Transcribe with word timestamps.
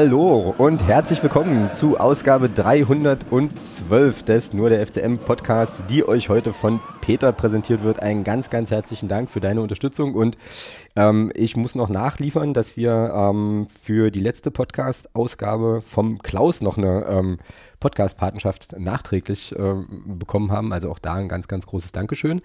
Hallo 0.00 0.54
und 0.58 0.86
herzlich 0.86 1.20
willkommen 1.24 1.72
zu 1.72 1.98
Ausgabe 1.98 2.48
312 2.48 4.22
des 4.22 4.52
Nur 4.52 4.70
der 4.70 4.86
FCM 4.86 5.16
Podcasts, 5.18 5.82
die 5.90 6.06
euch 6.06 6.28
heute 6.28 6.52
von 6.52 6.78
Peter 7.00 7.32
präsentiert 7.32 7.82
wird. 7.82 7.98
Einen 7.98 8.22
ganz, 8.22 8.48
ganz 8.48 8.70
herzlichen 8.70 9.08
Dank 9.08 9.28
für 9.28 9.40
deine 9.40 9.60
Unterstützung 9.60 10.14
und 10.14 10.38
ähm, 10.94 11.32
ich 11.34 11.56
muss 11.56 11.74
noch 11.74 11.88
nachliefern, 11.88 12.54
dass 12.54 12.76
wir 12.76 13.12
ähm, 13.12 13.66
für 13.68 14.12
die 14.12 14.20
letzte 14.20 14.52
Podcast-Ausgabe 14.52 15.80
vom 15.80 16.18
Klaus 16.18 16.60
noch 16.60 16.78
eine 16.78 17.04
ähm, 17.06 17.38
Podcast-Patenschaft 17.80 18.78
nachträglich 18.78 19.50
äh, 19.56 19.74
bekommen 20.06 20.52
haben. 20.52 20.72
Also 20.72 20.92
auch 20.92 21.00
da 21.00 21.14
ein 21.14 21.28
ganz, 21.28 21.48
ganz 21.48 21.66
großes 21.66 21.90
Dankeschön. 21.90 22.40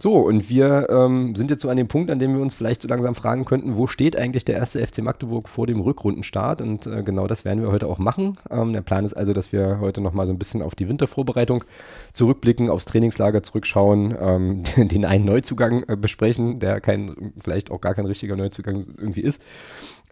So, 0.00 0.18
und 0.18 0.48
wir 0.48 0.86
ähm, 0.90 1.34
sind 1.34 1.50
jetzt 1.50 1.60
so 1.60 1.68
an 1.68 1.76
dem 1.76 1.88
Punkt, 1.88 2.12
an 2.12 2.20
dem 2.20 2.32
wir 2.32 2.40
uns 2.40 2.54
vielleicht 2.54 2.82
so 2.82 2.88
langsam 2.88 3.16
fragen 3.16 3.44
könnten, 3.44 3.76
wo 3.76 3.88
steht 3.88 4.16
eigentlich 4.16 4.44
der 4.44 4.54
erste 4.54 4.86
FC 4.86 5.02
Magdeburg 5.02 5.48
vor 5.48 5.66
dem 5.66 5.80
Rückrundenstart? 5.80 6.60
Und 6.60 6.86
äh, 6.86 7.02
genau 7.02 7.26
das 7.26 7.44
werden 7.44 7.62
wir 7.62 7.72
heute 7.72 7.88
auch 7.88 7.98
machen. 7.98 8.38
Ähm, 8.48 8.72
der 8.72 8.82
Plan 8.82 9.04
ist 9.04 9.14
also, 9.14 9.32
dass 9.32 9.52
wir 9.52 9.80
heute 9.80 10.00
nochmal 10.00 10.28
so 10.28 10.32
ein 10.32 10.38
bisschen 10.38 10.62
auf 10.62 10.76
die 10.76 10.88
Wintervorbereitung 10.88 11.64
zurückblicken, 12.12 12.70
aufs 12.70 12.84
Trainingslager 12.84 13.42
zurückschauen, 13.42 14.16
ähm, 14.20 14.62
den 14.76 15.04
einen 15.04 15.24
Neuzugang 15.24 15.82
äh, 15.88 15.96
besprechen, 15.96 16.60
der 16.60 16.80
kein, 16.80 17.32
vielleicht 17.42 17.72
auch 17.72 17.80
gar 17.80 17.94
kein 17.94 18.06
richtiger 18.06 18.36
Neuzugang 18.36 18.86
irgendwie 18.98 19.22
ist. 19.22 19.42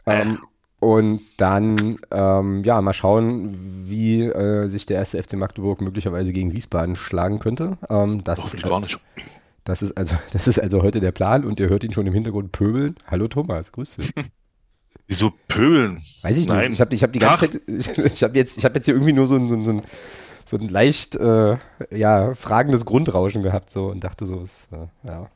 Ähm, 0.05 0.39
und 0.81 1.21
dann, 1.37 1.99
ähm, 2.11 2.65
ja, 2.65 2.83
mal 2.83 2.93
schauen, 2.93 3.57
wie 3.89 4.23
äh, 4.23 4.67
sich 4.67 4.85
der 4.85 4.99
erste 4.99 5.23
FC 5.23 5.35
Magdeburg 5.35 5.81
möglicherweise 5.81 6.33
gegen 6.33 6.53
Wiesbaden 6.53 6.97
schlagen 6.97 7.39
könnte. 7.39 7.79
Ähm, 7.89 8.25
das 8.25 8.41
Doch, 8.41 8.53
ist 8.53 8.61
gar 8.61 8.81
nicht. 8.81 8.99
Das 9.67 9.83
ist, 9.83 9.93
also, 9.93 10.17
das 10.33 10.49
ist 10.49 10.59
also 10.59 10.83
heute 10.83 11.01
der 11.01 11.13
Plan 11.13 11.45
und 11.45 11.61
ihr 11.61 11.69
hört 11.69 11.85
ihn 11.85 11.93
schon 11.93 12.07
im 12.07 12.15
Hintergrund 12.15 12.53
pöbeln. 12.53 12.95
Hallo 13.07 13.29
Thomas, 13.29 13.73
grüß 13.73 13.97
dich. 13.97 14.13
Wieso 15.07 15.33
pöbeln? 15.49 15.97
Weiß 16.23 16.39
ich 16.39 16.49
Nein. 16.49 16.71
nicht. 16.71 16.73
Ich 16.73 16.81
habe 16.81 16.95
ich 16.95 17.03
hab 17.03 17.13
die 17.13 17.19
ganze 17.19 17.47
Ach. 17.47 17.51
Zeit, 17.51 17.61
ich, 17.69 17.99
ich 17.99 18.23
habe 18.23 18.37
jetzt, 18.37 18.65
hab 18.65 18.75
jetzt 18.75 18.87
hier 18.87 18.95
irgendwie 18.95 19.13
nur 19.13 19.27
so 19.27 19.37
ein, 19.37 19.49
so 19.49 19.73
ein, 19.73 19.83
so 20.45 20.57
ein 20.57 20.69
leicht 20.69 21.17
äh, 21.17 21.59
ja, 21.91 22.35
fragendes 22.35 22.85
Grundrauschen 22.87 23.43
gehabt 23.43 23.71
so 23.71 23.87
und 23.89 24.03
dachte 24.03 24.27
so, 24.27 24.41
es, 24.41 24.69
äh, 24.73 24.87
ja, 25.07 25.29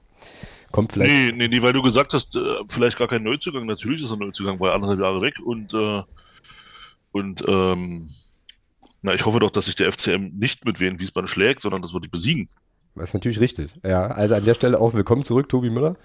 kommt 0.72 0.92
vielleicht. 0.92 1.12
Nee, 1.12 1.32
nee, 1.32 1.48
nee, 1.48 1.62
weil 1.62 1.72
du 1.72 1.82
gesagt 1.82 2.14
hast, 2.14 2.36
äh, 2.36 2.40
vielleicht 2.68 2.98
gar 2.98 3.08
kein 3.08 3.22
Neuzugang. 3.22 3.66
Natürlich 3.66 4.02
ist 4.02 4.12
ein 4.12 4.18
Neuzugang, 4.18 4.58
war 4.60 4.74
anderthalb 4.74 5.00
Jahre 5.00 5.20
weg 5.20 5.34
und, 5.44 5.74
äh, 5.74 6.02
und 7.12 7.44
ähm, 7.48 8.08
na, 9.02 9.14
ich 9.14 9.24
hoffe 9.24 9.40
doch, 9.40 9.50
dass 9.50 9.64
sich 9.64 9.74
der 9.74 9.90
FCM 9.92 10.30
nicht 10.36 10.64
mit 10.64 10.78
Wien 10.78 11.00
Wiesbaden 11.00 11.26
schlägt, 11.26 11.62
sondern 11.62 11.82
dass 11.82 11.92
wir 11.92 12.00
die 12.00 12.08
besiegen. 12.08 12.48
Das 12.94 13.10
ist 13.10 13.14
natürlich 13.14 13.40
richtig. 13.40 13.72
Ja, 13.84 14.08
also 14.08 14.34
an 14.34 14.44
der 14.44 14.54
Stelle 14.54 14.80
auch 14.80 14.94
willkommen 14.94 15.24
zurück, 15.24 15.48
Tobi 15.48 15.70
Müller. 15.70 15.96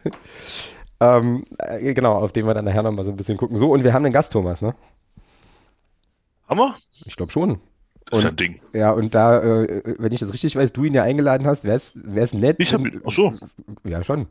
ähm, 1.00 1.46
äh, 1.58 1.94
genau, 1.94 2.14
auf 2.14 2.32
den 2.32 2.46
wir 2.46 2.54
dann 2.54 2.66
nachher 2.66 2.84
nochmal 2.84 3.06
so 3.06 3.12
ein 3.12 3.18
bisschen 3.18 3.38
gucken. 3.38 3.58
So, 3.58 3.72
und 3.72 3.84
wir 3.84 3.94
haben 3.94 4.04
den 4.04 4.14
Gast, 4.14 4.32
Thomas, 4.32 4.62
ne? 4.62 4.76
Haben 6.48 6.60
wir? 6.60 6.76
Ich 7.06 7.16
glaube 7.16 7.32
schon. 7.32 7.60
Das 8.12 8.20
ist 8.20 8.26
ein 8.26 8.36
Ding. 8.36 8.62
Ja, 8.72 8.92
und 8.92 9.16
da, 9.16 9.42
äh, 9.42 9.96
wenn 9.98 10.12
ich 10.12 10.20
das 10.20 10.32
richtig 10.32 10.56
weiß, 10.56 10.74
du 10.74 10.84
ihn 10.84 10.94
ja 10.94 11.02
eingeladen 11.02 11.48
hast, 11.48 11.64
wäre 11.64 11.76
es 11.76 12.34
nett. 12.36 12.58
Ich 12.60 12.72
habe 12.72 12.88
ihn. 12.88 13.02
Ach 13.04 13.12
so. 13.12 13.34
Ja, 13.84 14.04
schon. 14.04 14.28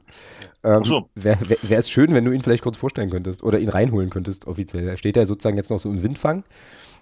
Ähm, 0.62 0.80
ach 0.82 0.86
so. 0.86 1.08
Wäre 1.16 1.38
wär, 1.48 1.78
es 1.78 1.90
schön, 1.90 2.14
wenn 2.14 2.24
du 2.24 2.30
ihn 2.30 2.42
vielleicht 2.42 2.62
kurz 2.62 2.76
vorstellen 2.76 3.10
könntest 3.10 3.42
oder 3.42 3.58
ihn 3.58 3.68
reinholen 3.68 4.10
könntest, 4.10 4.46
offiziell. 4.46 4.88
Er 4.88 4.96
steht 4.96 5.16
ja 5.16 5.26
sozusagen 5.26 5.56
jetzt 5.56 5.70
noch 5.70 5.80
so 5.80 5.90
im 5.90 6.04
Windfang. 6.04 6.44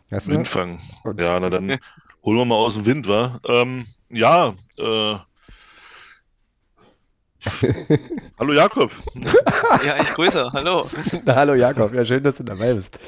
Windfang. 0.09 0.79
Ja, 1.19 1.41
na 1.41 1.51
dann 1.51 1.79
holen 2.25 2.37
wir 2.39 2.45
mal 2.45 2.57
aus 2.57 2.75
dem 2.75 2.87
Wind, 2.87 3.09
wa? 3.09 3.41
Ähm, 3.47 3.85
ja, 4.11 4.55
äh, 4.79 5.17
hallo 8.39 8.53
Jakob. 8.53 8.91
ja, 9.87 10.01
ich 10.01 10.09
grüße. 10.11 10.51
Hallo. 10.53 10.87
Na, 11.25 11.35
hallo 11.35 11.55
Jakob. 11.55 11.93
Ja, 11.95 12.05
schön, 12.05 12.23
dass 12.23 12.37
du 12.37 12.45
dabei 12.45 12.75
bist. 12.75 12.99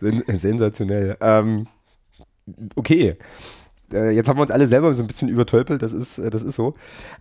Sensationell. 0.00 1.16
Ähm, 1.20 1.66
okay. 2.76 3.16
Äh, 3.92 4.10
jetzt 4.10 4.28
haben 4.28 4.38
wir 4.38 4.42
uns 4.42 4.50
alle 4.50 4.66
selber 4.66 4.92
so 4.94 5.02
ein 5.02 5.06
bisschen 5.06 5.28
übertölpelt, 5.28 5.82
das 5.82 5.92
ist, 5.92 6.18
äh, 6.18 6.30
das 6.30 6.42
ist 6.42 6.56
so. 6.56 6.72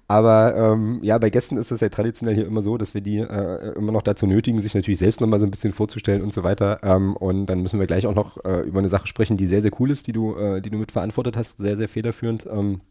Aber 0.08 0.56
ähm, 0.56 1.00
ja, 1.04 1.18
bei 1.18 1.30
Gästen 1.30 1.58
ist 1.58 1.72
es 1.72 1.82
ja 1.82 1.90
traditionell 1.90 2.36
hier 2.36 2.48
immer 2.48 2.62
so, 2.62 2.78
dass 2.78 2.94
wir 2.94 3.02
die 3.02 3.18
äh, 3.18 3.74
immer 3.76 3.92
noch 3.92 4.02
dazu 4.02 4.26
nötigen, 4.26 4.60
sich 4.62 4.74
natürlich 4.74 5.00
selbst 5.00 5.20
nochmal 5.20 5.40
so 5.40 5.46
ein 5.46 5.52
bisschen 5.52 5.74
vorzustellen 5.74 6.22
und 6.22 6.32
so 6.32 6.44
weiter. 6.44 6.80
Ähm, 6.84 7.16
und 7.18 7.46
dann 7.48 7.62
müssen 7.62 7.80
wir 7.80 7.88
gleich 7.88 8.08
auch 8.08 8.16
noch 8.16 8.44
äh, 8.46 8.62
über 8.62 8.80
eine 8.80 8.90
Sache 8.90 9.08
sprechen, 9.08 9.38
die 9.38 9.48
sehr, 9.48 9.62
sehr 9.62 9.72
cool 9.80 9.92
ist, 9.92 10.08
die 10.08 10.14
du, 10.14 10.36
äh, 10.36 10.62
die 10.62 10.70
du 10.70 10.78
mitverantwortet 10.78 11.36
hast, 11.36 11.58
sehr, 11.58 11.76
sehr 11.76 11.90
federführend. 11.90 12.48
Ähm, 12.50 12.82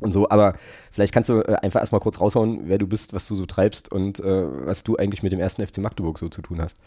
und 0.00 0.12
so, 0.12 0.28
aber 0.30 0.54
vielleicht 0.90 1.12
kannst 1.12 1.28
du 1.28 1.40
äh, 1.40 1.56
einfach 1.56 1.80
erstmal 1.80 2.00
kurz 2.00 2.20
raushauen, 2.20 2.68
wer 2.68 2.78
du 2.78 2.86
bist, 2.86 3.12
was 3.12 3.26
du 3.26 3.34
so 3.34 3.46
treibst 3.46 3.90
und 3.90 4.20
äh, 4.20 4.66
was 4.66 4.84
du 4.84 4.96
eigentlich 4.96 5.22
mit 5.22 5.32
dem 5.32 5.40
ersten 5.40 5.66
FC 5.66 5.78
Magdeburg 5.78 6.18
so 6.18 6.28
zu 6.28 6.42
tun 6.42 6.60
hast. 6.60 6.78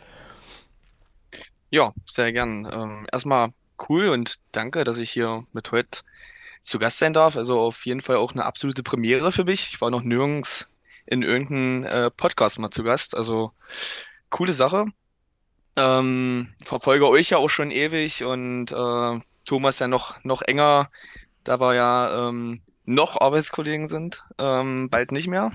Ja, 1.70 1.94
sehr 2.06 2.32
gern. 2.34 2.70
Ähm, 2.72 3.08
erstmal 3.12 3.54
cool 3.90 4.10
und 4.10 4.36
danke, 4.52 4.84
dass 4.84 4.98
ich 4.98 5.12
hier 5.12 5.46
mit 5.54 5.72
heute 5.72 6.02
zu 6.62 6.80
Gast 6.80 6.98
sein 7.00 7.14
darf. 7.14 7.38
Also 7.38 7.60
auf 7.60 7.86
jeden 7.86 8.02
Fall 8.02 8.18
auch 8.18 8.34
eine 8.34 8.46
absolute 8.46 8.84
Premiere 8.84 9.32
für 9.32 9.46
mich. 9.46 9.70
Ich 9.74 9.82
war 9.82 9.90
noch 9.90 10.04
nirgends 10.04 10.68
in 11.06 11.24
irgendeinem 11.24 11.84
äh, 11.84 12.12
Podcast 12.12 12.60
mal 12.60 12.72
zu 12.72 12.84
Gast. 12.84 13.16
Also 13.16 13.52
coole 14.30 14.54
Sache. 14.54 14.86
Ähm, 15.78 16.50
verfolge 16.64 17.08
euch 17.08 17.30
ja 17.30 17.38
auch 17.38 17.50
schon 17.50 17.72
ewig 17.72 18.24
und 18.24 18.72
äh, 18.72 19.20
Thomas 19.46 19.80
ja 19.80 19.88
noch, 19.88 20.24
noch 20.24 20.42
enger. 20.42 20.90
Da 21.44 21.60
war 21.60 21.74
ja 21.74 22.30
ähm, 22.30 22.62
noch 22.94 23.20
Arbeitskollegen 23.20 23.88
sind, 23.88 24.24
ähm, 24.38 24.90
bald 24.90 25.12
nicht 25.12 25.28
mehr. 25.28 25.52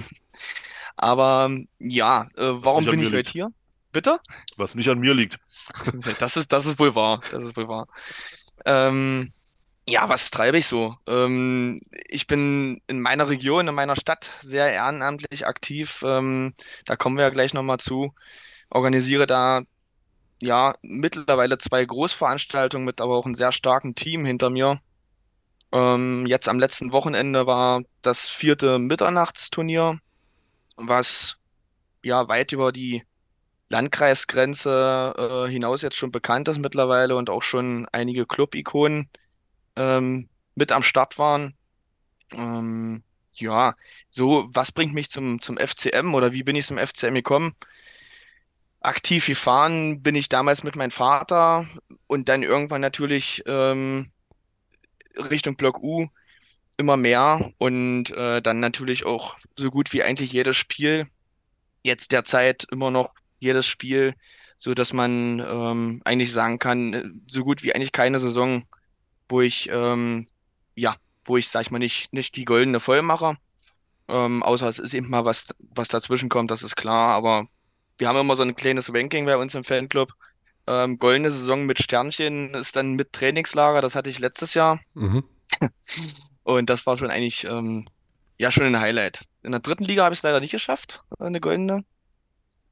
Aber 0.97 1.51
ja, 1.79 2.29
äh, 2.37 2.53
warum 2.63 2.85
bin 2.85 3.01
ich 3.03 3.13
heute 3.13 3.31
hier? 3.31 3.53
Bitte? 3.93 4.21
Was 4.57 4.75
nicht 4.75 4.89
an 4.89 4.99
mir 4.99 5.15
liegt. 5.15 5.39
das 6.19 6.37
ist, 6.37 6.53
das 6.53 6.67
ist 6.67 6.79
wohl 6.79 6.95
wahr. 6.95 7.21
Das 7.31 7.43
ist 7.43 7.57
wohl 7.57 7.69
wahr. 7.69 7.87
Ähm, 8.65 9.33
ja, 9.89 10.09
was 10.09 10.31
treibe 10.31 10.59
ich 10.59 10.67
so? 10.67 10.97
Ähm, 11.07 11.81
ich 12.09 12.27
bin 12.27 12.81
in 12.89 13.01
meiner 13.01 13.29
Region, 13.29 13.69
in 13.69 13.75
meiner 13.75 13.97
Stadt 13.97 14.31
sehr 14.43 14.73
ehrenamtlich 14.73 15.47
aktiv. 15.47 16.03
Ähm, 16.05 16.55
da 16.85 16.97
kommen 16.97 17.17
wir 17.17 17.23
ja 17.25 17.31
gleich 17.31 17.55
nochmal 17.55 17.79
zu. 17.79 18.13
Organisiere 18.69 19.27
da 19.27 19.63
ja 20.41 20.75
mittlerweile 20.83 21.59
zwei 21.59 21.85
Großveranstaltungen 21.85 22.85
mit 22.85 23.01
aber 23.01 23.17
auch 23.17 23.27
einem 23.27 23.35
sehr 23.35 23.53
starken 23.53 23.95
Team 23.95 24.25
hinter 24.25 24.51
mir. 24.51 24.81
Ähm, 25.73 26.27
jetzt 26.27 26.49
am 26.49 26.59
letzten 26.59 26.93
Wochenende 26.93 27.47
war 27.47 27.83
das 28.03 28.29
vierte 28.29 28.79
Mitternachtsturnier, 28.79 29.99
was 30.77 31.39
ja 32.03 32.29
weit 32.29 32.53
über 32.53 32.73
die 32.73 33.05
Landkreisgrenze 33.69 35.47
äh, 35.47 35.51
hinaus 35.51 35.83
jetzt 35.83 35.97
schon 35.97 36.13
bekannt 36.13 36.49
ist 36.49 36.59
mittlerweile 36.59 37.17
und 37.17 37.31
auch 37.31 37.43
schon 37.43 37.89
einige 37.93 38.27
Club-Ikonen 38.27 39.09
ähm, 39.77 40.29
mit 40.55 40.73
am 40.73 40.83
Start 40.83 41.19
waren. 41.19 41.55
Ähm, 42.33 43.03
ja, 43.35 43.75
so, 44.09 44.49
was 44.53 44.73
bringt 44.73 44.95
mich 44.95 45.11
zum, 45.11 45.41
zum 45.41 45.59
FCM 45.59 46.15
oder 46.15 46.33
wie 46.33 46.43
bin 46.45 46.57
ich 46.57 46.67
zum 46.67 46.79
FCM 46.79 47.15
gekommen? 47.15 47.55
Aktiv 48.81 49.27
gefahren 49.27 50.03
bin 50.03 50.15
ich 50.15 50.29
damals 50.29 50.63
mit 50.63 50.77
meinem 50.77 50.91
Vater 50.93 51.67
und 52.07 52.29
dann 52.29 52.43
irgendwann 52.43 52.81
natürlich 52.81 53.43
ähm, 53.47 54.13
Richtung 55.17 55.57
Block 55.57 55.83
U 55.83 56.09
immer 56.77 56.97
mehr 56.97 57.53
und 57.59 58.11
äh, 58.11 58.43
dann 58.43 58.61
natürlich 58.61 59.07
auch 59.07 59.37
so 59.57 59.71
gut 59.71 59.93
wie 59.93 60.03
eigentlich 60.03 60.33
jedes 60.33 60.57
Spiel. 60.57 61.09
Jetzt 61.83 62.13
derzeit 62.13 62.67
immer 62.71 62.91
noch 62.91 63.11
jedes 63.39 63.67
Spiel, 63.67 64.15
so 64.57 64.75
dass 64.75 64.93
man 64.93 65.41
ähm, 65.41 66.03
eigentlich 66.05 66.33
sagen 66.33 66.59
kann, 66.59 67.23
so 67.29 67.45
gut 67.45 67.63
wie 67.63 67.75
eigentlich 67.75 67.93
keine 67.93 68.19
Saison, 68.19 68.65
wo 69.29 69.41
ich 69.41 69.69
ähm, 69.73 70.27
ja, 70.75 70.97
wo 71.25 71.37
ich 71.37 71.49
sag 71.49 71.63
ich 71.63 71.71
mal 71.71 71.79
nicht 71.79 72.13
nicht 72.13 72.37
die 72.37 72.45
goldene 72.45 72.81
voll 72.81 73.03
mache. 73.03 73.37
Ähm, 74.09 74.43
außer 74.43 74.69
es 74.69 74.79
ist 74.79 74.95
eben 74.95 75.11
mal 75.11 75.25
was 75.25 75.55
was 75.59 75.89
dazwischen 75.89 76.29
kommt, 76.29 76.51
das 76.51 76.63
ist 76.63 76.77
klar. 76.77 77.11
Aber 77.15 77.49
wir 77.99 78.09
haben 78.09 78.19
immer 78.19 78.37
so 78.37 78.43
ein 78.43 78.57
kleines 78.57 78.93
Ranking 78.93 79.27
bei 79.27 79.37
uns 79.37 79.55
im 79.55 79.65
Fanclub. 79.65 80.13
Ähm, 80.67 80.99
goldene 80.99 81.31
Saison 81.31 81.65
mit 81.67 81.83
Sternchen 81.83 82.55
ist 82.55 82.77
dann 82.77 82.95
mit 82.95 83.13
Trainingslager, 83.13 83.81
das 83.81 83.95
hatte 83.95 84.11
ich 84.11 84.19
letztes 84.19 84.55
Jahr. 84.55 84.81
Mhm. 84.95 85.25
Und 86.43 86.71
das 86.71 86.87
war 86.87 86.97
schon 86.97 87.11
eigentlich, 87.11 87.45
ähm, 87.45 87.89
ja, 88.39 88.51
schon 88.51 88.67
ein 88.67 88.81
Highlight. 88.81 89.25
In 89.43 89.53
der 89.53 89.61
dritten 89.61 89.85
Liga 89.85 90.05
habe 90.05 90.13
ich 90.13 90.19
es 90.21 90.23
leider 90.23 90.41
nicht 90.41 90.51
geschafft, 90.51 91.05
eine 91.19 91.41
goldene. 91.41 91.85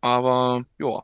Aber 0.00 0.64
ja, 0.78 1.02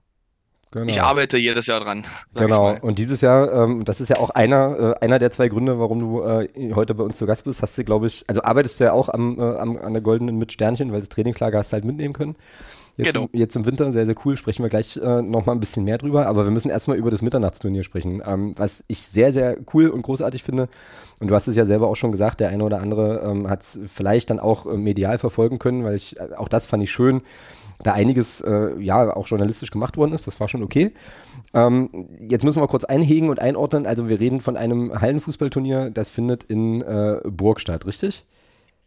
Genau. 0.73 0.87
Ich 0.87 1.03
arbeite 1.03 1.37
jedes 1.37 1.67
Jahr 1.67 1.81
dran. 1.81 2.07
Genau. 2.35 2.77
Und 2.81 3.01
dieses 3.01 3.23
Jahr, 3.23 3.53
ähm, 3.53 3.85
das 3.85 4.01
ist 4.01 4.09
ja 4.09 4.19
auch 4.19 4.31
einer, 4.31 4.95
äh, 5.01 5.05
einer 5.05 5.19
der 5.19 5.33
zwei 5.33 5.49
Gründe, 5.49 5.81
warum 5.81 5.99
du 5.99 6.23
äh, 6.23 6.73
heute 6.75 6.95
bei 6.95 7.03
uns 7.03 7.17
zu 7.17 7.27
Gast 7.27 7.45
bist, 7.45 7.61
hast 7.61 7.77
du, 7.77 7.83
glaube 7.83 8.07
ich, 8.07 8.25
also 8.29 8.43
arbeitest 8.43 8.79
du 8.79 8.85
ja 8.85 8.93
auch 8.93 9.09
am, 9.09 9.37
äh, 9.41 9.43
am, 9.43 9.77
an 9.77 9.93
der 9.95 10.03
Goldenen 10.03 10.39
mit 10.39 10.53
Sternchen, 10.53 10.93
weil 10.93 11.01
das 11.01 11.09
Trainingslager 11.09 11.59
hast 11.59 11.73
du 11.73 11.75
halt 11.75 11.85
mitnehmen 11.85 12.15
können. 12.15 12.37
Jetzt, 13.05 13.15
Genau. 13.15 13.29
im, 13.33 13.39
jetzt 13.39 13.57
im 13.57 13.67
Winter, 13.67 13.91
sehr, 13.93 14.07
sehr 14.07 14.15
cool, 14.25 14.37
sprechen 14.37 14.63
wir 14.63 14.69
gleich 14.69 14.97
äh, 14.97 15.23
nochmal 15.23 15.57
ein 15.57 15.61
bisschen 15.61 15.85
mehr 15.85 15.99
drüber, 15.99 16.27
aber 16.27 16.45
wir 16.45 16.51
müssen 16.51 16.71
erstmal 16.71 16.97
über 16.97 17.11
das 17.11 17.23
Mitternachtsturnier 17.23 17.83
sprechen, 17.83 18.23
ähm, 18.25 18.55
was 18.57 18.85
ich 18.89 19.03
sehr, 19.03 19.33
sehr 19.33 19.57
cool 19.73 19.89
und 19.89 20.03
großartig 20.03 20.43
finde. 20.43 20.69
Und 21.21 21.29
du 21.29 21.35
hast 21.35 21.49
es 21.49 21.57
ja 21.57 21.67
selber 21.67 21.89
auch 21.89 21.97
schon 21.97 22.13
gesagt, 22.13 22.41
der 22.41 22.49
eine 22.49 22.65
oder 22.65 22.81
andere 22.81 23.23
ähm, 23.25 23.49
hat 23.49 23.63
es 23.63 23.81
vielleicht 23.87 24.31
dann 24.31 24.41
auch 24.41 24.67
äh, 24.67 24.77
medial 24.77 25.19
verfolgen 25.19 25.59
können, 25.59 25.85
weil 25.85 25.95
ich, 25.95 26.19
äh, 26.19 26.35
auch 26.37 26.49
das 26.49 26.67
fand 26.67 26.83
ich 26.83 26.91
schön, 26.91 27.23
da 27.83 27.93
einiges, 27.93 28.41
äh, 28.43 28.79
ja, 28.79 29.15
auch 29.17 29.27
journalistisch 29.27 29.71
gemacht 29.71 29.97
worden 29.97 30.13
ist, 30.13 30.27
das 30.27 30.39
war 30.39 30.49
schon 30.49 30.63
okay. 30.63 30.93
Ähm, 31.55 32.09
jetzt 32.29 32.45
müssen 32.45 32.61
wir 32.61 32.69
kurz 32.69 32.85
einhegen 32.85 33.31
und 33.31 33.41
einordnen, 33.41 33.87
also 33.87 34.09
wir 34.09 34.21
reden 34.21 34.41
von 34.41 34.57
einem 34.57 35.01
Hallenfußballturnier, 35.01 35.91
das 35.91 36.11
findet 36.11 36.45
in 36.45 36.83
äh, 36.83 37.21
Burg 37.25 37.61
statt, 37.61 37.87
richtig? 37.87 38.25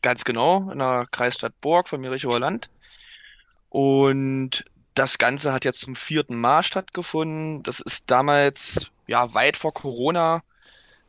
Ganz 0.02 0.26
genau, 0.26 0.70
in 0.72 0.80
der 0.80 1.08
Kreisstadt 1.12 1.54
Burg 1.62 1.88
vom 1.88 2.04
Jerichower 2.04 2.40
Land. 2.40 2.70
Und 3.74 4.66
das 4.94 5.18
Ganze 5.18 5.52
hat 5.52 5.66
jetzt 5.66 5.80
zum 5.82 5.96
vierten 5.96 6.40
Mal 6.40 6.62
stattgefunden. 6.62 7.64
Das 7.64 7.80
ist 7.80 8.12
damals, 8.12 8.92
ja, 9.08 9.34
weit 9.34 9.58
vor 9.58 9.74
Corona, 9.74 10.44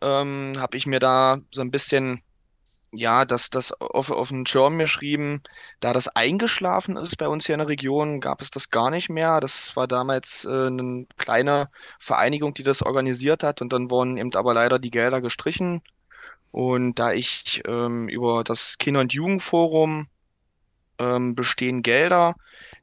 ähm, 0.00 0.54
habe 0.58 0.78
ich 0.78 0.86
mir 0.86 0.98
da 0.98 1.40
so 1.52 1.60
ein 1.60 1.70
bisschen, 1.70 2.22
ja, 2.92 3.26
das, 3.26 3.50
das 3.50 3.72
auf, 3.72 4.10
auf 4.10 4.28
den 4.30 4.46
Schirm 4.46 4.78
geschrieben. 4.78 5.42
Da 5.80 5.92
das 5.92 6.08
eingeschlafen 6.08 6.96
ist 6.96 7.18
bei 7.18 7.28
uns 7.28 7.44
hier 7.44 7.54
in 7.54 7.58
der 7.58 7.68
Region, 7.68 8.20
gab 8.22 8.40
es 8.40 8.50
das 8.50 8.70
gar 8.70 8.90
nicht 8.90 9.10
mehr. 9.10 9.40
Das 9.40 9.76
war 9.76 9.86
damals 9.86 10.46
äh, 10.46 10.68
eine 10.68 11.06
kleine 11.18 11.68
Vereinigung, 11.98 12.54
die 12.54 12.62
das 12.62 12.82
organisiert 12.82 13.42
hat. 13.42 13.60
Und 13.60 13.74
dann 13.74 13.90
wurden 13.90 14.16
eben 14.16 14.34
aber 14.34 14.54
leider 14.54 14.78
die 14.78 14.90
Gelder 14.90 15.20
gestrichen. 15.20 15.82
Und 16.50 16.98
da 16.98 17.12
ich 17.12 17.62
ähm, 17.66 18.08
über 18.08 18.44
das 18.44 18.78
Kinder- 18.78 19.00
und 19.00 19.12
Jugendforum 19.12 20.08
ähm, 20.98 21.34
bestehen 21.34 21.82
Gelder, 21.82 22.34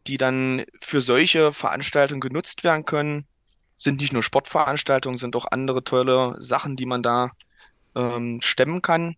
die 0.07 0.17
dann 0.17 0.63
für 0.81 1.01
solche 1.01 1.51
Veranstaltungen 1.51 2.21
genutzt 2.21 2.63
werden 2.63 2.85
können. 2.85 3.25
Sind 3.77 3.99
nicht 3.99 4.13
nur 4.13 4.23
Sportveranstaltungen, 4.23 5.17
sind 5.17 5.35
auch 5.35 5.45
andere 5.49 5.83
tolle 5.83 6.35
Sachen, 6.39 6.75
die 6.75 6.85
man 6.85 7.01
da 7.01 7.31
ähm, 7.95 8.41
stemmen 8.41 8.81
kann. 8.81 9.15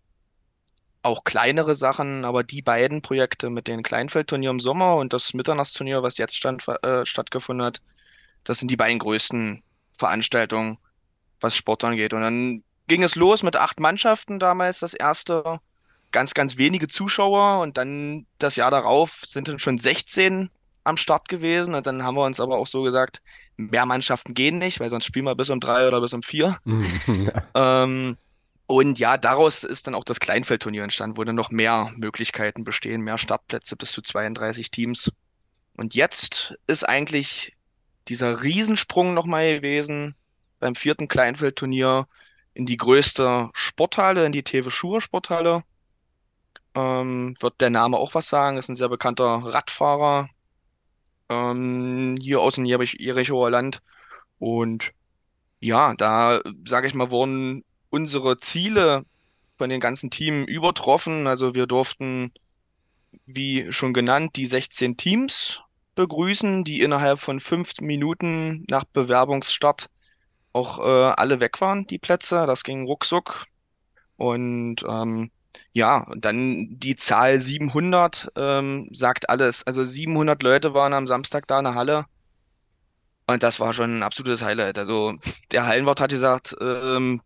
Auch 1.02 1.24
kleinere 1.24 1.74
Sachen, 1.74 2.24
aber 2.24 2.44
die 2.44 2.62
beiden 2.62 3.02
Projekte 3.02 3.50
mit 3.50 3.68
dem 3.68 3.82
Kleinfeldturnier 3.82 4.50
im 4.50 4.60
Sommer 4.60 4.96
und 4.96 5.12
das 5.12 5.34
Mitternachtsturnier, 5.34 6.02
was 6.02 6.16
jetzt 6.16 6.36
stand, 6.36 6.66
äh, 6.82 7.04
stattgefunden 7.04 7.66
hat, 7.66 7.82
das 8.44 8.58
sind 8.58 8.70
die 8.70 8.76
beiden 8.76 8.98
größten 8.98 9.62
Veranstaltungen, 9.92 10.78
was 11.40 11.56
Sport 11.56 11.84
angeht. 11.84 12.14
Und 12.14 12.22
dann 12.22 12.64
ging 12.88 13.02
es 13.02 13.16
los 13.16 13.42
mit 13.42 13.56
acht 13.56 13.80
Mannschaften 13.80 14.38
damals, 14.38 14.80
das 14.80 14.94
erste 14.94 15.60
ganz, 16.14 16.32
ganz 16.32 16.56
wenige 16.56 16.86
Zuschauer 16.86 17.60
und 17.60 17.76
dann 17.76 18.24
das 18.38 18.54
Jahr 18.54 18.70
darauf 18.70 19.22
sind 19.26 19.48
dann 19.48 19.58
schon 19.58 19.78
16 19.78 20.48
am 20.84 20.96
Start 20.96 21.28
gewesen 21.28 21.74
und 21.74 21.86
dann 21.88 22.04
haben 22.04 22.14
wir 22.14 22.24
uns 22.24 22.38
aber 22.38 22.56
auch 22.56 22.68
so 22.68 22.82
gesagt, 22.82 23.20
mehr 23.56 23.84
Mannschaften 23.84 24.32
gehen 24.32 24.58
nicht, 24.58 24.78
weil 24.78 24.90
sonst 24.90 25.06
spielen 25.06 25.24
wir 25.24 25.34
bis 25.34 25.50
um 25.50 25.58
drei 25.58 25.88
oder 25.88 26.00
bis 26.00 26.14
um 26.14 26.22
vier. 26.22 26.58
Ähm, 27.56 28.16
und 28.66 28.98
ja, 28.98 29.18
daraus 29.18 29.62
ist 29.62 29.86
dann 29.86 29.94
auch 29.94 30.04
das 30.04 30.20
Kleinfeldturnier 30.20 30.84
entstanden, 30.84 31.16
wo 31.18 31.24
dann 31.24 31.34
noch 31.34 31.50
mehr 31.50 31.90
Möglichkeiten 31.96 32.64
bestehen, 32.64 33.02
mehr 33.02 33.18
Startplätze 33.18 33.76
bis 33.76 33.92
zu 33.92 34.00
32 34.00 34.70
Teams. 34.70 35.12
Und 35.76 35.94
jetzt 35.94 36.54
ist 36.66 36.88
eigentlich 36.88 37.54
dieser 38.08 38.42
Riesensprung 38.42 39.14
nochmal 39.14 39.56
gewesen 39.56 40.14
beim 40.60 40.76
vierten 40.76 41.08
Kleinfeldturnier 41.08 42.06
in 42.54 42.66
die 42.66 42.76
größte 42.76 43.50
Sporthalle, 43.52 44.24
in 44.24 44.32
die 44.32 44.44
Tewe 44.44 44.70
Schur 44.70 45.00
Sporthalle. 45.00 45.64
Ähm, 46.74 47.34
wird 47.40 47.60
der 47.60 47.70
Name 47.70 47.96
auch 47.96 48.14
was 48.14 48.28
sagen, 48.28 48.56
ist 48.56 48.68
ein 48.68 48.74
sehr 48.74 48.88
bekannter 48.88 49.24
Radfahrer 49.24 50.28
ähm, 51.28 52.16
hier 52.20 52.40
aus 52.40 52.56
dem 52.56 52.64
Jerich 52.64 52.96
Jerichower 52.98 53.50
Land. 53.50 53.82
Und 54.38 54.92
ja, 55.60 55.94
da 55.94 56.40
sage 56.66 56.86
ich 56.88 56.94
mal, 56.94 57.10
wurden 57.10 57.64
unsere 57.90 58.38
Ziele 58.38 59.04
von 59.56 59.70
den 59.70 59.80
ganzen 59.80 60.10
Teams 60.10 60.48
übertroffen. 60.48 61.26
Also 61.26 61.54
wir 61.54 61.66
durften, 61.66 62.32
wie 63.26 63.72
schon 63.72 63.94
genannt, 63.94 64.36
die 64.36 64.46
16 64.46 64.96
Teams 64.96 65.60
begrüßen, 65.94 66.64
die 66.64 66.82
innerhalb 66.82 67.20
von 67.20 67.40
fünf 67.40 67.80
Minuten 67.80 68.64
nach 68.68 68.84
Bewerbungsstart 68.84 69.88
auch 70.52 70.78
äh, 70.78 70.82
alle 70.82 71.40
weg 71.40 71.60
waren, 71.60 71.86
die 71.86 71.98
Plätze. 71.98 72.46
Das 72.46 72.64
ging 72.64 72.86
ruckzuck. 72.86 73.46
Und 74.16 74.84
ähm, 74.88 75.30
ja, 75.72 75.98
und 75.98 76.24
dann 76.24 76.78
die 76.78 76.96
Zahl 76.96 77.40
700 77.40 78.32
ähm, 78.36 78.88
sagt 78.92 79.28
alles. 79.28 79.66
Also 79.66 79.84
700 79.84 80.42
Leute 80.42 80.74
waren 80.74 80.92
am 80.92 81.06
Samstag 81.06 81.46
da 81.46 81.58
in 81.58 81.64
der 81.64 81.74
Halle. 81.74 82.06
Und 83.26 83.42
das 83.42 83.58
war 83.60 83.72
schon 83.72 83.98
ein 83.98 84.02
absolutes 84.02 84.42
Highlight. 84.42 84.78
Also 84.78 85.14
der 85.50 85.66
Hallenwart 85.66 86.00
hat 86.00 86.10
gesagt, 86.10 86.54
ähm, 86.60 87.20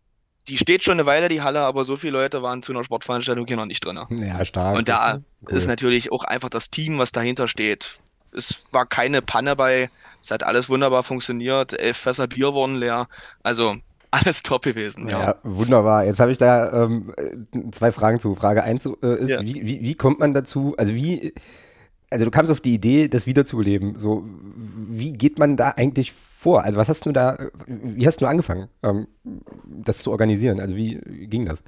die 0.47 0.57
steht 0.57 0.83
schon 0.83 0.93
eine 0.93 1.05
Weile, 1.05 1.29
die 1.29 1.41
Halle, 1.41 1.61
aber 1.61 1.85
so 1.85 1.95
viele 1.95 2.13
Leute 2.13 2.41
waren 2.41 2.63
zu 2.63 2.71
einer 2.71 2.83
Sportveranstaltung 2.83 3.45
hier 3.45 3.57
noch 3.57 3.65
nicht 3.65 3.83
drin. 3.85 3.99
Ja, 4.21 4.43
stark. 4.45 4.75
Und 4.75 4.89
da 4.89 5.19
Cool. 5.41 5.57
ist 5.57 5.67
natürlich 5.67 6.11
auch 6.11 6.23
einfach 6.23 6.49
das 6.49 6.69
Team, 6.69 6.97
was 6.97 7.11
dahinter 7.11 7.47
steht. 7.47 7.99
Es 8.31 8.65
war 8.71 8.85
keine 8.85 9.21
Panne 9.21 9.55
bei, 9.55 9.89
es 10.21 10.31
hat 10.31 10.43
alles 10.43 10.69
wunderbar 10.69 11.03
funktioniert, 11.03 11.73
elf 11.73 11.97
Fässer 11.97 12.27
Bier 12.27 12.53
wurden 12.53 12.75
leer. 12.75 13.07
Also 13.43 13.75
alles 14.11 14.43
top 14.43 14.63
gewesen, 14.63 15.07
ja. 15.07 15.19
Ja, 15.19 15.35
wunderbar. 15.43 16.05
Jetzt 16.05 16.19
habe 16.19 16.31
ich 16.31 16.37
da 16.37 16.83
ähm, 16.83 17.13
zwei 17.71 17.91
Fragen 17.91 18.19
zu. 18.19 18.35
Frage 18.35 18.63
eins 18.63 18.85
äh, 18.85 19.15
ist, 19.15 19.31
Ja. 19.31 19.41
wie, 19.41 19.65
wie, 19.65 19.81
wie 19.81 19.95
kommt 19.95 20.19
man 20.19 20.33
dazu, 20.33 20.75
also 20.77 20.95
wie, 20.95 21.33
also 22.09 22.25
du 22.25 22.31
kamst 22.31 22.51
auf 22.51 22.61
die 22.61 22.73
Idee, 22.73 23.07
das 23.07 23.27
wiederzuleben. 23.27 23.99
So, 23.99 24.25
wie 24.55 25.13
geht 25.13 25.37
man 25.37 25.57
da 25.57 25.69
eigentlich 25.71 26.11
vor? 26.11 26.63
Also 26.63 26.77
was 26.77 26.89
hast 26.89 27.05
du 27.05 27.11
da, 27.11 27.37
wie 27.67 28.07
hast 28.07 28.21
du 28.21 28.25
angefangen, 28.25 28.69
ähm, 28.83 29.07
das 29.65 29.99
zu 29.99 30.11
organisieren? 30.11 30.59
Also 30.59 30.75
wie 30.75 30.99
ging 31.27 31.45
das? 31.45 31.63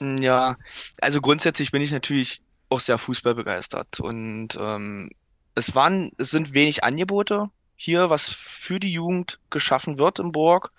Ja, 0.00 0.56
also 1.00 1.20
grundsätzlich 1.20 1.72
bin 1.72 1.82
ich 1.82 1.90
natürlich 1.90 2.42
auch 2.68 2.80
sehr 2.80 2.98
fußballbegeistert 2.98 3.98
und 3.98 4.50
ähm, 4.60 5.10
es 5.56 5.74
waren, 5.74 6.10
es 6.18 6.30
sind 6.30 6.54
wenig 6.54 6.84
Angebote 6.84 7.50
hier, 7.74 8.10
was 8.10 8.28
für 8.28 8.78
die 8.78 8.92
Jugend 8.92 9.40
geschaffen 9.50 9.98
wird 9.98 10.20
in 10.20 10.30
Burg 10.30 10.70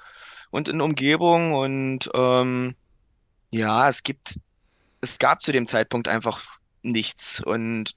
und 0.51 0.67
in 0.67 0.81
Umgebung 0.81 1.53
und 1.53 2.09
ähm, 2.13 2.75
ja, 3.49 3.89
es 3.89 4.03
gibt, 4.03 4.39
es 5.01 5.17
gab 5.17 5.41
zu 5.41 5.51
dem 5.51 5.67
Zeitpunkt 5.67 6.07
einfach 6.07 6.59
nichts 6.83 7.43
und 7.43 7.95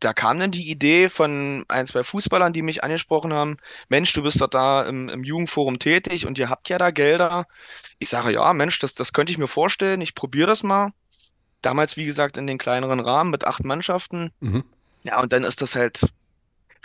da 0.00 0.12
kam 0.12 0.38
dann 0.38 0.50
die 0.50 0.70
Idee 0.70 1.08
von 1.08 1.64
ein, 1.68 1.86
zwei 1.86 2.02
Fußballern, 2.02 2.52
die 2.52 2.62
mich 2.62 2.84
angesprochen 2.84 3.32
haben, 3.32 3.56
Mensch, 3.88 4.12
du 4.12 4.22
bist 4.22 4.40
doch 4.40 4.48
da 4.48 4.82
im, 4.82 5.08
im 5.08 5.24
Jugendforum 5.24 5.78
tätig 5.78 6.26
und 6.26 6.38
ihr 6.38 6.50
habt 6.50 6.68
ja 6.68 6.76
da 6.78 6.90
Gelder. 6.90 7.46
Ich 7.98 8.10
sage, 8.10 8.32
ja, 8.32 8.52
Mensch, 8.52 8.78
das, 8.78 8.94
das 8.94 9.12
könnte 9.12 9.32
ich 9.32 9.38
mir 9.38 9.46
vorstellen, 9.46 10.02
ich 10.02 10.14
probiere 10.14 10.48
das 10.48 10.62
mal. 10.62 10.92
Damals, 11.62 11.96
wie 11.96 12.04
gesagt, 12.04 12.36
in 12.36 12.46
den 12.46 12.58
kleineren 12.58 13.00
Rahmen 13.00 13.30
mit 13.30 13.46
acht 13.46 13.64
Mannschaften. 13.64 14.30
Mhm. 14.40 14.64
Ja, 15.02 15.20
und 15.20 15.32
dann 15.32 15.44
ist 15.44 15.62
das 15.62 15.74
halt 15.74 16.06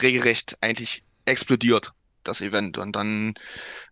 regelrecht 0.02 0.58
eigentlich 0.62 1.04
explodiert, 1.26 1.94
das 2.28 2.42
Event. 2.42 2.78
Und 2.78 2.96
dann 2.96 3.34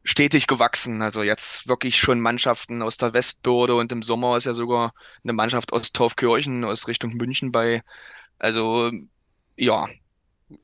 stetig 0.04 0.48
gewachsen. 0.48 1.02
Also 1.02 1.24
jetzt 1.24 1.68
wirklich 1.68 1.98
schon 1.98 2.20
Mannschaften 2.20 2.82
aus 2.82 2.98
der 2.98 3.14
Westbörde 3.14 3.76
und 3.76 3.92
im 3.92 4.04
Sommer 4.04 4.38
ist 4.38 4.46
ja 4.46 4.54
sogar 4.54 4.94
eine 5.24 5.34
Mannschaft 5.34 5.74
aus 5.74 5.92
Taufkirchen, 5.92 6.64
aus 6.66 6.88
Richtung 6.88 7.14
München 7.16 7.52
bei. 7.52 7.84
Also 8.40 8.92
ja, 9.58 9.88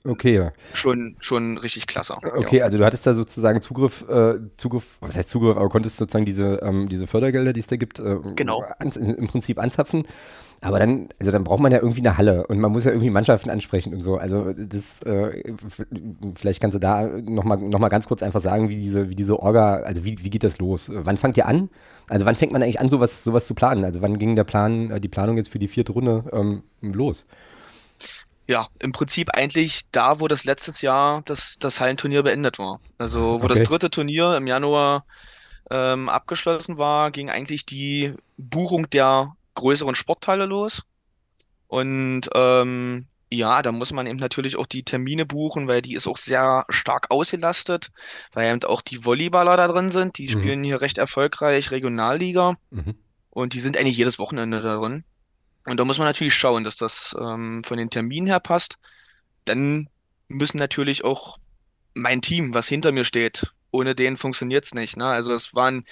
Okay, 0.03 0.49
schon, 0.73 1.15
schon 1.19 1.57
richtig 1.57 1.85
klasse. 1.85 2.15
okay, 2.35 2.61
also 2.61 2.77
du 2.77 2.85
hattest 2.85 3.05
da 3.05 3.13
sozusagen 3.13 3.61
Zugriff, 3.61 4.03
äh, 4.09 4.35
Zugriff, 4.57 4.97
was 5.01 5.15
heißt 5.15 5.29
Zugriff, 5.29 5.57
aber 5.57 5.69
konntest 5.69 5.97
sozusagen 5.97 6.25
diese, 6.25 6.59
ähm, 6.63 6.89
diese 6.89 7.05
Fördergelder, 7.05 7.53
die 7.53 7.59
es 7.59 7.67
da 7.67 7.75
gibt, 7.75 7.99
äh, 7.99 8.17
Genau. 8.35 8.63
ans, 8.79 8.97
im 8.97 9.27
Prinzip 9.27 9.59
anzapfen. 9.59 10.05
Aber 10.61 10.79
dann, 10.79 11.09
also 11.19 11.31
dann 11.31 11.43
braucht 11.43 11.59
man 11.59 11.71
ja 11.71 11.79
irgendwie 11.79 11.99
eine 11.99 12.17
Halle 12.17 12.47
und 12.47 12.59
man 12.59 12.71
muss 12.71 12.85
ja 12.85 12.91
irgendwie 12.91 13.11
Mannschaften 13.11 13.51
ansprechen 13.51 13.93
und 13.93 14.01
so. 14.01 14.17
Also 14.17 14.53
das, 14.53 15.01
äh, 15.03 15.53
vielleicht 16.35 16.61
kannst 16.61 16.73
du 16.75 16.79
da 16.79 17.07
nochmal 17.07 17.57
noch 17.59 17.77
mal 17.79 17.89
ganz 17.89 18.07
kurz 18.07 18.23
einfach 18.23 18.39
sagen, 18.39 18.69
wie 18.69 18.75
diese, 18.77 19.09
wie 19.09 19.15
diese 19.15 19.39
Orga, 19.39 19.75
also 19.81 20.03
wie, 20.05 20.17
wie 20.21 20.29
geht 20.29 20.43
das 20.43 20.57
los? 20.57 20.89
Wann 20.91 21.17
fangt 21.17 21.37
ihr 21.37 21.45
an? 21.45 21.69
Also 22.09 22.25
wann 22.25 22.35
fängt 22.35 22.51
man 22.51 22.63
eigentlich 22.63 22.79
an, 22.79 22.89
sowas, 22.89 23.23
sowas 23.23 23.45
zu 23.45 23.53
planen? 23.53 23.83
Also 23.83 24.01
wann 24.01 24.17
ging 24.17 24.35
der 24.35 24.45
Plan, 24.45 24.89
äh, 24.89 24.99
die 24.99 25.09
Planung 25.09 25.37
jetzt 25.37 25.49
für 25.49 25.59
die 25.59 25.67
vierte 25.67 25.91
Runde 25.91 26.23
ähm, 26.31 26.63
los? 26.81 27.25
Ja, 28.47 28.69
im 28.79 28.91
Prinzip 28.91 29.31
eigentlich 29.33 29.83
da, 29.91 30.19
wo 30.19 30.27
das 30.27 30.43
letztes 30.43 30.81
Jahr 30.81 31.21
das, 31.23 31.55
das 31.59 31.79
Hallenturnier 31.79 32.23
beendet 32.23 32.59
war. 32.59 32.79
Also 32.97 33.39
wo 33.41 33.45
Okay. 33.45 33.47
das 33.47 33.63
dritte 33.63 33.89
Turnier 33.89 34.35
im 34.37 34.45
Januar 34.47 35.05
ähm, 35.71 36.09
abgeschlossen 36.09 36.77
war, 36.77 37.11
ging 37.11 37.29
eigentlich 37.29 37.65
die 37.65 38.13
Buchung 38.37 38.89
der 38.89 39.35
größeren 39.55 39.95
Sporthalle 39.95 40.45
los. 40.45 40.83
Und 41.67 42.29
ähm, 42.35 43.07
ja, 43.31 43.61
da 43.61 43.71
muss 43.71 43.91
man 43.91 44.07
eben 44.07 44.19
natürlich 44.19 44.55
auch 44.57 44.67
die 44.67 44.83
Termine 44.83 45.25
buchen, 45.25 45.67
weil 45.67 45.81
die 45.81 45.95
ist 45.95 46.07
auch 46.07 46.17
sehr 46.17 46.65
stark 46.69 47.11
ausgelastet, 47.11 47.91
weil 48.33 48.51
eben 48.53 48.63
auch 48.63 48.81
die 48.81 49.03
Volleyballer 49.05 49.57
da 49.57 49.67
drin 49.67 49.91
sind. 49.91 50.17
Die 50.17 50.27
Mhm. 50.27 50.29
spielen 50.29 50.63
hier 50.63 50.81
recht 50.81 50.97
erfolgreich 50.99 51.71
Regionalliga 51.71 52.57
Mhm. 52.69 52.95
und 53.31 53.53
die 53.53 53.59
sind 53.59 53.77
eigentlich 53.77 53.97
jedes 53.97 54.19
Wochenende 54.19 54.61
da 54.61 54.77
drin. 54.77 55.03
Und 55.65 55.77
da 55.77 55.85
muss 55.85 55.97
man 55.97 56.07
natürlich 56.07 56.35
schauen, 56.35 56.63
dass 56.63 56.77
das 56.77 57.15
ähm, 57.19 57.63
von 57.63 57.77
den 57.77 57.89
Terminen 57.89 58.27
her 58.27 58.39
passt. 58.39 58.77
Dann 59.45 59.89
müssen 60.27 60.57
natürlich 60.57 61.03
auch 61.03 61.37
mein 61.93 62.21
Team, 62.21 62.53
was 62.53 62.67
hinter 62.67 62.91
mir 62.91 63.05
steht, 63.05 63.51
ohne 63.71 63.95
den 63.95 64.17
funktioniert's 64.17 64.73
nicht. 64.73 64.97
Ne? 64.97 65.05
Also 65.05 65.33
es 65.33 65.53
waren 65.53 65.85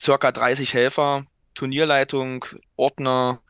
circa 0.00 0.32
30 0.32 0.74
Helfer, 0.74 1.24
Turnierleitung, 1.54 2.44
Ordner, 2.76 3.40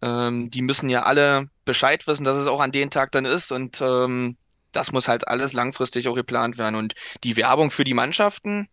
ähm, 0.00 0.50
die 0.50 0.62
müssen 0.62 0.88
ja 0.88 1.04
alle 1.04 1.48
Bescheid 1.64 2.06
wissen, 2.06 2.24
dass 2.24 2.36
es 2.36 2.46
auch 2.46 2.60
an 2.60 2.72
den 2.72 2.90
Tag 2.90 3.12
dann 3.12 3.24
ist 3.24 3.52
und 3.52 3.80
ähm, 3.80 4.36
das 4.72 4.92
muss 4.92 5.08
halt 5.08 5.28
alles 5.28 5.52
langfristig 5.52 6.08
auch 6.08 6.14
geplant 6.14 6.58
werden. 6.58 6.74
Und 6.74 6.94
die 7.22 7.36
Werbung 7.36 7.70
für 7.70 7.84
die 7.84 7.94
Mannschaften, 7.94 8.68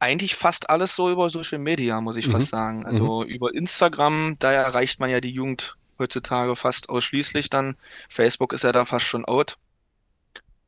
eigentlich 0.00 0.34
fast 0.36 0.70
alles 0.70 0.96
so 0.96 1.10
über 1.10 1.30
Social 1.30 1.58
Media, 1.58 2.00
muss 2.00 2.16
ich 2.16 2.28
Mhm. 2.28 2.32
fast 2.32 2.48
sagen. 2.50 2.86
Also 2.86 3.24
über 3.24 3.54
Instagram, 3.54 4.36
da 4.38 4.52
erreicht 4.52 5.00
man 5.00 5.10
ja 5.10 5.20
die 5.20 5.30
Jugend 5.30 5.76
heutzutage 5.98 6.56
fast 6.56 6.88
ausschließlich 6.88 7.50
dann. 7.50 7.76
Facebook 8.08 8.52
ist 8.52 8.64
ja 8.64 8.72
da 8.72 8.84
fast 8.84 9.06
schon 9.06 9.24
out. 9.26 9.58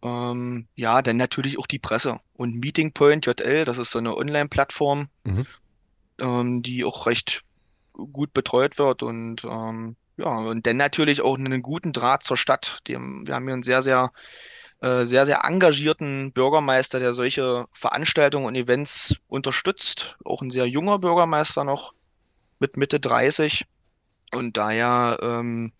Ähm, 0.02 0.66
ja, 0.74 1.00
dann 1.02 1.16
natürlich 1.16 1.58
auch 1.58 1.66
die 1.66 1.78
Presse. 1.78 2.20
Und 2.34 2.54
Meeting 2.56 2.92
Point 2.92 3.26
JL, 3.26 3.64
das 3.64 3.78
ist 3.78 3.92
so 3.92 3.98
eine 3.98 4.16
Online-Plattform, 4.16 5.08
Mhm. 5.24 5.46
ähm, 6.20 6.62
die 6.62 6.84
auch 6.84 7.06
recht 7.06 7.42
gut 7.92 8.32
betreut 8.32 8.78
wird 8.78 9.02
und 9.02 9.44
ähm, 9.44 9.96
ja, 10.16 10.28
und 10.28 10.66
dann 10.66 10.76
natürlich 10.76 11.20
auch 11.22 11.38
einen 11.38 11.62
guten 11.62 11.92
Draht 11.92 12.22
zur 12.22 12.36
Stadt. 12.36 12.80
Dem, 12.88 13.26
wir 13.26 13.34
haben 13.34 13.44
hier 13.44 13.54
einen 13.54 13.62
sehr, 13.62 13.82
sehr, 13.82 14.12
äh, 14.82 15.06
sehr, 15.06 15.26
sehr 15.26 15.44
engagierten 15.44 16.32
Bürgermeister, 16.32 16.98
der 16.98 17.14
solche 17.14 17.66
Veranstaltungen 17.72 18.46
und 18.46 18.56
Events 18.56 19.16
unterstützt. 19.28 20.16
Auch 20.24 20.42
ein 20.42 20.50
sehr 20.50 20.66
junger 20.66 20.98
Bürgermeister 20.98 21.62
noch 21.62 21.94
mit 22.58 22.76
Mitte 22.76 22.98
30. 22.98 23.64
Und 24.32 24.56
daher, 24.56 25.18
ähm, 25.22 25.72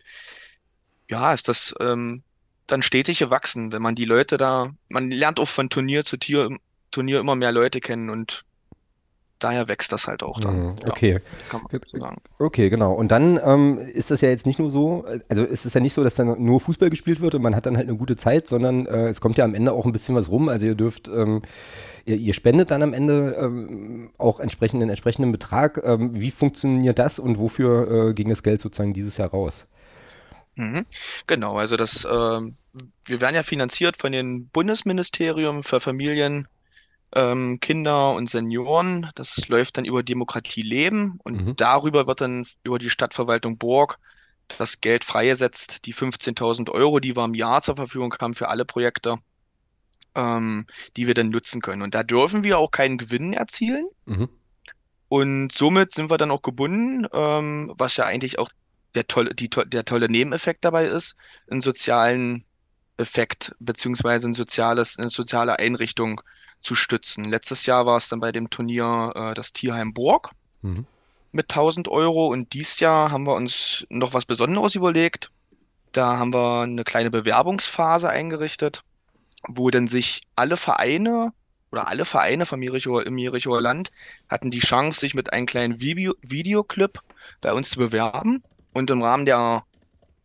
ja, 1.11 1.33
ist 1.33 1.49
das 1.49 1.75
ähm, 1.81 2.23
dann 2.69 2.83
stetig 2.83 3.19
gewachsen, 3.19 3.73
wenn 3.73 3.83
man 3.83 3.97
die 3.97 4.05
Leute 4.05 4.37
da, 4.37 4.73
man 4.89 5.11
lernt 5.11 5.41
auch 5.41 5.49
von 5.49 5.69
Turnier 5.69 6.05
zu 6.05 6.17
Tier, 6.17 6.57
Turnier 6.93 7.19
immer 7.19 7.35
mehr 7.35 7.51
Leute 7.51 7.81
kennen 7.81 8.09
und 8.09 8.45
daher 9.43 9.69
wächst 9.69 9.93
das 9.93 10.07
halt 10.07 10.23
auch 10.23 10.41
dann. 10.41 10.59
Mhm. 10.59 10.75
Ja, 10.85 10.91
Okay. 10.91 11.21
kann 11.49 11.63
man 11.63 11.81
so 11.91 11.99
sagen. 11.99 12.17
Okay, 12.39 12.71
genau. 12.71 12.93
Und 12.93 13.13
dann 13.13 13.39
ähm, 13.45 13.79
ist 13.79 14.11
das 14.11 14.21
ja 14.21 14.29
jetzt 14.29 14.47
nicht 14.47 14.59
nur 14.59 14.71
so, 14.71 15.05
also 15.29 15.45
ist 15.45 15.65
es 15.65 15.75
ja 15.75 15.81
nicht 15.81 15.93
so, 15.95 16.03
dass 16.05 16.15
dann 16.15 16.43
nur 16.43 16.61
Fußball 16.61 16.91
gespielt 16.91 17.21
wird 17.21 17.35
und 17.35 17.43
man 17.43 17.55
hat 17.57 17.67
dann 17.67 17.77
halt 17.77 17.89
eine 17.89 17.97
gute 17.97 18.17
Zeit, 18.17 18.47
sondern 18.47 18.87
äh, 18.87 19.09
es 19.09 19.21
kommt 19.21 19.37
ja 19.39 19.45
am 19.45 19.55
Ende 19.55 19.73
auch 19.73 19.87
ein 19.87 19.93
bisschen 19.93 20.15
was 20.15 20.31
rum. 20.31 20.49
Also 20.49 20.67
ihr 20.67 20.75
dürft, 20.75 21.09
ähm, 21.09 21.43
ihr, 22.05 22.17
ihr 22.17 22.35
spendet 22.35 22.71
dann 22.71 22.83
am 22.83 22.95
Ende 22.95 23.37
ähm, 23.41 24.11
auch 24.19 24.41
entsprechenden 24.41 24.89
entsprechenden 24.89 25.33
Betrag. 25.33 25.81
Ähm, 25.85 26.11
wie 26.21 26.31
funktioniert 26.31 26.99
das 26.99 27.19
und 27.19 27.39
wofür 27.39 28.09
äh, 28.11 28.15
ging 28.15 28.29
das 28.29 28.43
Geld 28.43 28.61
sozusagen 28.61 28.93
dieses 28.93 29.17
Jahr 29.19 29.31
raus? 29.31 29.67
Mhm. 30.55 30.85
Genau, 31.27 31.57
also 31.57 31.77
das, 31.77 32.07
ähm, 32.11 32.57
wir 33.05 33.21
werden 33.21 33.35
ja 33.35 33.43
finanziert 33.43 33.97
von 33.97 34.13
dem 34.13 34.49
Bundesministerium 34.49 35.63
für 35.63 35.81
Familien, 35.81 36.47
ähm, 37.14 37.61
Kinder 37.61 38.12
und 38.12 38.28
Senioren. 38.31 39.11
Das 39.14 39.49
läuft 39.49 39.76
dann 39.78 39.85
über 39.85 40.02
Demokratie 40.02 40.62
Leben 40.62 41.19
und 41.25 41.47
Mhm. 41.47 41.57
darüber 41.57 42.07
wird 42.07 42.21
dann 42.21 42.47
über 42.64 42.78
die 42.78 42.90
Stadtverwaltung 42.90 43.59
Burg 43.59 43.99
das 44.59 44.81
Geld 44.81 45.04
freigesetzt, 45.04 45.87
die 45.87 45.95
15.000 45.95 46.71
Euro, 46.71 47.00
die 47.00 47.16
wir 47.16 47.25
im 47.25 47.35
Jahr 47.35 47.62
zur 47.62 47.76
Verfügung 47.76 48.14
haben 48.21 48.35
für 48.35 48.49
alle 48.49 48.64
Projekte, 48.64 49.19
ähm, 50.14 50.66
die 50.97 51.07
wir 51.07 51.14
dann 51.14 51.31
nutzen 51.31 51.61
können. 51.62 51.83
Und 51.83 51.95
da 51.95 52.02
dürfen 52.02 52.45
wir 52.45 52.59
auch 52.59 52.71
keinen 52.71 52.99
Gewinn 52.99 53.33
erzielen. 53.33 53.87
Mhm. 54.07 54.28
Und 55.09 55.52
somit 55.52 55.92
sind 55.92 56.11
wir 56.11 56.19
dann 56.19 56.31
auch 56.31 56.42
gebunden, 56.42 57.07
ähm, 57.12 57.73
was 57.76 57.97
ja 57.97 58.04
eigentlich 58.07 58.38
auch 58.38 58.50
der 58.95 59.07
tolle, 59.07 59.35
die, 59.35 59.50
der 59.50 59.85
tolle 59.85 60.09
Nebeneffekt 60.09 60.64
dabei 60.64 60.87
ist, 60.87 61.16
einen 61.50 61.61
sozialen 61.61 62.45
Effekt 62.97 63.54
beziehungsweise 63.59 64.28
ein 64.28 64.35
soziales, 64.35 64.99
eine 64.99 65.11
soziale 65.11 65.59
Einrichtung 65.59 66.21
zu 66.62 66.75
stützen. 66.75 67.25
Letztes 67.25 67.66
Jahr 67.66 67.87
war 67.87 67.97
es 67.97 68.09
dann 68.09 68.21
bei 68.21 68.33
dem 68.33 68.50
Turnier 68.50 69.12
äh, 69.14 69.35
das 69.35 69.52
Tierheim 69.52 69.92
Burg 69.95 70.31
Mhm. 70.62 70.87
mit 71.33 71.50
1000 71.50 71.88
Euro 71.88 72.28
und 72.28 72.52
dieses 72.52 72.78
Jahr 72.81 73.11
haben 73.11 73.26
wir 73.26 73.35
uns 73.35 73.85
noch 73.90 74.14
was 74.14 74.25
Besonderes 74.26 74.75
überlegt. 74.76 75.31
Da 75.92 76.19
haben 76.19 76.33
wir 76.33 76.61
eine 76.62 76.85
kleine 76.85 77.11
Bewerbungsphase 77.11 78.09
eingerichtet, 78.09 78.83
wo 79.49 79.71
dann 79.71 79.88
sich 79.88 80.23
alle 80.37 80.57
Vereine 80.57 81.33
oder 81.73 81.88
alle 81.88 82.04
Vereine 82.04 82.47
vom 82.47 82.62
Jerichoer, 82.62 83.07
im 83.07 83.19
Jerichoer 83.19 83.61
Land 83.61 83.90
hatten 84.28 84.50
die 84.50 84.61
Chance, 84.61 85.00
sich 85.00 85.14
mit 85.14 85.33
einem 85.33 85.47
kleinen 85.47 85.81
Video, 85.81 86.14
Videoclip 86.23 87.00
bei 87.40 87.52
uns 87.52 87.71
zu 87.71 87.78
bewerben. 87.78 88.42
Und 88.75 88.90
im 88.90 89.02
Rahmen 89.02 89.26
der 89.26 89.64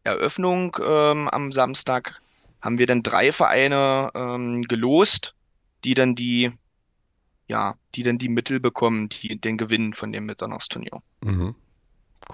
Eröffnung 0.04 0.78
ähm, 0.82 1.28
am 1.30 1.52
Samstag 1.52 2.20
haben 2.62 2.78
wir 2.80 2.86
dann 2.86 3.04
drei 3.04 3.32
Vereine 3.32 4.12
ähm, 4.16 4.64
gelost, 4.64 5.34
die 5.88 5.94
dann 5.94 6.16
die, 6.16 6.52
ja, 7.48 7.76
die 7.96 8.04
dann 8.04 8.18
die 8.18 8.28
Mittel 8.28 8.60
bekommen, 8.60 9.08
die 9.08 9.40
den 9.40 9.58
Gewinn 9.58 9.94
von 9.94 10.12
dem 10.12 10.26
Mitternachtsturnier. 10.26 11.02
Mhm. 11.22 11.56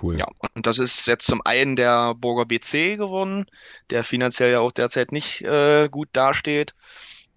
Cool. 0.02 0.18
Ja, 0.18 0.26
und 0.56 0.66
das 0.66 0.80
ist 0.80 1.06
jetzt 1.06 1.28
zum 1.28 1.42
einen 1.46 1.76
der 1.76 2.16
Burger 2.16 2.46
BC 2.46 2.98
geworden, 2.98 3.46
der 3.92 4.04
finanziell 4.04 4.54
ja 4.54 4.60
auch 4.60 4.72
derzeit 4.72 5.12
nicht 5.12 5.42
äh, 5.42 5.88
gut 5.88 6.10
dasteht, 6.14 6.74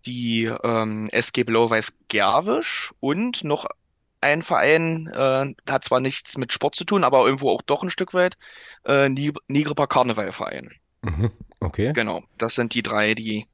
die 0.06 0.44
ähm, 0.64 1.06
SG 1.12 1.44
Blau-Weiß 1.44 1.98
Gerwisch 2.08 2.94
und 3.00 3.44
noch 3.44 3.66
ein 4.22 4.40
Verein, 4.40 5.08
äh, 5.08 5.54
hat 5.70 5.84
zwar 5.84 6.00
nichts 6.00 6.38
mit 6.38 6.54
Sport 6.54 6.76
zu 6.76 6.84
tun, 6.84 7.04
aber 7.04 7.26
irgendwo 7.26 7.50
auch 7.50 7.60
doch 7.60 7.82
ein 7.82 7.90
Stück 7.90 8.14
weit, 8.14 8.38
äh, 8.86 9.10
Nigriper 9.10 9.86
Karnevalverein. 9.86 10.70
Mhm. 11.02 11.30
Okay. 11.60 11.92
Genau, 11.92 12.22
das 12.38 12.54
sind 12.54 12.72
die 12.72 12.82
drei, 12.82 13.12
die 13.12 13.46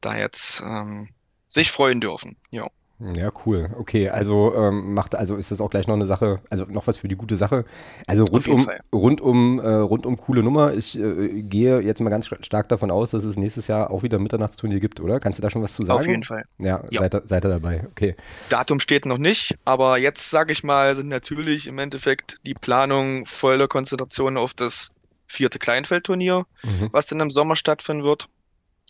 da 0.00 0.18
jetzt 0.18 0.62
ähm, 0.62 1.10
sich 1.56 1.72
freuen 1.72 2.00
dürfen. 2.00 2.36
Ja. 2.50 2.68
Ja, 2.98 3.30
cool. 3.44 3.68
Okay, 3.78 4.08
also 4.08 4.54
ähm, 4.56 4.94
macht 4.94 5.14
also 5.14 5.36
ist 5.36 5.50
das 5.50 5.60
auch 5.60 5.68
gleich 5.68 5.86
noch 5.86 5.96
eine 5.96 6.06
Sache, 6.06 6.40
also 6.48 6.64
noch 6.64 6.86
was 6.86 6.96
für 6.96 7.08
die 7.08 7.14
gute 7.14 7.36
Sache. 7.36 7.66
Also 8.06 8.24
Auf 8.24 8.32
jeden 8.46 8.60
rundum 8.60 8.64
Fall. 8.64 8.80
rundum 8.90 9.58
äh, 9.60 9.68
rundum 9.68 10.16
coole 10.16 10.42
Nummer. 10.42 10.72
Ich 10.72 10.98
äh, 10.98 11.42
gehe 11.42 11.80
jetzt 11.80 12.00
mal 12.00 12.08
ganz 12.08 12.26
stark 12.40 12.70
davon 12.70 12.90
aus, 12.90 13.10
dass 13.10 13.24
es 13.24 13.36
nächstes 13.36 13.66
Jahr 13.66 13.90
auch 13.90 14.02
wieder 14.02 14.16
ein 14.16 14.22
Mitternachtsturnier 14.22 14.80
gibt, 14.80 15.00
oder? 15.00 15.20
Kannst 15.20 15.38
du 15.38 15.42
da 15.42 15.50
schon 15.50 15.62
was 15.62 15.74
zu 15.74 15.84
sagen? 15.84 16.00
Auf 16.00 16.06
jeden 16.06 16.24
Fall. 16.24 16.44
Ja, 16.56 16.82
Ja. 16.90 17.00
Seid, 17.00 17.14
ihr, 17.14 17.22
seid 17.26 17.44
ihr 17.44 17.50
dabei. 17.50 17.84
Okay. 17.90 18.16
Datum 18.48 18.80
steht 18.80 19.04
noch 19.04 19.18
nicht, 19.18 19.56
aber 19.66 19.98
jetzt 19.98 20.30
sage 20.30 20.52
ich 20.52 20.64
mal, 20.64 20.96
sind 20.96 21.08
natürlich 21.08 21.66
im 21.66 21.78
Endeffekt 21.78 22.36
die 22.46 22.54
Planung 22.54 23.26
volle 23.26 23.68
Konzentration 23.68 24.38
auf 24.38 24.54
das 24.54 24.90
vierte 25.26 25.58
Kleinfeldturnier, 25.58 26.46
Mhm. 26.64 26.88
was 26.92 27.06
dann 27.08 27.20
im 27.20 27.30
Sommer 27.30 27.56
stattfinden 27.56 28.04
wird, 28.04 28.28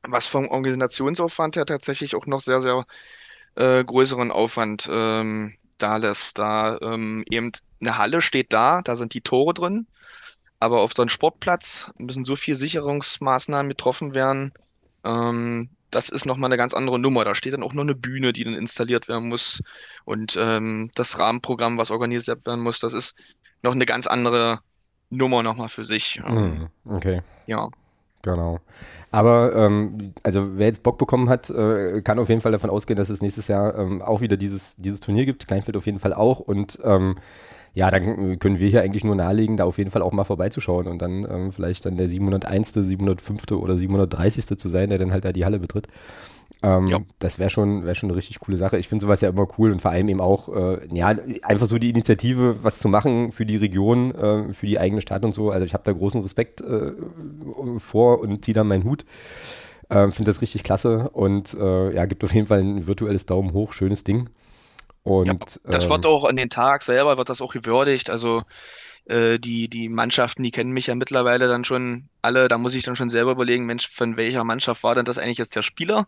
was 0.02 0.26
vom 0.26 0.48
Organisationsaufwand 0.48 1.56
her 1.56 1.66
tatsächlich 1.66 2.14
auch 2.14 2.26
noch 2.26 2.40
sehr, 2.40 2.60
sehr 2.60 2.86
äh, 3.54 3.84
größeren 3.84 4.30
Aufwand 4.30 4.88
ähm, 4.90 5.54
da 5.78 5.96
lässt. 5.96 6.38
Da 6.38 6.78
ähm, 6.80 7.24
eben 7.30 7.52
eine 7.80 7.98
Halle 7.98 8.20
steht 8.20 8.52
da, 8.52 8.82
da 8.82 8.96
sind 8.96 9.14
die 9.14 9.20
Tore 9.20 9.54
drin, 9.54 9.86
aber 10.60 10.80
auf 10.80 10.92
so 10.92 11.02
einem 11.02 11.08
Sportplatz 11.08 11.90
müssen 11.98 12.24
so 12.24 12.36
viele 12.36 12.56
Sicherungsmaßnahmen 12.56 13.68
getroffen 13.68 14.14
werden. 14.14 14.52
Ähm, 15.04 15.70
das 15.90 16.08
ist 16.08 16.26
nochmal 16.26 16.48
eine 16.48 16.56
ganz 16.56 16.74
andere 16.74 16.98
Nummer. 16.98 17.24
Da 17.24 17.34
steht 17.34 17.54
dann 17.54 17.62
auch 17.62 17.72
noch 17.72 17.82
eine 17.82 17.94
Bühne, 17.94 18.32
die 18.32 18.44
dann 18.44 18.54
installiert 18.54 19.08
werden 19.08 19.28
muss. 19.28 19.62
Und 20.04 20.36
ähm, 20.38 20.90
das 20.94 21.18
Rahmenprogramm, 21.18 21.78
was 21.78 21.90
organisiert 21.90 22.44
werden 22.46 22.60
muss, 22.60 22.80
das 22.80 22.92
ist 22.92 23.16
noch 23.62 23.72
eine 23.72 23.86
ganz 23.86 24.06
andere 24.06 24.60
Nummer 25.10 25.42
nochmal 25.42 25.68
für 25.68 25.84
sich. 25.84 26.20
Mhm. 26.22 26.68
Okay. 26.84 27.22
ja. 27.46 27.68
Genau. 28.26 28.58
Aber 29.12 29.54
ähm, 29.54 30.12
also 30.24 30.58
wer 30.58 30.66
jetzt 30.66 30.82
Bock 30.82 30.98
bekommen 30.98 31.28
hat, 31.28 31.48
äh, 31.48 32.02
kann 32.02 32.18
auf 32.18 32.28
jeden 32.28 32.40
Fall 32.40 32.50
davon 32.50 32.70
ausgehen, 32.70 32.96
dass 32.96 33.08
es 33.08 33.22
nächstes 33.22 33.46
Jahr 33.46 33.78
ähm, 33.78 34.02
auch 34.02 34.20
wieder 34.20 34.36
dieses, 34.36 34.74
dieses 34.76 34.98
Turnier 34.98 35.26
gibt. 35.26 35.46
Kleinfeld 35.46 35.76
auf 35.76 35.86
jeden 35.86 36.00
Fall 36.00 36.12
auch. 36.12 36.40
Und 36.40 36.80
ähm, 36.82 37.14
ja, 37.72 37.88
dann 37.88 38.40
können 38.40 38.58
wir 38.58 38.68
hier 38.68 38.82
eigentlich 38.82 39.04
nur 39.04 39.14
nahelegen, 39.14 39.56
da 39.56 39.64
auf 39.64 39.78
jeden 39.78 39.92
Fall 39.92 40.02
auch 40.02 40.12
mal 40.12 40.24
vorbeizuschauen 40.24 40.88
und 40.88 41.00
dann 41.00 41.24
ähm, 41.30 41.52
vielleicht 41.52 41.86
dann 41.86 41.96
der 41.96 42.08
701., 42.08 42.72
705. 42.72 43.52
oder 43.52 43.78
730. 43.78 44.58
zu 44.58 44.68
sein, 44.68 44.88
der 44.88 44.98
dann 44.98 45.12
halt 45.12 45.24
da 45.24 45.32
die 45.32 45.44
Halle 45.44 45.60
betritt. 45.60 45.86
Ähm, 46.62 46.86
Ja. 46.86 47.00
Das 47.18 47.38
wäre 47.38 47.50
schon, 47.50 47.84
wär 47.84 47.94
schon 47.94 48.08
eine 48.10 48.16
richtig 48.16 48.40
coole 48.40 48.56
Sache. 48.56 48.78
Ich 48.78 48.88
finde 48.88 49.04
sowas 49.04 49.20
ja 49.20 49.28
immer 49.28 49.46
cool 49.58 49.72
und 49.72 49.82
vor 49.82 49.90
allem 49.90 50.08
eben 50.08 50.20
auch, 50.20 50.48
äh, 50.54 50.86
ja, 50.92 51.14
einfach 51.42 51.66
so 51.66 51.78
die 51.78 51.90
Initiative, 51.90 52.62
was 52.62 52.78
zu 52.78 52.88
machen 52.88 53.30
für 53.32 53.44
die 53.46 53.56
Region, 53.56 54.14
äh, 54.14 54.52
für 54.52 54.66
die 54.66 54.78
eigene 54.78 55.00
Stadt 55.02 55.24
und 55.24 55.34
so. 55.34 55.50
Also 55.50 55.64
ich 55.64 55.74
habe 55.74 55.84
da 55.84 55.92
großen 55.92 56.22
Respekt 56.22 56.62
äh, 56.62 56.92
vor 57.78 58.20
und 58.20 58.44
ziehe 58.44 58.54
da 58.54 58.64
meinen 58.64 58.84
Hut. 58.84 59.04
Ähm, 59.88 60.10
finde 60.12 60.30
das 60.30 60.42
richtig 60.42 60.64
klasse 60.64 61.10
und 61.10 61.54
äh, 61.54 61.94
ja, 61.94 62.06
gibt 62.06 62.24
auf 62.24 62.34
jeden 62.34 62.48
Fall 62.48 62.60
ein 62.60 62.86
virtuelles 62.86 63.26
Daumen 63.26 63.52
hoch, 63.52 63.72
schönes 63.72 64.02
Ding. 64.02 64.28
Und 65.04 65.26
Ja, 65.26 65.34
das 65.64 65.84
ähm, 65.84 65.90
wird 65.90 66.06
auch 66.06 66.24
an 66.24 66.34
den 66.34 66.48
Tag 66.50 66.82
selber, 66.82 67.16
wird 67.18 67.28
das 67.28 67.40
auch 67.40 67.52
gewürdigt. 67.52 68.10
Also 68.10 68.40
äh, 69.06 69.38
die, 69.38 69.68
die 69.68 69.88
Mannschaften, 69.88 70.42
die 70.42 70.50
kennen 70.50 70.72
mich 70.72 70.88
ja 70.88 70.94
mittlerweile 70.94 71.48
dann 71.48 71.64
schon 71.64 72.08
alle. 72.22 72.48
Da 72.48 72.58
muss 72.58 72.74
ich 72.74 72.82
dann 72.84 72.96
schon 72.96 73.08
selber 73.08 73.32
überlegen, 73.32 73.66
Mensch, 73.66 73.88
von 73.88 74.16
welcher 74.16 74.44
Mannschaft 74.44 74.82
war 74.82 74.94
denn 74.94 75.04
das 75.04 75.18
eigentlich 75.18 75.38
jetzt 75.38 75.56
der 75.56 75.62
Spieler? 75.62 76.06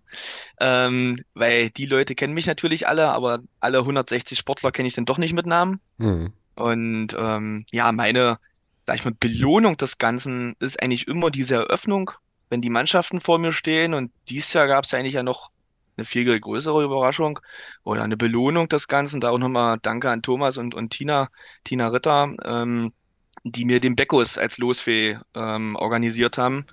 Ähm, 0.61 1.19
weil 1.35 1.71
die 1.71 1.87
Leute 1.87 2.15
kennen 2.15 2.35
mich 2.35 2.47
natürlich 2.47 2.89
alle, 2.89 3.09
aber 3.11 3.41
alle 3.61 3.85
160 3.85 4.39
Sportler 4.39 4.73
kenne 4.73 4.89
ich 4.89 4.95
dann 4.95 5.07
doch 5.07 5.19
nicht 5.19 5.35
mit 5.35 5.47
Namen. 5.47 5.81
hm, 5.99 6.33
Und 6.57 7.15
ähm, 7.19 7.67
ja, 7.71 7.93
meine, 7.93 8.39
sag 8.81 8.97
ich 8.97 9.05
mal, 9.05 9.15
Belohnung 9.19 9.77
des 9.77 9.99
Ganzen 9.99 10.57
ist 10.61 10.83
eigentlich 10.83 11.07
immer 11.09 11.31
diese 11.31 11.57
Eröffnung, 11.57 12.11
wenn 12.51 12.63
die 12.63 12.71
Mannschaften 12.71 13.21
vor 13.21 13.39
mir 13.39 13.53
stehen 13.53 13.95
und 13.95 14.13
dieses 14.29 14.53
Jahr 14.55 14.67
gab 14.69 14.85
es 14.85 14.91
ja 14.93 14.99
eigentlich 14.99 15.15
ja 15.15 15.23
noch 15.23 15.51
eine 15.99 16.05
viel 16.05 16.39
größere 16.41 16.83
Überraschung 16.83 17.41
oder 17.85 18.03
eine 18.03 18.17
Belohnung 18.17 18.69
des 18.69 18.89
Ganzen. 18.89 19.21
Da 19.21 19.31
auch 19.31 19.39
nochmal 19.39 19.79
Danke 19.83 20.11
an 20.11 20.23
Thomas 20.23 20.57
und, 20.57 20.75
und 20.75 20.91
Tina, 20.91 21.29
Tina 21.65 21.89
Ritter, 21.89 22.35
ähm, 22.45 22.93
die 23.45 23.65
mir 23.65 23.81
den 23.81 23.97
Beckus 23.97 24.39
als 24.39 24.59
Losfee 24.59 25.19
ähm, 25.35 25.77
organisiert 25.77 26.39
haben. 26.39 26.67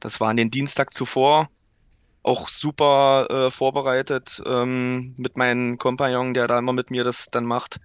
Das 0.00 0.20
war 0.20 0.28
an 0.30 0.36
den 0.36 0.50
Dienstag 0.50 0.92
zuvor. 0.92 1.48
Auch 2.24 2.48
super 2.48 3.26
äh, 3.30 3.50
vorbereitet 3.50 4.40
ähm, 4.46 5.14
mit 5.18 5.36
meinem 5.36 5.78
Kompagnon, 5.78 6.34
der 6.34 6.46
da 6.46 6.58
immer 6.58 6.72
mit 6.72 6.90
mir 6.90 7.04
das 7.04 7.30
dann 7.30 7.44
macht. 7.44 7.80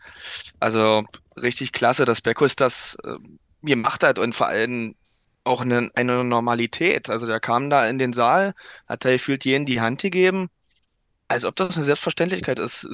Also 0.60 1.06
richtig 1.36 1.72
klasse, 1.72 2.06
dass 2.06 2.22
Beckus 2.22 2.56
das 2.56 2.98
äh, 3.04 3.18
gemacht 3.64 4.04
hat 4.04 4.20
und 4.20 4.36
vor 4.36 4.48
allem 4.48 4.96
auch 5.44 5.62
eine, 5.62 5.90
eine 5.96 6.24
Normalität. 6.24 7.10
Also 7.10 7.26
der 7.26 7.40
kam 7.40 7.70
da 7.70 7.88
in 7.88 7.98
den 7.98 8.14
Saal, 8.14 8.54
hat 8.88 9.06
da 9.06 9.12
gefühlt 9.12 9.46
jeden 9.46 9.66
die 9.66 9.82
Hand 9.82 10.02
gegeben, 10.02 10.50
als 11.28 11.46
ob 11.46 11.56
das 11.56 11.76
eine 11.76 11.86
Selbstverständlichkeit 11.86 12.60
ist. 12.60 12.88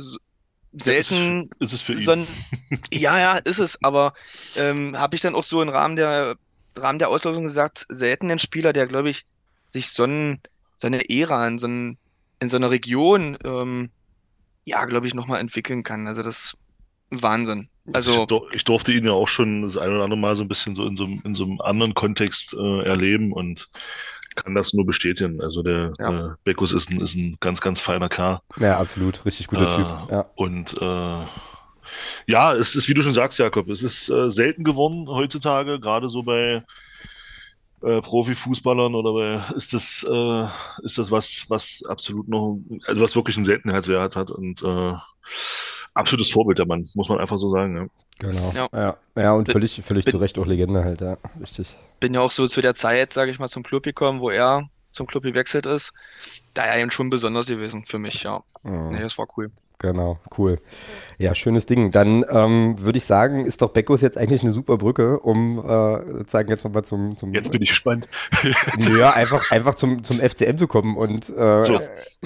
Selten. 0.74 1.50
Ist 1.60 1.74
es, 1.74 1.74
ist 1.74 1.74
es 1.74 1.82
für 1.82 1.94
ihn? 1.94 2.28
ja, 2.92 3.20
ja, 3.20 3.36
ist 3.38 3.60
es. 3.60 3.78
Aber 3.84 4.14
ähm, 4.56 4.98
habe 4.98 5.16
ich 5.16 5.22
dann 5.22 5.36
auch 5.36 5.44
so 5.44 5.62
im 5.62 5.70
Rahmen 5.70 5.96
der 5.96 6.36
Rahmen 6.76 7.00
der 7.00 7.10
Auslosung 7.10 7.44
gesagt, 7.44 7.86
selten 7.90 8.32
ein 8.32 8.40
Spieler, 8.40 8.74
der, 8.74 8.88
glaube 8.88 9.10
ich, 9.10 9.26
sich 9.68 9.90
so, 9.90 10.06
ein, 10.06 10.42
so 10.78 10.88
eine 10.88 11.10
Ära 11.10 11.48
in 11.48 11.60
so, 11.60 11.68
ein, 11.68 11.98
in 12.40 12.50
so 12.50 12.58
einer 12.58 12.72
Region, 12.72 13.38
ähm, 13.44 13.92
ja, 14.66 14.86
glaube 14.86 15.08
ich, 15.08 15.14
nochmal 15.14 15.40
entwickeln 15.40 15.84
kann. 15.84 16.08
Also 16.08 16.24
das 16.24 16.58
Wahnsinn. 17.10 17.70
Also 17.92 18.26
ich, 18.30 18.56
ich, 18.56 18.64
durfte 18.64 18.94
ihn 18.94 19.06
ja 19.06 19.12
auch 19.12 19.28
schon 19.28 19.64
das 19.64 19.78
ein 19.78 19.92
oder 19.92 20.04
andere 20.04 20.20
Mal 20.20 20.36
so 20.36 20.44
ein 20.44 20.48
bisschen 20.48 20.74
so 20.74 20.86
in 20.88 20.96
so, 20.96 21.06
in 21.06 21.36
so 21.36 21.44
einem 21.44 21.62
anderen 21.62 21.94
Kontext 21.94 22.54
äh, 22.54 22.84
erleben 22.84 23.34
und 23.34 23.68
kann 24.36 24.56
das 24.56 24.74
nur 24.74 24.86
bestätigen. 24.86 25.42
Also 25.42 25.64
der 25.64 25.94
ja. 26.00 26.10
äh, 26.10 26.30
Beckus 26.44 26.72
ist 26.72 26.90
ein, 26.90 27.00
ist 27.00 27.16
ein 27.16 27.38
ganz, 27.40 27.62
ganz 27.62 27.80
feiner 27.80 28.10
Kerl. 28.10 28.40
Ja, 28.60 28.80
absolut. 28.80 29.26
Richtig 29.26 29.48
guter 29.48 29.72
äh, 29.72 29.76
Typ. 29.76 30.12
Ja. 30.12 30.26
Und 30.36 30.82
äh, 30.82 31.26
ja, 32.28 32.54
es 32.54 32.76
ist, 32.76 32.88
wie 32.88 32.94
du 32.94 33.02
schon 33.02 33.14
sagst, 33.14 33.40
Jakob, 33.40 33.70
es 33.70 33.84
ist 33.84 34.10
äh, 34.10 34.30
selten 34.30 34.64
geworden 34.64 35.08
heutzutage, 35.08 35.80
gerade 35.80 36.10
so 36.10 36.24
bei 36.24 36.64
äh, 37.82 38.02
Profifußballern 38.02 38.96
oder 38.96 39.14
bei, 39.14 39.56
ist 39.56 39.74
das, 39.74 40.06
äh, 40.10 40.48
ist 40.86 40.98
das 40.98 41.12
was, 41.12 41.46
was 41.50 41.84
absolut 41.88 42.28
noch, 42.28 42.60
also 42.86 43.02
was 43.02 43.16
wirklich 43.16 43.36
einen 43.36 43.46
Seltenheitswert 43.46 44.16
hat 44.16 44.32
und 44.32 44.62
äh, 44.64 44.94
absolutes 45.94 46.32
Vorbild 46.32 46.60
der 46.60 46.66
Mann, 46.66 46.86
muss 46.96 47.10
man 47.10 47.20
einfach 47.20 47.38
so 47.38 47.48
sagen. 47.48 47.78
Ja. 47.78 47.88
Genau. 48.20 48.52
Ja, 48.56 48.70
ja, 48.74 48.98
ja 49.22 49.34
und 49.34 49.52
völlig, 49.52 49.82
völlig 49.84 50.06
zu 50.06 50.18
Recht 50.18 50.38
auch 50.38 50.46
Legende 50.46 50.84
halt, 50.84 51.02
ja, 51.02 51.18
richtig. 51.40 51.76
Bin 52.00 52.14
ja 52.14 52.22
auch 52.22 52.32
so 52.32 52.48
zu 52.48 52.62
der 52.62 52.74
Zeit, 52.74 53.14
sage 53.14 53.32
ich 53.32 53.40
mal, 53.40 53.48
zum 53.48 53.64
Club 53.64 53.84
gekommen, 53.84 54.22
wo 54.22 54.30
er 54.30 54.70
zum 54.92 55.08
Club 55.08 55.24
gewechselt 55.24 55.66
ist. 55.66 55.92
Da 56.54 56.66
er 56.66 56.80
eben 56.80 56.92
schon 56.92 57.10
besonders 57.10 57.48
gewesen 57.48 57.86
für 57.86 58.00
mich, 58.00 58.24
ja. 58.24 58.44
Mhm. 58.64 58.90
Nee, 58.90 59.02
das 59.02 59.18
war 59.18 59.28
cool. 59.38 59.52
Genau, 59.80 60.18
cool. 60.38 60.60
Ja, 61.18 61.36
schönes 61.36 61.66
Ding. 61.66 61.92
Dann 61.92 62.24
ähm, 62.30 62.76
würde 62.80 62.98
ich 62.98 63.06
sagen, 63.06 63.46
ist 63.46 63.62
doch 63.62 63.72
Beckos 63.72 64.02
jetzt 64.02 64.18
eigentlich 64.18 64.42
eine 64.42 64.52
super 64.52 64.78
Brücke, 64.78 65.20
um 65.20 65.60
äh, 65.60 66.12
sozusagen 66.12 66.48
jetzt 66.50 66.64
nochmal 66.64 66.86
zum, 66.86 67.18
zum. 67.18 67.34
Jetzt 67.34 67.52
bin 67.52 67.62
ich 67.62 67.70
gespannt. 67.70 68.08
ja, 68.98 69.12
einfach, 69.12 69.52
einfach 69.52 69.76
zum, 69.76 70.02
zum 70.04 70.20
FCM 70.20 70.58
zu 70.58 70.68
kommen 70.68 70.96
und 70.96 71.30
äh, 71.30 71.66
so. 71.66 71.80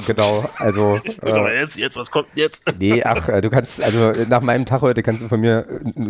genau, 0.05 0.47
also. 0.57 0.99
Äh, 1.27 1.59
jetzt, 1.59 1.77
jetzt, 1.77 1.97
was 1.97 2.11
kommt 2.11 2.27
jetzt? 2.35 2.63
nee, 2.79 3.01
ach, 3.03 3.27
äh, 3.27 3.41
du 3.41 3.49
kannst, 3.49 3.81
also 3.81 4.11
nach 4.29 4.41
meinem 4.41 4.65
Tag 4.65 4.81
heute 4.81 5.01
kannst 5.01 5.23
du 5.23 5.27
von 5.27 5.39
mir 5.39 5.65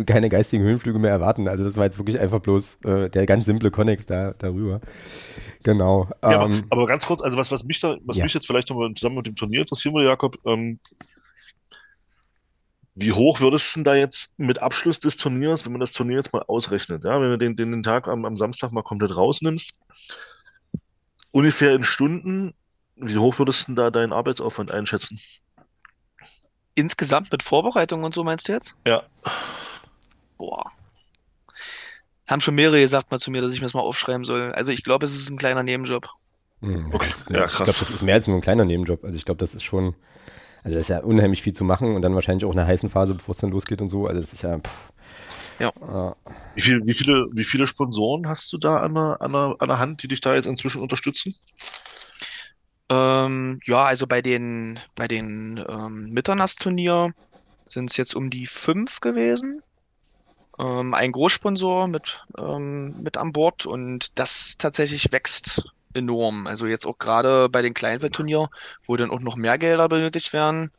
keine 0.06 0.28
geistigen 0.28 0.62
Höhenflüge 0.62 0.98
mehr 0.98 1.10
erwarten. 1.10 1.48
Also 1.48 1.64
das 1.64 1.76
war 1.76 1.84
jetzt 1.84 1.98
wirklich 1.98 2.20
einfach 2.20 2.40
bloß 2.40 2.78
äh, 2.84 3.08
der 3.08 3.26
ganz 3.26 3.46
simple 3.46 3.70
Connex 3.70 4.06
da 4.06 4.34
darüber. 4.38 4.80
Genau. 5.62 6.08
Ja, 6.22 6.44
ähm, 6.44 6.64
aber, 6.68 6.82
aber, 6.82 6.86
ganz 6.86 7.06
kurz, 7.06 7.22
also 7.22 7.36
was, 7.36 7.50
was 7.50 7.64
mich 7.64 7.80
da, 7.80 7.96
was 8.04 8.16
ja. 8.16 8.24
mich 8.24 8.34
jetzt 8.34 8.46
vielleicht 8.46 8.70
nochmal 8.70 8.92
zusammen 8.94 9.16
mit 9.16 9.26
dem 9.26 9.36
Turnier 9.36 9.60
interessieren 9.60 9.94
würde, 9.94 10.08
Jakob, 10.08 10.38
ähm, 10.44 10.78
wie 13.00 13.12
hoch 13.12 13.40
würdest 13.40 13.74
du 13.74 13.78
denn 13.78 13.84
da 13.84 13.94
jetzt 13.94 14.32
mit 14.36 14.60
Abschluss 14.60 14.98
des 14.98 15.16
Turniers, 15.16 15.64
wenn 15.64 15.72
man 15.72 15.80
das 15.80 15.92
Turnier 15.92 16.16
jetzt 16.16 16.32
mal 16.32 16.42
ausrechnet, 16.46 17.04
ja, 17.04 17.20
wenn 17.20 17.30
du 17.30 17.38
den, 17.38 17.56
den, 17.56 17.70
den 17.70 17.82
Tag 17.82 18.08
am, 18.08 18.24
am 18.24 18.36
Samstag 18.36 18.72
mal 18.72 18.82
komplett 18.82 19.14
rausnimmst, 19.16 19.72
ungefähr 21.30 21.74
in 21.74 21.84
Stunden, 21.84 22.54
wie 22.96 23.18
hoch 23.18 23.38
würdest 23.38 23.62
du 23.62 23.66
denn 23.66 23.76
da 23.76 23.90
deinen 23.90 24.12
Arbeitsaufwand 24.12 24.72
einschätzen? 24.72 25.20
Insgesamt 26.74 27.30
mit 27.30 27.42
Vorbereitung 27.42 28.02
und 28.02 28.14
so 28.14 28.24
meinst 28.24 28.48
du 28.48 28.52
jetzt? 28.52 28.74
Ja. 28.86 29.04
Boah. 30.36 30.72
Haben 32.28 32.40
schon 32.40 32.56
mehrere 32.56 32.80
gesagt 32.80 33.10
mal 33.10 33.18
zu 33.18 33.30
mir, 33.30 33.40
dass 33.40 33.52
ich 33.52 33.60
mir 33.60 33.66
das 33.66 33.74
mal 33.74 33.80
aufschreiben 33.80 34.24
soll. 34.24 34.52
Also 34.52 34.72
ich 34.72 34.82
glaube, 34.82 35.06
es 35.06 35.16
ist 35.16 35.30
ein 35.30 35.38
kleiner 35.38 35.62
Nebenjob. 35.62 36.08
Hm, 36.60 36.90
okay. 36.92 37.10
ja, 37.30 37.44
ich 37.44 37.54
glaube, 37.54 37.72
das 37.78 37.90
ist 37.90 38.02
mehr 38.02 38.14
als 38.14 38.26
nur 38.26 38.36
ein 38.36 38.42
kleiner 38.42 38.64
Nebenjob. 38.64 39.04
Also 39.04 39.16
ich 39.16 39.24
glaube, 39.24 39.38
das 39.38 39.54
ist 39.54 39.62
schon, 39.62 39.94
also 40.62 40.74
da 40.74 40.80
ist 40.80 40.88
ja 40.88 41.00
unheimlich 41.00 41.42
viel 41.42 41.52
zu 41.52 41.64
machen 41.64 41.94
und 41.94 42.02
dann 42.02 42.14
wahrscheinlich 42.14 42.44
auch 42.44 42.52
eine 42.52 42.66
heißen 42.66 42.88
Phase, 42.88 43.14
bevor 43.14 43.32
es 43.32 43.38
dann 43.38 43.50
losgeht 43.50 43.80
und 43.80 43.88
so. 43.88 44.06
Also 44.06 44.20
es 44.20 44.32
ist 44.32 44.42
ja. 44.42 44.58
Pff, 44.58 44.92
ja. 45.58 45.72
Wie, 46.54 46.60
viel, 46.60 46.86
wie, 46.86 46.94
viele, 46.94 47.26
wie 47.32 47.44
viele 47.44 47.66
Sponsoren 47.66 48.28
hast 48.28 48.52
du 48.52 48.58
da 48.58 48.76
an 48.76 48.94
der, 48.94 49.20
an, 49.20 49.32
der, 49.32 49.56
an 49.58 49.68
der 49.68 49.78
Hand, 49.78 50.02
die 50.02 50.08
dich 50.08 50.20
da 50.20 50.34
jetzt 50.34 50.46
inzwischen 50.46 50.82
unterstützen? 50.82 51.34
Ähm, 52.90 53.60
ja, 53.64 53.84
also 53.84 54.06
bei 54.06 54.22
den, 54.22 54.78
bei 54.94 55.08
den 55.08 55.62
ähm, 55.68 56.10
Mitternachtsturnier 56.10 57.12
sind 57.64 57.90
es 57.90 57.96
jetzt 57.96 58.14
um 58.14 58.30
die 58.30 58.46
fünf 58.46 59.00
gewesen. 59.00 59.62
Ähm, 60.58 60.94
ein 60.94 61.12
Großsponsor 61.12 61.86
mit, 61.88 62.24
ähm, 62.38 63.02
mit 63.02 63.16
an 63.16 63.32
Bord 63.32 63.66
und 63.66 64.18
das 64.18 64.56
tatsächlich 64.58 65.12
wächst 65.12 65.70
enorm. 65.94 66.46
Also 66.46 66.66
jetzt 66.66 66.86
auch 66.86 66.98
gerade 66.98 67.48
bei 67.48 67.62
den 67.62 67.74
Kleinfeldturnier, 67.74 68.50
wo 68.86 68.96
dann 68.96 69.10
auch 69.10 69.20
noch 69.20 69.36
mehr 69.36 69.58
Gelder 69.58 69.88
benötigt 69.88 70.32
werden, 70.32 70.70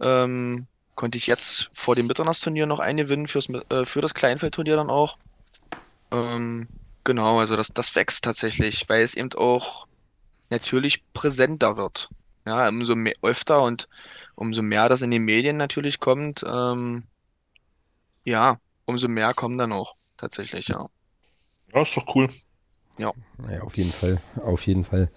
ähm, 0.00 0.66
konnte 0.94 1.18
ich 1.18 1.26
jetzt 1.26 1.70
vor 1.74 1.94
dem 1.94 2.06
Mitternachtsturnier 2.06 2.66
noch 2.66 2.80
eingewinnen 2.80 3.28
fürs, 3.28 3.48
äh, 3.48 3.84
für 3.84 4.00
das 4.00 4.14
Kleinfeldturnier 4.14 4.76
dann 4.76 4.90
auch. 4.90 5.18
Ähm, 6.10 6.68
genau, 7.04 7.38
also 7.38 7.56
das, 7.56 7.68
das 7.68 7.94
wächst 7.94 8.24
tatsächlich, 8.24 8.88
weil 8.88 9.02
es 9.02 9.14
eben 9.14 9.32
auch 9.34 9.86
natürlich 10.50 11.04
präsenter 11.12 11.76
wird. 11.76 12.08
Ja, 12.46 12.68
umso 12.68 12.94
mehr, 12.94 13.14
öfter 13.22 13.62
und 13.62 13.88
umso 14.34 14.62
mehr 14.62 14.88
das 14.88 15.02
in 15.02 15.10
den 15.10 15.22
Medien 15.24 15.58
natürlich 15.58 16.00
kommt, 16.00 16.42
ähm, 16.46 17.04
ja, 18.24 18.58
umso 18.86 19.06
mehr 19.08 19.34
kommen 19.34 19.58
dann 19.58 19.72
auch 19.72 19.94
tatsächlich, 20.16 20.68
ja. 20.68 20.86
Ja, 21.72 21.82
ist 21.82 21.96
doch 21.96 22.14
cool. 22.14 22.28
Ja. 22.98 23.12
Naja, 23.38 23.62
auf 23.62 23.76
jeden 23.76 23.92
Fall. 23.92 24.18
Auf 24.44 24.66
jeden 24.66 24.84
Fall. 24.84 25.08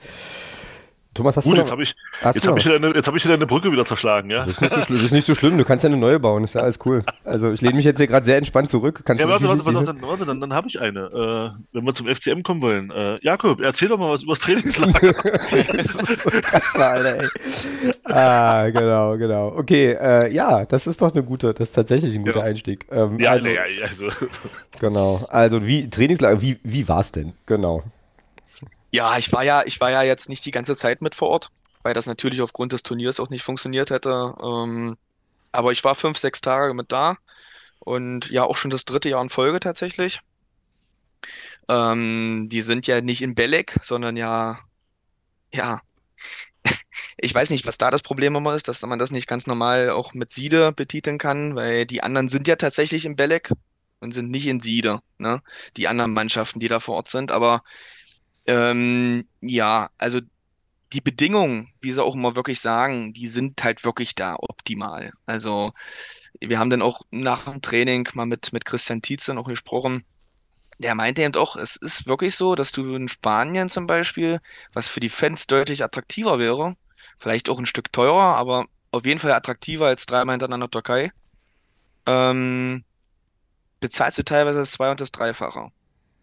Thomas, 1.13 1.35
hast 1.35 1.43
Gut, 1.43 1.53
du 1.53 1.57
noch, 1.57 1.63
jetzt 1.65 1.71
habe 1.71 1.83
ich, 1.83 1.95
jetzt 2.23 2.47
hab 2.47 2.57
ich, 2.57 2.63
deine, 2.63 2.93
hab 2.93 3.15
ich 3.15 3.23
deine 3.23 3.45
Brücke 3.45 3.69
wieder 3.69 3.85
zerschlagen, 3.85 4.29
ja? 4.29 4.45
Das 4.45 4.55
ist, 4.55 4.61
nicht 4.61 4.71
so, 4.71 4.93
das 4.93 5.03
ist 5.03 5.11
nicht 5.11 5.27
so 5.27 5.35
schlimm, 5.35 5.57
du 5.57 5.65
kannst 5.65 5.83
ja 5.83 5.89
eine 5.89 5.97
neue 5.97 6.21
bauen, 6.21 6.45
ist 6.45 6.55
ja 6.55 6.61
alles 6.61 6.79
cool. 6.85 7.03
Also 7.25 7.51
ich 7.51 7.59
lehne 7.59 7.75
mich 7.75 7.83
jetzt 7.83 7.97
hier 7.97 8.07
gerade 8.07 8.25
sehr 8.25 8.37
entspannt 8.37 8.69
zurück. 8.69 9.01
Kannst 9.03 9.21
ja, 9.21 9.29
warte, 9.29 9.45
warte, 9.45 9.65
warte, 9.65 9.87
warte, 9.87 10.01
warte, 10.01 10.25
dann, 10.25 10.39
dann 10.39 10.53
habe 10.53 10.69
ich 10.69 10.79
eine. 10.79 11.01
Äh, 11.01 11.75
wenn 11.75 11.85
wir 11.85 11.93
zum 11.93 12.07
FCM 12.07 12.43
kommen 12.43 12.61
wollen. 12.61 12.91
Äh, 12.91 13.19
Jakob, 13.21 13.59
erzähl 13.59 13.89
doch 13.89 13.99
mal 13.99 14.11
was 14.11 14.23
über 14.23 14.33
das 14.33 14.39
Trainingslager. 14.39 15.13
das 15.73 15.95
ist 15.95 16.21
so 16.21 16.29
krass, 16.29 16.75
Alter, 16.75 17.23
ey. 17.23 17.29
Ah, 18.05 18.69
genau, 18.69 19.17
genau. 19.17 19.47
Okay, 19.57 19.97
äh, 19.99 20.33
ja, 20.33 20.63
das 20.65 20.87
ist 20.87 21.01
doch 21.01 21.13
eine 21.13 21.23
gute, 21.23 21.53
das 21.53 21.69
ist 21.69 21.73
tatsächlich 21.73 22.15
ein 22.15 22.21
guter 22.21 22.35
genau. 22.35 22.45
Einstieg. 22.45 22.85
Ähm, 22.89 23.19
ja, 23.19 23.31
also, 23.31 23.47
ja, 23.47 23.63
also. 23.81 24.07
Genau, 24.79 25.25
also 25.29 25.67
wie, 25.67 25.89
Trainingslager, 25.89 26.41
wie, 26.41 26.57
wie 26.63 26.87
war 26.87 27.01
es 27.01 27.11
denn? 27.11 27.33
Genau. 27.45 27.83
Ja, 28.91 29.17
ich 29.17 29.31
war 29.31 29.43
ja, 29.43 29.63
ich 29.65 29.79
war 29.81 29.91
ja 29.91 30.03
jetzt 30.03 30.29
nicht 30.29 30.45
die 30.45 30.51
ganze 30.51 30.75
Zeit 30.75 31.01
mit 31.01 31.15
vor 31.15 31.29
Ort, 31.29 31.49
weil 31.83 31.93
das 31.93 32.05
natürlich 32.05 32.41
aufgrund 32.41 32.73
des 32.73 32.83
Turniers 32.83 33.19
auch 33.19 33.29
nicht 33.29 33.43
funktioniert 33.43 33.89
hätte. 33.89 34.33
Ähm, 34.41 34.97
aber 35.51 35.71
ich 35.71 35.83
war 35.83 35.95
fünf, 35.95 36.17
sechs 36.17 36.41
Tage 36.41 36.73
mit 36.73 36.91
da 36.91 37.17
und 37.79 38.29
ja 38.31 38.43
auch 38.45 38.57
schon 38.57 38.71
das 38.71 38.85
dritte 38.85 39.09
Jahr 39.09 39.21
in 39.23 39.29
Folge 39.29 39.59
tatsächlich. 39.61 40.21
Ähm, 41.69 42.47
die 42.49 42.61
sind 42.61 42.87
ja 42.87 43.01
nicht 43.01 43.21
in 43.21 43.35
Belek, 43.35 43.75
sondern 43.83 44.17
ja, 44.17 44.59
ja, 45.53 45.81
ich 47.17 47.33
weiß 47.35 47.49
nicht, 47.51 47.65
was 47.65 47.77
da 47.77 47.91
das 47.91 48.01
Problem 48.03 48.35
immer 48.35 48.55
ist, 48.55 48.67
dass 48.67 48.81
man 48.83 48.99
das 48.99 49.11
nicht 49.11 49.27
ganz 49.27 49.47
normal 49.47 49.91
auch 49.91 50.13
mit 50.13 50.31
Siede 50.31 50.71
betiteln 50.73 51.17
kann, 51.17 51.55
weil 51.55 51.85
die 51.85 52.03
anderen 52.03 52.29
sind 52.29 52.47
ja 52.47 52.55
tatsächlich 52.57 53.05
in 53.05 53.15
Belek 53.15 53.51
und 54.01 54.13
sind 54.13 54.31
nicht 54.31 54.47
in 54.47 54.61
Siede, 54.61 55.01
ne? 55.19 55.41
Die 55.77 55.87
anderen 55.87 56.13
Mannschaften, 56.13 56.59
die 56.59 56.67
da 56.69 56.79
vor 56.79 56.95
Ort 56.95 57.09
sind, 57.09 57.31
aber 57.31 57.63
ähm, 58.51 59.27
ja, 59.39 59.89
also 59.97 60.19
die 60.91 61.01
Bedingungen, 61.01 61.69
wie 61.79 61.93
sie 61.93 62.03
auch 62.03 62.15
immer 62.15 62.35
wirklich 62.35 62.59
sagen, 62.59 63.13
die 63.13 63.29
sind 63.29 63.63
halt 63.63 63.85
wirklich 63.85 64.13
da 64.13 64.35
optimal. 64.35 65.13
Also 65.25 65.71
wir 66.41 66.59
haben 66.59 66.69
dann 66.69 66.81
auch 66.81 67.01
nach 67.11 67.45
dem 67.45 67.61
Training 67.61 68.09
mal 68.13 68.25
mit, 68.25 68.51
mit 68.51 68.65
Christian 68.65 69.01
Tietz 69.01 69.25
dann 69.25 69.37
auch 69.37 69.47
gesprochen. 69.47 70.03
Der 70.79 70.95
meinte 70.95 71.21
eben 71.21 71.35
auch, 71.35 71.55
es 71.55 71.77
ist 71.77 72.07
wirklich 72.07 72.35
so, 72.35 72.55
dass 72.55 72.73
du 72.73 72.95
in 72.95 73.07
Spanien 73.07 73.69
zum 73.69 73.87
Beispiel, 73.87 74.41
was 74.73 74.87
für 74.87 74.99
die 74.99 75.09
Fans 75.09 75.47
deutlich 75.47 75.83
attraktiver 75.83 76.39
wäre, 76.39 76.75
vielleicht 77.19 77.49
auch 77.49 77.59
ein 77.59 77.65
Stück 77.65 77.93
teurer, 77.93 78.35
aber 78.35 78.65
auf 78.91 79.05
jeden 79.05 79.19
Fall 79.19 79.31
attraktiver 79.31 79.87
als 79.87 80.05
dreimal 80.05 80.33
hintereinander 80.33 80.69
Türkei, 80.69 81.11
ähm, 82.05 82.83
bezahlst 83.79 84.17
du 84.17 84.23
teilweise 84.23 84.59
das 84.59 84.71
Zwei- 84.71 84.91
und 84.91 84.99
das 84.99 85.11
Dreifache. 85.11 85.71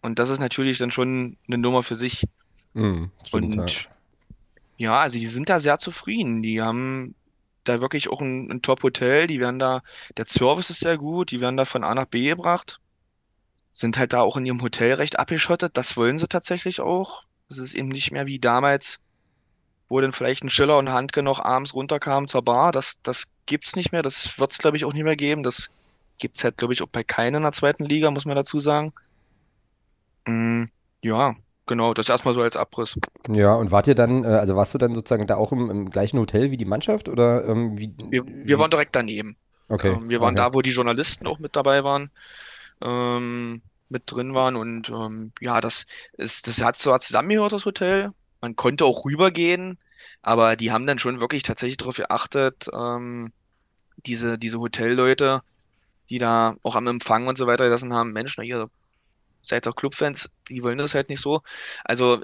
Und 0.01 0.19
das 0.19 0.29
ist 0.29 0.39
natürlich 0.39 0.77
dann 0.77 0.91
schon 0.91 1.37
eine 1.47 1.57
Nummer 1.57 1.83
für 1.83 1.95
sich. 1.95 2.25
Mhm, 2.73 3.11
stimmt, 3.25 3.55
ja. 3.55 3.61
Und 3.61 3.89
ja, 4.77 4.97
also 4.99 5.19
die 5.19 5.27
sind 5.27 5.49
da 5.49 5.59
sehr 5.59 5.77
zufrieden. 5.77 6.41
Die 6.41 6.61
haben 6.61 7.15
da 7.65 7.81
wirklich 7.81 8.09
auch 8.09 8.21
ein, 8.21 8.49
ein 8.49 8.61
Top-Hotel. 8.61 9.27
Die 9.27 9.39
werden 9.39 9.59
da, 9.59 9.83
der 10.17 10.25
Service 10.25 10.69
ist 10.69 10.79
sehr 10.79 10.97
gut. 10.97 11.31
Die 11.31 11.41
werden 11.41 11.57
da 11.57 11.65
von 11.65 11.83
A 11.83 11.93
nach 11.93 12.05
B 12.05 12.29
gebracht. 12.29 12.79
Sind 13.71 13.97
halt 13.97 14.13
da 14.13 14.21
auch 14.21 14.37
in 14.37 14.45
ihrem 14.45 14.61
Hotel 14.61 14.93
recht 14.93 15.19
abgeschottet. 15.19 15.75
Das 15.75 15.97
wollen 15.97 16.17
sie 16.17 16.27
tatsächlich 16.27 16.79
auch. 16.79 17.23
Es 17.49 17.57
ist 17.57 17.73
eben 17.73 17.89
nicht 17.89 18.11
mehr 18.11 18.25
wie 18.25 18.39
damals, 18.39 19.01
wo 19.89 19.99
dann 19.99 20.13
vielleicht 20.13 20.43
ein 20.43 20.49
Schiller 20.49 20.77
und 20.77 20.89
Handke 20.89 21.23
noch 21.23 21.39
abends 21.39 21.73
runterkamen 21.73 22.27
zur 22.27 22.43
Bar. 22.43 22.71
Das, 22.71 23.01
das 23.03 23.31
gibt's 23.47 23.75
nicht 23.75 23.91
mehr. 23.91 24.01
Das 24.01 24.39
wird's, 24.39 24.59
glaube 24.59 24.77
ich, 24.77 24.85
auch 24.85 24.93
nicht 24.93 25.03
mehr 25.03 25.17
geben. 25.17 25.43
Das 25.43 25.71
gibt's 26.19 26.43
halt, 26.43 26.57
glaube 26.57 26.73
ich, 26.73 26.81
auch 26.81 26.87
bei 26.87 27.03
keiner 27.03 27.37
in 27.37 27.43
der 27.43 27.51
zweiten 27.51 27.83
Liga, 27.85 28.11
muss 28.11 28.25
man 28.25 28.35
dazu 28.35 28.59
sagen. 28.59 28.93
Mm, 30.29 30.69
ja, 31.01 31.35
genau, 31.65 31.93
das 31.93 32.09
erstmal 32.09 32.33
so 32.33 32.41
als 32.41 32.55
Abriss. 32.55 32.95
Ja, 33.29 33.53
und 33.53 33.71
wart 33.71 33.87
ihr 33.87 33.95
dann, 33.95 34.23
äh, 34.23 34.27
also 34.27 34.55
warst 34.55 34.73
du 34.73 34.77
dann 34.77 34.93
sozusagen 34.93 35.27
da 35.27 35.35
auch 35.35 35.51
im, 35.51 35.69
im 35.69 35.89
gleichen 35.89 36.19
Hotel 36.19 36.51
wie 36.51 36.57
die 36.57 36.65
Mannschaft 36.65 37.09
oder 37.09 37.45
ähm, 37.45 37.77
wie? 37.77 37.93
Wir, 38.09 38.23
wir 38.25 38.59
waren 38.59 38.71
direkt 38.71 38.95
daneben. 38.95 39.37
Okay. 39.69 39.89
Ähm, 39.89 40.09
wir 40.09 40.21
waren 40.21 40.37
okay. 40.37 40.49
da, 40.49 40.53
wo 40.53 40.61
die 40.61 40.71
Journalisten 40.71 41.27
auch 41.27 41.39
mit 41.39 41.55
dabei 41.55 41.83
waren, 41.83 42.11
ähm, 42.81 43.61
mit 43.89 44.03
drin 44.05 44.33
waren 44.33 44.55
und 44.55 44.89
ähm, 44.89 45.31
ja, 45.41 45.61
das 45.61 45.85
ist, 46.13 46.47
das 46.47 46.61
hat 46.61 46.75
so 46.75 46.95
zusammengehört, 46.97 47.53
das 47.53 47.65
Hotel. 47.65 48.11
Man 48.41 48.55
konnte 48.55 48.85
auch 48.85 49.05
rübergehen, 49.05 49.77
aber 50.21 50.55
die 50.55 50.71
haben 50.71 50.87
dann 50.87 50.99
schon 50.99 51.21
wirklich 51.21 51.43
tatsächlich 51.43 51.77
darauf 51.77 51.97
geachtet, 51.97 52.69
ähm, 52.73 53.31
diese, 54.05 54.37
diese 54.37 54.59
Hotelleute, 54.59 55.41
die 56.09 56.19
da 56.19 56.55
auch 56.63 56.75
am 56.75 56.87
Empfang 56.87 57.27
und 57.27 57.37
so 57.37 57.47
weiter 57.47 57.65
gesessen 57.65 57.93
haben, 57.93 58.13
Mensch, 58.13 58.37
na 58.37 58.43
ihr 58.43 58.69
seid 59.41 59.65
doch 59.65 59.75
Clubfans, 59.75 60.29
die 60.49 60.63
wollen 60.63 60.77
das 60.77 60.95
halt 60.95 61.09
nicht 61.09 61.21
so. 61.21 61.41
Also 61.83 62.21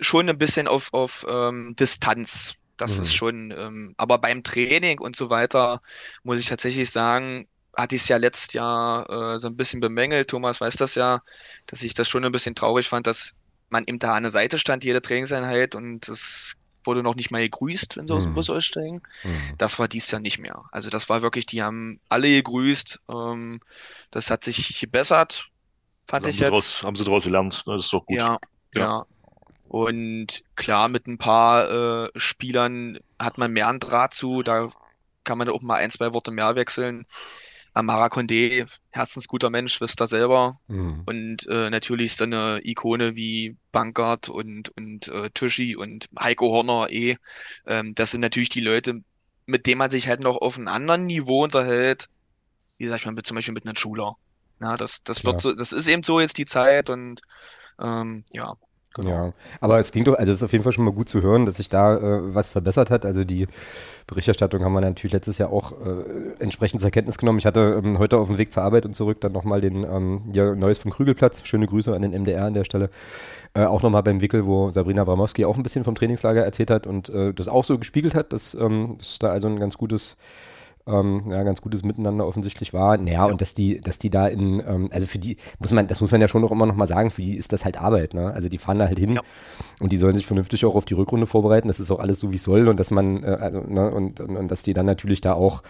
schon 0.00 0.28
ein 0.28 0.38
bisschen 0.38 0.68
auf, 0.68 0.92
auf 0.92 1.24
ähm, 1.28 1.74
Distanz. 1.78 2.54
Das 2.76 2.98
Mhm. 2.98 3.00
ist 3.00 3.14
schon, 3.14 3.50
ähm, 3.52 3.94
aber 3.96 4.18
beim 4.18 4.42
Training 4.42 4.98
und 5.00 5.16
so 5.16 5.30
weiter 5.30 5.80
muss 6.22 6.40
ich 6.40 6.46
tatsächlich 6.46 6.90
sagen, 6.90 7.48
hatte 7.74 7.96
ich 7.96 8.02
es 8.02 8.08
ja 8.08 8.18
letztes 8.18 8.52
Jahr 8.52 9.34
äh, 9.36 9.38
so 9.38 9.48
ein 9.48 9.56
bisschen 9.56 9.80
bemängelt. 9.80 10.28
Thomas 10.28 10.60
weiß 10.60 10.76
das 10.76 10.94
ja, 10.94 11.22
dass 11.66 11.82
ich 11.82 11.94
das 11.94 12.08
schon 12.08 12.24
ein 12.24 12.32
bisschen 12.32 12.54
traurig 12.54 12.88
fand, 12.88 13.06
dass 13.06 13.32
man 13.70 13.84
eben 13.86 13.98
da 13.98 14.14
an 14.14 14.22
der 14.24 14.30
Seite 14.30 14.58
stand, 14.58 14.84
jede 14.84 15.00
Trainingseinheit 15.02 15.74
und 15.74 16.08
es 16.08 16.54
wurde 16.84 17.02
noch 17.02 17.14
nicht 17.16 17.30
mal 17.30 17.40
gegrüßt, 17.40 17.96
wenn 17.96 18.06
sie 18.06 18.14
aus 18.14 18.24
dem 18.24 18.32
Mhm. 18.32 18.34
Bus 18.34 18.50
aussteigen. 18.50 19.00
Mhm. 19.24 19.58
Das 19.58 19.78
war 19.78 19.88
dies 19.88 20.10
Jahr 20.10 20.20
nicht 20.20 20.38
mehr. 20.38 20.64
Also 20.72 20.90
das 20.90 21.08
war 21.08 21.22
wirklich, 21.22 21.46
die 21.46 21.62
haben 21.62 22.00
alle 22.08 22.28
gegrüßt. 22.28 23.00
Ähm, 23.10 23.60
das 24.10 24.30
hat 24.30 24.44
sich 24.44 24.78
gebessert, 24.80 25.48
fand 26.06 26.24
haben 26.24 26.30
ich 26.30 26.36
sie 26.38 26.42
jetzt. 26.44 26.52
draus, 26.52 26.82
haben 26.82 26.96
sie 26.96 27.04
daraus 27.04 27.24
gelernt. 27.24 27.64
Ne? 27.66 27.76
Das 27.76 27.86
ist 27.86 27.92
doch 27.92 28.06
gut. 28.06 28.18
Ja, 28.18 28.38
Ja. 28.74 28.80
ja. 28.80 29.06
Und 29.68 30.42
klar, 30.54 30.88
mit 30.88 31.06
ein 31.06 31.18
paar 31.18 32.04
äh, 32.06 32.10
Spielern 32.16 32.98
hat 33.18 33.36
man 33.38 33.52
mehr 33.52 33.68
einen 33.68 33.80
Draht 33.80 34.14
zu. 34.14 34.42
Da 34.42 34.68
kann 35.24 35.38
man 35.38 35.48
auch 35.48 35.60
mal 35.62 35.76
ein, 35.76 35.90
zwei 35.90 36.12
Worte 36.12 36.30
mehr 36.30 36.54
wechseln. 36.54 37.04
Amara 37.74 38.06
Condé, 38.06 38.66
herzensguter 38.90 39.50
Mensch, 39.50 39.80
wisst 39.80 40.00
ihr 40.00 40.06
selber. 40.06 40.58
Mhm. 40.68 41.02
Und 41.04 41.46
äh, 41.48 41.68
natürlich 41.68 42.12
ist 42.12 42.20
dann 42.20 42.32
eine 42.32 42.60
Ikone 42.64 43.16
wie 43.16 43.56
Bankert 43.72 44.28
und, 44.30 44.70
und 44.76 45.08
äh, 45.08 45.30
Tuschi 45.30 45.76
und 45.76 46.08
Heiko 46.18 46.46
Horner 46.52 46.88
eh. 46.90 47.16
Ähm, 47.66 47.94
das 47.94 48.12
sind 48.12 48.20
natürlich 48.22 48.48
die 48.48 48.60
Leute, 48.62 49.02
mit 49.46 49.66
denen 49.66 49.78
man 49.78 49.90
sich 49.90 50.08
halt 50.08 50.20
noch 50.20 50.36
auf 50.40 50.56
einem 50.56 50.68
anderen 50.68 51.06
Niveau 51.06 51.44
unterhält. 51.44 52.08
Wie 52.78 52.86
sag 52.86 53.00
ich 53.00 53.06
mal, 53.06 53.12
mit, 53.12 53.26
zum 53.26 53.34
Beispiel 53.34 53.54
mit 53.54 53.66
einem 53.66 53.76
Schuler. 53.76 54.16
Ja, 54.60 54.76
das, 54.76 55.02
das 55.04 55.24
wird 55.24 55.36
Ja. 55.36 55.40
so, 55.40 55.54
das 55.54 55.72
ist 55.72 55.86
eben 55.88 56.02
so 56.02 56.20
jetzt 56.20 56.38
die 56.38 56.46
Zeit 56.46 56.88
und 56.90 57.20
ähm, 57.80 58.24
ja, 58.32 58.54
genau. 58.94 59.10
Ja, 59.10 59.32
aber 59.60 59.78
es 59.78 59.92
klingt 59.92 60.08
doch, 60.08 60.14
also 60.14 60.32
es 60.32 60.38
ist 60.38 60.42
auf 60.42 60.52
jeden 60.52 60.64
Fall 60.64 60.72
schon 60.72 60.86
mal 60.86 60.94
gut 60.94 61.10
zu 61.10 61.20
hören, 61.20 61.44
dass 61.44 61.56
sich 61.56 61.68
da 61.68 61.96
äh, 61.96 62.34
was 62.34 62.48
verbessert 62.48 62.90
hat. 62.90 63.04
Also 63.04 63.24
die 63.24 63.46
Berichterstattung 64.06 64.64
haben 64.64 64.72
wir 64.72 64.80
natürlich 64.80 65.12
letztes 65.12 65.36
Jahr 65.36 65.50
auch 65.52 65.72
äh, 65.72 66.32
entsprechend 66.38 66.80
zur 66.80 66.90
Kenntnis 66.90 67.18
genommen. 67.18 67.38
Ich 67.38 67.44
hatte 67.44 67.82
ähm, 67.84 67.98
heute 67.98 68.16
auf 68.16 68.28
dem 68.28 68.38
Weg 68.38 68.50
zur 68.52 68.62
Arbeit 68.62 68.86
und 68.86 68.94
zurück 68.96 69.20
dann 69.20 69.32
nochmal 69.32 69.60
den 69.60 69.84
ähm, 69.84 70.22
ja, 70.32 70.54
Neues 70.54 70.78
vom 70.78 70.90
Krügelplatz. 70.90 71.42
Schöne 71.46 71.66
Grüße 71.66 71.94
an 71.94 72.00
den 72.00 72.12
MDR 72.12 72.46
an 72.46 72.54
der 72.54 72.64
Stelle. 72.64 72.88
Äh, 73.52 73.64
auch 73.64 73.82
nochmal 73.82 74.02
beim 74.02 74.22
Wickel, 74.22 74.46
wo 74.46 74.70
Sabrina 74.70 75.04
Bramowski 75.04 75.44
auch 75.44 75.56
ein 75.58 75.62
bisschen 75.62 75.84
vom 75.84 75.94
Trainingslager 75.94 76.42
erzählt 76.42 76.70
hat 76.70 76.86
und 76.86 77.10
äh, 77.10 77.34
das 77.34 77.48
auch 77.48 77.64
so 77.64 77.78
gespiegelt 77.78 78.14
hat, 78.14 78.32
dass, 78.32 78.54
ähm, 78.54 78.96
dass 78.98 79.18
da 79.18 79.28
also 79.28 79.48
ein 79.48 79.60
ganz 79.60 79.76
gutes 79.76 80.16
ähm, 80.86 81.24
ja, 81.30 81.42
ganz 81.42 81.60
gutes 81.60 81.84
Miteinander 81.84 82.26
offensichtlich 82.26 82.72
war. 82.72 82.96
Naja, 82.96 83.24
und 83.26 83.40
dass 83.40 83.54
die, 83.54 83.80
dass 83.80 83.98
die 83.98 84.10
da 84.10 84.28
in, 84.28 84.60
ähm, 84.60 84.88
also 84.92 85.06
für 85.06 85.18
die, 85.18 85.36
muss 85.58 85.72
man, 85.72 85.86
das 85.86 86.00
muss 86.00 86.12
man 86.12 86.20
ja 86.20 86.28
schon 86.28 86.42
noch 86.42 86.52
immer 86.52 86.66
noch 86.66 86.76
mal 86.76 86.86
sagen, 86.86 87.10
für 87.10 87.22
die 87.22 87.36
ist 87.36 87.52
das 87.52 87.64
halt 87.64 87.80
Arbeit, 87.80 88.14
ne? 88.14 88.32
Also 88.32 88.48
die 88.48 88.58
fahren 88.58 88.78
da 88.78 88.86
halt 88.86 88.98
hin 88.98 89.14
Ja. 89.14 89.22
und 89.80 89.92
die 89.92 89.96
sollen 89.96 90.14
sich 90.14 90.26
vernünftig 90.26 90.64
auch 90.64 90.74
auf 90.74 90.84
die 90.84 90.94
Rückrunde 90.94 91.26
vorbereiten. 91.26 91.68
Das 91.68 91.80
ist 91.80 91.90
auch 91.90 91.98
alles 91.98 92.20
so, 92.20 92.30
wie 92.30 92.36
es 92.36 92.44
soll 92.44 92.68
und 92.68 92.78
dass 92.78 92.90
man, 92.90 93.24
äh, 93.24 93.26
also, 93.40 93.60
ne, 93.60 93.90
und, 93.90 94.20
und, 94.20 94.36
und 94.36 94.48
dass 94.50 94.62
die 94.62 94.72
dann 94.72 94.86
natürlich 94.86 95.20
da 95.20 95.32
auch 95.34 95.62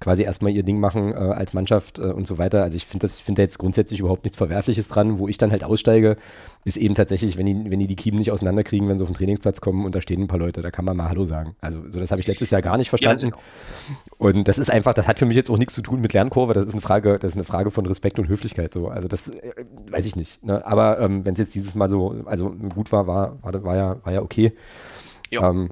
quasi 0.00 0.22
erstmal 0.22 0.52
ihr 0.52 0.62
Ding 0.62 0.78
machen 0.80 1.12
äh, 1.12 1.16
als 1.16 1.52
Mannschaft 1.52 1.98
äh, 1.98 2.02
und 2.02 2.26
so 2.26 2.38
weiter. 2.38 2.62
Also 2.62 2.76
ich 2.76 2.86
finde 2.86 3.04
das, 3.04 3.18
ich 3.18 3.24
finde 3.24 3.40
da 3.40 3.42
jetzt 3.42 3.58
grundsätzlich 3.58 4.00
überhaupt 4.00 4.24
nichts 4.24 4.36
Verwerfliches 4.38 4.88
dran. 4.88 5.18
Wo 5.18 5.28
ich 5.28 5.38
dann 5.38 5.50
halt 5.50 5.64
aussteige, 5.64 6.16
ist 6.64 6.76
eben 6.76 6.94
tatsächlich, 6.94 7.36
wenn 7.36 7.46
die, 7.46 7.70
wenn 7.70 7.78
die 7.80 7.86
die 7.86 7.96
Kiemen 7.96 8.18
nicht 8.18 8.30
auseinanderkriegen, 8.30 8.88
wenn 8.88 8.98
sie 8.98 9.02
auf 9.02 9.10
den 9.10 9.16
Trainingsplatz 9.16 9.60
kommen 9.60 9.84
und 9.84 9.94
da 9.94 10.00
stehen 10.00 10.22
ein 10.22 10.26
paar 10.28 10.38
Leute, 10.38 10.62
da 10.62 10.70
kann 10.70 10.84
man 10.84 10.96
mal 10.96 11.08
Hallo 11.08 11.24
sagen. 11.24 11.56
Also 11.60 11.80
so 11.90 11.98
das 11.98 12.10
habe 12.12 12.20
ich 12.20 12.26
letztes 12.26 12.50
Jahr 12.50 12.62
gar 12.62 12.76
nicht 12.76 12.88
verstanden. 12.88 13.32
Und 14.18 14.46
das 14.48 14.58
ist 14.60 14.70
einfach, 14.70 14.94
das 14.94 15.08
hat 15.08 15.18
für 15.18 15.26
mich 15.26 15.36
jetzt 15.36 15.50
auch 15.50 15.58
nichts 15.58 15.74
zu 15.74 15.82
tun 15.82 16.00
mit 16.00 16.12
Lernkurve. 16.12 16.54
Das 16.54 16.64
ist 16.64 16.72
eine 16.72 16.80
Frage, 16.80 17.18
das 17.18 17.32
ist 17.32 17.36
eine 17.36 17.44
Frage 17.44 17.70
von 17.70 17.86
Respekt 17.86 18.18
und 18.18 18.28
Höflichkeit. 18.28 18.72
So, 18.72 18.88
also 18.88 19.08
das 19.08 19.28
äh, 19.30 19.52
weiß 19.90 20.06
ich 20.06 20.16
nicht. 20.16 20.44
Ne? 20.44 20.64
Aber 20.64 21.00
ähm, 21.00 21.24
wenn 21.24 21.34
es 21.34 21.40
jetzt 21.40 21.54
dieses 21.54 21.74
Mal 21.74 21.88
so, 21.88 22.22
also 22.26 22.50
gut 22.50 22.92
war, 22.92 23.06
war, 23.06 23.42
war, 23.42 23.64
war 23.64 23.76
ja, 23.76 24.04
war 24.04 24.12
ja 24.12 24.22
okay. 24.22 24.52
Ja. 25.30 25.48
Ähm, 25.48 25.70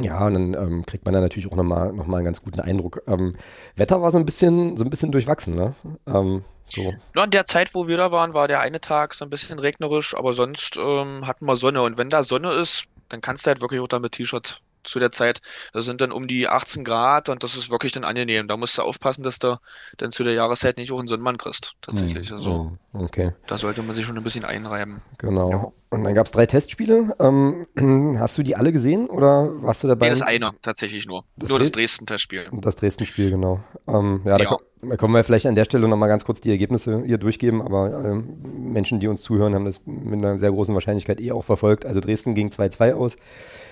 ja, 0.00 0.26
und 0.26 0.34
dann 0.34 0.54
ähm, 0.54 0.86
kriegt 0.86 1.04
man 1.04 1.14
da 1.14 1.20
natürlich 1.20 1.50
auch 1.50 1.56
nochmal 1.56 1.92
noch 1.92 2.06
mal 2.06 2.18
einen 2.18 2.24
ganz 2.24 2.40
guten 2.42 2.60
Eindruck. 2.60 3.02
Ähm, 3.08 3.34
Wetter 3.74 4.00
war 4.00 4.12
so 4.12 4.18
ein 4.18 4.24
bisschen, 4.24 4.76
so 4.76 4.84
ein 4.84 4.90
bisschen 4.90 5.10
durchwachsen, 5.10 5.56
ne? 5.56 5.74
Ähm, 6.06 6.44
so. 6.64 6.94
Ja, 7.16 7.24
in 7.24 7.30
der 7.30 7.44
Zeit, 7.44 7.74
wo 7.74 7.88
wir 7.88 7.96
da 7.96 8.12
waren, 8.12 8.34
war 8.34 8.46
der 8.46 8.60
eine 8.60 8.80
Tag 8.80 9.14
so 9.14 9.24
ein 9.24 9.30
bisschen 9.30 9.58
regnerisch, 9.58 10.14
aber 10.14 10.34
sonst 10.34 10.76
ähm, 10.76 11.26
hatten 11.26 11.46
wir 11.46 11.56
Sonne. 11.56 11.82
Und 11.82 11.98
wenn 11.98 12.10
da 12.10 12.22
Sonne 12.22 12.52
ist, 12.52 12.84
dann 13.08 13.20
kannst 13.20 13.46
du 13.46 13.48
halt 13.48 13.60
wirklich 13.60 13.80
auch 13.80 13.88
da 13.88 13.98
mit 13.98 14.12
T-Shirt 14.12 14.60
zu 14.88 14.98
der 14.98 15.10
Zeit. 15.10 15.40
Das 15.72 15.84
sind 15.84 16.00
dann 16.00 16.12
um 16.12 16.26
die 16.26 16.48
18 16.48 16.84
Grad 16.84 17.28
und 17.28 17.42
das 17.44 17.56
ist 17.56 17.70
wirklich 17.70 17.92
dann 17.92 18.04
angenehm. 18.04 18.48
Da 18.48 18.56
musst 18.56 18.76
du 18.78 18.82
aufpassen, 18.82 19.22
dass 19.22 19.38
du 19.38 19.58
dann 19.98 20.10
zu 20.10 20.24
der 20.24 20.34
Jahreszeit 20.34 20.76
nicht 20.78 20.90
auch 20.92 20.98
einen 20.98 21.08
Sonnenmann 21.08 21.38
kriegst. 21.38 21.74
Tatsächlich. 21.82 22.32
Also 22.32 22.48
Mm, 22.48 22.78
Okay, 23.04 23.32
da 23.46 23.58
sollte 23.58 23.82
man 23.82 23.94
sich 23.94 24.04
schon 24.06 24.16
ein 24.16 24.24
bisschen 24.24 24.44
einreiben. 24.44 25.02
genau. 25.18 25.50
Ja. 25.50 25.72
Und 25.90 26.04
dann 26.04 26.12
gab 26.14 26.26
es 26.26 26.32
drei 26.32 26.44
Testspiele. 26.44 27.14
Ähm, 27.18 27.66
hast 28.18 28.36
du 28.36 28.42
die 28.42 28.56
alle 28.56 28.72
gesehen 28.72 29.08
oder 29.08 29.62
warst 29.62 29.82
du 29.84 29.88
dabei? 29.88 30.06
Nee, 30.06 30.10
das 30.10 30.22
eine 30.22 30.50
tatsächlich 30.62 31.06
nur. 31.06 31.24
Das 31.36 31.48
Nur 31.48 31.58
das 31.58 31.68
Dre- 31.68 31.72
Dresden-Testspiel. 31.76 32.48
Das 32.52 32.76
Dresden-Spiel, 32.76 33.30
genau. 33.30 33.60
Ähm, 33.86 34.20
ja, 34.24 34.36
da, 34.36 34.42
Ja. 34.44 34.50
ko- 34.50 34.60
da 34.82 34.96
können 34.96 35.14
wir 35.14 35.24
vielleicht 35.24 35.46
an 35.46 35.54
der 35.54 35.64
Stelle 35.64 35.88
nochmal 35.88 36.08
ganz 36.10 36.24
kurz 36.26 36.40
die 36.42 36.50
Ergebnisse 36.50 37.02
hier 37.04 37.16
durchgeben, 37.16 37.62
aber 37.62 38.04
ähm, 38.04 38.38
Menschen, 38.72 39.00
die 39.00 39.08
uns 39.08 39.22
zuhören, 39.22 39.54
haben 39.54 39.64
das 39.64 39.80
mit 39.86 40.22
einer 40.22 40.36
sehr 40.36 40.50
großen 40.50 40.74
Wahrscheinlichkeit 40.74 41.20
eh 41.20 41.32
auch 41.32 41.44
verfolgt. 41.44 41.86
Also 41.86 42.00
Dresden 42.00 42.34
ging 42.34 42.48
2-2 42.48 42.92
aus. 42.94 43.16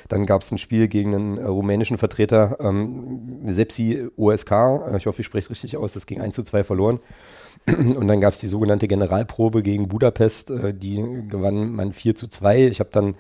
Dann 0.08 0.26
gab 0.26 0.42
es 0.42 0.52
ein 0.52 0.58
Spiel 0.58 0.88
gegen 0.88 1.14
einen 1.14 1.38
äh, 1.38 1.44
rumänischen 1.44 1.98
Vertreter, 1.98 2.58
ähm, 2.60 3.40
Sepsi 3.46 4.08
OSK. 4.16 4.50
Äh, 4.52 4.96
Ich 4.96 5.06
hoffe, 5.06 5.20
ich 5.20 5.26
spreche 5.26 5.46
es 5.46 5.50
richtig 5.50 5.76
aus. 5.76 5.92
Das 5.94 6.06
ging 6.06 6.20
1 6.20 6.34
zu 6.34 6.42
2 6.42 6.64
verloren. 6.64 7.00
Und 7.66 8.06
dann 8.06 8.20
gab 8.20 8.32
es 8.32 8.40
die 8.40 8.46
sogenannte 8.46 8.88
Generalprobe 8.88 9.62
gegen 9.62 9.88
Budapest. 9.88 10.50
Äh, 10.50 10.74
die 10.74 11.04
gewann 11.28 11.72
man 11.72 11.92
4 11.92 12.14
zu 12.14 12.28
2. 12.28 12.66
Ich 12.66 12.80
habe 12.80 12.90
dann 12.92 13.14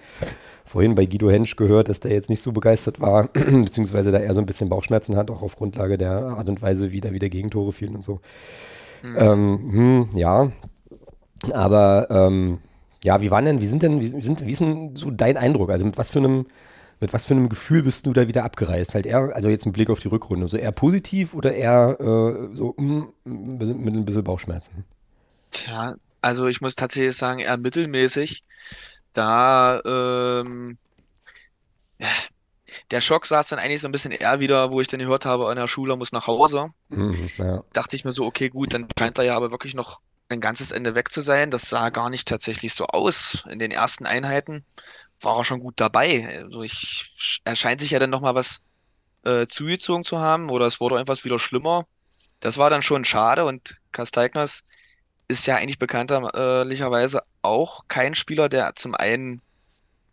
vorhin 0.64 0.94
bei 0.94 1.06
Guido 1.06 1.30
Hensch 1.30 1.56
gehört, 1.56 1.88
dass 1.88 2.00
der 2.00 2.12
jetzt 2.12 2.28
nicht 2.28 2.40
so 2.40 2.52
begeistert 2.52 3.00
war, 3.00 3.28
beziehungsweise 3.32 4.10
da 4.10 4.18
eher 4.18 4.34
so 4.34 4.40
ein 4.40 4.46
bisschen 4.46 4.68
Bauchschmerzen 4.68 5.16
hat, 5.16 5.30
auch 5.30 5.42
auf 5.42 5.56
Grundlage 5.56 5.96
der 5.96 6.12
Art 6.12 6.48
und 6.48 6.60
Weise, 6.60 6.92
wie 6.92 7.00
da 7.00 7.12
wieder 7.12 7.28
Gegentore 7.28 7.72
fielen 7.72 7.96
und 7.96 8.04
so. 8.04 8.20
Ähm, 9.04 10.08
hm, 10.10 10.18
ja, 10.18 10.50
aber 11.52 12.08
ähm, 12.10 12.58
ja, 13.04 13.20
wie 13.20 13.30
waren 13.30 13.44
denn, 13.44 13.60
wie 13.60 13.66
sind 13.66 13.82
denn, 13.82 14.00
wie, 14.00 14.06
sind, 14.22 14.44
wie 14.44 14.52
ist 14.52 14.60
denn 14.60 14.96
so 14.96 15.10
dein 15.10 15.36
Eindruck? 15.36 15.70
Also 15.70 15.84
mit 15.84 15.96
was 15.98 16.10
für 16.10 16.18
einem, 16.18 16.46
mit 17.00 17.12
was 17.12 17.26
für 17.26 17.34
einem 17.34 17.48
Gefühl 17.48 17.82
bist 17.82 18.06
du 18.06 18.12
da 18.12 18.28
wieder 18.28 18.44
abgereist? 18.44 18.94
Halt 18.94 19.06
eher, 19.06 19.34
also 19.34 19.48
jetzt 19.48 19.66
mit 19.66 19.74
Blick 19.74 19.90
auf 19.90 20.00
die 20.00 20.08
Rückrunde, 20.08 20.48
so 20.48 20.56
eher 20.56 20.72
positiv 20.72 21.34
oder 21.34 21.54
eher 21.54 21.96
äh, 22.00 22.54
so 22.54 22.74
mm, 22.76 23.12
mit 23.24 23.94
ein 23.94 24.04
bisschen 24.04 24.24
Bauchschmerzen? 24.24 24.84
Tja, 25.50 25.96
also 26.22 26.46
ich 26.46 26.60
muss 26.60 26.74
tatsächlich 26.74 27.16
sagen, 27.16 27.40
eher 27.40 27.56
mittelmäßig. 27.56 28.44
Da, 29.12 29.80
ähm, 29.84 30.78
ja, 31.98 32.08
der 32.90 33.00
Schock 33.00 33.26
saß 33.26 33.48
dann 33.48 33.58
eigentlich 33.58 33.80
so 33.80 33.88
ein 33.88 33.92
bisschen 33.92 34.12
eher 34.12 34.40
wieder, 34.40 34.72
wo 34.72 34.80
ich 34.80 34.88
dann 34.88 35.00
gehört 35.00 35.24
habe, 35.24 35.48
an 35.48 35.56
der 35.56 35.68
Schule 35.68 35.96
muss 35.96 36.12
nach 36.12 36.26
Hause. 36.26 36.70
Mhm, 36.88 37.30
ja. 37.38 37.62
Dachte 37.72 37.96
ich 37.96 38.04
mir 38.04 38.12
so, 38.12 38.24
okay, 38.24 38.48
gut, 38.48 38.74
dann 38.74 38.88
scheint 38.98 39.18
er 39.18 39.24
ja 39.24 39.36
aber 39.36 39.50
wirklich 39.50 39.74
noch 39.74 40.00
ein 40.28 40.40
ganzes 40.40 40.70
Ende 40.70 40.94
weg 40.94 41.10
zu 41.10 41.20
sein. 41.20 41.50
Das 41.50 41.68
sah 41.68 41.90
gar 41.90 42.10
nicht 42.10 42.28
tatsächlich 42.28 42.74
so 42.74 42.86
aus. 42.86 43.44
In 43.48 43.58
den 43.58 43.70
ersten 43.70 44.06
Einheiten 44.06 44.64
war 45.20 45.38
er 45.38 45.44
schon 45.44 45.60
gut 45.60 45.74
dabei. 45.76 46.42
Also 46.44 46.62
ich, 46.62 47.40
er 47.44 47.56
scheint 47.56 47.80
sich 47.80 47.90
ja 47.90 47.98
dann 47.98 48.10
nochmal 48.10 48.34
was 48.34 48.60
äh, 49.24 49.46
zugezogen 49.46 50.04
zu 50.04 50.18
haben 50.18 50.50
oder 50.50 50.66
es 50.66 50.80
wurde 50.80 50.98
etwas 50.98 51.24
wieder 51.24 51.38
schlimmer. 51.38 51.86
Das 52.40 52.58
war 52.58 52.70
dann 52.70 52.82
schon 52.82 53.04
schade 53.04 53.44
und 53.44 53.80
Kasteiknos 53.92 54.62
ist 55.28 55.46
ja 55.46 55.56
eigentlich 55.56 55.78
bekannterlicherweise 55.78 57.22
auch 57.42 57.88
kein 57.88 58.14
Spieler, 58.14 58.48
der 58.48 58.74
zum 58.74 58.94
einen 58.94 59.42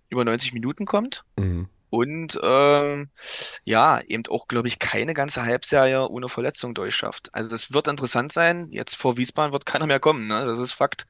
über 0.10 0.26
90 0.26 0.54
Minuten 0.54 0.86
kommt. 0.86 1.24
Mhm. 1.38 1.68
Und 1.90 2.40
ähm, 2.42 3.10
ja, 3.66 4.02
eben 4.02 4.24
auch, 4.28 4.48
glaube 4.48 4.68
ich, 4.68 4.80
keine 4.80 5.14
ganze 5.14 5.44
Halbserie 5.44 6.10
ohne 6.10 6.28
Verletzung 6.28 6.74
durchschafft. 6.74 7.30
Also 7.34 7.52
das 7.52 7.72
wird 7.72 7.88
interessant 7.88 8.34
sein. 8.34 8.70
Jetzt 8.72 8.96
vor 8.96 9.18
Wiesbaden 9.18 9.54
wird 9.54 9.68
keiner 9.68 9.86
mehr 9.86 10.00
kommen, 10.00 10.26
ne? 10.26 10.44
Das 10.44 10.58
ist 10.58 10.72
Fakt. 10.72 11.06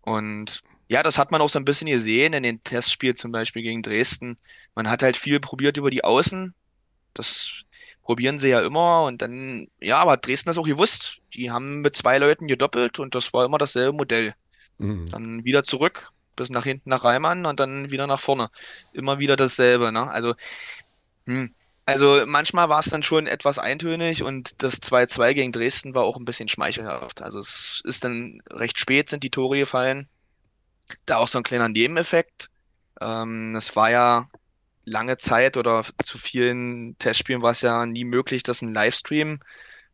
Und 0.00 0.62
ja, 0.88 1.02
das 1.02 1.18
hat 1.18 1.30
man 1.30 1.40
auch 1.40 1.48
so 1.48 1.58
ein 1.58 1.64
bisschen 1.64 1.88
gesehen 1.88 2.32
in 2.32 2.42
den 2.42 2.62
Testspielen 2.62 3.16
zum 3.16 3.32
Beispiel 3.32 3.62
gegen 3.62 3.82
Dresden. 3.82 4.38
Man 4.74 4.88
hat 4.88 5.02
halt 5.02 5.16
viel 5.16 5.40
probiert 5.40 5.76
über 5.76 5.90
die 5.90 6.04
Außen. 6.04 6.54
Das 7.14 7.64
probieren 8.02 8.38
sie 8.38 8.50
ja 8.50 8.60
immer 8.60 9.02
und 9.04 9.20
dann, 9.20 9.66
ja, 9.80 9.98
aber 9.98 10.16
Dresden 10.16 10.50
ist 10.50 10.58
auch 10.58 10.66
gewusst. 10.66 11.18
Die 11.34 11.50
haben 11.50 11.80
mit 11.80 11.96
zwei 11.96 12.18
Leuten 12.18 12.46
gedoppelt 12.46 12.98
und 13.00 13.14
das 13.14 13.32
war 13.32 13.44
immer 13.44 13.58
dasselbe 13.58 13.96
Modell. 13.96 14.34
Mhm. 14.78 15.10
Dann 15.10 15.44
wieder 15.44 15.64
zurück, 15.64 16.12
bis 16.36 16.50
nach 16.50 16.64
hinten 16.64 16.90
nach 16.90 17.02
Reimann 17.04 17.46
und 17.46 17.58
dann 17.58 17.90
wieder 17.90 18.06
nach 18.06 18.20
vorne. 18.20 18.50
Immer 18.92 19.18
wieder 19.18 19.36
dasselbe, 19.36 19.90
ne? 19.90 20.08
Also, 20.10 20.34
hm. 21.26 21.54
Also 21.88 22.24
manchmal 22.26 22.68
war 22.68 22.80
es 22.80 22.86
dann 22.86 23.04
schon 23.04 23.28
etwas 23.28 23.60
eintönig 23.60 24.24
und 24.24 24.60
das 24.62 24.82
2-2 24.82 25.34
gegen 25.34 25.52
Dresden 25.52 25.94
war 25.94 26.02
auch 26.02 26.16
ein 26.16 26.24
bisschen 26.24 26.48
schmeichelhaft. 26.48 27.22
Also 27.22 27.38
es 27.38 27.80
ist 27.84 28.02
dann 28.02 28.42
recht 28.50 28.80
spät 28.80 29.08
sind 29.08 29.22
die 29.22 29.30
Tore 29.30 29.56
gefallen. 29.56 30.08
Da 31.04 31.16
auch 31.16 31.28
so 31.28 31.38
ein 31.38 31.44
kleiner 31.44 31.68
Nebeneffekt. 31.68 32.50
Ähm, 33.00 33.54
es 33.56 33.74
war 33.76 33.90
ja 33.90 34.28
lange 34.84 35.16
Zeit 35.16 35.56
oder 35.56 35.84
zu 36.02 36.18
vielen 36.18 36.96
Testspielen 36.98 37.42
war 37.42 37.50
es 37.50 37.60
ja 37.60 37.86
nie 37.86 38.04
möglich, 38.04 38.42
dass 38.42 38.62
ein 38.62 38.72
Livestream 38.72 39.40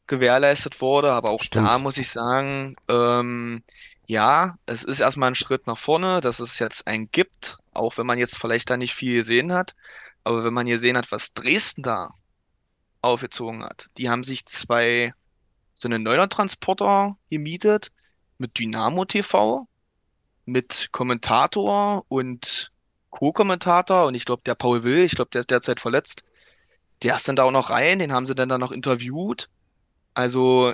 gewährleistet 0.06 0.80
wurde. 0.80 1.12
Aber 1.12 1.30
auch 1.30 1.42
Stimmt. 1.42 1.68
da 1.68 1.78
muss 1.78 1.98
ich 1.98 2.10
sagen, 2.10 2.76
ähm, 2.88 3.62
ja, 4.06 4.56
es 4.66 4.84
ist 4.84 5.00
erstmal 5.00 5.30
ein 5.30 5.34
Schritt 5.34 5.66
nach 5.66 5.78
vorne, 5.78 6.20
dass 6.20 6.40
es 6.40 6.58
jetzt 6.58 6.86
einen 6.86 7.10
gibt, 7.10 7.58
auch 7.72 7.96
wenn 7.96 8.06
man 8.06 8.18
jetzt 8.18 8.38
vielleicht 8.38 8.68
da 8.68 8.76
nicht 8.76 8.94
viel 8.94 9.16
gesehen 9.16 9.52
hat. 9.52 9.74
Aber 10.24 10.44
wenn 10.44 10.54
man 10.54 10.66
gesehen 10.66 10.96
hat, 10.96 11.10
was 11.10 11.32
Dresden 11.32 11.82
da 11.82 12.10
aufgezogen 13.00 13.64
hat, 13.64 13.88
die 13.98 14.10
haben 14.10 14.22
sich 14.22 14.46
zwei 14.46 15.14
so 15.74 15.88
einen 15.88 16.02
Neuner-Transporter 16.02 17.16
gemietet 17.30 17.90
mit 18.38 18.58
Dynamo 18.58 19.04
TV, 19.04 19.66
mit 20.44 20.88
Kommentator 20.92 22.04
und 22.08 22.72
Co-Kommentator 23.10 24.06
und 24.06 24.14
ich 24.14 24.24
glaube, 24.24 24.42
der 24.44 24.54
Paul 24.54 24.82
Will, 24.84 25.04
ich 25.04 25.14
glaube, 25.14 25.30
der 25.30 25.40
ist 25.40 25.50
derzeit 25.50 25.80
verletzt. 25.80 26.24
Der 27.02 27.16
ist 27.16 27.28
dann 27.28 27.36
da 27.36 27.44
auch 27.44 27.50
noch 27.50 27.70
rein, 27.70 27.98
den 27.98 28.12
haben 28.12 28.26
sie 28.26 28.34
dann 28.34 28.48
da 28.48 28.58
noch 28.58 28.72
interviewt. 28.72 29.48
Also 30.14 30.72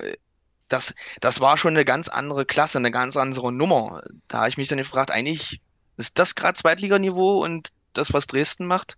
das, 0.69 0.95
das 1.21 1.41
war 1.41 1.57
schon 1.57 1.75
eine 1.75 1.85
ganz 1.85 2.09
andere 2.09 2.45
Klasse, 2.45 2.79
eine 2.79 2.91
ganz 2.91 3.17
andere 3.17 3.53
Nummer. 3.53 4.03
Da 4.29 4.39
habe 4.39 4.49
ich 4.49 4.57
mich 4.57 4.69
dann 4.69 4.79
gefragt, 4.79 5.11
eigentlich 5.11 5.61
ist 5.97 6.19
das 6.19 6.35
gerade 6.35 6.59
Zweitliganiveau 6.59 7.43
und 7.43 7.71
das, 7.93 8.13
was 8.13 8.27
Dresden 8.27 8.67
macht. 8.67 8.97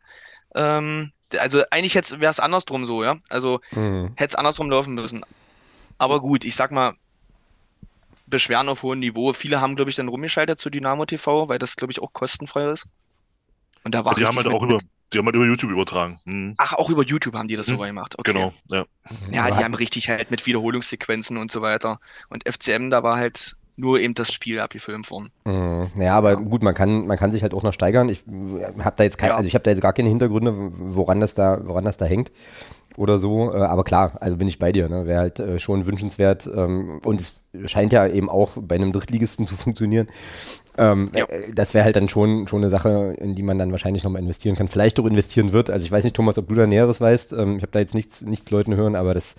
Ähm, 0.55 1.13
also 1.39 1.63
eigentlich 1.71 1.95
wäre 1.95 2.31
es 2.31 2.41
andersrum 2.41 2.85
so, 2.85 3.05
ja. 3.05 3.17
Also 3.29 3.61
mhm. 3.71 4.13
hätte 4.17 4.33
es 4.33 4.35
andersrum 4.35 4.71
laufen 4.71 4.95
müssen. 4.95 5.25
Aber 5.99 6.21
gut, 6.21 6.45
ich 6.45 6.57
sag 6.57 6.73
mal, 6.73 6.95
Beschweren 8.31 8.69
auf 8.69 8.83
hohem 8.83 9.01
Niveau. 9.01 9.33
Viele 9.33 9.61
haben, 9.61 9.77
glaube 9.77 9.91
ich, 9.91 9.97
dann 9.97 10.09
rumgeschaltet 10.09 10.59
zu 10.59 10.71
Dynamo 10.71 11.05
TV, 11.07 11.49
weil 11.49 11.59
das, 11.59 11.77
glaube 11.77 11.93
ich, 11.93 12.01
auch 12.01 12.13
kostenfrei 12.13 12.71
ist. 12.71 12.87
Und 13.85 13.95
da 13.95 14.05
war 14.05 14.13
ja, 14.13 14.19
die 14.21 14.27
haben 14.27 14.37
halt 14.37 14.47
auch 14.49 14.63
über, 14.63 14.81
die 15.13 15.19
haben 15.19 15.27
halt 15.27 15.37
über 15.37 15.47
YouTube 15.47 15.71
übertragen. 15.71 16.19
Hm. 16.25 16.55
Ach, 16.59 16.75
auch 16.75 16.91
über 16.91 17.05
YouTube 17.05 17.35
haben 17.35 17.49
die 17.49 17.57
das 17.57 17.67
hm. 17.67 17.75
sogar 17.75 17.89
gemacht. 17.89 18.15
Okay. 18.19 18.33
Genau, 18.33 18.53
ja. 18.71 18.85
Ja, 19.31 19.51
die 19.51 19.65
haben 19.65 19.75
richtig 19.75 20.09
halt 20.09 20.31
mit 20.31 20.47
Wiederholungssequenzen 20.47 21.37
und 21.37 21.51
so 21.51 21.63
weiter. 21.63 21.99
Und 22.29 22.49
FCM, 22.49 22.91
da 22.91 23.03
war 23.03 23.17
halt 23.17 23.57
nur 23.77 23.99
eben 23.99 24.15
das 24.15 24.33
Spiel 24.33 24.61
abgefilmt 24.61 25.11
worden. 25.11 25.31
Mhm. 25.45 25.89
Ja, 25.99 26.15
aber 26.15 26.37
gut, 26.37 26.63
man 26.63 26.75
kann, 26.75 27.07
man 27.07 27.17
kann 27.17 27.33
sich 27.33 27.43
halt 27.43 27.55
auch 27.55 27.63
noch 27.63 27.73
steigern. 27.73 28.11
Ich 28.11 28.25
habe 28.27 28.95
da 28.97 29.05
jetzt 29.05 29.17
kein, 29.17 29.31
ja. 29.31 29.37
also 29.37 29.47
ich 29.47 29.55
habe 29.55 29.63
da 29.63 29.71
jetzt 29.71 29.81
gar 29.81 29.95
keine 29.95 30.11
Hintergründe, 30.11 30.53
woran 30.55 31.21
das 31.21 31.35
da, 31.35 31.61
woran 31.65 31.85
das 31.85 31.97
da 31.97 32.05
hängt 32.05 32.31
oder 32.97 33.19
so. 33.19 33.53
Äh, 33.53 33.57
aber 33.57 33.85
klar, 33.85 34.13
also 34.21 34.37
bin 34.37 34.49
ich 34.49 34.59
bei 34.59 34.73
dir. 34.73 34.89
Ne? 34.89 35.07
Wäre 35.07 35.21
halt 35.21 35.41
äh, 35.41 35.59
schon 35.59 35.87
wünschenswert. 35.87 36.49
Ähm, 36.53 37.01
und 37.05 37.21
es 37.21 37.45
scheint 37.67 37.93
ja 37.93 38.07
eben 38.07 38.29
auch 38.29 38.51
bei 38.61 38.75
einem 38.75 38.93
Drittligisten 38.93 39.47
zu 39.47 39.57
funktionieren. 39.57 40.09
Ähm, 40.79 41.11
ja. 41.15 41.25
Äh, 41.25 41.53
das 41.55 41.75
wäre 41.75 41.85
halt 41.85 41.97
dann 41.97 42.09
schon, 42.09 42.47
schon 42.49 42.61
eine 42.61 42.71
Sache, 42.71 43.17
in 43.19 43.35
die 43.35 43.43
man 43.43 43.59
dann 43.59 43.73
wahrscheinlich 43.73 44.05
nochmal 44.05 44.23
investieren 44.23 44.57
kann. 44.57 44.69
Vielleicht 44.69 44.99
auch 45.01 45.07
investieren 45.07 45.53
wird. 45.53 45.71
Also 45.71 45.85
ich 45.85 45.93
weiß 45.93 46.05
nicht, 46.05 46.17
Thomas, 46.17 46.39
ob 46.39 46.49
du 46.49 46.55
da 46.55 46.67
Näheres 46.67 47.01
weißt. 47.01 47.33
Ähm, 47.35 47.57
ich 47.57 47.63
habe 47.63 47.73
da 47.73 47.79
jetzt 47.79 47.95
nichts, 47.95 48.23
nichts 48.23 48.51
Leuten 48.51 48.75
hören, 48.77 48.97
aber 48.97 49.15
das 49.15 49.37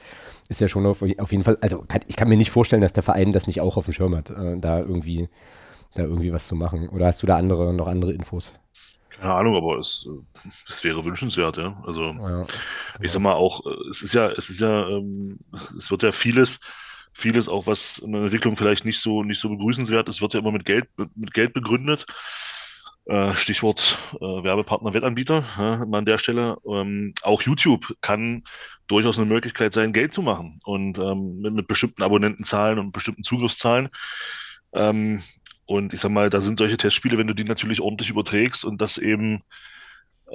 ist 0.50 0.62
ja 0.62 0.68
schon 0.68 0.86
auf, 0.86 1.02
auf 1.02 1.32
jeden 1.32 1.44
Fall, 1.44 1.58
also 1.62 1.84
kann, 1.88 2.02
ich 2.08 2.16
kann 2.16 2.28
mir 2.28 2.38
nicht 2.38 2.52
vorstellen, 2.52 2.82
dass 2.82 2.94
der 2.94 3.04
Verein 3.04 3.32
das 3.32 3.48
nicht 3.48 3.62
auch 3.62 3.78
auf 3.78 3.86
dem 3.86 3.94
Schirm 3.94 4.16
hat, 4.16 4.34
da 4.58 4.80
irgendwie 4.80 5.30
da 5.96 6.04
irgendwie 6.04 6.32
was 6.32 6.48
zu 6.48 6.56
machen. 6.56 6.90
Oder 6.90 7.08
hast 7.08 7.22
du 7.22 7.28
da 7.28 7.38
andere, 7.38 7.74
noch 7.74 7.88
andere 7.88 8.14
Infos? 8.14 8.54
Keine 9.22 9.36
Ahnung, 9.36 9.56
aber 9.56 9.78
es, 9.78 10.10
es 10.68 10.84
wäre 10.84 11.06
wünschenswert, 11.06 11.58
ja. 11.58 11.80
Also 11.86 12.06
ja, 12.06 12.44
ich 13.02 13.12
sag 13.12 13.22
mal 13.22 13.36
auch, 13.36 13.62
es 13.88 14.02
ist 14.02 14.14
ja, 14.14 14.32
es 14.32 14.50
ist 14.50 14.62
ja, 14.62 14.88
ähm, 14.88 15.38
es 15.78 15.92
wird 15.92 16.02
ja 16.02 16.12
vieles, 16.12 16.60
vieles 17.14 17.48
auch, 17.48 17.68
was 17.68 18.00
in 18.00 18.14
der 18.14 18.24
Entwicklung 18.24 18.56
vielleicht 18.56 18.84
nicht 18.84 19.00
so, 19.00 19.22
nicht 19.22 19.40
so 19.40 19.50
begrüßenswert 19.50 20.10
ist, 20.10 20.24
wird 20.24 20.34
ja 20.34 20.40
immer 20.40 20.52
mit 20.52 20.66
Geld, 20.66 20.88
mit 21.14 21.36
Geld 21.36 21.54
begründet. 21.54 22.08
Äh, 23.06 23.36
Stichwort 23.36 24.00
äh, 24.16 24.44
Werbepartner, 24.44 24.96
Wettanbieter 24.96 25.44
ja, 25.56 25.84
an 25.84 26.06
der 26.06 26.18
Stelle. 26.18 26.58
Ähm, 26.68 27.14
auch 27.22 27.44
YouTube 27.44 27.96
kann 28.02 28.44
durchaus 28.88 29.20
eine 29.20 29.28
Möglichkeit 29.28 29.74
sein, 29.74 29.94
Geld 29.94 30.16
zu 30.16 30.24
machen 30.24 30.60
und 30.64 30.98
ähm, 30.98 31.42
mit, 31.42 31.54
mit 31.54 31.68
bestimmten 31.68 32.02
Abonnentenzahlen 32.02 32.80
und 32.80 32.92
bestimmten 32.92 33.22
Zugriffszahlen. 33.22 33.90
Ähm, 34.74 35.22
und 35.72 35.94
ich 35.94 36.02
sag 36.02 36.12
mal, 36.12 36.30
da 36.30 36.42
sind 36.42 36.60
solche 36.60 36.76
Testspiele, 36.76 37.18
wenn 37.18 37.28
du 37.28 37.34
die 37.34 37.46
natürlich 37.46 37.80
ordentlich 37.80 38.10
überträgst 38.10 38.66
und 38.66 38.82
das 38.82 38.98
eben 38.98 39.42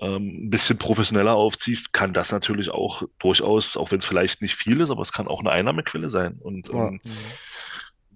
ähm, 0.01 0.46
ein 0.46 0.51
bisschen 0.51 0.79
professioneller 0.79 1.35
aufziehst, 1.35 1.92
kann 1.92 2.14
das 2.14 2.33
natürlich 2.33 2.70
auch 2.70 3.03
durchaus, 3.18 3.77
auch 3.77 3.90
wenn 3.90 3.99
es 3.99 4.07
vielleicht 4.07 4.40
nicht 4.40 4.55
viel 4.55 4.81
ist, 4.81 4.90
aber 4.90 5.03
es 5.03 5.12
kann 5.12 5.29
auch 5.29 5.40
eine 5.40 5.51
Einnahmequelle 5.51 6.09
sein. 6.09 6.38
Und 6.40 6.68
ja. 6.68 6.88
ähm, 6.88 7.01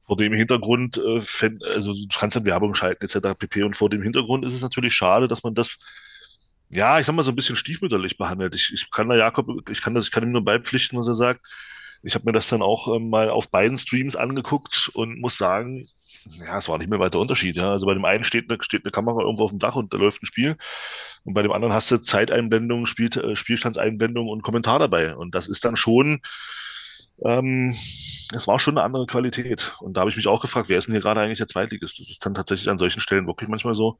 vor 0.06 0.16
dem 0.16 0.32
Hintergrund, 0.32 0.96
äh, 0.96 1.50
also 1.72 1.92
du 1.92 2.06
kannst 2.18 2.36
dann 2.36 2.46
Werbung 2.46 2.74
schalten 2.74 3.04
etc. 3.04 3.38
pp. 3.38 3.64
Und 3.64 3.76
vor 3.76 3.90
dem 3.90 4.02
Hintergrund 4.02 4.46
ist 4.46 4.54
es 4.54 4.62
natürlich 4.62 4.94
schade, 4.94 5.28
dass 5.28 5.42
man 5.42 5.54
das 5.54 5.78
ja, 6.72 7.00
ich 7.00 7.06
sag 7.06 7.14
mal, 7.14 7.24
so 7.24 7.32
ein 7.32 7.36
bisschen 7.36 7.56
stiefmütterlich 7.56 8.16
behandelt. 8.16 8.54
Ich, 8.54 8.72
ich 8.72 8.90
kann 8.90 9.08
da 9.08 9.16
Jakob, 9.16 9.68
ich 9.68 9.82
kann 9.82 9.92
das, 9.92 10.04
ich 10.04 10.10
kann 10.12 10.22
ihm 10.22 10.30
nur 10.30 10.44
beipflichten, 10.44 10.98
was 10.98 11.08
er 11.08 11.14
sagt. 11.14 11.42
Ich 12.02 12.14
habe 12.14 12.24
mir 12.24 12.32
das 12.32 12.48
dann 12.48 12.62
auch 12.62 12.94
ähm, 12.94 13.10
mal 13.10 13.28
auf 13.28 13.50
beiden 13.50 13.76
Streams 13.76 14.16
angeguckt 14.16 14.90
und 14.94 15.20
muss 15.20 15.36
sagen, 15.36 15.84
ja, 16.26 16.58
es 16.58 16.68
war 16.68 16.78
nicht 16.78 16.90
mehr 16.90 17.00
weiter 17.00 17.18
Unterschied. 17.18 17.56
Ja. 17.56 17.70
Also 17.70 17.86
bei 17.86 17.94
dem 17.94 18.04
einen 18.04 18.24
steht 18.24 18.50
eine, 18.50 18.62
steht 18.62 18.84
eine 18.84 18.90
Kamera 18.90 19.20
irgendwo 19.20 19.44
auf 19.44 19.50
dem 19.50 19.58
Dach 19.58 19.76
und 19.76 19.92
da 19.92 19.98
läuft 19.98 20.22
ein 20.22 20.26
Spiel. 20.26 20.56
Und 21.24 21.34
bei 21.34 21.42
dem 21.42 21.52
anderen 21.52 21.74
hast 21.74 21.90
du 21.90 21.98
Zeiteinblendung, 21.98 22.86
Spiel, 22.86 23.10
äh, 23.18 23.36
Spielstandseinblendung 23.36 24.28
und 24.28 24.42
Kommentar 24.42 24.78
dabei. 24.78 25.14
Und 25.14 25.34
das 25.34 25.48
ist 25.48 25.64
dann 25.64 25.76
schon, 25.76 26.20
ähm, 27.24 27.74
es 28.34 28.46
war 28.46 28.58
schon 28.58 28.78
eine 28.78 28.84
andere 28.84 29.06
Qualität. 29.06 29.72
Und 29.80 29.96
da 29.96 30.00
habe 30.00 30.10
ich 30.10 30.16
mich 30.16 30.28
auch 30.28 30.40
gefragt, 30.40 30.68
wer 30.68 30.78
ist 30.78 30.86
denn 30.86 30.94
hier 30.94 31.02
gerade 31.02 31.20
eigentlich 31.20 31.38
der 31.38 31.48
Zweitligist? 31.48 31.98
Das 31.98 32.10
ist 32.10 32.24
dann 32.24 32.34
tatsächlich 32.34 32.70
an 32.70 32.78
solchen 32.78 33.00
Stellen 33.00 33.26
wirklich 33.26 33.48
manchmal 33.48 33.74
so. 33.74 33.98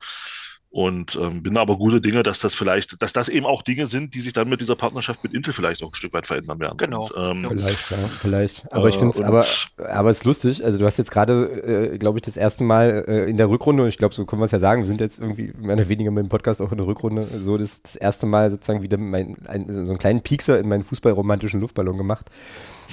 Und 0.72 1.18
ähm, 1.20 1.42
bin 1.42 1.56
aber 1.56 1.76
gute 1.76 2.00
Dinge, 2.00 2.22
dass 2.22 2.38
das 2.38 2.54
vielleicht, 2.54 3.02
dass 3.02 3.12
das 3.12 3.28
eben 3.28 3.44
auch 3.44 3.62
Dinge 3.62 3.86
sind, 3.86 4.14
die 4.14 4.20
sich 4.20 4.32
dann 4.32 4.48
mit 4.48 4.60
dieser 4.60 4.76
Partnerschaft 4.76 5.24
mit 5.24 5.34
Intel 5.34 5.52
vielleicht 5.52 5.82
auch 5.82 5.88
ein 5.88 5.94
Stück 5.96 6.12
weit 6.12 6.28
verändern 6.28 6.60
werden. 6.60 6.78
Genau. 6.78 7.08
Und, 7.08 7.42
ähm, 7.44 7.50
vielleicht, 7.50 7.90
ja, 7.90 7.96
vielleicht. 8.20 8.72
Aber 8.72 8.86
äh, 8.86 8.90
ich 8.90 8.96
finde 8.96 9.12
es, 9.12 9.20
aber, 9.20 9.44
aber 9.78 10.10
es 10.10 10.18
ist 10.18 10.24
lustig. 10.24 10.64
Also 10.64 10.78
du 10.78 10.86
hast 10.86 10.96
jetzt 10.96 11.10
gerade, 11.10 11.92
äh, 11.92 11.98
glaube 11.98 12.18
ich, 12.18 12.22
das 12.22 12.36
erste 12.36 12.62
Mal 12.62 13.04
äh, 13.08 13.28
in 13.28 13.36
der 13.36 13.50
Rückrunde, 13.50 13.82
und 13.82 13.88
ich 13.88 13.98
glaube, 13.98 14.14
so 14.14 14.24
können 14.26 14.40
wir 14.40 14.46
es 14.46 14.52
ja 14.52 14.60
sagen, 14.60 14.82
wir 14.82 14.86
sind 14.86 15.00
jetzt 15.00 15.18
irgendwie 15.18 15.52
mehr 15.58 15.74
oder 15.74 15.88
weniger 15.88 16.12
mit 16.12 16.24
dem 16.24 16.28
Podcast 16.28 16.62
auch 16.62 16.70
in 16.70 16.78
der 16.78 16.86
Rückrunde, 16.86 17.24
so 17.24 17.58
das, 17.58 17.82
das 17.82 17.96
erste 17.96 18.26
Mal 18.26 18.48
sozusagen 18.48 18.84
wieder 18.84 18.96
mein, 18.96 19.38
ein, 19.48 19.72
so 19.72 19.80
einen 19.80 19.98
kleinen 19.98 20.20
Piekser 20.20 20.60
in 20.60 20.68
meinen 20.68 20.84
fußballromantischen 20.84 21.60
Luftballon 21.60 21.98
gemacht. 21.98 22.30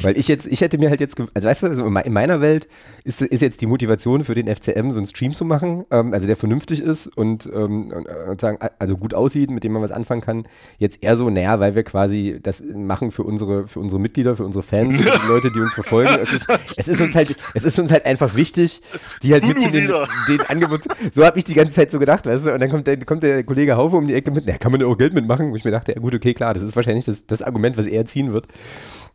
Weil 0.02 0.18
ich 0.18 0.28
jetzt, 0.28 0.48
ich 0.48 0.62
hätte 0.62 0.78
mir 0.78 0.90
halt 0.90 1.00
jetzt, 1.00 1.18
also 1.34 1.48
weißt 1.48 1.64
du, 1.64 1.68
also 1.68 1.86
in 1.86 2.14
meiner 2.14 2.42
Welt 2.42 2.68
ist, 3.04 3.22
ist 3.22 3.42
jetzt 3.42 3.62
die 3.62 3.66
Motivation 3.66 4.24
für 4.24 4.36
den 4.36 4.54
FCM, 4.54 4.92
so 4.92 5.00
einen 5.00 5.08
Stream 5.08 5.34
zu 5.34 5.46
machen, 5.46 5.86
ähm, 5.92 6.14
also 6.14 6.28
der 6.28 6.36
vernünftig 6.36 6.82
ist 6.82 7.08
und, 7.08 7.48
ähm, 7.48 7.92
und, 7.92 8.08
und 8.08 8.42
sagen, 8.42 8.60
also 8.80 8.98
gut 8.98 9.14
aussieht, 9.14 9.50
mit 9.50 9.64
dem 9.64 9.74
man 9.74 9.82
was 9.82 9.92
anfangen 9.92 10.22
kann, 10.22 10.48
jetzt 10.78 11.04
eher 11.04 11.16
so, 11.16 11.30
naja, 11.30 11.60
weil 11.60 11.76
wir 11.76 11.84
quasi 11.84 12.40
das 12.42 12.64
machen 12.64 13.12
für 13.12 13.24
unsere, 13.24 13.68
für 13.68 13.80
unsere 13.80 14.00
Mitglieder, 14.00 14.36
für 14.36 14.46
unsere 14.46 14.64
Fans, 14.64 14.98
für 14.98 15.12
die 15.12 15.28
Leute, 15.28 15.52
die 15.52 15.60
uns 15.60 15.74
verfolgen. 15.74 16.18
Es 16.22 16.34
ist, 16.34 16.48
es 16.76 16.88
ist 16.88 17.02
uns 17.02 17.16
halt, 17.16 17.36
es 17.54 17.66
ist 17.66 17.80
uns 17.80 17.92
halt 17.92 18.06
einfach 18.06 18.36
wichtig, 18.36 18.82
die 19.24 19.34
halt 19.34 19.46
mit 19.46 19.62
zu 19.62 19.70
den, 19.70 19.88
den 20.28 20.42
Angeboten, 20.48 20.90
so 21.12 21.26
habe 21.26 21.38
ich 21.38 21.44
die 21.44 21.54
ganze 21.54 21.74
Zeit 21.74 21.92
so 21.92 22.00
gedacht, 22.00 22.26
weißt 22.26 22.48
du, 22.48 22.54
und 22.54 22.60
dann 22.60 22.70
kommt 22.70 22.88
der, 22.88 22.98
kommt 23.04 23.24
der 23.24 23.44
Kollege 23.44 23.78
Haufe 23.78 23.98
um 23.98 24.08
die 24.08 24.14
Ecke 24.14 24.32
mit, 24.32 24.44
na, 24.46 24.58
kann 24.58 24.72
man 24.72 24.82
ja 24.82 24.88
auch 24.88 24.98
Geld 24.98 25.14
mitmachen, 25.14 25.52
wo 25.52 25.56
ich 25.56 25.66
mir 25.66 25.72
dachte, 25.72 25.94
ja 25.94 26.00
gut, 26.00 26.14
okay, 26.14 26.34
klar, 26.34 26.54
das 26.54 26.64
ist 26.64 26.76
wahrscheinlich 26.76 27.06
das, 27.06 27.26
das 27.26 27.42
Argument, 27.42 27.78
was 27.78 27.86
er 27.86 28.06
ziehen 28.06 28.34
wird. 28.34 28.48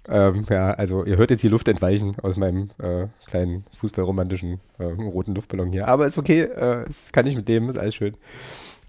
Ähm, 0.09 0.45
ja, 0.51 0.73
also 0.73 1.05
ihr 1.05 1.17
hört 1.17 1.31
jetzt 1.31 1.43
hier 1.43 1.51
Luft 1.51 1.69
entweichen 1.69 2.17
aus 2.23 2.37
meinem 2.37 2.71
äh, 2.79 3.07
kleinen 3.27 3.65
fußballromantischen 3.77 4.61
äh, 4.79 4.85
roten 4.85 5.35
Luftballon 5.35 5.71
hier. 5.71 5.87
Aber 5.87 6.07
ist 6.07 6.19
okay, 6.19 6.41
äh, 6.41 6.85
kann 7.13 7.27
ich 7.27 7.37
mit 7.37 7.49
dem, 7.49 7.69
ist 7.69 7.79
alles 7.79 7.95
schön. 7.95 8.17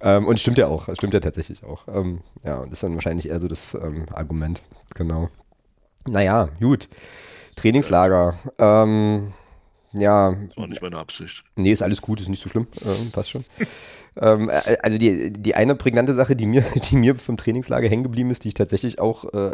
Ähm, 0.02 0.26
und 0.26 0.40
stimmt 0.40 0.58
ja 0.58 0.68
auch, 0.68 0.90
stimmt 0.96 1.14
ja 1.14 1.20
tatsächlich 1.20 1.64
auch. 1.64 1.88
Ähm, 1.88 2.22
ja, 2.44 2.58
und 2.58 2.72
das 2.72 2.78
ist 2.78 2.84
dann 2.84 2.96
wahrscheinlich 2.96 3.30
eher 3.30 3.40
so 3.40 3.48
das 3.48 3.76
ähm, 3.76 4.06
Argument, 4.12 4.62
genau. 4.96 5.30
Naja, 6.08 6.50
gut. 6.60 6.90
Trainingslager. 7.56 8.34
Ähm, 8.58 9.34
Ja. 9.94 10.36
Das 10.48 10.58
war 10.58 10.68
nicht 10.68 10.82
meine 10.82 10.98
Absicht. 10.98 11.44
Nee, 11.56 11.72
ist 11.72 11.82
alles 11.82 12.02
gut, 12.02 12.20
ist 12.20 12.30
nicht 12.30 12.42
so 12.42 12.50
schlimm. 12.50 12.68
Ähm, 12.84 13.12
passt 13.12 13.30
schon. 13.30 13.46
ähm, 14.22 14.50
äh, 14.50 14.78
also 14.82 14.98
die, 14.98 15.32
die 15.32 15.56
eine 15.56 15.76
prägnante 15.76 16.14
Sache, 16.14 16.36
die 16.36 16.46
mir, 16.46 16.64
die 16.92 16.96
mir 16.96 17.16
vom 17.16 17.38
Trainingslager 17.38 17.88
hängen 17.88 18.04
geblieben 18.04 18.32
ist, 18.32 18.44
die 18.44 18.50
ich 18.50 18.54
tatsächlich 18.54 19.00
auch 19.00 19.32
äh, 19.34 19.54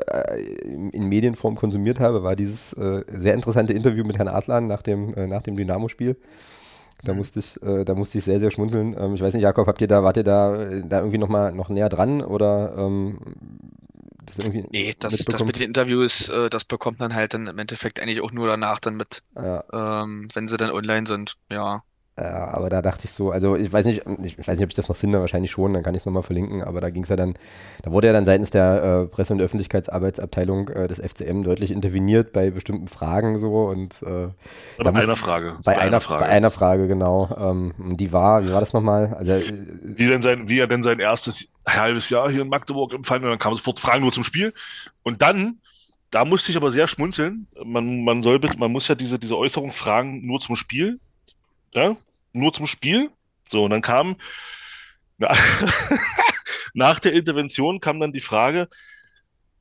in 0.64 1.06
Medienform 1.06 1.56
konsumiert 1.56 2.00
habe, 2.00 2.24
war 2.24 2.36
dieses 2.36 2.74
äh, 2.74 3.04
sehr 3.14 3.34
interessante 3.34 3.74
Interview 3.74 4.04
mit 4.06 4.18
Herrn 4.18 4.30
Aslan 4.30 4.68
nach 4.68 4.82
dem, 4.82 5.14
äh, 5.14 5.28
nach 5.28 5.42
dem 5.42 5.56
Dynamo-Spiel. 5.56 6.16
Da 7.04 7.14
musste 7.14 7.40
ich, 7.40 7.62
äh, 7.64 7.86
da 7.86 7.96
musste 7.96 8.18
ich 8.18 8.24
sehr, 8.26 8.40
sehr 8.40 8.52
schmunzeln. 8.52 8.96
Ähm, 8.98 9.14
ich 9.14 9.22
weiß 9.22 9.34
nicht, 9.34 9.44
Jakob, 9.44 9.68
habt 9.68 9.82
ihr 9.82 9.88
da, 9.88 10.04
wart 10.04 10.18
ihr 10.18 10.24
da, 10.24 10.82
da 10.84 11.00
irgendwie 11.00 11.18
noch 11.18 11.30
mal 11.30 11.54
noch 11.54 11.70
näher 11.70 11.90
dran 11.90 12.22
oder 12.22 12.76
ähm, 12.78 13.20
das 14.30 14.40
irgendwie 14.40 14.68
Nee, 14.72 14.96
das, 15.00 15.26
das 15.26 15.44
mit 15.44 15.56
den 15.58 15.64
Interviews, 15.64 16.30
äh, 16.30 16.50
das 16.50 16.66
bekommt 16.66 17.00
man 17.00 17.14
halt 17.14 17.34
dann 17.34 17.48
im 17.48 17.58
Endeffekt 17.58 18.00
eigentlich 18.00 18.22
auch 18.22 18.32
nur 18.32 18.48
danach 18.48 18.80
dann 18.80 18.96
mit, 18.96 19.24
ja. 19.36 19.64
ähm, 20.04 20.28
wenn 20.34 20.48
sie 20.48 20.58
dann 20.58 20.72
online 20.72 21.08
sind, 21.08 21.36
ja. 21.50 21.84
Ja, 22.20 22.54
aber 22.54 22.70
da 22.70 22.82
dachte 22.82 23.06
ich 23.06 23.12
so, 23.12 23.32
also 23.32 23.56
ich 23.56 23.72
weiß 23.72 23.86
nicht, 23.86 24.04
ich 24.24 24.38
weiß 24.38 24.58
nicht, 24.58 24.64
ob 24.64 24.70
ich 24.70 24.76
das 24.76 24.90
noch 24.90 24.96
finde, 24.96 25.22
wahrscheinlich 25.22 25.52
schon, 25.52 25.74
dann 25.74 25.84
kann 25.84 25.94
ich 25.94 26.02
es 26.02 26.06
nochmal 26.06 26.24
verlinken, 26.24 26.64
aber 26.64 26.82
da 26.82 26.90
ging 26.90 27.04
es 27.04 27.10
ja 27.10 27.16
dann, 27.16 27.36
da 27.82 27.92
wurde 27.92 28.08
ja 28.08 28.14
dann 28.14 28.26
seitens 28.26 28.52
der 28.52 28.84
äh, 28.84 29.08
Presse- 29.08 29.32
und 29.32 29.42
Öffentlichkeitsarbeitsabteilung 29.42 30.68
äh, 30.70 30.88
des 30.88 31.00
FCM 31.00 31.44
deutlich 31.44 31.72
interveniert 31.72 32.34
bei 32.34 32.50
bestimmten 32.50 32.88
Fragen 32.88 33.38
so 33.38 33.68
und 33.68 34.02
äh, 34.02 34.28
bei 34.78 34.90
einer 34.90 35.16
Frage. 35.16 35.58
Bei, 35.64 35.76
bei 35.76 35.80
einer, 35.80 36.02
Frage. 36.02 36.26
Bei 36.26 36.30
einer 36.30 36.52
Frage, 36.52 36.88
genau. 36.88 37.30
Ähm, 37.40 37.74
die 37.96 38.12
war, 38.12 38.44
wie 38.44 38.52
war 38.52 38.60
das 38.60 38.74
nochmal? 38.74 39.14
Also, 39.18 39.32
äh, 39.32 39.44
wie, 39.84 40.08
denn 40.08 40.22
sein, 40.22 40.50
wie 40.50 40.60
er 40.60 40.68
denn 40.68 40.84
sein 40.84 41.00
erstes 41.00 41.48
halbes 41.66 42.10
Jahr 42.10 42.30
hier 42.30 42.42
in 42.42 42.50
Magdeburg 42.50 42.94
empfangen 42.94 43.24
und 43.24 43.30
dann 43.30 43.40
kam 43.40 43.54
sofort 43.54 43.80
Fragen 43.80 44.02
nur 44.02 44.12
zum 44.12 44.26
Spiel 44.26 44.54
und 45.04 45.22
dann 45.22 45.60
da 46.12 46.26
musste 46.26 46.52
ich 46.52 46.58
aber 46.58 46.72
sehr 46.72 46.88
schmunzeln. 46.88 47.46
Man, 47.64 48.04
man 48.04 48.24
soll, 48.24 48.42
man 48.58 48.72
muss 48.72 48.88
ja 48.88 48.96
diese, 48.96 49.20
diese 49.20 49.38
Äußerung 49.38 49.70
fragen 49.70 50.26
nur 50.26 50.40
zum 50.40 50.56
Spiel. 50.56 51.00
Ja, 51.72 51.96
nur 52.34 52.54
zum 52.54 52.68
Spiel. 52.68 53.10
So, 53.50 53.64
und 53.64 53.72
dann 53.72 53.82
kam 53.82 54.18
na, 55.20 55.36
nach 56.74 57.00
der 57.00 57.14
Intervention 57.14 57.80
kam 57.80 58.00
dann 58.00 58.14
die 58.14 58.22
Frage, 58.22 58.70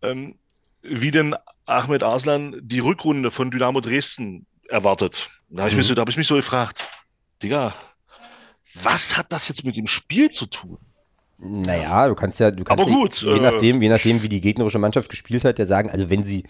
ähm, 0.02 0.38
wie 0.83 1.11
denn 1.11 1.35
Ahmed 1.66 2.02
Arslan 2.02 2.57
die 2.62 2.78
Rückrunde 2.78 3.31
von 3.31 3.50
Dynamo 3.50 3.81
Dresden 3.81 4.46
erwartet. 4.68 5.28
Da 5.48 5.62
habe 5.62 5.70
ich, 5.70 5.76
mich 5.76 5.88
mhm. 5.90 5.94
so, 5.94 6.00
hab 6.00 6.09
ich 6.09 6.16
mich 6.16 6.26
so 6.26 6.37
gefragt, 6.37 6.85
Digga, 7.42 7.74
was 8.83 9.16
hat 9.16 9.33
das 9.33 9.48
jetzt 9.48 9.64
mit 9.64 9.76
dem 9.76 9.87
Spiel 9.87 10.31
zu 10.31 10.46
tun? 10.46 10.78
Naja, 11.38 12.09
du 12.09 12.14
kannst 12.14 12.40
ja, 12.40 12.50
du 12.50 12.64
kannst 12.64 12.85
Aber 12.85 12.92
gut, 12.92 13.22
ja, 13.22 13.35
je, 13.35 13.40
nachdem, 13.40 13.83
je 13.83 13.88
nachdem, 13.88 14.22
wie 14.22 14.28
die 14.28 14.40
gegnerische 14.40 14.78
Mannschaft 14.78 15.09
gespielt 15.09 15.44
hat, 15.44 15.59
ja 15.59 15.64
sagen, 15.64 15.90
also 15.90 16.11
wenn 16.11 16.24
sie 16.24 16.44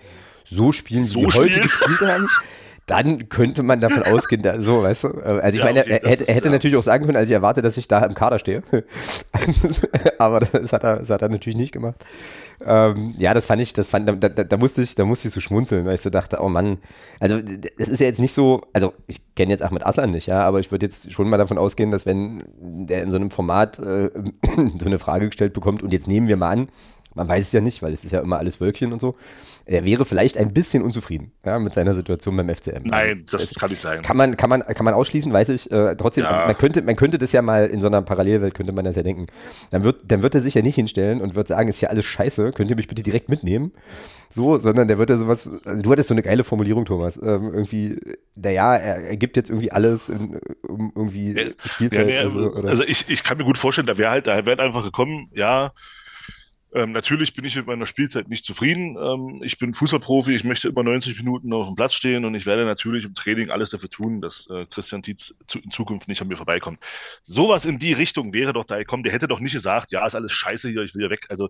so 0.44 0.72
spielen, 0.72 1.04
wie 1.04 1.06
so 1.06 1.20
sie 1.20 1.30
spielen? 1.30 1.44
heute 1.44 1.60
gespielt 1.60 2.00
haben, 2.00 2.28
dann 2.88 3.28
könnte 3.28 3.62
man 3.62 3.80
davon 3.80 4.02
ausgehen, 4.12 4.42
da, 4.42 4.60
so, 4.60 4.82
weißt 4.82 5.04
du? 5.04 5.08
Also 5.08 5.58
ich 5.58 5.64
ja, 5.64 5.64
meine, 5.64 5.80
okay, 5.82 6.00
er, 6.02 6.10
hätte, 6.10 6.26
er 6.26 6.34
hätte 6.34 6.48
ja. 6.48 6.52
natürlich 6.52 6.76
auch 6.76 6.82
sagen 6.82 7.04
können, 7.04 7.16
als 7.16 7.28
ich 7.28 7.34
erwarte, 7.34 7.62
dass 7.62 7.76
ich 7.76 7.86
da 7.86 8.04
im 8.04 8.14
Kader 8.14 8.38
stehe. 8.38 8.62
Aber 10.18 10.40
das 10.40 10.72
hat, 10.72 10.82
er, 10.84 10.96
das 10.96 11.10
hat 11.10 11.22
er 11.22 11.28
natürlich 11.28 11.56
nicht 11.56 11.72
gemacht. 11.72 12.04
Ähm, 12.64 13.14
ja, 13.18 13.34
das 13.34 13.46
fand 13.46 13.62
ich, 13.62 13.72
das 13.72 13.88
fand, 13.88 14.08
da, 14.08 14.28
da, 14.28 14.44
da, 14.44 14.56
musste 14.56 14.82
ich, 14.82 14.94
da 14.94 15.04
musste 15.04 15.28
ich 15.28 15.34
so 15.34 15.40
schmunzeln, 15.40 15.84
weil 15.84 15.94
ich 15.94 16.00
so 16.00 16.10
dachte, 16.10 16.38
oh 16.40 16.48
Mann, 16.48 16.78
also 17.20 17.38
es 17.76 17.88
ist 17.88 18.00
ja 18.00 18.06
jetzt 18.06 18.20
nicht 18.20 18.32
so, 18.32 18.62
also 18.72 18.94
ich 19.06 19.20
kenne 19.36 19.52
jetzt 19.52 19.62
Ahmed 19.62 19.86
Aslan 19.86 20.10
nicht, 20.10 20.26
ja, 20.26 20.40
aber 20.40 20.58
ich 20.58 20.72
würde 20.72 20.86
jetzt 20.86 21.12
schon 21.12 21.28
mal 21.28 21.36
davon 21.36 21.58
ausgehen, 21.58 21.90
dass 21.90 22.04
wenn 22.06 22.42
der 22.58 23.02
in 23.02 23.10
so 23.10 23.16
einem 23.16 23.30
Format 23.30 23.78
äh, 23.78 24.10
so 24.78 24.86
eine 24.86 24.98
Frage 24.98 25.26
gestellt 25.26 25.52
bekommt 25.52 25.82
und 25.82 25.92
jetzt 25.92 26.08
nehmen 26.08 26.26
wir 26.26 26.36
mal 26.36 26.50
an, 26.50 26.68
man 27.18 27.28
weiß 27.28 27.46
es 27.46 27.52
ja 27.52 27.60
nicht, 27.60 27.82
weil 27.82 27.92
es 27.92 28.04
ist 28.04 28.12
ja 28.12 28.20
immer 28.20 28.38
alles 28.38 28.60
Wölkchen 28.60 28.92
und 28.92 29.00
so. 29.00 29.16
Er 29.66 29.84
wäre 29.84 30.06
vielleicht 30.06 30.38
ein 30.38 30.54
bisschen 30.54 30.82
unzufrieden 30.82 31.32
ja, 31.44 31.58
mit 31.58 31.74
seiner 31.74 31.92
Situation 31.92 32.36
beim 32.36 32.48
FCM. 32.48 32.84
Nein, 32.84 33.24
also, 33.24 33.36
das 33.36 33.54
kann 33.54 33.68
nicht 33.68 33.82
sein. 33.82 34.00
Kann 34.02 34.16
man, 34.16 34.36
kann 34.36 34.48
man, 34.48 34.62
kann 34.62 34.84
man 34.84 34.94
ausschließen, 34.94 35.30
weiß 35.30 35.50
ich. 35.50 35.70
Äh, 35.70 35.96
trotzdem, 35.96 36.24
ja. 36.24 36.30
also 36.30 36.44
man, 36.44 36.56
könnte, 36.56 36.80
man 36.80 36.96
könnte 36.96 37.18
das 37.18 37.32
ja 37.32 37.42
mal 37.42 37.66
in 37.66 37.80
so 37.82 37.88
einer 37.88 38.00
Parallelwelt, 38.00 38.54
könnte 38.54 38.72
man 38.72 38.84
das 38.84 38.96
ja 38.96 39.02
denken. 39.02 39.26
Dann 39.70 39.84
wird, 39.84 40.10
dann 40.10 40.22
wird 40.22 40.34
er 40.34 40.40
sich 40.40 40.54
ja 40.54 40.62
nicht 40.62 40.76
hinstellen 40.76 41.20
und 41.20 41.34
wird 41.34 41.48
sagen, 41.48 41.68
ist 41.68 41.80
ja 41.80 41.90
alles 41.90 42.06
scheiße, 42.06 42.52
könnt 42.52 42.70
ihr 42.70 42.76
mich 42.76 42.86
bitte 42.86 43.02
direkt 43.02 43.28
mitnehmen? 43.28 43.72
So, 44.30 44.58
sondern 44.58 44.88
der 44.88 44.96
wird 44.98 45.10
ja 45.10 45.16
sowas, 45.16 45.50
also 45.64 45.82
du 45.82 45.90
hattest 45.90 46.08
so 46.08 46.14
eine 46.14 46.22
geile 46.22 46.44
Formulierung, 46.44 46.84
Thomas. 46.84 47.18
Ähm, 47.18 47.50
irgendwie, 47.52 47.98
naja, 48.36 48.76
er, 48.76 48.98
er 49.08 49.16
gibt 49.16 49.36
jetzt 49.36 49.50
irgendwie 49.50 49.72
alles 49.72 50.08
in, 50.08 50.38
um 50.66 50.92
irgendwie 50.94 51.32
ja, 51.32 51.46
Spielzeit. 51.64 52.08
Ja, 52.08 52.20
also, 52.20 52.54
also 52.54 52.84
ich, 52.84 53.08
ich 53.08 53.24
kann 53.24 53.38
mir 53.38 53.44
gut 53.44 53.58
vorstellen, 53.58 53.86
da 53.86 53.98
wäre 53.98 54.10
halt, 54.10 54.26
da 54.26 54.46
wäre 54.46 54.62
einfach 54.62 54.84
gekommen, 54.84 55.30
ja, 55.34 55.72
ähm, 56.74 56.92
natürlich 56.92 57.32
bin 57.32 57.44
ich 57.44 57.56
mit 57.56 57.66
meiner 57.66 57.86
Spielzeit 57.86 58.28
nicht 58.28 58.44
zufrieden. 58.44 58.96
Ähm, 59.00 59.40
ich 59.42 59.58
bin 59.58 59.72
Fußballprofi, 59.72 60.34
ich 60.34 60.44
möchte 60.44 60.68
immer 60.68 60.82
90 60.82 61.16
Minuten 61.18 61.52
auf 61.52 61.66
dem 61.66 61.76
Platz 61.76 61.94
stehen 61.94 62.24
und 62.24 62.34
ich 62.34 62.44
werde 62.44 62.64
natürlich 62.64 63.04
im 63.04 63.14
Training 63.14 63.50
alles 63.50 63.70
dafür 63.70 63.88
tun, 63.88 64.20
dass 64.20 64.46
äh, 64.50 64.66
Christian 64.66 65.02
Tietz 65.02 65.34
zu, 65.46 65.60
in 65.60 65.70
Zukunft 65.70 66.08
nicht 66.08 66.20
an 66.20 66.28
mir 66.28 66.36
vorbeikommt. 66.36 66.78
Sowas 67.22 67.64
in 67.64 67.78
die 67.78 67.94
Richtung 67.94 68.34
wäre 68.34 68.52
doch 68.52 68.64
da 68.64 68.76
gekommen. 68.76 69.02
Der 69.02 69.12
hätte 69.12 69.28
doch 69.28 69.40
nicht 69.40 69.52
gesagt, 69.52 69.92
ja, 69.92 70.04
ist 70.06 70.14
alles 70.14 70.32
scheiße 70.32 70.68
hier, 70.68 70.82
ich 70.82 70.94
will 70.94 71.02
hier 71.02 71.10
weg. 71.10 71.26
Also 71.30 71.48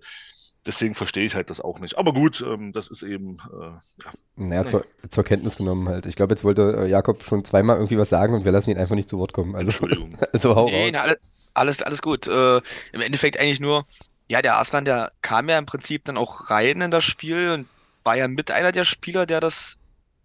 deswegen 0.66 0.94
verstehe 0.94 1.24
ich 1.24 1.34
halt 1.34 1.50
das 1.50 1.60
auch 1.60 1.80
nicht. 1.80 1.98
Aber 1.98 2.12
gut, 2.12 2.40
ähm, 2.46 2.70
das 2.72 2.88
ist 2.88 3.02
eben. 3.02 3.38
Äh, 3.52 3.64
ja. 3.64 4.12
Naja, 4.36 4.66
zur, 4.66 4.84
zur, 5.08 5.24
Kenntnis 5.24 5.56
genommen 5.56 5.88
halt. 5.88 6.06
Ich 6.06 6.14
glaube, 6.14 6.32
jetzt 6.32 6.44
wollte 6.44 6.84
äh, 6.84 6.86
Jakob 6.88 7.24
schon 7.24 7.44
zweimal 7.44 7.76
irgendwie 7.76 7.98
was 7.98 8.08
sagen 8.08 8.34
und 8.34 8.44
wir 8.44 8.52
lassen 8.52 8.70
ihn 8.70 8.78
einfach 8.78 8.94
nicht 8.94 9.08
zu 9.08 9.18
Wort 9.18 9.32
kommen. 9.32 9.56
Also, 9.56 9.70
Entschuldigung. 9.70 10.16
also 10.32 10.54
hau 10.54 10.66
nee, 10.66 10.84
raus. 10.84 10.90
Na, 10.92 11.16
alles, 11.54 11.82
alles 11.82 12.02
gut. 12.02 12.28
Äh, 12.28 12.58
Im 12.58 13.00
Endeffekt 13.00 13.40
eigentlich 13.40 13.60
nur 13.60 13.84
ja, 14.28 14.42
der 14.42 14.56
Arslan, 14.56 14.84
der 14.84 15.12
kam 15.22 15.48
ja 15.48 15.58
im 15.58 15.66
Prinzip 15.66 16.04
dann 16.04 16.18
auch 16.18 16.50
rein 16.50 16.80
in 16.82 16.90
das 16.90 17.04
Spiel 17.04 17.52
und 17.52 17.68
war 18.04 18.16
ja 18.16 18.28
mit 18.28 18.50
einer 18.50 18.72
der 18.72 18.84
Spieler, 18.84 19.26
der 19.26 19.40
das 19.40 19.78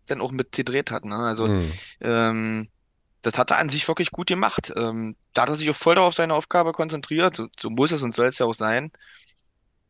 dann 0.08 0.22
auch 0.22 0.32
mit 0.32 0.52
gedreht 0.52 0.92
hat. 0.92 1.06
Ne? 1.06 1.16
Also 1.16 1.48
mhm. 1.48 1.72
ähm, 2.02 2.68
das 3.22 3.38
hat 3.38 3.52
er 3.52 3.58
an 3.58 3.70
sich 3.70 3.88
wirklich 3.88 4.12
gut 4.12 4.28
gemacht. 4.28 4.74
Ähm, 4.76 5.16
da 5.34 5.44
hat 5.44 5.50
er 5.50 5.56
sich 5.56 5.70
auch 5.70 5.76
voll 5.76 5.98
auf 5.98 6.14
seine 6.14 6.34
Aufgabe 6.34 6.74
konzentriert. 6.74 7.38
So, 7.38 7.48
so 7.58 7.70
muss 7.70 7.94
es 7.94 8.04
und 8.04 8.14
soll 8.14 8.26
es 8.26 8.38
ja 8.40 8.46
auch 8.46 8.54
sein. 8.54 8.92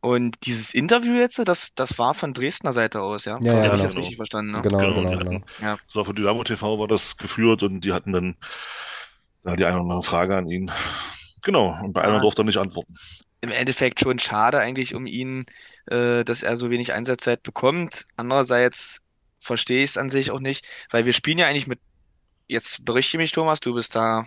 Und 0.00 0.46
dieses 0.46 0.74
Interview 0.74 1.14
jetzt, 1.14 1.40
das, 1.44 1.74
das 1.74 1.98
war 1.98 2.14
von 2.14 2.34
Dresdner 2.34 2.72
Seite 2.72 3.00
aus, 3.00 3.24
ja? 3.24 3.38
Ja, 3.40 3.54
ja 3.54 3.58
habe 3.58 3.62
genau. 3.62 3.74
ich 3.74 3.82
jetzt 3.82 3.96
richtig 3.96 4.16
verstanden. 4.16 4.52
Ne? 4.52 4.62
Genau, 4.62 4.78
genau, 4.78 5.10
genau. 5.10 5.18
genau. 5.18 5.44
Ja. 5.60 5.78
Das 5.86 5.96
war 5.96 6.04
von 6.04 6.14
Dynamo 6.14 6.44
TV 6.44 6.78
war 6.78 6.86
das 6.86 7.16
geführt 7.16 7.62
und 7.64 7.80
die 7.80 7.92
hatten 7.92 8.12
dann 8.12 8.36
ja, 9.44 9.56
die 9.56 9.64
eine 9.64 9.76
oder 9.76 9.82
andere 9.82 10.02
Frage 10.02 10.36
an 10.36 10.48
ihn. 10.48 10.70
Genau, 11.42 11.76
und 11.82 11.92
bei 11.92 12.02
einer 12.02 12.20
durfte 12.20 12.42
er 12.42 12.44
nicht 12.44 12.58
antworten 12.58 12.94
im 13.44 13.50
Endeffekt 13.50 14.00
schon 14.00 14.18
schade 14.18 14.58
eigentlich 14.58 14.94
um 14.94 15.06
ihn, 15.06 15.44
äh, 15.86 16.24
dass 16.24 16.42
er 16.42 16.56
so 16.56 16.70
wenig 16.70 16.92
Einsatzzeit 16.92 17.42
bekommt. 17.42 18.06
Andererseits 18.16 19.02
verstehe 19.38 19.84
ich 19.84 19.90
es 19.90 19.98
an 19.98 20.08
sich 20.08 20.30
auch 20.30 20.40
nicht, 20.40 20.66
weil 20.90 21.04
wir 21.04 21.12
spielen 21.12 21.38
ja 21.38 21.46
eigentlich 21.46 21.66
mit, 21.66 21.78
jetzt 22.48 22.84
berichte 22.84 23.18
mich 23.18 23.32
Thomas, 23.32 23.60
du 23.60 23.74
bist 23.74 23.94
da 23.94 24.24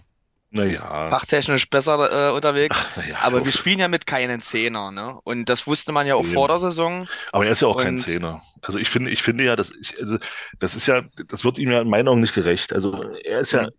naja. 0.51 1.09
fachtechnisch 1.09 1.67
besser 1.69 2.29
äh, 2.29 2.31
unterwegs, 2.31 2.77
Ach, 2.79 3.07
ja, 3.07 3.17
aber 3.23 3.43
wir 3.43 3.51
spielen 3.51 3.79
ja 3.79 3.87
mit 3.87 4.05
keinen 4.05 4.39
Zehner, 4.39 4.91
ne? 4.91 5.19
Und 5.23 5.49
das 5.49 5.65
wusste 5.65 5.91
man 5.91 6.05
ja 6.05 6.15
auch 6.15 6.23
Eben. 6.23 6.33
vor 6.33 6.47
der 6.47 6.59
Saison. 6.59 7.07
Aber 7.31 7.45
er 7.45 7.51
ist 7.51 7.61
ja 7.61 7.67
auch 7.67 7.75
Und, 7.75 7.83
kein 7.83 7.97
Zehner. 7.97 8.41
Also 8.61 8.77
ich 8.77 8.89
finde, 8.89 9.11
ich 9.11 9.23
finde 9.23 9.43
ja, 9.43 9.55
das, 9.55 9.71
ich, 9.71 9.99
also 9.99 10.19
das 10.59 10.75
ist 10.75 10.87
ja, 10.87 11.01
das 11.27 11.43
wird 11.43 11.57
ihm 11.57 11.71
ja 11.71 11.81
in 11.81 11.89
meinen 11.89 12.07
Augen 12.07 12.21
nicht 12.21 12.35
gerecht. 12.35 12.71
Also 12.71 13.01
er 13.25 13.39
ist 13.39 13.51
ja, 13.51 13.63
mhm. 13.63 13.71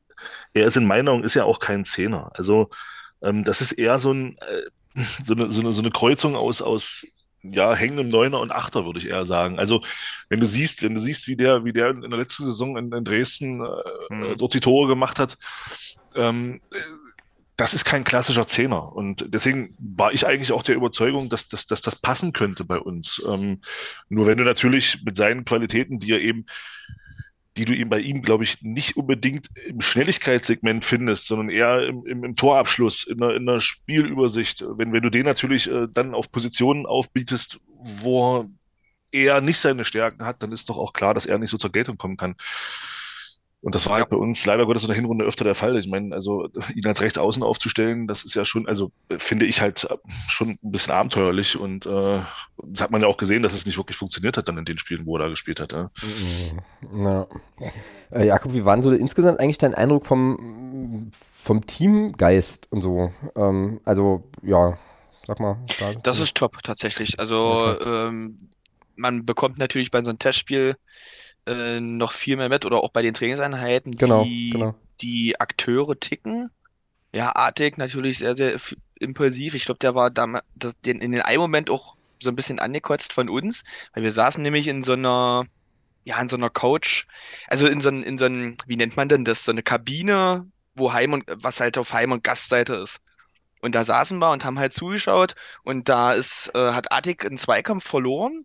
er 0.52 0.66
ist 0.66 0.76
in 0.76 0.86
meinen 0.86 1.08
Augen 1.08 1.22
ist 1.24 1.34
ja 1.34 1.44
auch 1.44 1.60
kein 1.60 1.84
Zehner. 1.84 2.32
Also 2.34 2.68
ähm, 3.22 3.44
das 3.44 3.60
ist 3.60 3.72
eher 3.72 3.98
so 3.98 4.12
ein, 4.12 4.36
äh, 4.38 4.62
so 5.24 5.34
eine, 5.34 5.50
so 5.50 5.60
eine, 5.60 5.72
so 5.72 5.82
eine 5.82 5.90
Kreuzung 5.90 6.36
aus, 6.36 6.62
aus 6.62 7.06
ja, 7.42 7.74
hängendem 7.74 8.08
Neuner 8.08 8.40
und 8.40 8.52
Achter, 8.52 8.84
würde 8.84 8.98
ich 8.98 9.08
eher 9.08 9.26
sagen. 9.26 9.58
Also, 9.58 9.82
wenn 10.28 10.40
du 10.40 10.46
siehst, 10.46 10.82
wenn 10.82 10.94
du 10.94 11.00
siehst, 11.00 11.28
wie 11.28 11.36
der, 11.36 11.64
wie 11.64 11.72
der 11.72 11.90
in 11.90 12.10
der 12.10 12.18
letzten 12.18 12.44
Saison 12.44 12.76
in, 12.76 12.92
in 12.92 13.04
Dresden 13.04 13.64
äh, 13.64 14.14
mhm. 14.14 14.38
dort 14.38 14.54
die 14.54 14.60
Tore 14.60 14.88
gemacht 14.88 15.18
hat, 15.18 15.38
ähm, 16.14 16.60
das 17.56 17.74
ist 17.74 17.84
kein 17.84 18.04
klassischer 18.04 18.46
Zehner. 18.46 18.92
Und 18.94 19.34
deswegen 19.34 19.74
war 19.78 20.12
ich 20.12 20.26
eigentlich 20.26 20.52
auch 20.52 20.62
der 20.62 20.76
Überzeugung, 20.76 21.28
dass, 21.28 21.48
dass, 21.48 21.66
dass 21.66 21.80
das 21.80 21.96
passen 21.96 22.32
könnte 22.32 22.64
bei 22.64 22.78
uns. 22.78 23.20
Ähm, 23.28 23.62
nur 24.08 24.26
wenn 24.26 24.38
du 24.38 24.44
natürlich 24.44 25.02
mit 25.04 25.16
seinen 25.16 25.44
Qualitäten, 25.44 25.98
die 25.98 26.12
er 26.12 26.20
eben 26.20 26.46
die 27.58 27.64
du 27.64 27.74
ihm 27.74 27.88
bei 27.88 27.98
ihm, 27.98 28.22
glaube 28.22 28.44
ich, 28.44 28.62
nicht 28.62 28.96
unbedingt 28.96 29.48
im 29.66 29.80
Schnelligkeitssegment 29.80 30.84
findest, 30.84 31.26
sondern 31.26 31.50
eher 31.50 31.86
im, 31.88 32.06
im, 32.06 32.22
im 32.22 32.36
Torabschluss, 32.36 33.02
in 33.02 33.20
einer, 33.20 33.34
in 33.34 33.48
einer, 33.48 33.60
Spielübersicht. 33.60 34.64
Wenn, 34.76 34.92
wenn 34.92 35.02
du 35.02 35.10
den 35.10 35.24
natürlich 35.24 35.68
äh, 35.68 35.88
dann 35.92 36.14
auf 36.14 36.30
Positionen 36.30 36.86
aufbietest, 36.86 37.58
wo 37.66 38.48
er 39.10 39.40
nicht 39.40 39.58
seine 39.58 39.84
Stärken 39.84 40.24
hat, 40.24 40.40
dann 40.42 40.52
ist 40.52 40.68
doch 40.68 40.78
auch 40.78 40.92
klar, 40.92 41.14
dass 41.14 41.26
er 41.26 41.38
nicht 41.38 41.50
so 41.50 41.56
zur 41.56 41.72
Geltung 41.72 41.98
kommen 41.98 42.16
kann. 42.16 42.36
Und 43.60 43.74
das 43.74 43.86
war 43.86 43.96
halt 43.96 44.08
bei 44.08 44.16
uns 44.16 44.46
leider 44.46 44.66
Gottes 44.66 44.84
in 44.84 44.88
der 44.88 44.96
Hinrunde 44.96 45.24
öfter 45.24 45.44
der 45.44 45.56
Fall. 45.56 45.76
Ich 45.76 45.88
meine, 45.88 46.14
also 46.14 46.48
ihn 46.74 46.86
als 46.86 47.00
Rechtsaußen 47.00 47.42
aufzustellen, 47.42 48.06
das 48.06 48.24
ist 48.24 48.34
ja 48.34 48.44
schon, 48.44 48.68
also 48.68 48.92
finde 49.18 49.46
ich 49.46 49.60
halt 49.60 49.88
schon 50.28 50.50
ein 50.50 50.70
bisschen 50.70 50.94
abenteuerlich 50.94 51.58
und 51.58 51.84
äh, 51.84 52.20
das 52.62 52.82
hat 52.82 52.92
man 52.92 53.02
ja 53.02 53.08
auch 53.08 53.16
gesehen, 53.16 53.42
dass 53.42 53.54
es 53.54 53.66
nicht 53.66 53.76
wirklich 53.76 53.96
funktioniert 53.96 54.36
hat 54.36 54.48
dann 54.48 54.58
in 54.58 54.64
den 54.64 54.78
Spielen, 54.78 55.06
wo 55.06 55.16
er 55.16 55.24
da 55.24 55.28
gespielt 55.28 55.58
hat. 55.58 55.72
Ja. 55.72 55.90
ja. 56.92 57.26
Äh, 58.12 58.26
Jakob, 58.26 58.54
wie 58.54 58.64
war 58.64 58.76
denn 58.76 58.82
so 58.82 58.92
insgesamt 58.92 59.40
eigentlich 59.40 59.58
dein 59.58 59.74
Eindruck 59.74 60.06
vom, 60.06 61.10
vom 61.12 61.66
Teamgeist 61.66 62.70
und 62.70 62.80
so? 62.80 63.12
Ähm, 63.34 63.80
also, 63.84 64.22
ja, 64.42 64.78
sag 65.26 65.40
mal. 65.40 65.58
Da, 65.80 65.94
das 65.94 66.20
ist 66.20 66.36
top, 66.36 66.62
tatsächlich. 66.62 67.18
Also, 67.18 67.76
ähm, 67.80 68.50
man 68.94 69.26
bekommt 69.26 69.58
natürlich 69.58 69.90
bei 69.90 70.02
so 70.02 70.10
einem 70.10 70.18
Testspiel 70.18 70.76
äh, 71.48 71.80
noch 71.80 72.12
viel 72.12 72.36
mehr 72.36 72.48
mit 72.48 72.64
oder 72.64 72.78
auch 72.78 72.90
bei 72.90 73.02
den 73.02 73.14
Trainingseinheiten, 73.14 73.92
Genau, 73.96 74.24
wie 74.24 74.50
genau. 74.50 74.74
die 75.00 75.40
Akteure 75.40 75.98
ticken. 75.98 76.50
Ja, 77.12 77.34
Artig 77.36 77.78
natürlich 77.78 78.18
sehr, 78.18 78.34
sehr 78.34 78.56
impulsiv. 79.00 79.54
Ich 79.54 79.64
glaube, 79.64 79.78
der 79.78 79.94
war 79.94 80.10
damals 80.10 80.44
das, 80.54 80.80
den, 80.80 81.00
in 81.00 81.12
den 81.12 81.22
einen 81.22 81.40
Moment 81.40 81.70
auch 81.70 81.96
so 82.22 82.28
ein 82.30 82.36
bisschen 82.36 82.58
angekotzt 82.58 83.12
von 83.12 83.28
uns, 83.28 83.64
weil 83.94 84.02
wir 84.02 84.12
saßen 84.12 84.42
nämlich 84.42 84.68
in 84.68 84.82
so 84.82 84.92
einer, 84.92 85.46
ja, 86.04 86.20
in 86.20 86.28
so 86.28 86.36
einer 86.36 86.50
Couch, 86.50 87.06
also 87.48 87.66
in 87.68 87.80
so, 87.80 87.88
ein- 87.90 88.02
in 88.02 88.18
so 88.18 88.26
einem, 88.26 88.56
wie 88.66 88.76
nennt 88.76 88.96
man 88.96 89.08
denn 89.08 89.24
das, 89.24 89.44
so 89.44 89.52
eine 89.52 89.62
Kabine, 89.62 90.46
wo 90.74 90.92
Heim 90.92 91.12
und, 91.14 91.24
was 91.28 91.60
halt 91.60 91.78
auf 91.78 91.92
Heim- 91.92 92.12
und 92.12 92.24
Gastseite 92.24 92.74
ist. 92.76 93.00
Und 93.60 93.74
da 93.74 93.84
saßen 93.84 94.18
wir 94.20 94.30
und 94.32 94.44
haben 94.44 94.58
halt 94.58 94.72
zugeschaut 94.72 95.34
und 95.64 95.88
da 95.88 96.12
ist, 96.12 96.50
äh, 96.54 96.72
hat 96.72 96.92
Attic 96.92 97.24
einen 97.26 97.36
Zweikampf 97.38 97.84
verloren 97.86 98.44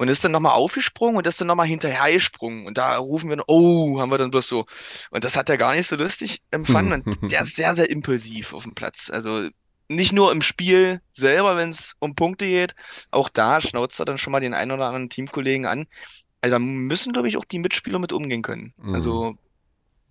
und 0.00 0.08
ist 0.08 0.24
dann 0.24 0.32
nochmal 0.32 0.54
aufgesprungen 0.54 1.18
und 1.18 1.26
ist 1.26 1.42
dann 1.42 1.48
nochmal 1.48 1.66
hinterhergesprungen. 1.66 2.66
Und 2.66 2.78
da 2.78 2.96
rufen 2.96 3.28
wir, 3.28 3.44
oh, 3.48 4.00
haben 4.00 4.10
wir 4.10 4.16
dann 4.16 4.30
bloß 4.30 4.48
so. 4.48 4.64
Und 5.10 5.24
das 5.24 5.36
hat 5.36 5.50
er 5.50 5.58
gar 5.58 5.74
nicht 5.74 5.88
so 5.88 5.96
lustig 5.96 6.40
empfanden. 6.50 7.02
Und 7.02 7.04
der 7.30 7.42
ist 7.42 7.54
sehr, 7.54 7.74
sehr 7.74 7.90
impulsiv 7.90 8.54
auf 8.54 8.62
dem 8.62 8.74
Platz. 8.74 9.10
Also 9.10 9.50
nicht 9.88 10.14
nur 10.14 10.32
im 10.32 10.40
Spiel 10.40 11.02
selber, 11.12 11.54
wenn 11.58 11.68
es 11.68 11.96
um 11.98 12.14
Punkte 12.14 12.46
geht, 12.46 12.74
auch 13.10 13.28
da 13.28 13.60
schnauzt 13.60 14.00
er 14.00 14.06
dann 14.06 14.16
schon 14.16 14.30
mal 14.30 14.40
den 14.40 14.54
einen 14.54 14.70
oder 14.70 14.86
anderen 14.86 15.10
Teamkollegen 15.10 15.66
an. 15.66 15.86
Also 16.40 16.54
da 16.54 16.58
müssen, 16.58 17.12
glaube 17.12 17.28
ich, 17.28 17.36
auch 17.36 17.44
die 17.44 17.58
Mitspieler 17.58 17.98
mit 17.98 18.14
umgehen 18.14 18.40
können. 18.40 18.72
Mhm. 18.78 18.94
Also, 18.94 19.36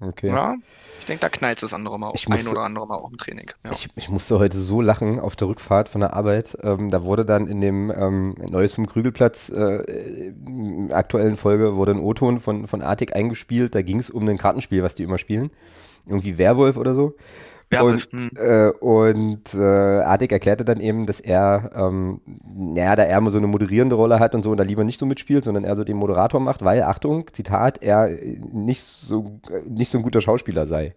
Okay. 0.02 0.28
ja, 0.28 0.56
ich 1.00 1.06
denke, 1.08 1.22
da 1.22 1.30
knallt 1.30 1.62
das 1.62 1.74
andere 1.74 2.00
Mal, 2.00 2.12
Ich 2.16 2.30
ein 2.30 2.47
oder 2.47 2.62
andere 2.62 2.88
Mal 2.88 2.95
auch 2.95 3.12
im 3.12 3.18
Training. 3.18 3.52
Ja. 3.66 3.72
Ich, 3.72 3.89
ich 3.95 4.10
musste 4.10 4.39
heute 4.39 4.58
so 4.58 4.82
lachen 4.82 5.20
auf 5.20 5.36
der 5.36 5.50
Rückfahrt 5.50 5.89
von 5.89 6.00
der 6.00 6.14
Arbeit. 6.14 6.58
Ähm, 6.62 6.89
da 6.89 7.04
wurde 7.04 7.26
dann 7.26 7.47
in 7.47 7.60
dem 7.60 7.91
ähm, 7.91 8.36
Neues 8.50 8.74
vom 8.74 8.88
Krügelplatz 8.88 9.50
äh, 9.50 9.76
äh, 9.76 10.34
aktuellen 10.93 11.36
Folge 11.36 11.76
wurde 11.76 11.91
ein 11.91 12.00
O-Ton 12.00 12.39
von, 12.39 12.66
von 12.66 12.82
Artik 12.82 13.14
eingespielt. 13.14 13.76
Da 13.76 13.82
ging 13.82 14.00
es 14.00 14.10
um 14.10 14.28
ein 14.28 14.38
Kartenspiel, 14.38 14.84
was 14.84 14.95
die 14.95 15.04
immer 15.04 15.18
spielen. 15.18 15.52
Irgendwie 16.06 16.38
Werwolf 16.38 16.78
oder 16.78 16.95
so. 16.95 17.16
Werwolf, 17.70 18.08
Und, 18.12 18.12
hm. 18.12 18.30
äh, 18.36 18.70
und 18.70 19.54
äh, 19.54 19.62
Artik 20.02 20.32
erklärte 20.32 20.66
dann 20.66 20.80
eben, 20.80 21.06
dass 21.06 21.20
er, 21.20 21.72
ähm, 21.76 22.22
naja, 22.56 22.96
da 22.96 23.04
er 23.04 23.18
immer 23.18 23.32
so 23.32 23.38
eine 23.38 23.48
moderierende 23.48 23.96
Rolle 23.96 24.20
hat 24.20 24.34
und 24.36 24.44
so 24.44 24.52
und 24.52 24.58
da 24.58 24.64
lieber 24.64 24.84
nicht 24.84 25.00
so 25.00 25.06
mitspielt, 25.06 25.44
sondern 25.44 25.64
er 25.64 25.76
so 25.76 25.84
den 25.84 25.98
Moderator 25.98 26.40
macht, 26.40 26.64
weil, 26.66 26.82
Achtung, 26.84 27.26
Zitat, 27.32 27.82
er 27.84 28.10
nicht 28.52 28.82
so, 28.84 29.40
nicht 29.68 29.90
so 29.90 30.00
ein 30.00 30.04
guter 30.04 30.22
Schauspieler 30.22 30.66
sei. 30.66 30.96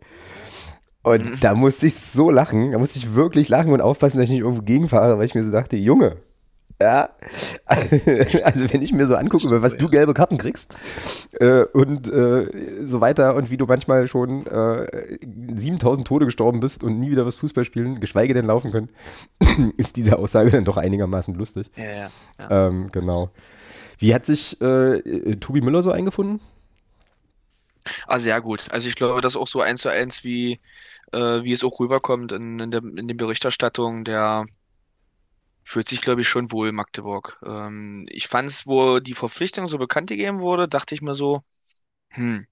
Und 1.02 1.24
Mhm. 1.24 1.40
da 1.40 1.54
musste 1.54 1.86
ich 1.88 1.94
so 1.96 2.30
lachen, 2.30 2.72
da 2.72 2.78
musste 2.78 2.98
ich 2.98 3.14
wirklich 3.14 3.48
lachen 3.48 3.72
und 3.72 3.80
aufpassen, 3.80 4.18
dass 4.18 4.24
ich 4.24 4.30
nicht 4.30 4.40
irgendwo 4.40 4.62
gegenfahre, 4.62 5.18
weil 5.18 5.24
ich 5.24 5.34
mir 5.34 5.42
so 5.42 5.50
dachte, 5.50 5.76
Junge, 5.76 6.16
ja, 6.82 7.08
also 8.44 8.72
wenn 8.72 8.82
ich 8.82 8.92
mir 8.92 9.06
so 9.06 9.16
angucke, 9.16 9.46
über 9.46 9.62
was 9.62 9.76
du 9.76 9.88
gelbe 9.88 10.14
Karten 10.14 10.38
kriegst 10.38 10.74
äh, 11.40 11.62
und 11.72 12.12
äh, 12.12 12.86
so 12.86 13.00
weiter 13.00 13.36
und 13.36 13.50
wie 13.50 13.56
du 13.56 13.66
manchmal 13.66 14.08
schon 14.08 14.46
äh, 14.46 15.18
7000 15.54 16.06
Tode 16.06 16.26
gestorben 16.26 16.60
bist 16.60 16.82
und 16.82 16.98
nie 16.98 17.10
wieder 17.10 17.24
was 17.24 17.38
Fußball 17.38 17.64
spielen, 17.64 18.00
geschweige 18.00 18.34
denn 18.34 18.46
laufen 18.46 18.72
können, 18.72 18.90
ist 19.76 19.96
diese 19.96 20.18
Aussage 20.18 20.50
dann 20.50 20.64
doch 20.64 20.76
einigermaßen 20.76 21.34
lustig. 21.34 21.70
Ja, 21.76 21.84
ja, 21.84 22.10
ja. 22.38 22.68
Ähm, 22.68 22.88
genau. 22.92 23.30
Wie 23.98 24.14
hat 24.14 24.26
sich 24.26 24.60
äh, 24.60 24.98
äh, 24.98 25.36
Tobi 25.36 25.60
Müller 25.60 25.82
so 25.82 25.92
eingefunden? 25.92 26.40
Ah, 28.06 28.18
sehr 28.18 28.40
gut. 28.40 28.70
Also 28.70 28.88
ich 28.88 28.94
glaube, 28.94 29.20
das 29.20 29.34
ist 29.34 29.40
auch 29.40 29.48
so 29.48 29.60
eins 29.60 29.82
zu 29.82 29.88
eins, 29.88 30.24
wie, 30.24 30.60
äh, 31.12 31.42
wie 31.42 31.52
es 31.52 31.64
auch 31.64 31.78
rüberkommt 31.80 32.32
in, 32.32 32.58
in 32.58 32.70
der, 32.70 32.82
in 32.82 33.08
den 33.08 33.16
Berichterstattungen. 33.16 34.04
Der 34.04 34.46
fühlt 35.64 35.88
sich, 35.88 36.00
glaube 36.00 36.20
ich, 36.22 36.28
schon 36.28 36.52
wohl, 36.52 36.72
Magdeburg. 36.72 37.38
Ähm, 37.46 38.06
ich 38.10 38.28
fand 38.28 38.48
es, 38.48 38.66
wo 38.66 39.00
die 39.00 39.14
Verpflichtung 39.14 39.66
so 39.68 39.78
bekannt 39.78 40.08
gegeben 40.10 40.40
wurde, 40.40 40.68
dachte 40.68 40.94
ich 40.94 41.02
mir 41.02 41.14
so, 41.14 41.42
hm, 42.10 42.46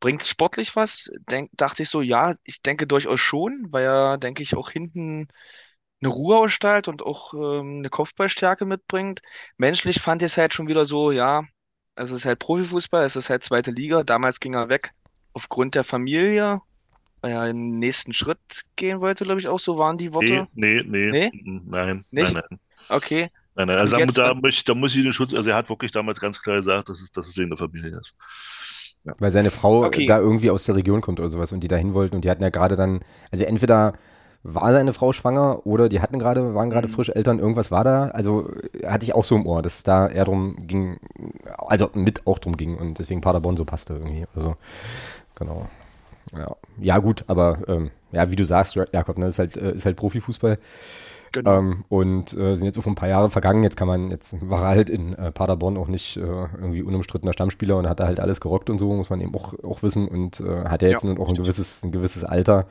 bringt 0.00 0.22
es 0.22 0.28
sportlich 0.28 0.76
was? 0.76 1.10
Denk, 1.30 1.50
dachte 1.54 1.82
ich 1.84 1.88
so, 1.90 2.02
ja, 2.02 2.34
ich 2.44 2.62
denke 2.62 2.86
durchaus 2.86 3.20
schon, 3.20 3.66
weil 3.70 3.84
er, 3.86 4.18
denke 4.18 4.42
ich, 4.42 4.56
auch 4.56 4.70
hinten 4.70 5.28
eine 6.00 6.10
Ruhe 6.12 6.36
ausstrahlt 6.38 6.88
und 6.88 7.02
auch 7.02 7.34
ähm, 7.34 7.78
eine 7.78 7.90
Kopfballstärke 7.90 8.64
mitbringt. 8.66 9.22
Menschlich 9.56 10.00
fand 10.00 10.22
ich 10.22 10.26
es 10.32 10.36
halt 10.38 10.54
schon 10.54 10.68
wieder 10.68 10.84
so, 10.84 11.10
ja, 11.12 11.44
es 11.94 12.10
ist 12.10 12.24
halt 12.24 12.38
Profifußball, 12.38 13.04
es 13.04 13.16
ist 13.16 13.30
halt 13.30 13.44
zweite 13.44 13.70
Liga. 13.70 14.04
Damals 14.04 14.40
ging 14.40 14.54
er 14.54 14.68
weg 14.68 14.92
aufgrund 15.32 15.74
der 15.74 15.84
Familie, 15.84 16.60
weil 17.20 17.32
er 17.32 17.46
den 17.46 17.78
nächsten 17.78 18.12
Schritt 18.14 18.38
gehen 18.76 19.00
wollte, 19.00 19.24
glaube 19.24 19.40
ich, 19.40 19.48
auch 19.48 19.60
so 19.60 19.78
waren 19.78 19.98
die 19.98 20.12
Nee, 20.18 20.42
Worte. 20.42 20.48
nee, 20.54 20.82
nee, 20.84 21.12
Nee? 21.12 21.32
mm, 21.32 21.60
nein, 21.70 22.04
Nicht? 22.10 22.34
nein, 22.34 22.42
nein. 22.50 22.60
Okay, 22.88 23.30
Nein, 23.54 23.68
nein, 23.68 23.78
also 23.78 23.96
da, 23.96 24.06
da, 24.12 24.34
möchte, 24.34 24.64
da 24.64 24.74
muss 24.74 24.94
ich 24.94 25.02
den 25.02 25.12
Schutz, 25.12 25.32
also 25.34 25.48
er 25.50 25.56
hat 25.56 25.68
wirklich 25.70 25.90
damals 25.92 26.20
ganz 26.20 26.42
klar 26.42 26.56
gesagt, 26.56 26.88
dass 26.90 27.00
es, 27.00 27.10
dass 27.10 27.26
es 27.26 27.36
wegen 27.38 27.50
der 27.50 27.58
Familie 27.58 27.98
ist. 27.98 28.14
Weil 29.18 29.30
seine 29.30 29.50
Frau 29.50 29.86
Okay. 29.86 30.04
da 30.04 30.18
irgendwie 30.18 30.50
aus 30.50 30.64
der 30.64 30.74
Region 30.76 31.00
kommt 31.00 31.20
oder 31.20 31.30
sowas 31.30 31.52
und 31.52 31.60
die 31.60 31.68
dahin 31.68 31.94
wollten 31.94 32.16
und 32.16 32.24
die 32.24 32.30
hatten 32.30 32.42
ja 32.42 32.50
gerade 32.50 32.76
dann, 32.76 33.00
also 33.30 33.44
entweder 33.44 33.94
war 34.42 34.72
seine 34.72 34.92
Frau 34.92 35.12
schwanger 35.12 35.66
oder 35.66 35.88
die 35.88 36.00
hatten 36.00 36.18
gerade, 36.18 36.54
waren 36.54 36.70
gerade 36.70 36.86
Mhm. 36.86 36.88
frisch 36.88 37.08
Eltern, 37.08 37.38
irgendwas 37.38 37.70
war 37.70 37.82
da. 37.84 38.08
Also 38.08 38.50
äh, 38.74 38.86
hatte 38.86 39.04
ich 39.04 39.14
auch 39.14 39.24
so 39.24 39.36
im 39.36 39.46
Ohr, 39.46 39.62
dass 39.62 39.76
es 39.78 39.82
da 39.84 40.08
eher 40.08 40.24
drum 40.24 40.56
ging, 40.66 40.98
also 41.58 41.90
mit 41.94 42.26
auch 42.26 42.38
drum 42.38 42.56
ging 42.56 42.76
und 42.76 42.98
deswegen 42.98 43.20
Paderborn 43.20 43.56
so 43.56 43.64
passte 43.64 43.94
irgendwie. 43.94 44.26
Also, 44.34 44.54
genau. 45.36 45.68
Ja, 46.36 46.56
ja 46.80 46.98
gut, 46.98 47.24
aber 47.28 47.58
ähm, 47.68 47.90
ja, 48.12 48.30
wie 48.30 48.36
du 48.36 48.44
sagst, 48.44 48.74
Jakob, 48.92 49.18
ne, 49.18 49.26
ist 49.26 49.38
halt, 49.38 49.56
äh, 49.56 49.72
ist 49.72 49.84
halt 49.84 49.96
Profifußball. 49.96 50.58
genau. 51.32 51.58
Ähm, 51.58 51.84
und 51.88 52.32
äh, 52.36 52.54
sind 52.54 52.66
jetzt 52.66 52.78
auch 52.78 52.86
ein 52.86 52.94
paar 52.94 53.08
Jahre 53.08 53.30
vergangen. 53.30 53.62
Jetzt 53.62 53.76
kann 53.76 53.88
man, 53.88 54.10
jetzt 54.10 54.36
war 54.48 54.62
er 54.62 54.68
halt 54.68 54.90
in 54.90 55.14
äh, 55.14 55.30
Paderborn 55.32 55.76
auch 55.76 55.88
nicht 55.88 56.16
äh, 56.16 56.20
irgendwie 56.20 56.82
unumstrittener 56.82 57.32
Stammspieler 57.32 57.76
und 57.76 57.88
hat 57.88 58.00
da 58.00 58.06
halt 58.06 58.20
alles 58.20 58.40
gerockt 58.40 58.70
und 58.70 58.78
so, 58.78 58.92
muss 58.92 59.10
man 59.10 59.20
eben 59.20 59.34
auch, 59.34 59.54
auch 59.64 59.82
wissen. 59.82 60.08
Und 60.08 60.40
äh, 60.40 60.64
hat 60.64 60.82
ja 60.82 60.88
jetzt 60.88 61.02
Ja. 61.04 61.10
nun 61.10 61.18
auch 61.18 61.28
ein 61.28 61.34
gewisses, 61.36 61.82
ein 61.84 61.92
gewisses 61.92 62.24
Alter. 62.24 62.66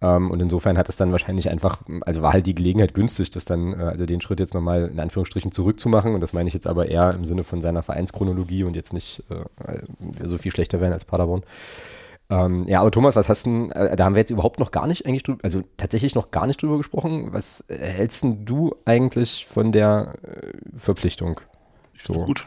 Ähm, 0.00 0.30
und 0.30 0.40
insofern 0.40 0.78
hat 0.78 0.88
es 0.88 0.96
dann 0.96 1.12
wahrscheinlich 1.12 1.50
einfach, 1.50 1.82
also 2.00 2.22
war 2.22 2.32
halt 2.32 2.46
die 2.46 2.54
Gelegenheit 2.54 2.94
günstig, 2.94 3.30
das 3.30 3.44
dann, 3.44 3.72
äh, 3.78 3.82
also 3.84 4.06
den 4.06 4.20
Schritt 4.20 4.40
jetzt 4.40 4.54
nochmal 4.54 4.88
in 4.92 4.98
Anführungsstrichen 4.98 5.52
zurückzumachen. 5.52 6.14
Und 6.14 6.20
das 6.20 6.32
meine 6.32 6.48
ich 6.48 6.54
jetzt 6.54 6.66
aber 6.66 6.88
eher 6.88 7.12
im 7.14 7.24
Sinne 7.24 7.44
von 7.44 7.60
seiner 7.60 7.82
Vereinschronologie 7.82 8.64
und 8.64 8.74
jetzt 8.74 8.92
nicht 8.92 9.22
so 10.24 10.38
viel 10.38 10.50
schlechter 10.50 10.80
werden 10.80 10.92
als 10.92 11.04
Paderborn. 11.04 11.42
Ähm, 12.32 12.66
ja, 12.66 12.80
aber 12.80 12.90
Thomas, 12.90 13.14
was 13.14 13.28
hast 13.28 13.44
du, 13.44 13.68
äh, 13.74 13.94
da 13.94 14.04
haben 14.06 14.14
wir 14.14 14.20
jetzt 14.20 14.30
überhaupt 14.30 14.58
noch 14.58 14.70
gar 14.70 14.86
nicht 14.86 15.04
eigentlich 15.06 15.22
drüber, 15.22 15.40
also 15.44 15.62
tatsächlich 15.76 16.14
noch 16.14 16.30
gar 16.30 16.46
nicht 16.46 16.62
drüber 16.62 16.78
gesprochen. 16.78 17.32
Was 17.34 17.68
äh, 17.68 17.76
hältst 17.76 18.22
denn 18.22 18.46
du 18.46 18.74
eigentlich 18.86 19.46
von 19.46 19.70
der 19.70 20.14
äh, 20.22 20.52
Verpflichtung? 20.74 21.42
Ich 21.92 22.04
So. 22.04 22.14
gut. 22.24 22.46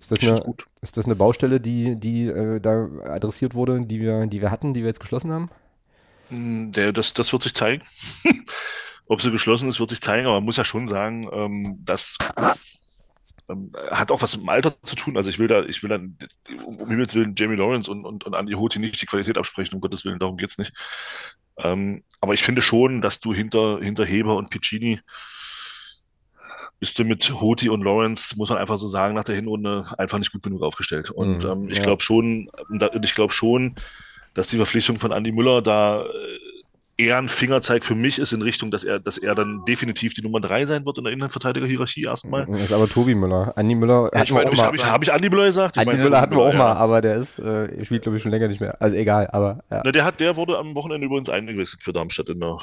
Ist 0.00 0.12
das 0.12 0.22
eine, 0.22 0.40
gut. 0.40 0.66
ist 0.80 0.96
das 0.96 1.06
eine 1.06 1.16
Baustelle, 1.16 1.60
die, 1.60 1.96
die 1.96 2.26
äh, 2.26 2.60
da 2.60 2.88
adressiert 3.04 3.54
wurde, 3.54 3.84
die 3.84 4.00
wir, 4.00 4.26
die 4.26 4.40
wir 4.40 4.50
hatten, 4.52 4.74
die 4.74 4.82
wir 4.82 4.88
jetzt 4.88 5.00
geschlossen 5.00 5.32
haben? 5.32 5.50
Mm, 6.30 6.70
Der, 6.72 6.92
das, 6.92 7.14
das 7.14 7.32
wird 7.32 7.42
sich 7.42 7.54
zeigen. 7.54 7.82
Ob 9.06 9.22
sie 9.22 9.30
geschlossen 9.30 9.68
ist, 9.68 9.80
wird 9.80 9.90
sich 9.90 10.02
zeigen, 10.02 10.26
aber 10.26 10.36
man 10.36 10.44
muss 10.44 10.56
ja 10.58 10.64
schon 10.64 10.86
sagen, 10.86 11.28
ähm, 11.32 11.78
das 11.84 12.18
ähm, 13.48 13.72
hat 13.90 14.10
auch 14.10 14.22
was 14.22 14.36
mit 14.36 14.44
dem 14.44 14.48
Alter 14.48 14.74
zu 14.82 14.96
tun. 14.96 15.16
Also 15.16 15.30
ich 15.30 15.38
will 15.38 15.48
da, 15.48 15.62
ich 15.62 15.82
will 15.82 15.90
dann, 15.90 16.18
um 16.64 16.88
Himmels 16.88 17.14
Willen, 17.14 17.34
Jamie 17.36 17.56
Lawrence 17.56 17.90
und, 17.90 18.04
und, 18.04 18.24
und 18.24 18.34
Andy 18.34 18.52
Hoti 18.52 18.78
nicht 18.78 19.00
die 19.00 19.06
Qualität 19.06 19.38
absprechen, 19.38 19.74
um 19.74 19.80
Gottes 19.80 20.04
Willen, 20.04 20.18
darum 20.18 20.36
geht's 20.36 20.58
nicht. 20.58 20.72
Ähm, 21.58 22.04
aber 22.20 22.34
ich 22.34 22.42
finde 22.42 22.62
schon, 22.62 23.00
dass 23.00 23.20
du 23.20 23.34
hinter, 23.34 23.80
hinter 23.80 24.04
Heber 24.04 24.36
und 24.36 24.50
Piccini 24.50 25.00
bist 26.80 26.98
du 26.98 27.04
mit 27.04 27.40
Hoti 27.40 27.68
und 27.68 27.82
Lawrence, 27.82 28.36
muss 28.36 28.50
man 28.50 28.58
einfach 28.58 28.78
so 28.78 28.86
sagen, 28.86 29.14
nach 29.14 29.24
der 29.24 29.34
Hinrunde 29.34 29.84
einfach 29.98 30.18
nicht 30.18 30.30
gut 30.32 30.42
genug 30.42 30.62
aufgestellt. 30.62 31.10
Und 31.10 31.42
Mhm, 31.42 31.50
ähm, 31.50 31.68
ich 31.68 31.78
ja. 31.78 31.82
glaube 31.82 32.02
schon, 32.02 32.48
und 32.68 33.04
ich 33.04 33.14
glaube 33.14 33.32
schon, 33.32 33.74
dass 34.34 34.48
die 34.48 34.56
Verpflichtung 34.56 34.98
von 34.98 35.10
Andy 35.10 35.32
Müller 35.32 35.62
da 35.62 36.02
äh, 36.02 36.37
eher 36.98 37.16
ein 37.16 37.28
Fingerzeig 37.28 37.84
für 37.84 37.94
mich 37.94 38.18
ist 38.18 38.32
in 38.32 38.42
Richtung, 38.42 38.72
dass 38.72 38.82
er, 38.82 38.98
dass 38.98 39.18
er 39.18 39.36
dann 39.36 39.64
definitiv 39.66 40.14
die 40.14 40.22
Nummer 40.22 40.40
drei 40.40 40.66
sein 40.66 40.84
wird 40.84 40.98
in 40.98 41.04
der 41.04 41.12
Innenverteidiger-Hierarchie 41.12 42.02
erstmal. 42.02 42.44
Das 42.46 42.60
ist 42.60 42.72
aber 42.72 42.88
Tobi 42.88 43.14
Müller. 43.14 43.52
Andi 43.56 43.76
Müller 43.76 44.10
Ja, 44.12 44.20
hatten 44.20 44.24
ich 44.24 44.32
mal. 44.32 44.66
Habe 44.66 44.76
ich, 44.76 44.84
hab 44.84 45.02
ich 45.02 45.12
Andi 45.12 45.30
Müller 45.30 45.46
gesagt? 45.46 45.76
Ich 45.76 45.80
Andi 45.80 45.92
meine, 45.92 46.02
Müller 46.02 46.20
hatten 46.20 46.34
wir 46.34 46.42
auch 46.42 46.52
ja. 46.52 46.58
mal, 46.58 46.72
aber 46.72 47.00
der 47.00 47.14
ist, 47.14 47.38
äh, 47.38 47.84
spielt 47.84 48.02
glaube 48.02 48.16
ich 48.16 48.22
schon 48.22 48.32
länger 48.32 48.48
nicht 48.48 48.60
mehr. 48.60 48.76
Also 48.82 48.96
egal, 48.96 49.28
aber 49.30 49.60
ja. 49.70 49.82
Na, 49.84 49.92
der 49.92 50.04
hat, 50.04 50.18
der 50.18 50.34
wurde 50.34 50.58
am 50.58 50.74
Wochenende 50.74 51.06
übrigens 51.06 51.28
eingewechselt 51.28 51.84
für 51.84 51.92
Darmstadt 51.92 52.30
in 52.30 52.40
der, 52.40 52.58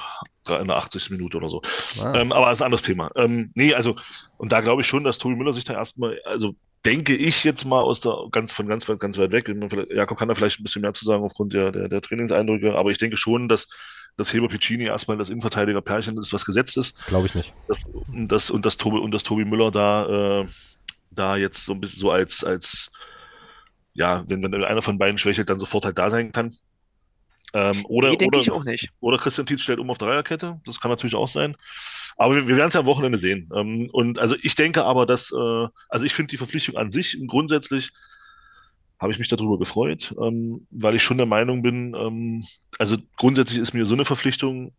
in 0.59 0.67
der 0.67 0.75
80. 0.75 1.11
Minute 1.11 1.37
oder 1.37 1.49
so. 1.49 1.61
Ah. 2.03 2.13
Ähm, 2.15 2.33
aber 2.33 2.47
das 2.47 2.55
ist 2.55 2.61
ein 2.61 2.65
anderes 2.65 2.83
Thema. 2.83 3.11
Ähm, 3.15 3.51
nee, 3.55 3.73
also, 3.73 3.95
und 4.35 4.51
da 4.51 4.59
glaube 4.59 4.81
ich 4.81 4.87
schon, 4.87 5.05
dass 5.05 5.17
Tobi 5.17 5.35
Müller 5.35 5.53
sich 5.53 5.63
da 5.63 5.75
erstmal, 5.75 6.19
also 6.25 6.55
denke 6.85 7.15
ich 7.15 7.45
jetzt 7.45 7.63
mal 7.63 7.81
aus 7.81 8.01
der, 8.01 8.15
ganz, 8.31 8.51
von 8.51 8.67
ganz 8.67 8.87
weit, 8.89 8.99
ganz 8.99 9.17
weit 9.17 9.31
weg, 9.31 9.49
Jakob 9.91 10.19
kann 10.19 10.27
da 10.27 10.35
vielleicht 10.35 10.59
ein 10.59 10.63
bisschen 10.63 10.81
mehr 10.81 10.93
zu 10.93 11.05
sagen 11.05 11.23
aufgrund 11.23 11.53
der, 11.53 11.71
der, 11.71 11.87
der 11.87 12.01
Trainingseindrücke, 12.01 12.75
aber 12.75 12.91
ich 12.91 12.97
denke 12.97 13.15
schon, 13.15 13.47
dass, 13.47 13.69
dass 14.17 14.33
Heber 14.33 14.47
Piccini 14.47 14.85
erstmal 14.85 15.17
das 15.17 15.29
Innenverteidiger-Pärchen 15.29 16.17
ist, 16.17 16.33
was 16.33 16.45
gesetzt 16.45 16.77
ist. 16.77 17.05
Glaube 17.07 17.27
ich 17.27 17.35
nicht. 17.35 17.53
Das, 17.67 17.83
und, 17.83 18.31
das, 18.31 18.49
und, 18.49 18.65
das 18.65 18.77
Tobi, 18.77 18.97
und 18.97 19.11
das 19.11 19.23
Tobi 19.23 19.45
Müller 19.45 19.71
da, 19.71 20.41
äh, 20.41 20.45
da 21.11 21.35
jetzt 21.35 21.65
so 21.65 21.73
ein 21.73 21.81
bisschen 21.81 21.99
so 21.99 22.11
als, 22.11 22.43
als, 22.43 22.91
ja, 23.93 24.23
wenn, 24.27 24.41
wenn 24.43 24.63
einer 24.63 24.81
von 24.81 24.97
beiden 24.97 25.17
schwächelt, 25.17 25.49
dann 25.49 25.59
sofort 25.59 25.85
halt 25.85 25.97
da 25.97 26.09
sein 26.09 26.31
kann. 26.31 26.53
Ähm, 27.53 27.85
oder, 27.85 28.09
Nee, 28.09 28.17
denke 28.17 28.37
oder, 28.37 28.43
ich 28.43 28.51
auch 28.51 28.65
nicht. 28.65 28.89
oder 28.99 29.17
Christian 29.17 29.45
Tietz 29.45 29.61
stellt 29.61 29.79
um 29.79 29.89
auf 29.89 29.97
Dreierkette. 29.97 30.59
Das 30.65 30.79
kann 30.79 30.91
natürlich 30.91 31.15
auch 31.15 31.27
sein. 31.27 31.55
Aber 32.17 32.35
wir, 32.35 32.47
wir 32.47 32.57
werden 32.57 32.67
es 32.67 32.73
ja 32.73 32.81
am 32.81 32.85
Wochenende 32.85 33.17
sehen. 33.17 33.49
Ähm, 33.55 33.89
und 33.91 34.19
also 34.19 34.35
ich 34.41 34.55
denke 34.55 34.83
aber, 34.83 35.05
dass, 35.05 35.31
äh, 35.31 35.67
also 35.89 36.05
ich 36.05 36.13
finde 36.13 36.31
die 36.31 36.37
Verpflichtung 36.37 36.75
an 36.75 36.91
sich 36.91 37.17
grundsätzlich 37.27 37.91
habe 38.99 39.11
ich 39.11 39.19
mich 39.19 39.27
darüber 39.27 39.59
gefreut, 39.59 40.15
ähm, 40.21 40.67
weil 40.71 40.95
ich 40.95 41.03
schon 41.03 41.17
der 41.17 41.25
Meinung 41.25 41.61
bin, 41.61 41.93
ähm, 41.95 42.43
also 42.79 42.97
grundsätzlich 43.17 43.59
ist 43.59 43.73
mir 43.73 43.85
so 43.85 43.95
eine 43.95 44.05
Verpflichtung 44.05 44.73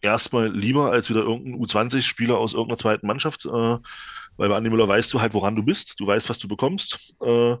erstmal 0.00 0.54
lieber 0.54 0.92
als 0.92 1.10
wieder 1.10 1.22
irgendein 1.22 1.60
U20-Spieler 1.60 2.38
aus 2.38 2.52
irgendeiner 2.52 2.78
zweiten 2.78 3.06
Mannschaft, 3.06 3.44
äh, 3.46 3.48
weil 3.48 4.48
bei 4.48 4.56
Andi 4.56 4.70
Müller 4.70 4.88
weißt 4.88 5.12
du 5.12 5.20
halt, 5.20 5.34
woran 5.34 5.56
du 5.56 5.62
bist, 5.62 5.98
du 5.98 6.06
weißt, 6.06 6.28
was 6.28 6.38
du 6.38 6.48
bekommst. 6.48 7.16
Äh, 7.20 7.56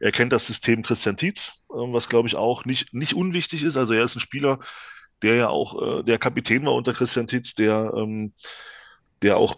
er 0.00 0.12
kennt 0.12 0.32
das 0.32 0.46
System 0.46 0.82
Christian 0.82 1.16
Tietz, 1.16 1.64
äh, 1.70 1.74
was 1.74 2.08
glaube 2.08 2.28
ich 2.28 2.36
auch 2.36 2.64
nicht, 2.64 2.92
nicht 2.92 3.14
unwichtig 3.14 3.62
ist. 3.62 3.76
Also 3.76 3.94
er 3.94 4.02
ist 4.02 4.16
ein 4.16 4.20
Spieler, 4.20 4.58
der 5.22 5.34
ja 5.34 5.48
auch 5.48 6.00
äh, 6.00 6.02
der 6.02 6.18
Kapitän 6.18 6.64
war 6.64 6.74
unter 6.74 6.92
Christian 6.92 7.26
Tietz, 7.26 7.54
der 7.54 7.92
ähm, 7.96 8.32
der 9.22 9.36
auch 9.36 9.56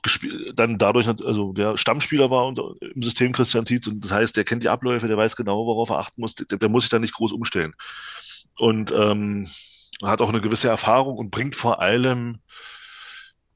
dann 0.54 0.78
dadurch, 0.78 1.06
also 1.08 1.52
der 1.52 1.76
Stammspieler 1.76 2.30
war 2.30 2.46
unter, 2.46 2.74
im 2.80 3.02
System 3.02 3.32
Christian 3.32 3.64
Tietz 3.64 3.86
und 3.86 4.04
das 4.04 4.12
heißt, 4.12 4.36
der 4.36 4.44
kennt 4.44 4.62
die 4.62 4.68
Abläufe, 4.68 5.06
der 5.06 5.16
weiß 5.16 5.36
genau, 5.36 5.66
worauf 5.66 5.90
er 5.90 5.98
achten 5.98 6.20
muss, 6.20 6.34
der, 6.34 6.58
der 6.58 6.68
muss 6.68 6.84
sich 6.84 6.90
da 6.90 6.98
nicht 6.98 7.14
groß 7.14 7.32
umstellen. 7.32 7.74
Und 8.58 8.92
ähm, 8.92 9.46
hat 10.02 10.20
auch 10.20 10.28
eine 10.28 10.40
gewisse 10.40 10.68
Erfahrung 10.68 11.16
und 11.16 11.30
bringt 11.30 11.54
vor 11.54 11.80
allem 11.80 12.40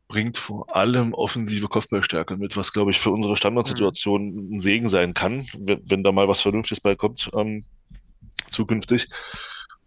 bringt 0.06 0.36
vor 0.36 0.76
allem 0.76 1.14
offensive 1.14 1.66
Kopfballstärke 1.66 2.36
mit, 2.36 2.56
was, 2.56 2.72
glaube 2.72 2.90
ich, 2.90 3.00
für 3.00 3.10
unsere 3.10 3.36
Standardsituation 3.36 4.54
ein 4.54 4.60
Segen 4.60 4.88
sein 4.88 5.14
kann, 5.14 5.46
wenn, 5.58 6.04
da 6.04 6.12
mal 6.12 6.28
was 6.28 6.42
Vernünftiges 6.42 6.80
beikommt 6.80 7.30
ähm, 7.34 7.64
zukünftig. 8.50 9.08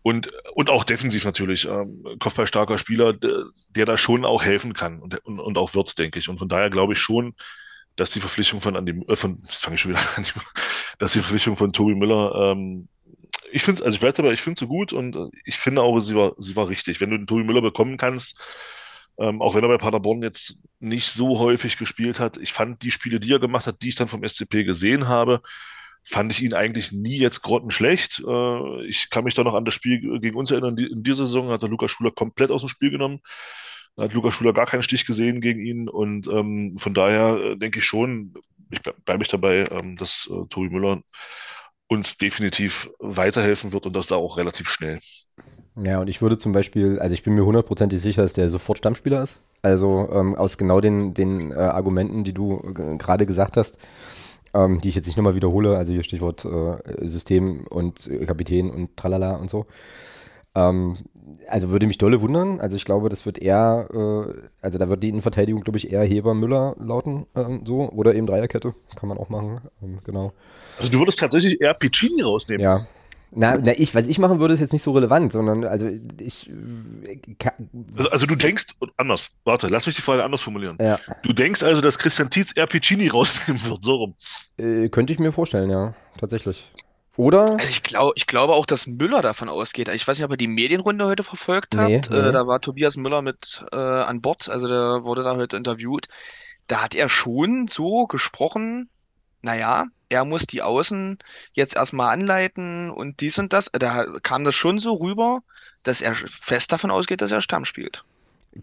Und, 0.08 0.32
und 0.54 0.70
auch 0.70 0.86
defensiv 0.86 1.26
natürlich. 1.26 1.68
Ähm, 1.68 2.02
Kopfballstarker 2.20 2.78
Spieler, 2.78 3.12
der, 3.12 3.44
der, 3.72 3.86
da 3.86 3.98
schon 3.98 4.24
auch 4.24 4.42
helfen 4.42 4.72
kann 4.72 5.02
und, 5.02 5.20
und, 5.26 5.42
und, 5.42 5.58
auch 5.58 5.76
wird, 5.76 6.00
denke 6.00 6.18
ich. 6.18 6.30
Und 6.30 6.38
von 6.38 6.48
daher 6.48 6.70
glaube 6.70 6.94
ich 6.94 7.00
schon, 7.00 7.36
dass 7.98 8.12
die 8.12 8.22
Verpflichtung 8.22 8.62
von 8.62 8.78
Andi, 8.78 9.04
äh, 9.10 9.18
von, 9.18 9.38
fange 9.50 9.76
ich 9.76 9.82
schon 9.82 9.92
wieder 9.92 10.02
an, 10.16 10.26
dass 10.98 11.12
die 11.12 11.20
Verpflichtung 11.20 11.58
von 11.58 11.74
Tobi 11.74 11.94
Müller, 11.94 12.54
ähm, 12.54 12.88
ich 13.52 13.64
finde 13.64 13.84
also 13.84 13.96
ich 13.96 14.00
bleibe 14.00 14.16
dabei, 14.16 14.32
ich 14.32 14.42
finde 14.42 14.58
sie 14.58 14.68
gut 14.68 14.94
und 14.94 15.14
äh, 15.14 15.28
ich 15.44 15.58
finde 15.58 15.82
auch, 15.82 16.00
sie 16.00 16.16
war, 16.16 16.36
sie 16.38 16.56
war 16.56 16.70
richtig. 16.70 17.02
Wenn 17.02 17.10
du 17.10 17.18
den 17.18 17.28
Tobi 17.28 17.44
Müller 17.44 17.62
bekommen 17.62 17.98
kannst, 17.98 18.40
ähm, 19.20 19.42
auch 19.42 19.56
wenn 19.56 19.64
er 19.64 19.68
bei 19.68 19.78
Paderborn 19.78 20.24
jetzt 20.24 20.62
nicht 20.80 21.10
so 21.10 21.38
häufig 21.38 21.78
gespielt 21.78 22.22
hat, 22.22 22.38
ich 22.38 22.54
fand 22.54 22.82
die 22.82 22.92
Spiele, 22.92 23.20
die 23.20 23.34
er 23.34 23.40
gemacht 23.40 23.68
hat, 23.68 23.82
die 23.82 23.90
ich 23.90 23.96
dann 23.96 24.08
vom 24.08 24.26
SCP 24.26 24.64
gesehen 24.64 25.10
habe, 25.10 25.42
fand 26.08 26.32
ich 26.32 26.42
ihn 26.42 26.54
eigentlich 26.54 26.92
nie 26.92 27.18
jetzt 27.18 27.42
grottenschlecht. 27.42 28.24
Äh, 28.26 28.86
ich 28.86 29.10
kann 29.10 29.26
mich 29.26 29.34
da 29.34 29.44
noch 29.44 29.56
an 29.56 29.66
das 29.66 29.74
Spiel 29.74 30.20
gegen 30.20 30.38
uns 30.38 30.52
erinnern. 30.52 30.78
In 30.78 31.04
dieser 31.04 31.26
Saison 31.26 31.50
hat 31.50 31.62
der 31.62 31.70
Lukas 31.70 31.92
Schuler 31.92 32.12
komplett 32.12 32.50
aus 32.50 32.62
dem 32.62 32.70
Spiel 32.70 32.92
genommen. 32.92 33.20
Da 33.96 34.04
hat 34.04 34.14
Lukas 34.14 34.34
Schuler 34.34 34.54
gar 34.54 34.68
keinen 34.68 34.84
Stich 34.84 35.06
gesehen 35.06 35.42
gegen 35.42 35.60
ihn. 35.60 35.90
Und 35.90 36.28
ähm, 36.28 36.78
von 36.78 36.94
daher 36.94 37.38
äh, 37.38 37.58
denke 37.58 37.80
ich 37.80 37.86
schon, 37.86 38.34
ich 38.70 38.82
bleibe 38.82 39.00
bleib 39.04 39.22
ich 39.22 39.28
dabei, 39.28 39.66
ähm, 39.72 39.98
dass 39.98 40.30
äh, 40.32 40.48
Tobi 40.50 40.70
Müller 40.70 41.02
uns 41.88 42.18
definitiv 42.18 42.90
weiterhelfen 43.00 43.74
wird 43.74 43.86
und 43.86 43.96
das 43.96 44.08
da 44.08 44.16
auch 44.16 44.38
relativ 44.38 44.70
schnell. 44.70 45.00
Ja, 45.84 46.00
und 46.00 46.10
ich 46.10 46.22
würde 46.22 46.38
zum 46.38 46.54
Beispiel, 46.54 47.00
also 47.00 47.14
ich 47.14 47.24
bin 47.24 47.36
mir 47.36 47.46
hundertprozentig 47.46 48.00
sicher, 48.00 48.24
dass 48.24 48.34
der 48.34 48.50
sofort 48.50 48.80
Stammspieler 48.80 49.22
ist. 49.22 49.42
Also 49.62 50.10
ähm, 50.12 50.36
aus 50.36 50.58
genau 50.58 50.82
den, 50.82 51.14
den 51.14 51.52
äh, 51.52 51.56
Argumenten, 51.56 52.24
die 52.24 52.34
du 52.34 52.60
gerade 52.98 53.26
gesagt 53.26 53.58
hast, 53.58 53.78
ähm, 54.58 54.82
die 54.82 54.90
ich 54.90 54.96
jetzt 54.96 55.08
nicht 55.08 55.18
nochmal 55.18 55.36
wiederhole, 55.36 55.78
also 55.78 55.94
hier 55.94 56.04
Stichwort 56.04 56.46
äh, 56.46 57.08
System 57.08 57.66
und 57.70 58.08
äh, 58.08 58.26
Kapitän 58.26 58.72
und 58.72 58.98
tralala 58.98 59.36
und 59.36 59.50
so. 59.50 59.66
Ähm, 60.56 60.98
also 61.48 61.70
würde 61.70 61.86
mich 61.86 62.00
dolle 62.00 62.22
wundern. 62.22 62.60
Also 62.60 62.76
ich 62.76 62.86
glaube, 62.86 63.10
das 63.10 63.26
wird 63.26 63.38
eher, 63.38 63.88
äh, 63.94 64.34
also 64.62 64.80
da 64.80 64.90
wird 64.90 65.04
die 65.04 65.10
Innenverteidigung, 65.10 65.62
glaube 65.62 65.78
ich, 65.78 65.92
eher 65.92 66.04
Heber 66.04 66.34
Müller 66.34 66.76
lauten, 66.80 67.28
ähm, 67.36 67.62
so. 67.66 67.90
Oder 67.90 68.16
eben 68.16 68.26
Dreierkette, 68.26 68.74
kann 68.96 69.10
man 69.10 69.20
auch 69.20 69.30
machen, 69.30 69.62
ähm, 69.84 70.00
genau. 70.04 70.34
Also 70.80 70.92
du 70.92 71.00
würdest 71.00 71.20
tatsächlich 71.20 71.62
eher 71.62 71.76
Piccini 71.76 72.24
rausnehmen. 72.24 72.64
Ja, 72.64 72.82
na, 73.38 73.56
na, 73.58 73.74
ich, 73.78 73.94
was 73.94 74.08
ich 74.08 74.18
machen 74.18 74.40
würde, 74.40 74.56
ist 74.56 74.62
jetzt 74.62 74.74
nicht 74.74 74.82
so 74.82 74.94
relevant, 74.94 75.32
sondern 75.32 75.64
also 75.64 75.88
ich. 76.20 76.50
Also, 77.96 78.10
also, 78.10 78.26
du 78.26 78.36
denkst, 78.36 78.66
anders, 78.98 79.30
warte, 79.44 79.68
lass 79.68 79.86
mich 79.86 79.96
die 79.96 80.02
Frage 80.02 80.24
anders 80.24 80.42
formulieren. 80.42 80.78
Ja. 80.82 81.00
Du 81.22 81.34
denkst 81.34 81.62
also, 81.62 81.80
dass 81.80 82.00
Christian 82.00 82.32
Tietz 82.32 82.56
eher 82.56 82.66
Piccini 82.66 83.08
rausnehmen 83.08 83.64
wird, 83.66 83.84
so 83.84 83.96
rum. 83.96 84.16
Äh, 84.58 84.90
könnte 84.90 85.14
ich 85.14 85.20
mir 85.20 85.32
vorstellen, 85.32 85.70
ja, 85.70 85.94
tatsächlich. 86.20 86.66
Oder? 87.16 87.52
Also 87.52 87.70
ich, 87.70 87.84
glaub, 87.84 88.14
ich 88.16 88.26
glaube 88.26 88.54
auch, 88.54 88.66
dass 88.66 88.88
Müller 88.88 89.22
davon 89.22 89.50
ausgeht. 89.50 89.88
Ich 89.90 90.08
weiß 90.08 90.18
nicht, 90.18 90.26
ob 90.26 90.32
er 90.32 90.38
die 90.38 90.48
Medienrunde 90.48 91.06
heute 91.06 91.24
verfolgt 91.24 91.76
hat. 91.76 91.88
Nee, 91.88 92.02
nee. 92.10 92.16
Äh, 92.16 92.32
da 92.32 92.48
war 92.48 92.60
Tobias 92.60 92.98
Müller 92.98 93.22
mit 93.22 93.64
äh, 93.72 93.76
an 93.76 94.22
Bord, 94.22 94.50
also 94.50 94.68
der 94.68 95.04
wurde 95.04 95.24
da 95.24 95.36
heute 95.36 95.58
interviewt. 95.58 96.08
Da 96.66 96.84
hat 96.84 96.96
er 96.96 97.08
schon 97.08 97.68
so 97.68 98.08
gesprochen, 98.08 98.90
naja, 99.42 99.86
er 100.10 100.26
muss 100.26 100.48
die 100.48 100.62
Außen 100.62 101.18
jetzt 101.54 101.76
erstmal 101.76 102.14
anleiten 102.14 102.90
und 102.90 103.20
dies 103.20 103.38
und 103.40 103.54
das. 103.54 103.70
Da 103.74 104.06
kam 104.24 104.44
das 104.44 104.56
schon 104.56 104.80
so 104.80 104.94
rüber, 104.94 105.42
dass 105.84 106.02
er 106.02 106.16
fest 106.16 106.72
davon 106.72 106.92
ausgeht, 106.92 107.22
dass 107.22 107.32
er 107.32 107.42
Stamm 107.42 107.66
spielt. 107.66 108.04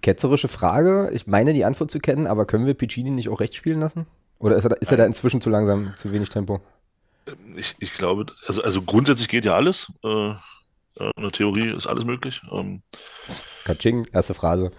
Ketzerische 0.03 0.49
Frage. 0.49 1.11
Ich 1.12 1.26
meine, 1.26 1.53
die 1.53 1.64
Antwort 1.64 1.90
zu 1.90 2.01
kennen, 2.01 2.26
aber 2.26 2.47
können 2.47 2.66
wir 2.66 2.74
Piccini 2.74 3.11
nicht 3.11 3.28
auch 3.28 3.40
rechts 3.40 3.57
spielen 3.57 3.80
lassen? 3.80 4.07
Oder 4.38 4.57
ist 4.57 4.64
er, 4.64 4.80
ist 4.80 4.90
er 4.90 4.99
da 4.99 5.07
inzwischen 5.07 5.40
zu 5.40 5.51
langsam, 5.51 5.92
zu 5.97 6.12
wenig 6.12 6.28
Tempo? 6.28 6.61
Ich, 7.57 7.76
ich 7.78 7.95
glaube, 7.95 8.26
also, 8.47 8.62
also 8.62 8.82
grundsätzlich 8.82 9.28
geht 9.28 9.45
ja 9.45 9.55
alles. 9.55 9.90
Äh, 10.03 10.30
äh 10.30 11.11
in 11.16 11.22
der 11.22 11.30
Theorie 11.30 11.70
ist 11.70 11.86
alles 11.86 12.05
möglich. 12.05 12.42
Ähm, 12.51 12.82
Katsching, 13.64 14.07
erste 14.12 14.34
Phrase. 14.34 14.70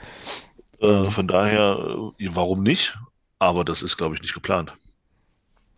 Äh, 0.80 1.10
von 1.10 1.28
daher, 1.28 2.12
äh, 2.20 2.30
warum 2.34 2.64
nicht? 2.64 2.98
Aber 3.40 3.64
das 3.64 3.82
ist, 3.82 3.98
glaube 3.98 4.16
ich, 4.16 4.22
nicht 4.22 4.34
geplant. 4.34 4.76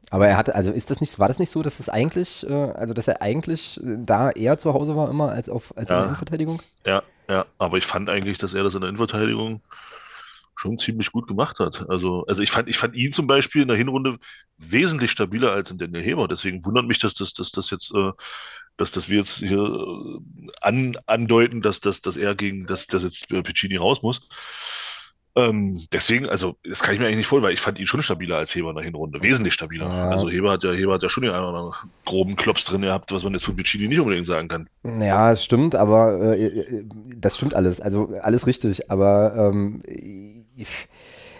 Aber 0.09 0.27
er 0.27 0.37
hatte, 0.37 0.55
also 0.55 0.71
ist 0.71 0.89
das 0.89 1.01
nicht, 1.01 1.19
war 1.19 1.27
das 1.27 1.39
nicht 1.39 1.49
so, 1.49 1.61
dass 1.61 1.79
es 1.79 1.89
eigentlich, 1.89 2.47
äh, 2.49 2.53
also 2.53 2.93
dass 2.93 3.07
er 3.07 3.21
eigentlich 3.21 3.79
äh, 3.83 3.97
da 3.99 4.29
eher 4.29 4.57
zu 4.57 4.73
Hause 4.73 4.95
war 4.95 5.09
immer 5.09 5.31
als 5.31 5.49
auf 5.49 5.75
als 5.75 5.89
ja, 5.89 5.95
in 5.95 5.99
der 5.99 6.07
Innenverteidigung? 6.07 6.61
Ja, 6.85 7.03
ja, 7.27 7.45
aber 7.57 7.77
ich 7.77 7.85
fand 7.85 8.09
eigentlich, 8.09 8.37
dass 8.37 8.53
er 8.53 8.63
das 8.63 8.75
in 8.75 8.81
der 8.81 8.89
Innenverteidigung 8.89 9.61
schon 10.55 10.77
ziemlich 10.77 11.11
gut 11.11 11.27
gemacht 11.27 11.59
hat. 11.59 11.87
Also, 11.89 12.25
also 12.25 12.41
ich 12.41 12.49
fand, 12.49 12.67
ich 12.67 12.77
fand 12.77 12.95
ihn 12.95 13.11
zum 13.11 13.27
Beispiel 13.27 13.61
in 13.61 13.67
der 13.67 13.77
Hinrunde 13.77 14.17
wesentlich 14.57 15.11
stabiler 15.11 15.51
als 15.51 15.71
in 15.71 15.77
Daniel 15.77 16.03
Heber. 16.03 16.27
Deswegen 16.27 16.65
wundert 16.65 16.85
mich, 16.85 16.99
dass 16.99 17.13
das, 17.13 17.33
dass 17.33 17.51
das 17.51 17.69
jetzt, 17.69 17.93
äh, 17.93 18.11
dass, 18.77 18.91
dass 18.91 19.09
wir 19.09 19.17
jetzt 19.17 19.37
hier 19.37 20.19
an, 20.61 20.97
andeuten, 21.05 21.61
dass, 21.61 21.79
dass, 21.79 22.01
dass 22.01 22.17
er 22.17 22.33
gegen, 22.33 22.65
dass, 22.65 22.87
dass 22.87 23.03
jetzt 23.03 23.27
Piccini 23.27 23.75
raus 23.75 24.01
muss. 24.01 24.21
Ähm, 25.37 25.79
deswegen, 25.93 26.27
also, 26.27 26.55
das 26.63 26.81
kann 26.81 26.95
ich 26.95 26.99
mir 26.99 27.05
eigentlich 27.05 27.17
nicht 27.17 27.27
vorstellen, 27.27 27.49
weil 27.49 27.53
ich 27.53 27.61
fand 27.61 27.77
ihn 27.77 27.85
schon 27.85 28.01
stabiler 28.01 28.37
als 28.37 28.55
Heber 28.55 28.71
in 28.71 28.75
der 28.75 28.85
Hinrunde. 28.85 29.21
Wesentlich 29.21 29.53
stabiler. 29.53 29.87
Ja. 29.87 30.09
Also 30.09 30.29
Heber 30.29 30.51
hat 30.51 30.63
ja, 30.63 30.71
Heber 30.71 30.95
hat 30.95 31.03
ja 31.03 31.09
schon 31.09 31.23
den 31.23 31.31
einen 31.31 31.45
oder 31.45 31.59
anderen 31.59 31.75
groben 32.05 32.35
Klops 32.35 32.65
drin 32.65 32.81
gehabt, 32.81 33.11
was 33.11 33.23
man 33.23 33.33
jetzt 33.33 33.45
von 33.45 33.55
Piccini 33.55 33.87
nicht 33.87 33.99
unbedingt 33.99 34.25
sagen 34.25 34.47
kann. 34.47 34.67
Ja, 34.99 35.29
das 35.29 35.43
stimmt, 35.43 35.75
aber 35.75 36.35
äh, 36.35 36.83
das 37.15 37.37
stimmt 37.37 37.53
alles. 37.53 37.79
Also 37.79 38.09
alles 38.21 38.47
richtig. 38.47 38.89
Aber 38.89 39.51
ähm, 39.53 39.79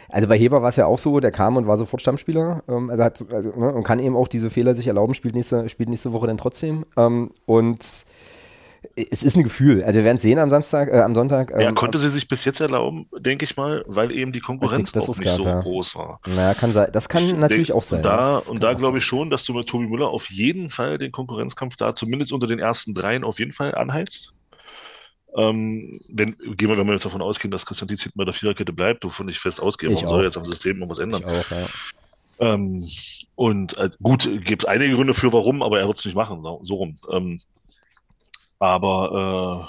also 0.09 0.27
bei 0.27 0.37
Heber 0.37 0.61
war 0.61 0.69
es 0.69 0.75
ja 0.75 0.85
auch 0.85 0.99
so, 0.99 1.19
der 1.19 1.31
kam 1.31 1.57
und 1.57 1.65
war 1.65 1.77
sofort 1.77 2.01
Stammspieler. 2.01 2.63
Ähm, 2.67 2.91
also 2.91 3.03
hat, 3.03 3.25
also, 3.31 3.49
ne, 3.49 3.73
und 3.73 3.83
kann 3.83 3.97
eben 3.97 4.15
auch 4.15 4.27
diese 4.27 4.51
Fehler 4.51 4.75
sich 4.75 4.87
erlauben, 4.87 5.15
spielt 5.15 5.33
nächste, 5.33 5.67
spielt 5.69 5.89
nächste 5.89 6.13
Woche 6.13 6.27
dann 6.27 6.37
trotzdem. 6.37 6.85
Ähm, 6.97 7.31
und 7.47 8.05
es 8.97 9.21
ist 9.21 9.37
ein 9.37 9.43
Gefühl. 9.43 9.83
Also 9.83 9.99
wir 9.99 10.05
werden 10.05 10.17
es 10.17 10.23
sehen 10.23 10.39
am 10.39 10.49
Samstag, 10.49 10.89
äh, 10.89 11.01
am 11.01 11.13
Sonntag. 11.13 11.51
Ähm, 11.51 11.59
ja, 11.59 11.71
konnte 11.71 11.99
sie 11.99 12.09
sich 12.09 12.27
bis 12.27 12.45
jetzt 12.45 12.59
erlauben, 12.59 13.07
denke 13.19 13.45
ich 13.45 13.55
mal, 13.55 13.83
weil 13.87 14.11
eben 14.11 14.31
die 14.31 14.39
Konkurrenz 14.39 14.95
auch 14.95 15.07
nicht 15.07 15.23
gab, 15.23 15.35
so 15.35 15.43
ja. 15.43 15.61
groß 15.61 15.95
war. 15.95 16.19
Naja, 16.25 16.55
kann 16.55 16.71
sein. 16.71 16.89
Das 16.91 17.07
kann 17.07 17.21
ich 17.21 17.33
natürlich 17.35 17.67
denk, 17.67 17.77
auch 17.77 17.83
sein. 17.83 17.99
Und 17.99 18.05
da, 18.05 18.37
und 18.39 18.63
da 18.63 18.73
glaube 18.73 18.97
ich 18.97 19.03
schon, 19.03 19.29
dass 19.29 19.43
du 19.45 19.53
mit 19.53 19.67
Tobi 19.67 19.85
Müller 19.85 20.09
auf 20.09 20.31
jeden 20.31 20.71
Fall 20.71 20.97
den 20.97 21.11
Konkurrenzkampf 21.11 21.75
da 21.75 21.93
zumindest 21.93 22.31
unter 22.31 22.47
den 22.47 22.59
ersten 22.59 22.95
dreien 22.95 23.23
auf 23.23 23.37
jeden 23.37 23.53
Fall 23.53 23.75
anheizt. 23.75 24.33
Ähm, 25.35 25.99
wenn, 26.09 26.35
gehen 26.55 26.69
wir, 26.69 26.77
wenn 26.77 26.87
wir 26.87 26.93
jetzt 26.93 27.05
davon 27.05 27.21
ausgehen, 27.21 27.51
dass 27.51 27.65
Christian 27.67 27.87
Dietz 27.87 28.01
hinten 28.01 28.17
bei 28.17 28.25
der 28.25 28.33
Viererkette 28.33 28.73
bleibt, 28.73 29.03
wovon 29.03 29.29
ich 29.29 29.37
fest 29.37 29.61
ausgehe, 29.61 29.89
man 29.89 29.97
soll 29.97 30.23
jetzt 30.23 30.37
am 30.37 30.45
System 30.45 30.79
noch 30.79 30.89
was 30.89 30.97
ändern. 30.97 31.23
Auch, 31.23 31.51
ja. 31.51 31.67
Ähm, 32.39 32.87
und 33.35 33.77
äh, 33.77 33.89
gut, 34.01 34.27
gibt 34.43 34.63
es 34.63 34.67
einige 34.67 34.95
Gründe 34.95 35.13
für 35.13 35.31
warum, 35.33 35.61
aber 35.61 35.79
er 35.79 35.87
wird 35.87 35.99
es 35.99 36.05
nicht 36.05 36.15
machen, 36.15 36.41
so, 36.41 36.59
so 36.63 36.75
rum. 36.75 36.97
Ähm, 37.11 37.39
aber 38.59 39.67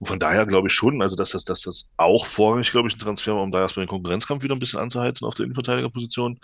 äh, 0.00 0.04
von 0.04 0.18
daher 0.18 0.46
glaube 0.46 0.68
ich 0.68 0.74
schon, 0.74 1.02
also 1.02 1.16
dass 1.16 1.30
das, 1.30 1.44
dass 1.44 1.62
das 1.62 1.90
auch 1.96 2.26
vorrangig, 2.26 2.70
glaube 2.70 2.88
ich, 2.88 2.96
ein 2.96 3.00
Transfer 3.00 3.34
war, 3.34 3.42
um 3.42 3.50
da 3.50 3.60
erstmal 3.60 3.86
den 3.86 3.90
Konkurrenzkampf 3.90 4.42
wieder 4.42 4.54
ein 4.54 4.60
bisschen 4.60 4.80
anzuheizen 4.80 5.26
auf 5.26 5.34
der 5.34 5.44
Innenverteidigerposition. 5.44 6.38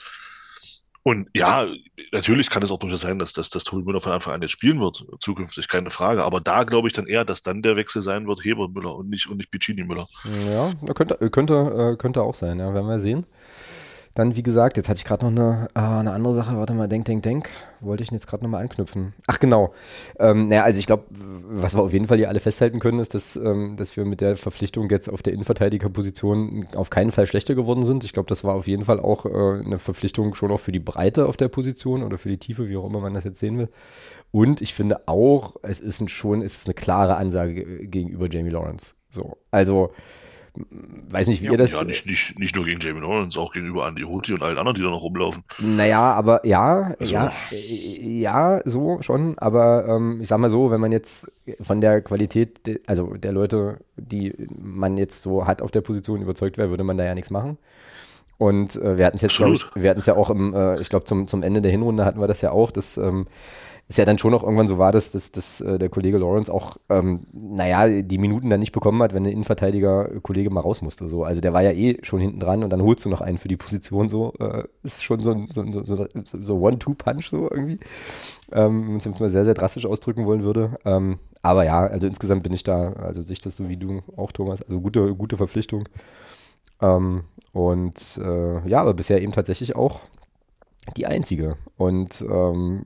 Und 1.06 1.28
ja, 1.36 1.66
natürlich 2.12 2.48
kann 2.48 2.62
es 2.62 2.70
auch 2.70 2.78
durchaus 2.78 3.02
sein, 3.02 3.18
dass, 3.18 3.34
dass, 3.34 3.50
dass 3.50 3.62
Tobi 3.62 3.84
Müller 3.84 4.00
von 4.00 4.12
Anfang 4.12 4.32
an 4.32 4.40
jetzt 4.40 4.52
spielen 4.52 4.80
wird, 4.80 5.04
zukünftig, 5.20 5.68
keine 5.68 5.90
Frage. 5.90 6.24
Aber 6.24 6.40
da 6.40 6.64
glaube 6.64 6.88
ich 6.88 6.94
dann 6.94 7.06
eher, 7.06 7.26
dass 7.26 7.42
dann 7.42 7.60
der 7.60 7.76
Wechsel 7.76 8.00
sein 8.00 8.26
wird, 8.26 8.42
Heber 8.42 8.70
Müller 8.70 8.96
und 8.96 9.10
nicht, 9.10 9.28
und 9.28 9.36
nicht 9.36 9.50
Piccini 9.50 9.84
Müller. 9.84 10.08
Ja, 10.48 10.72
könnte, 10.94 11.18
könnte, 11.28 11.92
äh, 11.92 11.96
könnte 11.98 12.22
auch 12.22 12.32
sein, 12.32 12.58
ja, 12.58 12.72
werden 12.72 12.88
wir 12.88 12.98
sehen. 13.00 13.26
Dann, 14.14 14.36
wie 14.36 14.44
gesagt, 14.44 14.76
jetzt 14.76 14.88
hatte 14.88 14.98
ich 14.98 15.04
gerade 15.04 15.24
noch 15.26 15.32
eine, 15.32 15.68
ah, 15.74 15.98
eine 15.98 16.12
andere 16.12 16.34
Sache. 16.34 16.56
Warte 16.56 16.72
mal, 16.72 16.86
denk, 16.86 17.04
denk, 17.06 17.24
denk. 17.24 17.48
Wollte 17.80 18.04
ich 18.04 18.12
jetzt 18.12 18.28
gerade 18.28 18.44
nochmal 18.44 18.62
anknüpfen. 18.62 19.12
Ach, 19.26 19.40
genau. 19.40 19.74
Ähm, 20.20 20.46
naja, 20.46 20.62
also 20.62 20.78
ich 20.78 20.86
glaube, 20.86 21.04
was 21.10 21.74
wir 21.74 21.82
auf 21.82 21.92
jeden 21.92 22.06
Fall 22.06 22.18
hier 22.18 22.28
alle 22.28 22.38
festhalten 22.38 22.78
können, 22.78 23.00
ist, 23.00 23.14
dass, 23.14 23.34
ähm, 23.34 23.76
dass 23.76 23.96
wir 23.96 24.04
mit 24.04 24.20
der 24.20 24.36
Verpflichtung 24.36 24.88
jetzt 24.88 25.08
auf 25.08 25.22
der 25.22 25.32
Innenverteidigerposition 25.32 26.68
auf 26.76 26.90
keinen 26.90 27.10
Fall 27.10 27.26
schlechter 27.26 27.56
geworden 27.56 27.84
sind. 27.84 28.04
Ich 28.04 28.12
glaube, 28.12 28.28
das 28.28 28.44
war 28.44 28.54
auf 28.54 28.68
jeden 28.68 28.84
Fall 28.84 29.00
auch 29.00 29.26
äh, 29.26 29.64
eine 29.64 29.78
Verpflichtung 29.78 30.36
schon 30.36 30.52
auch 30.52 30.60
für 30.60 30.72
die 30.72 30.78
Breite 30.78 31.26
auf 31.26 31.36
der 31.36 31.48
Position 31.48 32.04
oder 32.04 32.16
für 32.16 32.28
die 32.28 32.38
Tiefe, 32.38 32.68
wie 32.68 32.76
auch 32.76 32.86
immer 32.86 33.00
man 33.00 33.14
das 33.14 33.24
jetzt 33.24 33.40
sehen 33.40 33.58
will. 33.58 33.68
Und 34.30 34.62
ich 34.62 34.74
finde 34.74 35.08
auch, 35.08 35.56
es 35.62 35.80
ist 35.80 36.00
ein, 36.00 36.08
schon, 36.08 36.40
es 36.40 36.58
ist 36.58 36.68
eine 36.68 36.74
klare 36.74 37.16
Ansage 37.16 37.86
gegenüber 37.88 38.28
Jamie 38.30 38.50
Lawrence. 38.50 38.94
So, 39.08 39.38
also 39.50 39.90
weiß 41.10 41.28
nicht, 41.28 41.42
wie 41.42 41.46
ja, 41.46 41.52
ihr 41.52 41.58
das. 41.58 41.72
Ja, 41.72 41.82
nicht, 41.84 42.06
nicht, 42.06 42.38
nicht 42.38 42.54
nur 42.54 42.64
gegen 42.64 42.80
Jamie 42.80 43.00
Lawrence, 43.00 43.38
auch 43.38 43.52
gegenüber 43.52 43.88
Andy 43.88 44.02
Hoti 44.02 44.32
und 44.34 44.42
allen 44.42 44.56
anderen, 44.56 44.76
die 44.76 44.82
da 44.82 44.88
noch 44.90 45.02
rumlaufen. 45.02 45.42
Naja, 45.58 46.12
aber 46.12 46.46
ja, 46.46 46.94
Also- 47.00 47.12
ja, 47.12 47.32
ja, 47.50 48.60
so 48.64 48.98
schon. 49.02 49.36
Aber 49.38 49.86
ähm, 49.88 50.18
ich 50.20 50.28
sag 50.28 50.38
mal 50.38 50.50
so, 50.50 50.70
wenn 50.70 50.80
man 50.80 50.92
jetzt 50.92 51.30
von 51.60 51.80
der 51.80 52.02
Qualität, 52.02 52.80
also 52.86 53.14
der 53.14 53.32
Leute, 53.32 53.78
die 53.96 54.32
man 54.56 54.96
jetzt 54.96 55.22
so 55.22 55.46
hat 55.46 55.60
auf 55.60 55.70
der 55.70 55.80
Position 55.80 56.22
überzeugt 56.22 56.56
wäre, 56.56 56.70
würde 56.70 56.84
man 56.84 56.96
da 56.98 57.04
ja 57.04 57.14
nichts 57.14 57.30
machen. 57.30 57.58
Und 58.38 58.76
äh, 58.76 58.98
wir 58.98 59.06
hatten 59.06 59.16
es 59.16 59.22
jetzt, 59.22 59.36
glaube 59.36 59.54
ich, 59.54 59.64
wir 59.74 59.90
hatten 59.90 60.00
es 60.00 60.06
ja 60.06 60.16
auch 60.16 60.28
im, 60.30 60.54
äh, 60.54 60.80
ich 60.80 60.88
glaube, 60.88 61.04
zum, 61.04 61.28
zum 61.28 61.42
Ende 61.42 61.62
der 61.62 61.70
Hinrunde 61.70 62.04
hatten 62.04 62.20
wir 62.20 62.26
das 62.26 62.40
ja 62.40 62.50
auch, 62.50 62.70
dass 62.72 62.96
ähm, 62.96 63.26
es 63.86 63.98
ja 63.98 64.04
dann 64.04 64.18
schon 64.18 64.30
noch 64.30 64.42
irgendwann 64.42 64.66
so 64.66 64.78
war, 64.78 64.92
dass, 64.92 65.10
dass, 65.10 65.30
dass 65.30 65.60
äh, 65.60 65.78
der 65.78 65.90
Kollege 65.90 66.16
Lawrence 66.16 66.52
auch, 66.52 66.78
ähm, 66.88 67.26
naja, 67.32 68.02
die 68.02 68.18
Minuten 68.18 68.48
dann 68.48 68.60
nicht 68.60 68.72
bekommen 68.72 69.02
hat, 69.02 69.12
wenn 69.12 69.24
der 69.24 69.32
Innenverteidiger-Kollege 69.32 70.48
mal 70.48 70.60
raus 70.60 70.80
musste. 70.80 71.08
So. 71.08 71.24
Also 71.24 71.42
der 71.42 71.52
war 71.52 71.62
ja 71.62 71.72
eh 71.72 71.98
schon 72.02 72.20
hinten 72.20 72.40
dran 72.40 72.64
und 72.64 72.70
dann 72.70 72.82
holst 72.82 73.04
du 73.04 73.10
noch 73.10 73.20
einen 73.20 73.36
für 73.36 73.48
die 73.48 73.58
Position 73.58 74.08
so. 74.08 74.32
Äh, 74.40 74.64
ist 74.82 75.04
schon 75.04 75.20
so 75.20 75.32
ein 75.32 75.48
so, 75.50 75.64
so, 75.82 76.06
so, 76.24 76.58
One-Two-Punch 76.58 77.28
so 77.28 77.50
irgendwie. 77.50 77.78
Ähm, 78.52 78.82
wenn 78.82 78.88
man 78.88 78.96
es 78.96 79.04
jetzt 79.04 79.20
mal 79.20 79.28
sehr, 79.28 79.44
sehr 79.44 79.54
drastisch 79.54 79.84
ausdrücken 79.84 80.24
wollen 80.24 80.44
würde. 80.44 80.78
Ähm, 80.86 81.18
aber 81.42 81.64
ja, 81.64 81.80
also 81.80 82.06
insgesamt 82.06 82.42
bin 82.42 82.54
ich 82.54 82.62
da, 82.62 82.94
also 82.94 83.20
ich 83.30 83.40
das 83.40 83.56
so 83.56 83.68
wie 83.68 83.76
du 83.76 84.02
auch, 84.16 84.32
Thomas. 84.32 84.62
Also 84.62 84.80
gute, 84.80 85.14
gute 85.14 85.36
Verpflichtung. 85.36 85.88
Ähm, 86.80 87.24
und 87.52 88.18
äh, 88.22 88.66
ja, 88.66 88.80
aber 88.80 88.94
bisher 88.94 89.20
eben 89.20 89.32
tatsächlich 89.32 89.76
auch 89.76 90.00
die 90.96 91.06
einzige. 91.06 91.56
Und 91.76 92.24
ähm, 92.28 92.82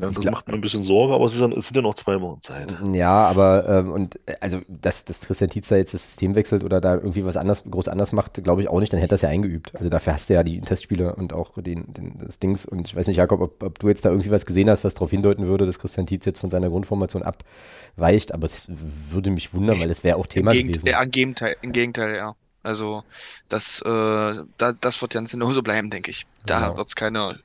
Ja, 0.00 0.06
das 0.08 0.16
glaub- 0.20 0.32
macht 0.32 0.48
mir 0.48 0.54
ein 0.54 0.60
bisschen 0.60 0.82
Sorge, 0.82 1.14
aber 1.14 1.24
es, 1.26 1.32
ist 1.34 1.40
dann, 1.40 1.52
es 1.52 1.66
sind 1.66 1.76
ja 1.76 1.82
noch 1.82 1.94
zwei 1.94 2.20
Wochen 2.20 2.40
Zeit. 2.40 2.74
ja, 2.92 3.10
aber 3.28 3.68
ähm, 3.68 3.92
und 3.92 4.16
äh, 4.26 4.34
also, 4.40 4.60
dass, 4.68 5.04
dass 5.04 5.20
Christian 5.26 5.50
Tietz 5.50 5.68
da 5.68 5.76
jetzt 5.76 5.94
das 5.94 6.04
System 6.04 6.34
wechselt 6.34 6.64
oder 6.64 6.80
da 6.80 6.94
irgendwie 6.94 7.24
was 7.24 7.36
anders, 7.36 7.64
groß 7.64 7.88
anders 7.88 8.12
macht, 8.12 8.42
glaube 8.42 8.62
ich 8.62 8.68
auch 8.68 8.80
nicht, 8.80 8.92
dann 8.92 8.98
hätte 9.00 9.10
er 9.10 9.14
das 9.14 9.22
ja 9.22 9.28
eingeübt. 9.28 9.74
Also 9.76 9.88
dafür 9.88 10.14
hast 10.14 10.28
du 10.30 10.34
ja 10.34 10.42
die 10.42 10.60
Testspiele 10.60 11.14
und 11.14 11.32
auch 11.32 11.52
den, 11.56 11.92
den, 11.92 12.18
das 12.18 12.38
Dings. 12.38 12.64
Und 12.66 12.88
ich 12.88 12.96
weiß 12.96 13.06
nicht, 13.06 13.16
Jakob, 13.16 13.40
ob, 13.40 13.62
ob 13.62 13.78
du 13.78 13.88
jetzt 13.88 14.04
da 14.04 14.10
irgendwie 14.10 14.30
was 14.30 14.46
gesehen 14.46 14.68
hast, 14.70 14.84
was 14.84 14.94
darauf 14.94 15.10
hindeuten 15.10 15.46
würde, 15.46 15.66
dass 15.66 15.78
Christian 15.78 16.06
Tietz 16.06 16.24
jetzt 16.26 16.40
von 16.40 16.50
seiner 16.50 16.68
Grundformation 16.68 17.22
abweicht, 17.22 18.32
aber 18.34 18.44
es 18.46 18.66
würde 18.68 19.30
mich 19.30 19.54
wundern, 19.54 19.78
weil 19.80 19.90
es 19.90 20.02
wäre 20.04 20.16
auch 20.16 20.26
Thema 20.26 20.52
Im 20.52 20.66
gewesen. 20.66 20.86
Ja, 20.88 21.02
im 21.02 21.10
Gegenteil, 21.10 21.56
im 21.62 21.72
Gegenteil, 21.72 22.16
ja. 22.16 22.34
Also 22.64 23.02
das, 23.48 23.80
äh, 23.82 23.88
da, 23.88 24.72
das 24.80 25.02
wird 25.02 25.12
ganz 25.14 25.32
genauso 25.32 25.62
bleiben, 25.62 25.90
denke 25.90 26.10
ich. 26.12 26.26
Da 26.46 26.60
Genau. 26.66 26.76
wird 26.76 26.88
es 26.88 26.94
keine 26.94 27.40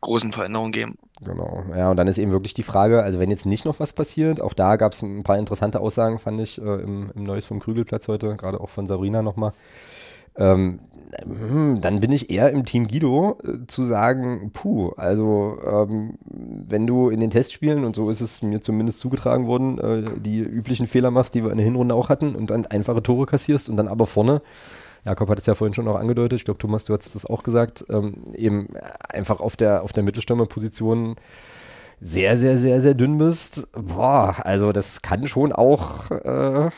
großen 0.00 0.32
Veränderungen 0.32 0.72
geben. 0.72 0.98
Genau, 1.24 1.64
ja, 1.74 1.90
und 1.90 1.96
dann 1.96 2.08
ist 2.08 2.18
eben 2.18 2.32
wirklich 2.32 2.54
die 2.54 2.62
Frage, 2.62 3.02
also 3.02 3.18
wenn 3.18 3.30
jetzt 3.30 3.46
nicht 3.46 3.64
noch 3.64 3.80
was 3.80 3.92
passiert, 3.92 4.40
auch 4.40 4.52
da 4.52 4.76
gab 4.76 4.92
es 4.92 5.02
ein 5.02 5.22
paar 5.22 5.38
interessante 5.38 5.80
Aussagen, 5.80 6.18
fand 6.18 6.40
ich, 6.40 6.60
äh, 6.60 6.82
im, 6.82 7.10
im 7.14 7.22
Neues 7.22 7.46
vom 7.46 7.60
Krügelplatz 7.60 8.08
heute, 8.08 8.36
gerade 8.36 8.60
auch 8.60 8.68
von 8.68 8.86
Sabrina 8.86 9.22
nochmal. 9.22 9.52
Ähm, 10.36 10.80
hm, 11.24 11.80
dann 11.80 12.00
bin 12.00 12.12
ich 12.12 12.30
eher 12.30 12.50
im 12.50 12.64
Team 12.64 12.88
Guido 12.88 13.38
äh, 13.42 13.66
zu 13.66 13.84
sagen, 13.84 14.50
puh, 14.52 14.90
also 14.96 15.58
ähm, 15.64 16.18
wenn 16.24 16.86
du 16.86 17.08
in 17.08 17.20
den 17.20 17.30
Testspielen, 17.30 17.84
und 17.84 17.96
so 17.96 18.10
ist 18.10 18.20
es 18.20 18.42
mir 18.42 18.60
zumindest 18.60 19.00
zugetragen 19.00 19.46
worden, 19.46 19.78
äh, 19.78 20.04
die 20.20 20.40
üblichen 20.40 20.86
Fehler 20.86 21.10
machst, 21.10 21.34
die 21.34 21.42
wir 21.42 21.50
in 21.50 21.58
der 21.58 21.64
Hinrunde 21.64 21.94
auch 21.94 22.08
hatten, 22.08 22.34
und 22.34 22.50
dann 22.50 22.66
einfache 22.66 23.02
Tore 23.02 23.26
kassierst 23.26 23.68
und 23.68 23.76
dann 23.76 23.88
aber 23.88 24.06
vorne 24.06 24.42
Jakob 25.06 25.30
hat 25.30 25.38
es 25.38 25.46
ja 25.46 25.54
vorhin 25.54 25.72
schon 25.72 25.86
auch 25.86 25.94
angedeutet, 25.94 26.40
ich 26.40 26.44
glaube, 26.44 26.58
Thomas, 26.58 26.84
du 26.84 26.92
hast 26.92 27.14
das 27.14 27.26
auch 27.26 27.44
gesagt, 27.44 27.86
ähm, 27.88 28.24
eben 28.34 28.68
einfach 29.08 29.38
auf 29.38 29.56
der, 29.56 29.84
auf 29.84 29.92
der 29.92 30.02
Mittelstürmerposition 30.02 31.14
sehr, 32.00 32.36
sehr, 32.36 32.58
sehr, 32.58 32.80
sehr 32.80 32.94
dünn 32.94 33.16
bist. 33.16 33.68
Boah, 33.72 34.34
also 34.44 34.72
das 34.72 35.02
kann 35.02 35.28
schon 35.28 35.52
auch, 35.52 36.10
äh, 36.10 36.70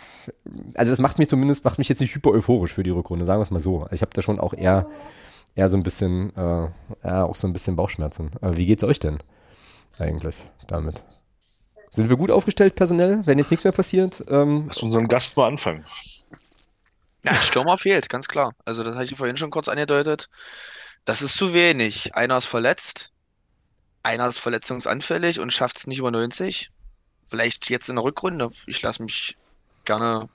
also 0.74 0.93
das 0.93 0.99
macht 0.99 1.18
mich 1.18 1.29
zumindest, 1.29 1.64
macht 1.64 1.79
mich 1.79 1.89
jetzt 1.89 2.01
nicht 2.01 2.14
hyper 2.14 2.31
euphorisch 2.31 2.74
für 2.74 2.83
die 2.83 2.91
Rückrunde, 2.91 3.24
sagen 3.24 3.39
wir 3.39 3.45
es 3.45 3.51
mal 3.51 3.61
so. 3.61 3.81
Also 3.81 3.95
Ich 3.95 4.03
habe 4.03 4.12
da 4.12 4.20
schon 4.20 4.39
auch 4.39 4.53
eher, 4.53 4.87
eher 5.55 5.70
so 5.70 5.79
ein 5.79 5.83
bisschen, 5.83 6.33
äh, 6.37 6.68
auch 7.09 7.35
so 7.35 7.47
ein 7.47 7.55
bisschen 7.55 7.76
Bauchschmerzen. 7.76 8.31
Äh, 8.43 8.57
wie 8.57 8.66
geht's 8.66 8.85
euch 8.85 9.01
denn 9.01 9.18
eigentlich 9.99 10.37
damit? 10.66 11.03
Sind 11.93 12.11
wir 12.11 12.18
gut 12.18 12.31
aufgestellt 12.31 12.74
personell, 12.74 13.22
wenn 13.24 13.39
jetzt 13.39 13.51
nichts 13.51 13.64
mehr 13.64 13.72
passiert? 13.72 14.22
Ähm, 14.29 14.66
Lass 14.68 14.83
unseren 14.83 15.09
Gast 15.09 15.35
mal 15.39 15.47
anfangen. 15.49 15.83
Ja, 17.25 17.35
Stürmer 17.35 17.79
fehlt, 17.79 18.09
ganz 18.09 18.29
klar. 18.29 18.55
Also 18.64 18.85
das 18.85 18.95
hatte 18.95 19.05
ich 19.05 19.16
vorhin 19.16 19.37
schon 19.37 19.51
kurz 19.51 19.69
angedeutet. 19.69 20.29
Das 21.05 21.23
ist 21.23 21.35
zu 21.35 21.53
wenig. 21.53 22.14
Einer 22.14 22.39
ist 22.39 22.47
verletzt, 22.47 23.12
einer 24.03 24.29
ist 24.29 24.39
verletzungsanfällig 24.39 25.41
und 25.41 25.53
schafft 25.53 25.79
es 25.79 25.87
nicht 25.87 25.99
über 25.99 26.11
90. 26.11 26.71
Vielleicht 27.29 27.71
jetzt 27.71 27.89
in 27.89 27.97
der 27.97 28.05
Rückrunde. 28.05 28.51
Ich 28.66 28.81
lasse 28.83 29.03
mich 29.03 29.37
gerne 29.85 30.29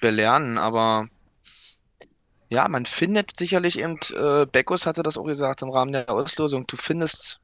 belehren, 0.00 0.58
aber 0.58 1.08
ja, 2.48 2.68
man 2.68 2.86
findet 2.86 3.36
sicherlich 3.36 3.78
eben, 3.78 3.98
äh, 4.14 4.46
Beckus 4.46 4.86
hatte 4.86 5.02
das 5.02 5.18
auch 5.18 5.24
gesagt 5.24 5.62
im 5.62 5.70
Rahmen 5.70 5.92
der 5.92 6.10
Auslosung, 6.10 6.66
du 6.66 6.76
findest 6.76 7.40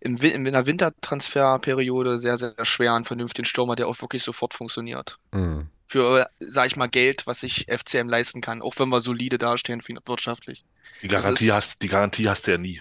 im, 0.00 0.16
in 0.16 0.44
der 0.44 0.66
Wintertransferperiode 0.66 2.18
sehr, 2.18 2.38
sehr 2.38 2.54
schwer 2.62 2.94
einen 2.94 3.04
vernünftigen 3.04 3.44
Stürmer, 3.44 3.76
der 3.76 3.88
auch 3.88 4.00
wirklich 4.00 4.22
sofort 4.22 4.54
funktioniert 4.54 5.18
mh. 5.32 5.66
Für, 5.90 6.28
sag 6.38 6.66
ich 6.68 6.76
mal, 6.76 6.86
Geld, 6.88 7.26
was 7.26 7.40
sich 7.40 7.66
FCM 7.68 8.08
leisten 8.08 8.40
kann, 8.40 8.62
auch 8.62 8.74
wenn 8.78 8.88
wir 8.90 9.00
solide 9.00 9.38
dastehen 9.38 9.82
wirtschaftlich. 10.06 10.64
Die 11.02 11.08
Garantie, 11.08 11.46
ist- 11.48 11.52
hast, 11.52 11.82
die 11.82 11.88
Garantie 11.88 12.28
hast 12.28 12.46
du 12.46 12.52
ja 12.52 12.58
nie. 12.58 12.80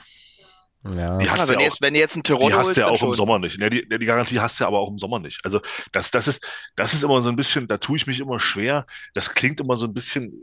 ja. 0.84 1.18
Die 1.18 1.30
hast 1.30 1.40
Ja, 1.40 1.46
du 1.48 1.52
wenn, 1.54 1.60
ja 1.60 1.66
du 1.66 1.72
auch, 1.72 1.74
jetzt, 1.74 1.82
wenn 1.82 1.94
du 1.96 2.00
jetzt 2.00 2.16
einen 2.16 2.24
die 2.24 2.28
Tirolo 2.28 2.56
hast 2.56 2.78
du 2.78 2.82
ja 2.82 2.88
auch 2.88 3.02
im 3.02 3.08
schon. 3.08 3.14
Sommer 3.16 3.40
nicht. 3.40 3.58
Ne, 3.60 3.72
die, 3.72 3.88
die 3.90 4.06
Garantie 4.06 4.40
hast 4.40 4.60
du 4.60 4.64
ja 4.64 4.68
aber 4.68 4.78
auch 4.80 4.90
im 4.92 4.98
Sommer 5.00 5.20
nicht. 5.20 5.40
Also 5.44 5.60
das, 5.92 6.12
das 6.12 6.28
ist, 6.28 6.48
das 6.76 6.94
ist 6.94 7.04
immer 7.04 7.22
so 7.24 7.30
ein 7.30 7.36
bisschen, 7.36 7.68
da 7.68 7.80
tue 7.80 7.98
ich 7.98 8.06
mich 8.06 8.20
immer 8.20 8.40
schwer. 8.40 8.86
Das 9.16 9.34
klingt 9.34 9.60
immer 9.60 9.76
so 9.76 9.88
ein 9.88 9.94
bisschen, 9.94 10.40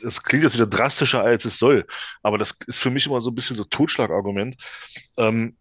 das 0.00 0.22
klingt 0.22 0.44
jetzt 0.44 0.54
wieder 0.54 0.66
drastischer, 0.68 1.22
als 1.22 1.44
es 1.44 1.58
soll. 1.58 1.86
Aber 2.22 2.38
das 2.38 2.56
ist 2.68 2.78
für 2.78 2.90
mich 2.90 3.06
immer 3.06 3.20
so 3.20 3.30
ein 3.30 3.34
bisschen 3.34 3.56
so 3.56 3.64
Totschlagargument. 3.64 4.54
Ähm, 5.16 5.56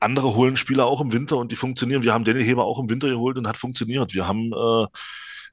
andere 0.00 0.34
holen 0.34 0.56
Spieler 0.56 0.86
auch 0.86 1.00
im 1.00 1.12
Winter 1.12 1.36
und 1.36 1.52
die 1.52 1.56
funktionieren. 1.56 2.02
Wir 2.02 2.12
haben 2.12 2.24
Daniel 2.24 2.44
Heber 2.44 2.64
auch 2.64 2.78
im 2.80 2.90
Winter 2.90 3.08
geholt 3.08 3.38
und 3.38 3.46
hat 3.46 3.56
funktioniert. 3.56 4.14
Wir 4.14 4.26
haben, 4.26 4.52
äh, 4.52 4.86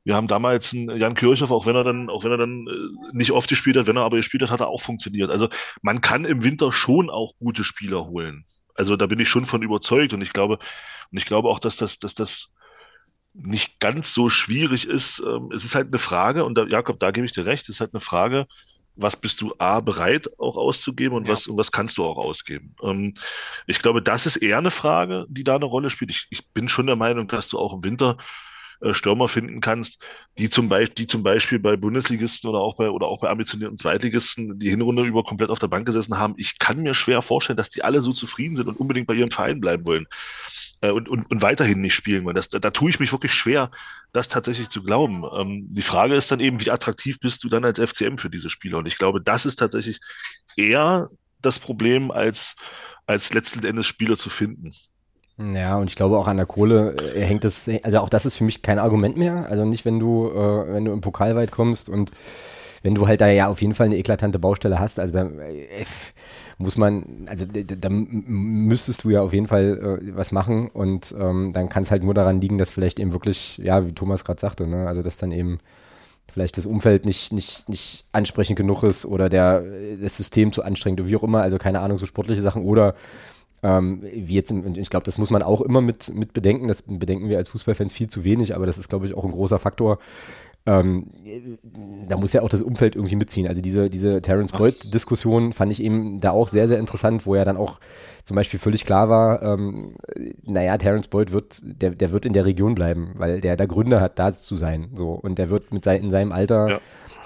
wir 0.10 0.16
haben 0.16 0.26
damals 0.26 0.74
einen 0.74 0.97
Jan 0.97 1.14
Kirchhoff, 1.14 1.51
auch 1.51 1.68
wenn 1.68 1.76
er 1.76 1.84
dann, 1.84 2.10
auch 2.10 2.24
wenn 2.24 2.32
er 2.32 2.39
dann 2.39 2.66
äh, 2.66 3.16
nicht 3.16 3.32
oft 3.32 3.47
gespielt 3.47 3.78
hat, 3.78 3.86
wenn 3.86 3.95
er 3.95 4.05
aber 4.05 4.18
gespielt 4.18 4.41
hat, 4.41 4.49
hat 4.49 4.60
er 4.60 4.68
auch 4.68 4.82
funktioniert. 4.82 5.30
Also 5.30 5.49
man 5.84 6.01
kann 6.01 6.26
im 6.26 6.43
Winter 6.43 6.72
schon 6.72 7.12
auch 7.12 7.34
gute 7.38 7.64
Spieler 7.64 8.07
holen. 8.07 8.43
Also 8.74 8.95
da 8.95 9.05
bin 9.05 9.20
ich 9.20 9.30
schon 9.30 9.45
von 9.45 9.62
überzeugt 9.62 10.12
und 10.14 10.22
ich 10.22 10.34
glaube, 10.34 10.57
und 11.12 11.18
ich 11.20 11.26
glaube 11.26 11.47
auch, 11.47 11.60
dass 11.60 11.78
das, 11.78 11.99
dass 11.99 12.16
das 12.16 12.55
nicht 13.36 13.80
ganz 13.80 14.12
so 14.16 14.30
schwierig 14.30 14.88
ist. 14.88 15.22
Ähm, 15.24 15.51
es 15.53 15.64
ist 15.64 15.76
halt 15.76 15.89
eine 15.89 15.99
Frage, 15.99 16.43
und 16.43 16.55
da, 16.55 16.66
Jakob, 16.66 16.99
da 16.99 17.12
gebe 17.12 17.28
ich 17.28 17.34
dir 17.34 17.45
recht, 17.45 17.70
es 17.70 17.76
ist 17.76 17.80
halt 17.80 17.93
eine 17.93 18.01
Frage, 18.01 18.47
was 18.95 19.16
bist 19.16 19.39
du 19.41 19.53
A 19.60 19.80
bereit 19.80 20.28
auch 20.39 20.57
auszugeben 20.57 21.16
und 21.16 21.28
Ja. 21.28 21.34
was, 21.34 21.45
und 21.45 21.55
was 21.55 21.72
kannst 21.72 21.99
du 21.99 22.03
auch 22.03 22.18
ausgeben? 22.18 22.74
Ähm, 22.82 23.14
ich 23.68 23.78
glaube, 23.78 24.01
das 24.01 24.26
ist 24.26 24.38
eher 24.38 24.57
eine 24.57 24.72
Frage, 24.72 25.28
die 25.30 25.43
da 25.43 25.57
eine 25.57 25.66
Rolle 25.66 25.91
spielt. 25.91 26.10
Ich, 26.10 26.26
ich 26.32 26.49
bin 26.49 26.68
schon 26.68 26.88
der 26.88 26.95
Meinung, 26.95 27.28
dass 27.28 27.47
du 27.49 27.60
auch 27.60 27.74
im 27.76 27.84
Winter 27.84 28.18
äh, 28.82 28.93
Stürmer 28.93 29.27
finden 29.27 29.61
kannst, 29.61 30.05
die 30.38 30.49
zum 30.49 30.69
Beispiel, 30.69 30.95
die 30.95 31.07
zum 31.07 31.23
Beispiel 31.23 31.59
bei 31.59 31.75
Bundesligisten 31.75 32.49
oder 32.49 32.59
auch 32.59 32.75
bei, 32.75 32.89
oder 32.89 33.07
auch 33.07 33.19
bei 33.19 33.30
ambitionierten 33.30 33.77
Zweitligisten 33.77 34.59
die 34.59 34.69
Hinrunde 34.69 35.03
über 35.03 35.23
komplett 35.23 35.49
auf 35.49 35.59
der 35.59 35.67
Bank 35.67 35.86
gesessen 35.86 36.17
haben. 36.17 36.36
Ich 36.38 36.59
kann 36.59 36.82
mir 36.82 36.93
schwer 36.93 37.21
vorstellen, 37.21 37.57
dass 37.57 37.69
die 37.69 37.84
alle 37.84 38.01
so 38.01 38.13
zufrieden 38.13 38.55
sind 38.55 38.67
und 38.67 38.80
unbedingt 38.80 39.07
bei 39.07 39.13
ihrem 39.13 39.32
Verein 39.32 39.59
bleiben 39.59 39.86
wollen 39.86 40.07
äh, 40.82 40.91
und, 40.91 41.09
und, 41.09 41.30
und 41.30 41.41
weiterhin 41.41 41.82
nicht 41.82 41.95
spielen 41.95 42.25
wollen. 42.25 42.36
Das, 42.36 42.49
da, 42.49 42.59
da 42.59 42.71
tue 42.71 42.89
ich 42.89 42.99
mich 42.99 43.11
wirklich 43.11 43.34
schwer, 43.34 43.71
das 44.11 44.30
tatsächlich 44.30 44.69
zu 44.69 44.84
glauben. 44.84 45.23
Ähm, 45.36 45.67
die 45.69 45.82
Frage 45.82 46.15
ist 46.15 46.32
dann 46.32 46.39
eben, 46.39 46.61
wie 46.61 46.71
attraktiv 46.71 47.19
bist 47.19 47.43
du 47.43 47.49
dann 47.49 47.65
als 47.65 47.80
FCM 47.80 48.17
für 48.17 48.30
diese 48.30 48.49
Spieler? 48.49 48.77
Und 48.77 48.86
ich 48.86 48.97
glaube, 48.97 49.21
das 49.21 49.45
ist 49.45 49.57
tatsächlich 49.57 49.99
eher 50.55 51.09
das 51.41 51.59
Problem, 51.59 52.11
als, 52.11 52.55
als 53.05 53.34
letzten 53.34 53.65
Endes 53.65 53.88
Spieler 53.88 54.17
zu 54.17 54.30
finden. 54.30 54.71
Ja, 55.42 55.78
und 55.78 55.90
ich 55.90 55.96
glaube 55.96 56.18
auch 56.18 56.28
an 56.28 56.36
der 56.36 56.46
Kohle 56.46 56.96
äh, 57.16 57.22
hängt 57.22 57.46
es, 57.46 57.70
also 57.84 58.00
auch 58.00 58.10
das 58.10 58.26
ist 58.26 58.36
für 58.36 58.44
mich 58.44 58.62
kein 58.62 58.78
Argument 58.78 59.16
mehr. 59.16 59.46
Also 59.50 59.64
nicht, 59.64 59.86
wenn 59.86 60.00
du, 60.00 60.28
äh, 60.30 60.74
wenn 60.74 60.84
du 60.84 60.92
im 60.92 61.00
Pokal 61.00 61.36
weit 61.36 61.52
kommst 61.52 61.88
und 61.88 62.12
wenn 62.84 62.94
du 62.94 63.08
halt 63.08 63.22
da 63.22 63.28
ja 63.30 63.48
auf 63.48 63.62
jeden 63.62 63.74
Fall 63.74 63.86
eine 63.86 63.98
eklatante 63.98 64.38
Baustelle 64.38 64.80
hast, 64.80 65.00
also 65.00 65.14
da 65.14 65.24
äh, 65.24 65.86
muss 66.58 66.76
man, 66.78 67.26
also 67.28 67.46
da, 67.46 67.88
müsstest 67.90 69.06
du 69.06 69.12
ja 69.12 69.22
auf 69.22 69.32
jeden 69.34 69.48
Fall 69.48 70.00
äh, 70.02 70.16
was 70.16 70.34
machen 70.34 70.70
und 70.70 71.16
ähm, 71.18 71.52
dann 71.54 71.70
kann 71.70 71.84
es 71.84 71.92
halt 71.92 72.04
nur 72.04 72.14
daran 72.14 72.42
liegen, 72.42 72.58
dass 72.58 72.72
vielleicht 72.72 73.00
eben 73.00 73.14
wirklich, 73.14 73.60
ja, 73.60 73.86
wie 73.88 73.94
Thomas 73.94 74.26
gerade 74.26 74.42
sagte, 74.42 74.68
ne, 74.68 74.88
also 74.90 75.02
dass 75.02 75.18
dann 75.18 75.32
eben 75.32 75.60
vielleicht 76.30 76.58
das 76.58 76.66
Umfeld 76.66 77.06
nicht, 77.06 77.32
nicht, 77.32 77.68
nicht 77.70 78.06
ansprechend 78.12 78.58
genug 78.58 78.84
ist 78.84 79.06
oder 79.06 79.30
der, 79.30 79.64
das 80.02 80.18
System 80.18 80.52
zu 80.52 80.64
anstrengend 80.64 81.00
oder 81.00 81.10
wie 81.10 81.16
auch 81.16 81.24
immer, 81.24 81.42
also 81.42 81.58
keine 81.58 81.80
Ahnung, 81.80 81.98
so 81.98 82.06
sportliche 82.06 82.42
Sachen 82.42 82.64
oder 82.64 82.94
ähm, 83.64 84.01
wie 84.03 84.36
jetzt, 84.36 84.51
ich 84.51 84.89
glaube, 84.89 85.05
das 85.05 85.18
muss 85.18 85.30
man 85.30 85.43
auch 85.43 85.62
immer 85.62 85.82
mit, 85.82 86.14
mit 86.14 86.34
bedenken, 86.34 86.68
das 86.68 86.84
bedenken 86.84 87.30
wir 87.30 87.38
als 87.38 87.49
Fußballfans 87.49 87.93
viel 87.93 88.07
zu 88.07 88.24
wenig, 88.24 88.55
aber 88.55 88.66
das 88.66 88.78
ist, 88.78 88.89
glaube 88.89 89.05
ich, 89.05 89.14
auch 89.16 89.24
ein 89.24 89.32
großer 89.32 89.60
Faktor, 89.60 89.99
ähm, 90.66 91.07
da 92.07 92.18
muss 92.18 92.34
ja 92.34 92.41
auch 92.41 92.49
das 92.49 92.62
Umfeld 92.62 92.95
irgendwie 92.95 93.16
mitziehen. 93.16 93.47
Also 93.47 93.62
diese, 93.62 93.89
diese 93.89 94.22
Terence 94.22 94.51
Boyd-Diskussion 94.51 95.53
fand 95.53 95.72
ich 95.72 95.82
eben 95.82 96.20
da 96.20 96.32
auch 96.32 96.47
sehr, 96.47 96.68
sehr 96.68 96.80
interessant, 96.80 97.26
wo 97.26 97.36
ja 97.36 97.45
dann 97.45 97.57
auch 97.57 97.80
zum 98.24 98.36
Beispiel 98.36 98.60
völlig 98.60 98.86
klar 98.86 99.10
war, 99.10 99.41
ähm, 99.41 99.95
naja, 100.43 100.78
Terence 100.78 101.07
Boyd 101.07 101.32
wird, 101.32 101.62
der, 101.64 101.91
der 101.91 102.12
wird 102.12 102.26
in 102.26 102.34
der 102.34 102.45
Region 102.45 102.76
bleiben, 102.76 103.14
weil 103.16 103.41
der 103.41 103.55
da 103.55 103.66
Gründe 103.66 104.01
hat, 104.01 104.20
da 104.20 104.32
zu 104.32 104.57
sein. 104.57 104.89
So. 104.93 105.12
Und 105.12 105.39
der 105.39 105.49
wird 105.49 105.74
mit 105.74 105.84
sein, 105.84 106.03
in 106.03 106.12
seinem 106.12 106.32
Alter 106.32 106.70
ja 106.70 106.80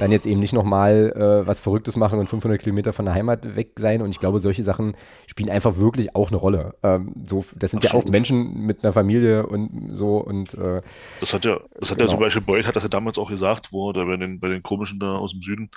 dann 0.03 0.11
jetzt 0.11 0.25
eben 0.25 0.41
nicht 0.41 0.51
nochmal 0.51 1.13
äh, 1.15 1.47
was 1.47 1.61
Verrücktes 1.61 1.95
machen 1.95 2.19
und 2.19 2.27
500 2.27 2.61
Kilometer 2.61 2.91
von 2.91 3.05
der 3.05 3.13
Heimat 3.13 3.55
weg 3.55 3.71
sein. 3.77 4.01
Und 4.01 4.09
ich 4.09 4.19
glaube, 4.19 4.39
solche 4.39 4.61
Sachen 4.61 4.95
spielen 5.27 5.49
einfach 5.49 5.77
wirklich 5.77 6.13
auch 6.13 6.27
eine 6.27 6.35
Rolle. 6.35 6.75
Ähm, 6.83 7.13
so, 7.25 7.45
das 7.55 7.71
sind 7.71 7.85
Absolut. 7.85 8.03
ja 8.03 8.09
auch 8.09 8.11
Menschen 8.11 8.65
mit 8.65 8.83
einer 8.83 8.91
Familie 8.91 9.47
und 9.47 9.95
so. 9.95 10.17
Und, 10.17 10.55
äh, 10.55 10.81
das 11.21 11.33
hat 11.33 11.45
ja, 11.45 11.61
das 11.79 11.91
hat 11.91 11.97
genau. 11.97 12.09
ja 12.09 12.15
zum 12.15 12.19
Beispiel 12.19 12.41
Beuth 12.41 12.67
hat 12.67 12.75
das 12.75 12.83
ja 12.83 12.89
damals 12.89 13.17
auch 13.17 13.29
gesagt, 13.29 13.71
wo 13.71 13.91
er 13.91 14.05
bei 14.05 14.17
den, 14.17 14.41
bei 14.41 14.49
den 14.49 14.61
komischen 14.61 14.99
da 14.99 15.15
aus 15.15 15.31
dem 15.31 15.41
Süden, 15.41 15.71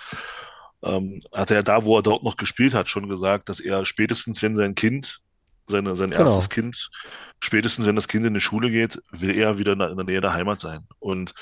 ähm, 0.82 1.22
hat 1.32 1.50
er 1.50 1.58
ja 1.58 1.62
da, 1.62 1.84
wo 1.84 1.96
er 1.96 2.02
dort 2.02 2.24
noch 2.24 2.36
gespielt 2.36 2.74
hat, 2.74 2.88
schon 2.88 3.08
gesagt, 3.08 3.48
dass 3.48 3.60
er 3.60 3.86
spätestens, 3.86 4.42
wenn 4.42 4.56
sein 4.56 4.74
Kind, 4.74 5.20
seine, 5.68 5.94
sein 5.94 6.10
genau. 6.10 6.24
erstes 6.24 6.50
Kind, 6.50 6.90
spätestens 7.38 7.86
wenn 7.86 7.96
das 7.96 8.08
Kind 8.08 8.26
in 8.26 8.34
die 8.34 8.40
Schule 8.40 8.70
geht, 8.70 9.00
will 9.12 9.30
er 9.30 9.58
wieder 9.58 9.74
in 9.74 9.78
der, 9.78 9.90
in 9.90 9.96
der 9.96 10.06
Nähe 10.06 10.20
der 10.20 10.32
Heimat 10.32 10.58
sein. 10.58 10.80
Und 10.98 11.32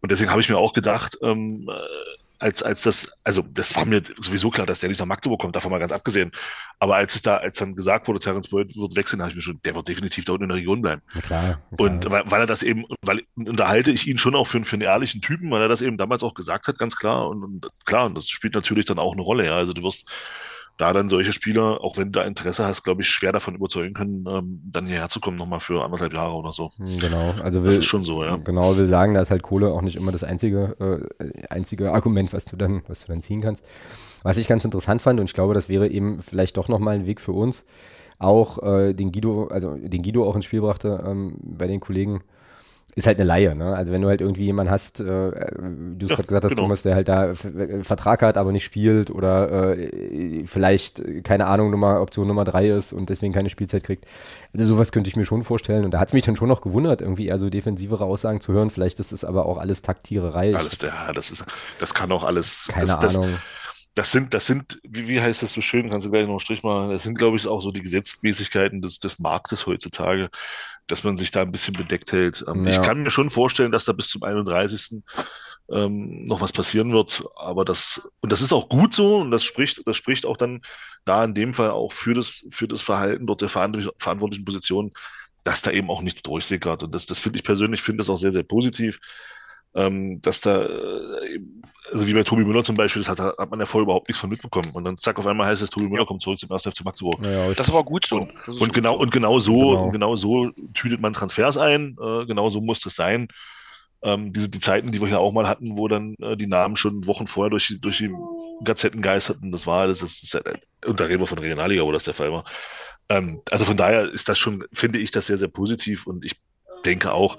und 0.00 0.10
deswegen 0.10 0.30
habe 0.30 0.40
ich 0.40 0.48
mir 0.48 0.58
auch 0.58 0.72
gedacht, 0.72 1.18
ähm, 1.22 1.68
äh, 1.68 2.18
als, 2.38 2.62
als 2.62 2.82
das, 2.82 3.10
also 3.24 3.42
das 3.42 3.74
war 3.74 3.84
mir 3.84 4.02
sowieso 4.20 4.50
klar, 4.50 4.66
dass 4.66 4.80
der 4.80 4.88
nicht 4.88 5.00
nach 5.00 5.06
Magdeburg 5.06 5.40
kommt, 5.40 5.56
davon 5.56 5.70
mal 5.70 5.78
ganz 5.78 5.92
abgesehen. 5.92 6.30
Aber 6.78 6.96
als 6.96 7.14
es 7.16 7.22
da, 7.22 7.38
als 7.38 7.58
dann 7.58 7.74
gesagt 7.74 8.06
wurde, 8.06 8.20
Terence 8.20 8.48
Boyd 8.48 8.76
wird 8.76 8.94
wechseln, 8.94 9.20
habe 9.20 9.30
ich 9.30 9.36
mir 9.36 9.42
schon, 9.42 9.60
der 9.64 9.74
wird 9.74 9.88
definitiv 9.88 10.24
da 10.24 10.32
unten 10.32 10.44
in 10.44 10.48
der 10.50 10.58
Region 10.58 10.80
bleiben. 10.80 11.02
Ja, 11.14 11.20
klar, 11.20 11.42
klar. 11.42 11.62
Und 11.70 12.10
weil, 12.10 12.22
weil, 12.30 12.40
er 12.40 12.46
das 12.46 12.62
eben, 12.62 12.84
weil 13.02 13.22
unterhalte 13.34 13.90
ich 13.90 14.06
ihn 14.06 14.18
schon 14.18 14.36
auch 14.36 14.46
für, 14.46 14.62
für 14.62 14.76
einen 14.76 14.82
ehrlichen 14.82 15.20
Typen, 15.20 15.50
weil 15.50 15.62
er 15.62 15.68
das 15.68 15.82
eben 15.82 15.96
damals 15.96 16.22
auch 16.22 16.34
gesagt 16.34 16.68
hat, 16.68 16.78
ganz 16.78 16.96
klar. 16.96 17.28
Und, 17.28 17.42
und 17.42 17.68
klar, 17.84 18.06
und 18.06 18.14
das 18.14 18.28
spielt 18.28 18.54
natürlich 18.54 18.86
dann 18.86 18.98
auch 18.98 19.12
eine 19.12 19.22
Rolle, 19.22 19.44
ja. 19.44 19.56
Also 19.56 19.72
du 19.72 19.82
wirst 19.82 20.08
da 20.78 20.92
dann 20.92 21.08
solche 21.08 21.32
Spieler, 21.32 21.82
auch 21.82 21.98
wenn 21.98 22.12
du 22.12 22.20
da 22.20 22.24
Interesse 22.24 22.64
hast, 22.64 22.84
glaube 22.84 23.02
ich, 23.02 23.08
schwer 23.08 23.32
davon 23.32 23.56
überzeugen 23.56 23.94
können, 23.94 24.24
ähm, 24.28 24.62
dann 24.64 24.86
hierher 24.86 25.08
zu 25.08 25.18
kommen, 25.18 25.36
nochmal 25.36 25.58
für 25.58 25.84
anderthalb 25.84 26.14
Jahre 26.14 26.32
oder 26.32 26.52
so. 26.52 26.70
Hm, 26.76 26.98
genau, 27.00 27.32
also 27.42 27.62
will, 27.62 27.70
das 27.70 27.78
ist 27.78 27.86
schon 27.86 28.04
so, 28.04 28.22
ja. 28.24 28.36
Genau, 28.36 28.76
will 28.76 28.86
sagen, 28.86 29.12
da 29.12 29.20
ist 29.20 29.32
halt 29.32 29.42
Kohle 29.42 29.72
auch 29.72 29.82
nicht 29.82 29.96
immer 29.96 30.12
das 30.12 30.22
einzige, 30.22 31.08
äh, 31.18 31.46
einzige 31.50 31.92
Argument, 31.92 32.32
was 32.32 32.44
du 32.44 32.56
dann, 32.56 32.82
was 32.86 33.04
du 33.04 33.12
dann 33.12 33.20
ziehen 33.20 33.42
kannst. 33.42 33.66
Was 34.22 34.38
ich 34.38 34.46
ganz 34.46 34.64
interessant 34.64 35.02
fand, 35.02 35.18
und 35.18 35.26
ich 35.26 35.34
glaube, 35.34 35.52
das 35.52 35.68
wäre 35.68 35.88
eben 35.88 36.22
vielleicht 36.22 36.56
doch 36.56 36.68
nochmal 36.68 36.94
ein 36.94 37.06
Weg 37.06 37.20
für 37.20 37.32
uns, 37.32 37.66
auch 38.20 38.62
äh, 38.62 38.94
den 38.94 39.10
Guido, 39.10 39.48
also 39.48 39.74
den 39.76 40.02
Guido 40.02 40.28
auch 40.28 40.36
ins 40.36 40.44
Spiel 40.44 40.60
brachte 40.60 41.04
ähm, 41.04 41.34
bei 41.42 41.66
den 41.66 41.80
Kollegen, 41.80 42.20
ist 42.98 43.06
halt 43.06 43.18
eine 43.18 43.26
Laie, 43.26 43.54
ne? 43.54 43.76
Also 43.76 43.92
wenn 43.92 44.02
du 44.02 44.08
halt 44.08 44.20
irgendwie 44.20 44.44
jemanden 44.44 44.72
hast, 44.72 44.98
äh, 44.98 45.04
du 45.04 45.30
es 46.00 46.10
ja, 46.10 46.16
gerade 46.16 46.26
gesagt 46.26 46.44
hast, 46.44 46.50
genau. 46.50 46.62
Thomas, 46.62 46.82
der 46.82 46.96
halt 46.96 47.08
da 47.08 47.30
äh, 47.30 47.84
Vertrag 47.84 48.22
hat, 48.22 48.36
aber 48.36 48.50
nicht 48.50 48.64
spielt 48.64 49.12
oder 49.12 49.76
äh, 49.78 50.44
vielleicht, 50.46 51.24
keine 51.24 51.46
Ahnung, 51.46 51.70
Nummer, 51.70 52.00
Option 52.02 52.26
Nummer 52.26 52.42
drei 52.42 52.68
ist 52.70 52.92
und 52.92 53.08
deswegen 53.08 53.32
keine 53.32 53.50
Spielzeit 53.50 53.84
kriegt. 53.84 54.04
Also 54.52 54.64
sowas 54.64 54.90
könnte 54.90 55.08
ich 55.08 55.14
mir 55.14 55.24
schon 55.24 55.44
vorstellen. 55.44 55.84
Und 55.84 55.92
da 55.92 56.00
hat 56.00 56.08
es 56.08 56.14
mich 56.14 56.24
dann 56.24 56.34
schon 56.34 56.48
noch 56.48 56.60
gewundert, 56.60 57.00
irgendwie 57.00 57.28
eher 57.28 57.38
so 57.38 57.48
defensivere 57.48 58.04
Aussagen 58.04 58.40
zu 58.40 58.52
hören. 58.52 58.70
Vielleicht 58.70 58.98
ist 58.98 59.12
es 59.12 59.24
aber 59.24 59.46
auch 59.46 59.58
alles 59.58 59.82
Taktiererei. 59.82 60.56
Alles, 60.56 60.78
ja, 60.82 61.12
das 61.12 61.30
ist, 61.30 61.44
das 61.78 61.94
kann 61.94 62.10
auch 62.10 62.24
alles. 62.24 62.66
Keine 62.68 62.86
das, 62.86 63.16
Ahnung. 63.16 63.30
Das, 63.30 63.40
das 63.98 64.12
sind, 64.12 64.32
das 64.32 64.46
sind, 64.46 64.78
wie, 64.84 65.08
wie 65.08 65.20
heißt 65.20 65.42
das 65.42 65.52
so 65.52 65.60
schön, 65.60 65.90
kannst 65.90 66.06
du 66.06 66.10
gleich 66.12 66.22
noch 66.22 66.30
einen 66.30 66.38
Strich 66.38 66.62
machen, 66.62 66.90
das 66.90 67.02
sind, 67.02 67.18
glaube 67.18 67.36
ich, 67.36 67.48
auch 67.48 67.60
so 67.60 67.72
die 67.72 67.82
Gesetzmäßigkeiten 67.82 68.80
des, 68.80 69.00
des 69.00 69.18
Marktes 69.18 69.66
heutzutage, 69.66 70.30
dass 70.86 71.02
man 71.02 71.16
sich 71.16 71.32
da 71.32 71.42
ein 71.42 71.50
bisschen 71.50 71.74
bedeckt 71.74 72.12
hält. 72.12 72.44
Ähm, 72.46 72.64
ja. 72.64 72.70
Ich 72.70 72.80
kann 72.80 73.02
mir 73.02 73.10
schon 73.10 73.28
vorstellen, 73.28 73.72
dass 73.72 73.86
da 73.86 73.92
bis 73.92 74.08
zum 74.08 74.22
31. 74.22 75.02
Ähm, 75.70 76.24
noch 76.24 76.40
was 76.40 76.52
passieren 76.52 76.92
wird, 76.92 77.24
aber 77.36 77.64
das, 77.64 78.00
und 78.20 78.30
das 78.30 78.40
ist 78.40 78.54
auch 78.54 78.68
gut 78.68 78.94
so, 78.94 79.18
und 79.18 79.32
das 79.32 79.44
spricht, 79.44 79.82
das 79.84 79.98
spricht 79.98 80.24
auch 80.24 80.36
dann 80.38 80.62
da 81.04 81.24
in 81.24 81.34
dem 81.34 81.52
Fall 81.52 81.70
auch 81.70 81.92
für 81.92 82.14
das, 82.14 82.46
für 82.50 82.68
das 82.68 82.80
Verhalten 82.80 83.26
dort 83.26 83.42
der 83.42 83.50
verantwortlichen 83.50 84.46
Position, 84.46 84.92
dass 85.42 85.60
da 85.60 85.72
eben 85.72 85.90
auch 85.90 86.02
nichts 86.02 86.22
durchsickert. 86.22 86.84
Und 86.84 86.94
das, 86.94 87.04
das 87.04 87.18
finde 87.18 87.38
ich 87.38 87.44
persönlich, 87.44 87.82
finde 87.82 87.98
das 87.98 88.08
auch 88.08 88.16
sehr, 88.16 88.32
sehr 88.32 88.44
positiv 88.44 88.98
ähm, 89.74 90.20
dass 90.20 90.40
da, 90.40 90.62
äh, 90.64 91.40
also 91.92 92.06
wie 92.06 92.14
bei 92.14 92.22
Tobi 92.22 92.44
Müller 92.44 92.64
zum 92.64 92.76
Beispiel, 92.76 93.02
das 93.02 93.10
hat, 93.10 93.38
hat 93.38 93.50
man 93.50 93.60
ja 93.60 93.66
vorher 93.66 93.84
überhaupt 93.84 94.08
nichts 94.08 94.20
von 94.20 94.30
mitbekommen. 94.30 94.70
Und 94.72 94.84
dann 94.84 94.96
zack, 94.96 95.18
auf 95.18 95.26
einmal 95.26 95.46
heißt 95.46 95.62
es, 95.62 95.70
Tobi 95.70 95.88
Müller 95.88 96.06
kommt 96.06 96.22
zurück 96.22 96.38
zum 96.38 96.50
1. 96.50 96.62
FC 96.62 96.84
Magdeburg. 96.84 97.24
Ja, 97.24 97.52
das 97.52 97.72
war 97.72 97.84
gut 97.84 98.04
so. 98.08 98.28
Und, 98.46 98.60
und 98.60 98.72
genau, 98.72 98.96
und 98.96 99.10
genau 99.10 99.38
so, 99.38 99.70
genau. 99.70 99.90
genau 99.90 100.16
so 100.16 100.50
tütet 100.74 101.00
man 101.00 101.12
Transfers 101.12 101.58
ein, 101.58 101.96
äh, 102.00 102.26
genau 102.26 102.50
so 102.50 102.60
muss 102.60 102.80
das 102.80 102.94
sein. 102.94 103.28
Ähm, 104.00 104.32
diese 104.32 104.48
die 104.48 104.60
Zeiten, 104.60 104.92
die 104.92 105.00
wir 105.00 105.08
hier 105.08 105.18
auch 105.18 105.32
mal 105.32 105.48
hatten, 105.48 105.76
wo 105.76 105.88
dann 105.88 106.14
äh, 106.20 106.36
die 106.36 106.46
Namen 106.46 106.76
schon 106.76 107.06
Wochen 107.06 107.26
vorher 107.26 107.50
durch, 107.50 107.66
die, 107.66 107.80
durch 107.80 107.98
die 107.98 108.14
Gazetten 108.62 109.02
geisterten, 109.02 109.50
das 109.50 109.66
war, 109.66 109.88
das 109.88 110.02
ist, 110.02 110.22
das 110.22 110.40
ist 110.40 110.86
und 110.86 111.00
da 111.00 111.04
reden 111.04 111.20
wir 111.20 111.26
von 111.26 111.38
Regionalliga, 111.38 111.82
wo 111.82 111.90
das 111.90 112.04
der 112.04 112.14
Fall 112.14 112.30
war. 112.30 112.44
Ähm, 113.08 113.42
also 113.50 113.64
von 113.64 113.76
daher 113.76 114.08
ist 114.08 114.28
das 114.28 114.38
schon, 114.38 114.64
finde 114.72 115.00
ich 115.00 115.10
das 115.10 115.26
sehr, 115.26 115.38
sehr 115.38 115.48
positiv 115.48 116.06
und 116.06 116.24
ich 116.24 116.40
denke 116.84 117.12
auch, 117.12 117.38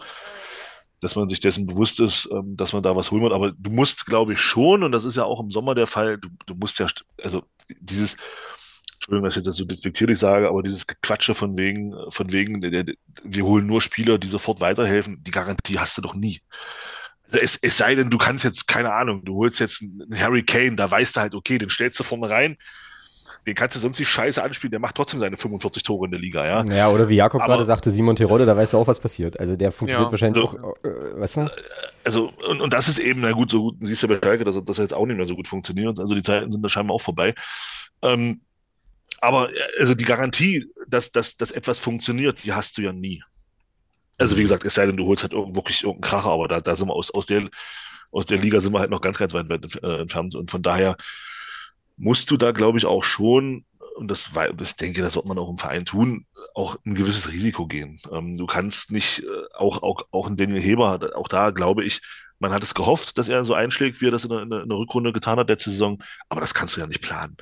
dass 1.01 1.15
man 1.15 1.29
sich 1.29 1.39
dessen 1.39 1.65
bewusst 1.65 1.99
ist, 1.99 2.29
ähm, 2.31 2.55
dass 2.57 2.73
man 2.73 2.83
da 2.83 2.95
was 2.95 3.11
holen 3.11 3.23
wird. 3.23 3.33
Aber 3.33 3.51
du 3.51 3.71
musst, 3.71 4.05
glaube 4.05 4.33
ich, 4.33 4.39
schon, 4.39 4.83
und 4.83 4.91
das 4.91 5.05
ist 5.05 5.15
ja 5.15 5.23
auch 5.23 5.39
im 5.39 5.51
Sommer 5.51 5.75
der 5.75 5.87
Fall, 5.87 6.17
du, 6.17 6.29
du 6.45 6.55
musst 6.55 6.79
ja, 6.79 6.87
also 7.23 7.43
dieses, 7.79 8.17
Entschuldigung, 8.95 9.25
dass 9.25 9.37
ich 9.37 9.45
jetzt 9.45 9.55
so 9.55 9.65
despektierlich 9.65 10.19
sage, 10.19 10.49
aber 10.49 10.61
dieses 10.61 10.85
Quatsche 10.85 11.33
von 11.33 11.57
wegen, 11.57 11.93
von 12.09 12.31
wegen, 12.31 12.59
der, 12.59 12.83
der, 12.83 12.95
wir 13.23 13.45
holen 13.45 13.65
nur 13.65 13.81
Spieler, 13.81 14.17
die 14.17 14.27
sofort 14.27 14.59
weiterhelfen, 14.59 15.23
die 15.23 15.31
Garantie 15.31 15.79
hast 15.79 15.97
du 15.97 16.01
doch 16.01 16.13
nie. 16.13 16.41
Also 17.25 17.39
es, 17.39 17.57
es 17.61 17.77
sei 17.77 17.95
denn, 17.95 18.09
du 18.09 18.17
kannst 18.17 18.43
jetzt, 18.43 18.67
keine 18.67 18.93
Ahnung, 18.93 19.23
du 19.23 19.35
holst 19.35 19.59
jetzt 19.59 19.81
einen 19.81 20.19
Harry 20.19 20.43
Kane, 20.43 20.75
da 20.75 20.89
weißt 20.89 21.15
du 21.15 21.21
halt, 21.21 21.35
okay, 21.35 21.57
den 21.57 21.69
stellst 21.69 21.99
du 21.99 22.03
vorne 22.03 22.29
rein, 22.29 22.57
den 23.49 23.55
kannst 23.55 23.75
du 23.75 23.79
sonst 23.79 23.97
nicht 23.97 24.09
scheiße 24.09 24.41
anspielen, 24.41 24.69
der 24.69 24.79
macht 24.79 24.95
trotzdem 24.95 25.19
seine 25.19 25.35
45 25.35 25.81
Tore 25.81 26.05
in 26.05 26.11
der 26.11 26.19
Liga, 26.19 26.45
ja. 26.45 26.63
Ja, 26.65 26.89
oder 26.89 27.09
wie 27.09 27.15
Jakob 27.15 27.41
gerade 27.41 27.63
sagte, 27.63 27.89
Simon 27.89 28.15
Terodde, 28.15 28.45
da 28.45 28.55
weißt 28.55 28.73
du 28.73 28.77
auch, 28.77 28.87
was 28.87 28.99
passiert. 28.99 29.39
Also 29.39 29.55
der 29.55 29.71
funktioniert 29.71 30.07
ja, 30.07 30.11
wahrscheinlich 30.11 30.43
also, 30.43 30.59
auch, 30.59 30.75
äh, 30.83 31.19
weißt 31.19 31.37
du? 31.37 31.51
Also, 32.03 32.31
und, 32.47 32.61
und 32.61 32.73
das 32.73 32.87
ist 32.87 32.99
eben, 32.99 33.21
na 33.21 33.31
gut, 33.31 33.49
so 33.49 33.63
gut, 33.63 33.77
siehst 33.81 34.03
du 34.03 34.07
bei 34.07 34.19
Schalke, 34.23 34.43
dass 34.43 34.63
das 34.63 34.77
jetzt 34.77 34.93
auch 34.93 35.05
nicht 35.07 35.17
mehr 35.17 35.25
so 35.25 35.35
gut 35.35 35.47
funktioniert. 35.47 35.99
Also 35.99 36.13
die 36.13 36.21
Zeiten 36.21 36.51
sind 36.51 36.61
da 36.61 36.69
scheinbar 36.69 36.95
auch 36.95 37.01
vorbei. 37.01 37.33
Ähm, 38.03 38.41
aber 39.19 39.49
also 39.79 39.95
die 39.95 40.05
Garantie, 40.05 40.67
dass, 40.87 41.11
dass, 41.11 41.35
dass 41.35 41.49
etwas 41.49 41.79
funktioniert, 41.79 42.43
die 42.43 42.53
hast 42.53 42.77
du 42.77 42.83
ja 42.83 42.93
nie. 42.93 43.23
Also 44.19 44.37
wie 44.37 44.41
gesagt, 44.41 44.63
es 44.63 44.75
sei 44.75 44.85
denn, 44.85 44.97
du 44.97 45.07
holst 45.07 45.23
halt 45.23 45.33
wirklich 45.33 45.83
irgendeinen 45.83 46.01
Kracher, 46.01 46.29
aber 46.29 46.47
da, 46.47 46.61
da 46.61 46.75
sind 46.75 46.87
wir 46.87 46.93
aus, 46.93 47.09
aus, 47.11 47.25
der, 47.25 47.49
aus 48.11 48.27
der 48.27 48.37
Liga 48.37 48.59
sind 48.59 48.73
wir 48.73 48.79
halt 48.79 48.91
noch 48.91 49.01
ganz, 49.01 49.17
ganz 49.17 49.33
weit, 49.33 49.49
weit 49.49 49.81
äh, 49.81 50.01
entfernt. 50.01 50.35
Und 50.35 50.51
von 50.51 50.61
daher 50.61 50.95
musst 51.99 52.31
du 52.31 52.37
da, 52.37 52.51
glaube 52.51 52.77
ich, 52.77 52.85
auch 52.85 53.03
schon, 53.03 53.65
und 53.95 54.09
das, 54.09 54.31
das 54.55 54.75
denke, 54.77 55.01
das 55.01 55.15
wird 55.15 55.25
man 55.25 55.37
auch 55.37 55.49
im 55.49 55.57
Verein 55.57 55.85
tun, 55.85 56.25
auch 56.55 56.77
ein 56.85 56.95
gewisses 56.95 57.31
Risiko 57.31 57.67
gehen. 57.67 57.99
Ähm, 58.11 58.37
du 58.37 58.45
kannst 58.47 58.91
nicht, 58.91 59.23
äh, 59.23 59.55
auch, 59.57 59.83
auch, 59.83 60.07
auch 60.11 60.27
ein 60.27 60.37
Daniel 60.37 60.61
Heber, 60.61 61.11
auch 61.15 61.27
da 61.27 61.51
glaube 61.51 61.83
ich, 61.83 62.01
man 62.39 62.53
hat 62.53 62.63
es 62.63 62.73
gehofft, 62.73 63.17
dass 63.17 63.27
er 63.27 63.43
so 63.43 63.53
einschlägt, 63.53 63.99
wie 63.99 64.07
er 64.07 64.11
das 64.11 64.23
in 64.23 64.29
der, 64.29 64.41
in 64.41 64.49
der 64.49 64.77
Rückrunde 64.77 65.11
getan 65.11 65.37
hat 65.37 65.49
letzte 65.49 65.71
Saison, 65.71 66.01
aber 66.29 66.39
das 66.39 66.53
kannst 66.53 66.75
du 66.75 66.79
ja 66.79 66.87
nicht 66.87 67.01
planen. 67.01 67.35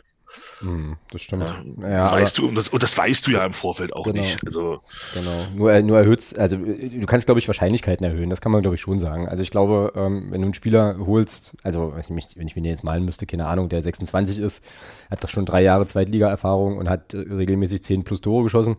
Hm, 0.60 0.98
das 1.12 1.22
stimmt. 1.22 1.46
Ja, 1.82 1.90
ja 1.90 2.12
weißt 2.12 2.38
du, 2.38 2.48
und 2.48 2.56
das, 2.56 2.70
und 2.70 2.82
das 2.82 2.98
weißt 2.98 3.28
du 3.28 3.32
ja 3.32 3.46
im 3.46 3.54
Vorfeld 3.54 3.94
auch 3.94 4.04
genau, 4.04 4.22
nicht. 4.22 4.44
Also, 4.44 4.82
genau. 5.14 5.46
Nur, 5.56 5.82
nur 5.82 6.00
erhöht 6.00 6.38
also 6.38 6.58
du 6.58 7.06
kannst, 7.06 7.28
glaube 7.28 7.40
ich, 7.40 7.48
Wahrscheinlichkeiten 7.48 8.04
erhöhen, 8.04 8.30
das 8.30 8.42
kann 8.42 8.52
man, 8.52 8.62
glaube 8.62 8.76
ich, 8.76 8.82
schon 8.82 8.98
sagen. 8.98 9.30
Also 9.30 9.44
ich 9.44 9.52
glaube, 9.52 9.94
ähm, 9.96 10.28
wenn 10.32 10.42
du 10.42 10.48
einen 10.48 10.54
Spieler 10.56 10.98
holst, 11.06 11.56
also 11.62 11.94
wenn 11.94 12.00
ich, 12.00 12.10
mich, 12.10 12.28
wenn 12.36 12.48
ich 12.48 12.56
mir 12.56 12.64
den 12.64 12.72
jetzt 12.72 12.84
malen 12.84 13.06
müsste, 13.06 13.28
keine 13.28 13.46
Ahnung, 13.46 13.70
der 13.70 13.82
26 13.82 14.40
ist, 14.40 14.64
hat 15.12 15.24
doch 15.24 15.30
schon 15.30 15.46
drei 15.46 15.62
Jahre 15.62 15.86
Zweitliga-Erfahrung 15.86 16.78
und 16.78 16.90
hat 16.90 17.14
äh, 17.14 17.18
regelmäßig 17.18 17.84
10 17.84 18.04
plus 18.04 18.22
Tore 18.22 18.44
geschossen 18.44 18.78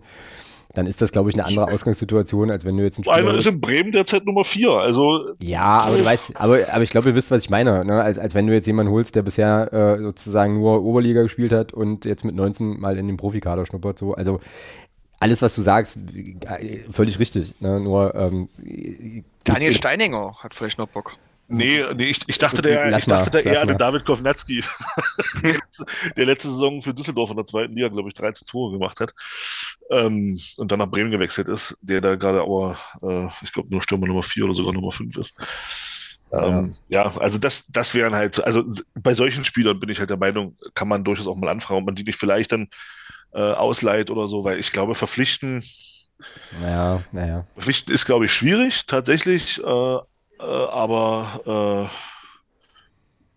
dann 0.75 0.87
ist 0.87 1.01
das, 1.01 1.13
glaube 1.13 1.31
ich, 1.31 1.35
eine 1.35 1.47
andere 1.47 1.73
Ausgangssituation, 1.73 2.51
als 2.51 2.65
wenn 2.65 2.77
du 2.77 2.85
jetzt 2.85 2.99
ein 2.99 3.05
Spieler 3.05 3.17
Einer 3.17 3.35
ist 3.35 3.47
in 3.47 3.61
Bremen 3.61 3.91
derzeit 3.91 4.27
Nummer 4.27 4.45
vier, 4.45 4.71
also. 4.71 5.35
Ja, 5.41 5.81
aber 5.81 5.97
du 5.97 6.05
weißt, 6.05 6.37
aber, 6.37 6.59
aber 6.71 6.83
ich 6.83 6.91
glaube, 6.91 7.09
ihr 7.09 7.15
wisst, 7.15 7.31
was 7.31 7.45
ich 7.45 7.51
meine, 7.51 7.85
ne? 7.85 8.03
als, 8.03 8.19
als 8.19 8.35
wenn 8.35 8.47
du 8.47 8.53
jetzt 8.53 8.67
jemanden 8.67 8.93
holst, 8.93 9.17
der 9.17 9.23
bisher 9.23 9.73
äh, 9.73 10.03
sozusagen 10.03 10.55
nur 10.55 10.83
Oberliga 10.85 11.23
gespielt 11.23 11.53
hat 11.53 11.73
und 11.73 12.05
jetzt 12.05 12.25
mit 12.25 12.35
19 12.35 12.79
mal 12.79 12.99
in 12.99 13.07
den 13.07 13.17
Profikader 13.17 13.65
schnuppert, 13.65 13.99
so, 13.99 14.15
also 14.15 14.41
alles, 15.21 15.43
was 15.43 15.55
du 15.55 15.63
sagst, 15.63 15.99
äh, 16.17 16.79
völlig 16.91 17.19
richtig, 17.19 17.61
ne? 17.61 17.81
nur 17.81 18.15
ähm, 18.15 18.49
Daniel 19.45 19.73
Steininger 19.73 20.37
hat 20.39 20.55
vielleicht 20.55 20.79
noch 20.79 20.89
Bock. 20.89 21.17
Nee, 21.51 21.83
nee 21.95 22.05
ich, 22.11 22.21
ich 22.29 22.39
dachte, 22.39 22.61
der, 22.63 22.95
ich 22.95 23.07
dachte 23.07 23.31
der 23.31 23.47
eher 23.47 23.63
an 23.63 23.77
David 23.77 24.05
Kovnatski, 24.05 24.63
der 26.17 26.27
letzte 26.27 26.49
Saison 26.49 26.83
für 26.83 26.95
Düsseldorf 26.95 27.31
in 27.31 27.37
der 27.37 27.45
zweiten 27.47 27.75
Liga, 27.75 27.89
glaube 27.89 28.09
ich, 28.09 28.15
13 28.15 28.47
Tore 28.47 28.73
gemacht 28.73 29.01
hat 29.01 29.13
ähm, 29.91 30.39
und 30.59 30.73
dann 30.73 30.79
nach 30.79 30.91
Bremen 30.91 31.11
gewechselt 31.11 31.49
ist, 31.49 31.77
der 31.81 32.01
da 32.01 32.17
gerade 32.17 32.41
aber, 32.43 32.77
äh, 33.03 33.29
ich 33.43 33.53
glaube, 33.53 33.71
nur 33.71 33.83
Stürmer 33.83 34.07
Nummer 34.07 34.23
4 34.23 34.45
oder 34.45 34.55
sogar 34.55 34.73
Nummer 34.73 34.93
5 34.93 35.17
ist. 35.17 35.35
Ähm, 36.33 36.75
ja, 36.89 37.05
also 37.17 37.39
das, 37.39 37.67
das 37.69 37.95
wären 37.95 38.15
halt, 38.15 38.35
so- 38.35 38.45
also 38.45 38.63
bei 38.95 39.15
solchen 39.15 39.45
Spielern 39.45 39.81
bin 39.81 39.89
ich 39.89 39.99
halt 40.01 40.11
der 40.11 40.19
Meinung, 40.19 40.57
kann 40.75 40.89
man 40.89 41.05
durchaus 41.05 41.27
auch 41.27 41.37
mal 41.37 41.49
anfragen, 41.51 41.81
ob 41.81 41.87
man 41.87 41.95
die 41.95 42.05
nicht 42.05 42.19
vielleicht 42.19 42.53
dann 42.53 42.69
äh, 43.33 43.41
ausleiht 43.41 44.11
oder 44.11 44.29
so, 44.29 44.45
weil 44.45 44.59
ich 44.59 44.73
glaube, 44.73 44.95
verpflichten, 44.95 45.63
Naja, 46.51 47.03
naja. 47.13 47.47
verpflichten 47.55 47.95
ist, 47.95 48.05
glaube 48.05 48.25
ich, 48.27 48.33
schwierig 48.33 48.87
tatsächlich, 48.87 49.63
äh, 49.63 49.99
äh, 50.39 50.43
aber 50.43 51.89
äh, 51.91 51.97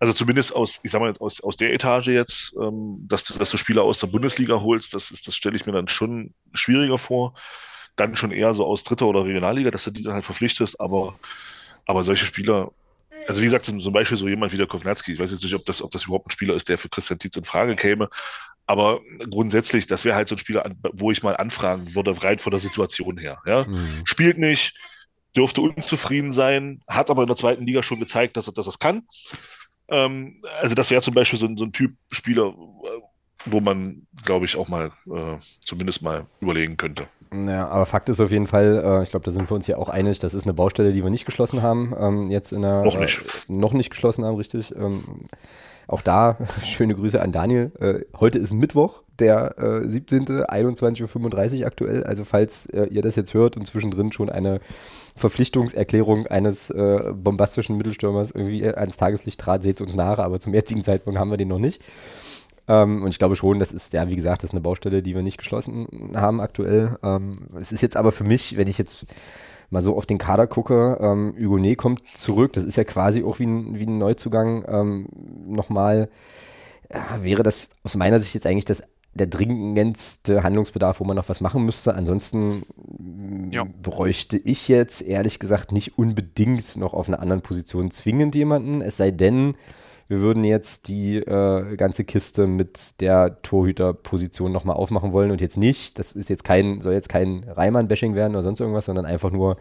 also 0.02 0.12
zumindest 0.12 0.54
aus, 0.56 0.80
ich 0.82 0.90
sag 0.90 1.00
mal, 1.00 1.12
aus, 1.20 1.40
aus 1.40 1.56
der 1.56 1.72
Etage 1.72 2.08
jetzt, 2.08 2.54
ähm, 2.60 3.06
dass 3.06 3.22
du, 3.22 3.38
dass 3.38 3.52
du 3.52 3.56
Spieler 3.56 3.84
aus 3.84 4.00
der 4.00 4.08
Bundesliga 4.08 4.60
holst, 4.60 4.94
das 4.94 5.12
ist, 5.12 5.28
das 5.28 5.36
stelle 5.36 5.54
ich 5.54 5.64
mir 5.64 5.70
dann 5.70 5.86
schon 5.86 6.34
schwieriger 6.52 6.98
vor. 6.98 7.34
Dann 7.94 8.16
schon 8.16 8.32
eher 8.32 8.52
so 8.52 8.66
aus 8.66 8.82
dritter 8.82 9.06
oder 9.06 9.24
Regionalliga, 9.24 9.70
dass 9.70 9.84
du 9.84 9.92
die 9.92 10.02
dann 10.02 10.14
halt 10.14 10.24
verpflichtest, 10.24 10.80
aber, 10.80 11.18
aber 11.86 12.02
solche 12.02 12.24
Spieler, 12.26 12.72
also 13.28 13.40
wie 13.42 13.44
gesagt, 13.44 13.64
zum, 13.64 13.78
zum 13.78 13.92
Beispiel 13.92 14.16
so 14.16 14.26
jemand 14.26 14.52
wie 14.52 14.56
der 14.56 14.66
Kovnatski, 14.66 15.12
ich 15.12 15.20
weiß 15.20 15.30
jetzt 15.30 15.44
nicht, 15.44 15.54
ob 15.54 15.64
das, 15.66 15.80
ob 15.80 15.92
das 15.92 16.06
überhaupt 16.06 16.26
ein 16.26 16.32
Spieler 16.32 16.56
ist, 16.56 16.68
der 16.68 16.78
für 16.78 16.88
Christian 16.88 17.20
Tietz 17.20 17.36
in 17.36 17.44
Frage 17.44 17.76
käme, 17.76 18.08
aber 18.66 19.02
grundsätzlich, 19.30 19.86
das 19.86 20.04
wäre 20.04 20.16
halt 20.16 20.26
so 20.26 20.34
ein 20.34 20.38
Spieler, 20.38 20.68
wo 20.94 21.12
ich 21.12 21.22
mal 21.22 21.36
anfragen 21.36 21.94
würde, 21.94 22.20
rein 22.24 22.40
von 22.40 22.50
der 22.50 22.60
Situation 22.60 23.18
her. 23.18 23.40
Ja? 23.46 23.66
Hm. 23.66 24.02
Spielt 24.04 24.38
nicht, 24.38 24.74
dürfte 25.36 25.60
unzufrieden 25.60 26.32
sein, 26.32 26.80
hat 26.88 27.10
aber 27.10 27.22
in 27.22 27.26
der 27.26 27.36
zweiten 27.36 27.66
Liga 27.66 27.82
schon 27.82 28.00
gezeigt, 28.00 28.36
dass 28.36 28.48
er, 28.48 28.52
dass 28.52 28.66
er 28.66 28.70
es 28.70 28.78
kann. 28.78 29.02
Ähm, 29.88 30.42
also 30.60 30.74
das 30.74 30.90
wäre 30.90 31.02
zum 31.02 31.14
Beispiel 31.14 31.38
so 31.38 31.46
ein, 31.46 31.56
so 31.56 31.64
ein 31.64 31.72
Typ 31.72 31.94
Spieler, 32.10 32.48
äh, 32.48 33.00
wo 33.46 33.60
man, 33.60 34.06
glaube 34.24 34.44
ich, 34.44 34.56
auch 34.56 34.68
mal 34.68 34.92
äh, 35.06 35.36
zumindest 35.64 36.02
mal 36.02 36.26
überlegen 36.40 36.76
könnte. 36.76 37.06
Ja, 37.32 37.68
aber 37.68 37.86
Fakt 37.86 38.08
ist 38.08 38.20
auf 38.20 38.30
jeden 38.30 38.46
Fall, 38.46 38.82
äh, 38.84 39.02
ich 39.02 39.10
glaube, 39.10 39.24
da 39.24 39.30
sind 39.30 39.50
wir 39.50 39.54
uns 39.54 39.66
ja 39.66 39.76
auch 39.78 39.88
einig, 39.88 40.18
das 40.18 40.34
ist 40.34 40.44
eine 40.44 40.54
Baustelle, 40.54 40.92
die 40.92 41.02
wir 41.02 41.10
nicht 41.10 41.24
geschlossen 41.24 41.62
haben. 41.62 41.94
Ähm, 41.98 42.30
jetzt 42.30 42.52
in 42.52 42.62
der, 42.62 42.82
Noch 42.82 42.98
nicht. 42.98 43.20
Äh, 43.20 43.52
noch 43.52 43.72
nicht 43.72 43.90
geschlossen 43.90 44.24
haben, 44.24 44.36
richtig. 44.36 44.74
Ähm, 44.76 45.26
auch 45.86 46.02
da 46.02 46.38
schöne 46.64 46.94
Grüße 46.94 47.20
an 47.20 47.32
Daniel. 47.32 47.72
Äh, 47.80 48.18
heute 48.18 48.38
ist 48.38 48.52
Mittwoch, 48.52 49.02
der 49.18 49.58
äh, 49.58 49.88
17. 49.88 50.26
21.35 50.26 51.60
Uhr 51.60 51.66
aktuell. 51.66 52.04
Also 52.04 52.24
falls 52.24 52.66
äh, 52.66 52.84
ihr 52.86 53.02
das 53.02 53.16
jetzt 53.16 53.34
hört 53.34 53.56
und 53.56 53.66
zwischendrin 53.66 54.12
schon 54.12 54.30
eine 54.30 54.60
Verpflichtungserklärung 55.16 56.26
eines 56.26 56.70
äh, 56.70 57.12
bombastischen 57.14 57.76
Mittelstürmers 57.76 58.30
irgendwie 58.30 58.66
ans 58.66 58.96
Tageslicht 58.96 59.40
trat, 59.40 59.62
seht 59.62 59.80
uns 59.80 59.94
nach, 59.94 60.18
aber 60.18 60.40
zum 60.40 60.54
jetzigen 60.54 60.82
Zeitpunkt 60.82 61.18
haben 61.18 61.30
wir 61.30 61.36
den 61.36 61.48
noch 61.48 61.58
nicht. 61.58 61.82
Ähm, 62.68 63.02
und 63.02 63.08
ich 63.08 63.18
glaube 63.18 63.36
schon, 63.36 63.58
das 63.58 63.72
ist, 63.72 63.92
ja, 63.92 64.08
wie 64.08 64.16
gesagt, 64.16 64.42
das 64.42 64.50
ist 64.50 64.54
eine 64.54 64.60
Baustelle, 64.60 65.02
die 65.02 65.14
wir 65.14 65.22
nicht 65.22 65.38
geschlossen 65.38 66.12
haben 66.14 66.40
aktuell. 66.40 66.96
Ähm, 67.02 67.36
es 67.58 67.72
ist 67.72 67.80
jetzt 67.80 67.96
aber 67.96 68.12
für 68.12 68.24
mich, 68.24 68.56
wenn 68.56 68.68
ich 68.68 68.78
jetzt 68.78 69.06
mal 69.72 69.82
so 69.82 69.96
auf 69.96 70.06
den 70.06 70.18
Kader 70.18 70.46
gucke, 70.46 70.98
ähm, 71.00 71.34
Hugonet 71.38 71.78
kommt 71.78 72.06
zurück, 72.14 72.52
das 72.52 72.64
ist 72.64 72.76
ja 72.76 72.84
quasi 72.84 73.24
auch 73.24 73.38
wie 73.38 73.46
ein, 73.46 73.78
wie 73.78 73.86
ein 73.86 73.98
Neuzugang. 73.98 74.64
Ähm, 74.68 75.08
Nochmal 75.46 76.08
ja, 76.92 77.22
wäre 77.22 77.42
das 77.42 77.68
aus 77.82 77.96
meiner 77.96 78.18
Sicht 78.20 78.34
jetzt 78.34 78.46
eigentlich 78.46 78.66
das, 78.66 78.82
der 79.14 79.26
dringendste 79.26 80.42
Handlungsbedarf, 80.42 81.00
wo 81.00 81.04
man 81.04 81.16
noch 81.16 81.28
was 81.28 81.40
machen 81.40 81.64
müsste. 81.64 81.94
Ansonsten 81.94 82.62
Ja. 83.50 83.64
bräuchte 83.82 84.38
ich 84.38 84.68
jetzt 84.68 85.02
ehrlich 85.02 85.38
gesagt 85.38 85.72
nicht 85.72 85.98
unbedingt 85.98 86.76
noch 86.76 86.92
auf 86.94 87.08
einer 87.08 87.20
anderen 87.20 87.42
Position 87.42 87.90
zwingend 87.90 88.34
jemanden, 88.34 88.82
es 88.82 88.96
sei 88.98 89.10
denn, 89.10 89.54
wir 90.12 90.20
würden 90.20 90.44
jetzt 90.44 90.88
die 90.88 91.16
äh, 91.16 91.74
ganze 91.76 92.04
Kiste 92.04 92.46
mit 92.46 93.00
der 93.00 93.40
Torhüterposition 93.40 94.52
nochmal 94.52 94.76
aufmachen 94.76 95.14
wollen 95.14 95.30
und 95.30 95.40
jetzt 95.40 95.56
nicht, 95.56 95.98
das 95.98 96.12
ist 96.12 96.28
jetzt 96.28 96.44
kein, 96.44 96.82
soll 96.82 96.92
jetzt 96.92 97.08
kein 97.08 97.44
Reimann-Bashing 97.48 98.14
werden 98.14 98.34
oder 98.34 98.42
sonst 98.42 98.60
irgendwas, 98.60 98.84
sondern 98.84 99.06
einfach 99.06 99.30
nur 99.30 99.56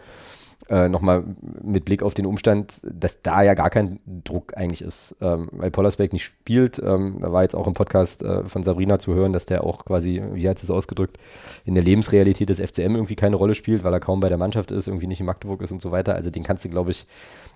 äh, 0.69 0.89
nochmal 0.89 1.23
mit 1.63 1.85
Blick 1.85 2.03
auf 2.03 2.13
den 2.13 2.25
Umstand, 2.25 2.81
dass 2.83 3.21
da 3.21 3.41
ja 3.41 3.53
gar 3.53 3.69
kein 3.69 3.99
Druck 4.23 4.55
eigentlich 4.55 4.81
ist, 4.81 5.15
ähm, 5.21 5.49
weil 5.51 5.71
Pollersbeck 5.71 6.13
nicht 6.13 6.23
spielt. 6.23 6.79
Ähm, 6.79 7.17
da 7.21 7.31
war 7.31 7.43
jetzt 7.43 7.55
auch 7.55 7.67
im 7.67 7.73
Podcast 7.73 8.23
äh, 8.23 8.43
von 8.45 8.63
Sabrina 8.63 8.99
zu 8.99 9.13
hören, 9.13 9.33
dass 9.33 9.45
der 9.45 9.63
auch 9.63 9.85
quasi, 9.85 10.21
wie 10.33 10.47
hat 10.47 10.61
es 10.61 10.71
ausgedrückt, 10.71 11.17
in 11.65 11.75
der 11.75 11.83
Lebensrealität 11.83 12.49
des 12.49 12.59
FCM 12.59 12.95
irgendwie 12.95 13.15
keine 13.15 13.35
Rolle 13.35 13.55
spielt, 13.55 13.83
weil 13.83 13.93
er 13.93 13.99
kaum 13.99 14.19
bei 14.19 14.29
der 14.29 14.37
Mannschaft 14.37 14.71
ist, 14.71 14.87
irgendwie 14.87 15.07
nicht 15.07 15.19
in 15.19 15.25
Magdeburg 15.25 15.61
ist 15.61 15.71
und 15.71 15.81
so 15.81 15.91
weiter. 15.91 16.15
Also 16.15 16.29
den 16.29 16.43
kannst 16.43 16.65
du, 16.65 16.69
glaube 16.69 16.91
ich, 16.91 17.07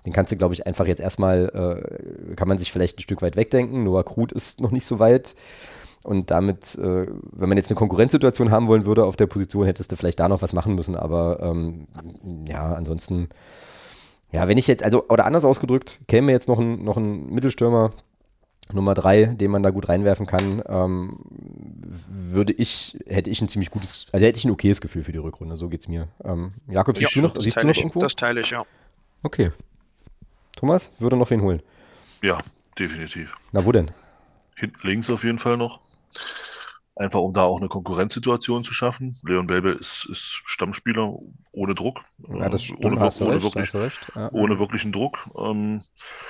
den 0.04 0.12
kannst 0.12 0.32
du, 0.32 0.36
glaube 0.36 0.54
ich, 0.54 0.66
einfach 0.66 0.86
jetzt 0.86 1.00
erstmal, 1.00 1.82
äh, 2.30 2.34
kann 2.34 2.48
man 2.48 2.58
sich 2.58 2.72
vielleicht 2.72 2.98
ein 2.98 3.02
Stück 3.02 3.22
weit 3.22 3.36
wegdenken. 3.36 3.84
Noah 3.84 4.04
Krut 4.04 4.32
ist 4.32 4.60
noch 4.60 4.70
nicht 4.70 4.86
so 4.86 4.98
weit. 4.98 5.34
Und 6.06 6.30
damit, 6.30 6.76
äh, 6.76 7.06
wenn 7.32 7.48
man 7.48 7.58
jetzt 7.58 7.68
eine 7.68 7.76
Konkurrenzsituation 7.76 8.52
haben 8.52 8.68
wollen 8.68 8.86
würde 8.86 9.04
auf 9.04 9.16
der 9.16 9.26
Position, 9.26 9.66
hättest 9.66 9.90
du 9.90 9.96
vielleicht 9.96 10.20
da 10.20 10.28
noch 10.28 10.40
was 10.40 10.52
machen 10.52 10.76
müssen. 10.76 10.94
Aber 10.94 11.40
ähm, 11.42 11.88
ja, 12.46 12.74
ansonsten, 12.74 13.28
ja, 14.30 14.46
wenn 14.46 14.56
ich 14.56 14.68
jetzt, 14.68 14.84
also, 14.84 15.08
oder 15.08 15.24
anders 15.24 15.44
ausgedrückt, 15.44 15.98
käme 16.06 16.30
jetzt 16.30 16.46
noch 16.48 16.60
ein, 16.60 16.84
noch 16.84 16.96
ein 16.96 17.28
Mittelstürmer, 17.30 17.92
Nummer 18.72 18.94
drei, 18.94 19.26
den 19.26 19.50
man 19.50 19.64
da 19.64 19.70
gut 19.70 19.88
reinwerfen 19.88 20.26
kann, 20.26 20.62
ähm, 20.68 21.18
würde 22.08 22.52
ich, 22.52 22.96
hätte 23.06 23.30
ich 23.30 23.40
ein 23.40 23.48
ziemlich 23.48 23.70
gutes, 23.70 24.06
also 24.12 24.24
hätte 24.24 24.38
ich 24.38 24.44
ein 24.44 24.50
okayes 24.52 24.80
Gefühl 24.80 25.02
für 25.02 25.12
die 25.12 25.18
Rückrunde, 25.18 25.56
so 25.56 25.68
geht's 25.68 25.88
mir. 25.88 26.06
Ähm, 26.24 26.52
Jakob, 26.68 26.96
siehst 26.96 27.16
du 27.16 27.22
noch, 27.22 27.36
siehst 27.40 27.56
du 27.56 27.66
noch 27.66 27.72
ich, 27.72 27.78
irgendwo? 27.78 28.02
Das 28.02 28.14
teile 28.14 28.40
ich, 28.40 28.50
ja. 28.50 28.64
Okay. 29.24 29.50
Thomas, 30.54 30.92
würde 31.00 31.16
noch 31.16 31.30
wen 31.30 31.42
holen. 31.42 31.62
Ja, 32.22 32.38
definitiv. 32.78 33.36
Na, 33.50 33.64
wo 33.64 33.72
denn? 33.72 33.90
Hinten 34.54 34.86
links 34.86 35.10
auf 35.10 35.24
jeden 35.24 35.38
Fall 35.38 35.56
noch. 35.56 35.80
Einfach 36.98 37.20
um 37.20 37.34
da 37.34 37.42
auch 37.42 37.58
eine 37.58 37.68
Konkurrenzsituation 37.68 38.64
zu 38.64 38.72
schaffen. 38.72 39.14
Leon 39.26 39.46
Belbel 39.46 39.76
ist, 39.76 40.08
ist 40.10 40.40
Stammspieler 40.46 41.12
ohne 41.52 41.74
Druck. 41.74 42.00
Ja, 42.26 42.48
das 42.48 42.62
äh, 42.62 42.64
stimmt, 42.68 42.86
ohne, 42.86 43.00
hast 43.00 43.20
ohne, 43.20 43.34
recht, 43.34 43.42
wirklich, 43.42 43.64
hast 43.66 43.74
recht. 43.74 44.12
Ja. 44.14 44.30
ohne 44.32 44.58
wirklichen 44.58 44.92
Druck. 44.92 45.18
Ähm, 45.38 45.82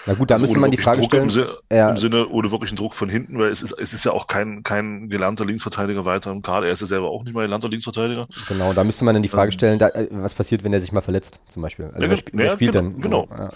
Na 0.07 0.15
gut, 0.15 0.29
da 0.29 0.35
also 0.35 0.43
müsste 0.43 0.59
man 0.59 0.73
die 0.73 0.77
Frage 0.77 0.99
Druck 1.03 1.11
stellen. 1.11 1.23
Im, 1.23 1.31
Sinne, 1.31 1.57
Ja. 1.71 1.91
im 1.91 1.99
Sinne 1.99 2.27
ohne 2.31 2.51
wirklichen 2.51 2.75
Druck 2.75 2.95
von 2.97 3.09
hinten, 3.09 3.39
weil 3.39 3.53
es 3.53 3.63
ist, 3.63 3.75
es 3.79 3.93
ist 3.93 4.05
ja 4.05 4.11
auch 4.11 4.27
kein, 4.27 4.65
kein 4.65 5.09
gelernter 5.09 5.45
Linksverteidiger 5.45 6.05
weiter 6.05 6.33
im 6.33 6.43
Kader. 6.43 6.67
Er 6.67 6.73
ist 6.73 6.81
ja 6.81 6.89
selber 6.89 7.11
auch 7.11 7.23
nicht 7.23 7.35
mal 7.35 7.43
gelernter 7.43 7.69
Linksverteidiger. 7.69 8.27
Genau, 8.49 8.73
da 8.73 8.83
müsste 8.83 9.05
man 9.05 9.15
dann 9.15 9.23
die 9.23 9.29
Frage 9.29 9.51
Ähm. 9.51 9.53
stellen, 9.53 9.79
da, 9.79 9.91
äh, 9.91 10.09
was 10.11 10.35
passiert, 10.35 10.65
wenn 10.65 10.73
er 10.73 10.81
sich 10.81 10.91
mal 10.91 11.01
verletzt, 11.01 11.39
zum 11.47 11.63
Beispiel. 11.63 11.93
Also 11.95 12.03
Ja, 12.03 12.09
wer, 12.11 12.17
sp 12.19 12.31
wer 12.35 12.51
spielt 12.51 12.73
genau, 12.73 12.91
dann? 12.91 13.01
genau. 13.01 13.51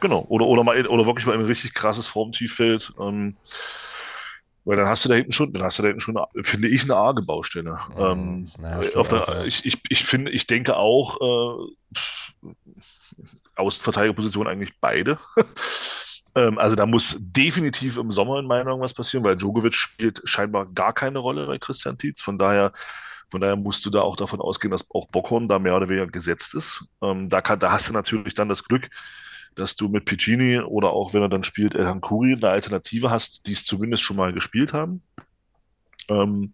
Genau. 0.00 0.26
Oder, 0.28 0.44
oder, 0.46 0.64
mal, 0.64 0.86
oder 0.86 1.06
wirklich 1.06 1.24
mal 1.24 1.34
ein 1.34 1.44
richtig 1.46 1.72
krasses 1.72 2.08
Formtief 2.08 2.56
fällt. 2.56 2.92
Ähm, 3.00 3.36
weil 4.64 4.76
dann 4.76 4.86
hast 4.86 5.04
du 5.04 5.08
da 5.08 5.16
hinten 5.16 5.32
schon, 5.32 5.52
dann 5.52 5.62
hast 5.62 5.78
du 5.78 5.82
da 5.82 5.88
hinten 5.88 6.00
schon, 6.00 6.18
finde 6.42 6.68
ich, 6.68 6.84
eine 6.84 6.96
arge 6.96 7.22
Baustelle. 7.22 7.78
Ähm, 7.96 8.48
naja, 8.58 8.82
stimmt 8.84 8.96
auf 8.96 9.08
der, 9.08 9.18
ja. 9.18 9.44
ich, 9.44 9.64
ich, 9.64 9.80
ich 9.88 10.04
finde, 10.04 10.30
ich 10.30 10.46
denke 10.46 10.76
auch, 10.76 11.20
äh, 11.20 12.48
Außenverteidigerposition 13.56 14.46
eigentlich 14.46 14.78
beide. 14.80 15.18
ähm, 16.34 16.58
also 16.58 16.76
da 16.76 16.86
muss 16.86 17.16
definitiv 17.18 17.96
im 17.98 18.12
Sommer 18.12 18.38
in 18.38 18.46
meiner 18.46 18.64
Meinung 18.64 18.80
was 18.80 18.94
passieren, 18.94 19.24
weil 19.24 19.36
Djokovic 19.36 19.74
spielt 19.74 20.22
scheinbar 20.24 20.66
gar 20.66 20.92
keine 20.92 21.18
Rolle 21.18 21.46
bei 21.46 21.58
Christian 21.58 21.98
Tietz. 21.98 22.22
Von 22.22 22.38
daher, 22.38 22.72
von 23.30 23.40
daher 23.40 23.56
musst 23.56 23.84
du 23.84 23.90
da 23.90 24.02
auch 24.02 24.16
davon 24.16 24.40
ausgehen, 24.40 24.70
dass 24.70 24.90
auch 24.92 25.08
Bockhorn 25.08 25.48
da 25.48 25.58
mehr 25.58 25.76
oder 25.76 25.88
weniger 25.88 26.06
gesetzt 26.06 26.54
ist. 26.54 26.84
Ähm, 27.02 27.28
da, 27.28 27.40
kann, 27.40 27.58
da 27.58 27.72
hast 27.72 27.88
du 27.88 27.92
natürlich 27.92 28.34
dann 28.34 28.48
das 28.48 28.64
Glück, 28.64 28.88
dass 29.54 29.76
du 29.76 29.88
mit 29.88 30.04
Piccini 30.04 30.60
oder 30.60 30.90
auch 30.90 31.14
wenn 31.14 31.22
er 31.22 31.28
dann 31.28 31.42
spielt, 31.42 31.74
Elhan 31.74 32.00
Kuri 32.00 32.34
eine 32.34 32.48
Alternative 32.48 33.10
hast, 33.10 33.46
die 33.46 33.52
es 33.52 33.64
zumindest 33.64 34.02
schon 34.02 34.16
mal 34.16 34.32
gespielt 34.32 34.72
haben. 34.72 35.02
Ähm, 36.08 36.52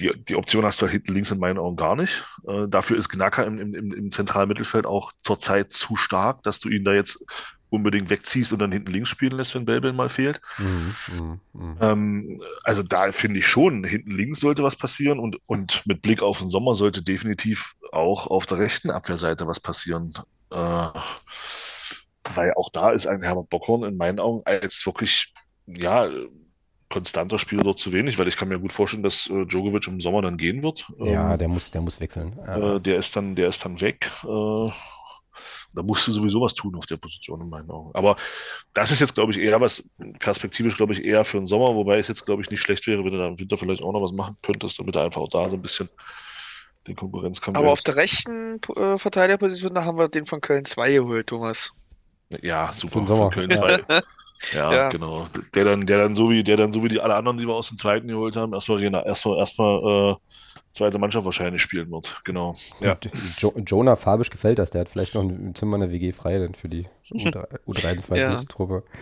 die, 0.00 0.12
die 0.24 0.36
Option 0.36 0.64
hast 0.64 0.82
du 0.82 0.86
hinten 0.86 1.14
links 1.14 1.30
in 1.30 1.38
meinen 1.38 1.58
Augen 1.58 1.76
gar 1.76 1.96
nicht. 1.96 2.24
Äh, 2.46 2.68
dafür 2.68 2.98
ist 2.98 3.08
Gnacker 3.08 3.46
im, 3.46 3.58
im, 3.58 3.92
im 3.92 4.10
zentralen 4.10 4.48
Mittelfeld 4.48 4.86
auch 4.86 5.12
zurzeit 5.22 5.72
zu 5.72 5.96
stark, 5.96 6.42
dass 6.42 6.60
du 6.60 6.68
ihn 6.68 6.84
da 6.84 6.92
jetzt 6.92 7.24
unbedingt 7.68 8.10
wegziehst 8.10 8.52
und 8.52 8.60
dann 8.60 8.72
hinten 8.72 8.92
links 8.92 9.08
spielen 9.08 9.36
lässt, 9.36 9.54
wenn 9.54 9.64
Belbel 9.64 9.92
mal 9.92 10.08
fehlt. 10.08 10.40
Mhm, 10.58 10.94
mhm, 11.18 11.40
mhm. 11.52 11.76
Ähm, 11.80 12.42
also 12.62 12.82
da 12.82 13.10
finde 13.12 13.40
ich 13.40 13.46
schon, 13.46 13.84
hinten 13.84 14.10
links 14.10 14.40
sollte 14.40 14.62
was 14.62 14.76
passieren 14.76 15.18
und, 15.18 15.38
und 15.46 15.82
mit 15.86 16.02
Blick 16.02 16.22
auf 16.22 16.38
den 16.38 16.48
Sommer 16.48 16.74
sollte 16.74 17.02
definitiv 17.02 17.74
auch 17.92 18.26
auf 18.28 18.46
der 18.46 18.58
rechten 18.58 18.90
Abwehrseite 18.90 19.46
was 19.46 19.60
passieren. 19.60 20.12
Äh, 20.50 20.86
weil 22.34 22.52
auch 22.54 22.70
da 22.70 22.90
ist 22.90 23.06
ein 23.06 23.22
Herbert 23.22 23.50
Bockhorn 23.50 23.84
in 23.84 23.96
meinen 23.96 24.20
Augen 24.20 24.42
als 24.44 24.84
wirklich, 24.86 25.32
ja, 25.66 26.08
konstanter 26.88 27.38
Spieler 27.38 27.64
dort 27.64 27.80
zu 27.80 27.92
wenig, 27.92 28.18
weil 28.18 28.28
ich 28.28 28.36
kann 28.36 28.48
mir 28.48 28.60
gut 28.60 28.72
vorstellen, 28.72 29.02
dass 29.02 29.28
äh, 29.28 29.44
Djokovic 29.44 29.86
im 29.88 30.00
Sommer 30.00 30.22
dann 30.22 30.36
gehen 30.36 30.62
wird. 30.62 30.86
Ja, 30.98 31.32
Ähm, 31.32 31.38
der 31.38 31.48
muss, 31.48 31.70
der 31.70 31.80
muss 31.80 32.00
wechseln. 32.00 32.38
Äh, 32.38 32.80
der 32.80 32.98
ist 32.98 33.16
dann, 33.16 33.34
der 33.34 33.48
ist 33.48 33.64
dann 33.64 33.80
weg. 33.80 34.08
Äh, 34.22 34.70
da 35.74 35.82
musst 35.82 36.06
du 36.06 36.12
sowieso 36.12 36.40
was 36.40 36.54
tun 36.54 36.74
auf 36.76 36.86
der 36.86 36.96
Position 36.96 37.40
in 37.42 37.48
meinen 37.48 37.70
Augen. 37.70 37.90
Aber 37.94 38.16
das 38.72 38.90
ist 38.90 39.00
jetzt, 39.00 39.14
glaube 39.14 39.32
ich, 39.32 39.38
eher 39.38 39.60
was, 39.60 39.88
perspektivisch, 40.18 40.76
glaube 40.76 40.94
ich, 40.94 41.04
eher 41.04 41.24
für 41.24 41.38
den 41.38 41.46
Sommer, 41.46 41.74
wobei 41.74 41.98
es 41.98 42.08
jetzt, 42.08 42.24
glaube 42.24 42.42
ich, 42.42 42.50
nicht 42.50 42.60
schlecht 42.60 42.86
wäre, 42.86 43.04
wenn 43.04 43.12
du 43.12 43.18
da 43.18 43.28
im 43.28 43.38
Winter 43.38 43.58
vielleicht 43.58 43.82
auch 43.82 43.92
noch 43.92 44.02
was 44.02 44.12
machen 44.12 44.36
könntest, 44.42 44.78
damit 44.78 44.94
du 44.94 45.00
einfach 45.00 45.20
auch 45.20 45.28
da 45.28 45.48
so 45.50 45.56
ein 45.56 45.62
bisschen 45.62 45.88
den 46.86 46.96
Konkurrenzkampf 46.96 47.58
Aber 47.58 47.72
auf 47.72 47.82
der 47.82 47.96
rechten 47.96 48.60
äh, 48.76 48.96
Verteidigerposition, 48.96 49.74
da 49.74 49.84
haben 49.84 49.98
wir 49.98 50.08
den 50.08 50.24
von 50.24 50.40
Köln 50.40 50.64
2 50.64 50.92
geholt, 50.92 51.26
Thomas. 51.26 51.72
Ja, 52.42 52.72
super. 52.72 53.06
Von 53.06 53.30
Köln 53.30 53.50
Ja. 53.50 53.56
2. 53.58 54.02
Ja, 54.52 54.72
Ja. 54.72 54.88
genau. 54.88 55.26
Der 55.54 55.64
dann, 55.64 55.86
der 55.86 55.98
dann 55.98 56.14
so 56.14 56.28
wie, 56.30 56.42
der 56.44 56.56
dann 56.56 56.72
so 56.72 56.82
wie 56.84 56.88
die 56.88 57.00
alle 57.00 57.14
anderen, 57.14 57.38
die 57.38 57.46
wir 57.46 57.54
aus 57.54 57.68
dem 57.68 57.78
zweiten 57.78 58.08
geholt 58.08 58.36
haben, 58.36 58.52
erstmal, 58.52 58.82
erstmal, 58.82 59.38
erstmal 59.38 60.12
äh, 60.12 60.14
zweite 60.72 60.98
Mannschaft 60.98 61.24
wahrscheinlich 61.24 61.62
spielen 61.62 61.90
wird. 61.90 62.20
Genau. 62.24 62.54
Ja. 62.80 62.98
Jo 63.38 63.52
Jonah 63.64 63.96
Fabisch 63.96 64.28
gefällt 64.30 64.58
das. 64.58 64.70
Der 64.70 64.82
hat 64.82 64.88
vielleicht 64.90 65.14
noch 65.14 65.22
ein 65.22 65.54
Zimmer 65.54 65.76
in 65.76 65.80
der 65.82 65.90
WG 65.90 66.12
frei 66.12 66.38
dann 66.38 66.54
für 66.54 66.68
die 66.68 66.86
U23-Truppe. 67.66 68.82
Ja. 68.86 68.92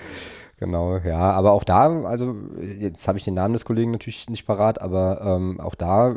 Genau, 0.59 0.99
ja, 0.99 1.19
aber 1.19 1.53
auch 1.53 1.65
da, 1.65 2.05
also 2.05 2.37
jetzt 2.61 3.09
habe 3.09 3.19
ich 3.19 3.25
den 3.25 3.35
Namen 3.35 3.55
des 3.55 3.65
Kollegen 3.65 3.91
natürlich 3.91 4.29
nicht 4.29 4.47
parat, 4.47 4.81
aber 4.81 5.21
ähm, 5.21 5.61
auch 5.61 5.75
da 5.75 6.13
äh, 6.13 6.15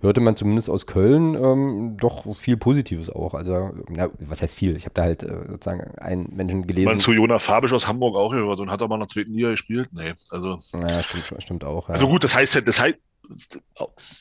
hörte 0.00 0.20
man 0.20 0.36
zumindest 0.36 0.70
aus 0.70 0.86
Köln 0.86 1.34
ähm, 1.34 1.96
doch 1.98 2.34
viel 2.34 2.56
Positives 2.56 3.10
auch. 3.10 3.34
Also, 3.34 3.70
na, 3.90 4.08
was 4.18 4.40
heißt 4.40 4.54
viel? 4.54 4.74
Ich 4.76 4.84
habe 4.84 4.94
da 4.94 5.02
halt 5.02 5.22
äh, 5.22 5.34
sozusagen 5.50 5.94
einen 5.98 6.34
Menschen 6.34 6.66
gelesen. 6.66 6.86
Man 6.86 6.98
zu 6.98 7.12
Jonas 7.12 7.42
Fabisch 7.42 7.72
aus 7.74 7.86
Hamburg 7.86 8.16
auch 8.16 8.30
gehört 8.30 8.60
und 8.60 8.70
hat 8.70 8.80
aber 8.80 8.94
in 8.94 9.00
der 9.00 9.08
zweiten 9.08 9.32
Liga 9.32 9.50
gespielt. 9.50 9.90
Nee, 9.92 10.14
also. 10.30 10.56
Naja, 10.72 11.02
stimmt, 11.02 11.42
stimmt 11.42 11.64
auch. 11.64 11.88
Ja. 11.88 11.94
Also 11.94 12.08
gut, 12.08 12.24
das 12.24 12.34
heißt 12.34 12.54
ja, 12.54 12.60
das 12.62 12.80
heißt, 12.80 12.98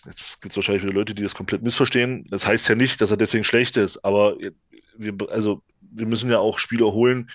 jetzt 0.05 0.41
gibt 0.41 0.51
es 0.51 0.57
wahrscheinlich 0.57 0.83
wieder 0.83 0.93
Leute, 0.93 1.15
die 1.15 1.23
das 1.23 1.35
komplett 1.35 1.63
missverstehen. 1.63 2.25
Das 2.29 2.45
heißt 2.45 2.67
ja 2.67 2.75
nicht, 2.75 2.99
dass 2.99 3.11
er 3.11 3.17
deswegen 3.17 3.43
schlecht 3.43 3.77
ist, 3.77 4.03
aber 4.03 4.35
wir, 4.97 5.13
also 5.29 5.61
wir 5.79 6.05
müssen 6.05 6.29
ja 6.29 6.39
auch 6.39 6.59
Spieler 6.59 6.91
holen, 6.91 7.29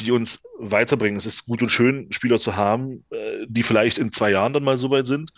die 0.00 0.12
uns 0.12 0.42
weiterbringen. 0.58 1.18
Es 1.18 1.26
ist 1.26 1.46
gut 1.46 1.62
und 1.62 1.70
schön, 1.70 2.12
Spieler 2.12 2.38
zu 2.38 2.56
haben, 2.56 3.04
äh, 3.10 3.46
die 3.48 3.62
vielleicht 3.62 3.98
in 3.98 4.12
zwei 4.12 4.30
Jahren 4.30 4.52
dann 4.52 4.64
mal 4.64 4.76
so 4.76 4.90
weit 4.90 5.06
sind. 5.06 5.32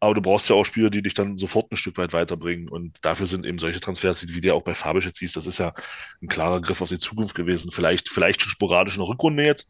Aber 0.00 0.14
du 0.14 0.20
brauchst 0.20 0.50
ja 0.50 0.56
auch 0.56 0.64
Spieler, 0.64 0.90
die 0.90 1.00
dich 1.00 1.14
dann 1.14 1.38
sofort 1.38 1.72
ein 1.72 1.76
Stück 1.76 1.96
weit 1.96 2.12
weiterbringen. 2.12 2.68
Und 2.68 3.02
dafür 3.02 3.26
sind 3.26 3.46
eben 3.46 3.58
solche 3.58 3.80
Transfers, 3.80 4.22
wie, 4.22 4.34
wie 4.34 4.40
der 4.40 4.54
auch 4.54 4.62
bei 4.62 4.74
Fabisch 4.74 5.06
jetzt 5.06 5.18
siehst, 5.18 5.36
das 5.36 5.46
ist 5.46 5.58
ja 5.58 5.72
ein 6.20 6.28
klarer 6.28 6.60
Griff 6.60 6.82
auf 6.82 6.90
die 6.90 6.98
Zukunft 6.98 7.34
gewesen. 7.34 7.70
Vielleicht, 7.70 8.10
vielleicht 8.10 8.42
schon 8.42 8.50
sporadisch 8.50 8.96
in 8.96 9.00
der 9.00 9.08
Rückrunde 9.08 9.44
jetzt. 9.44 9.66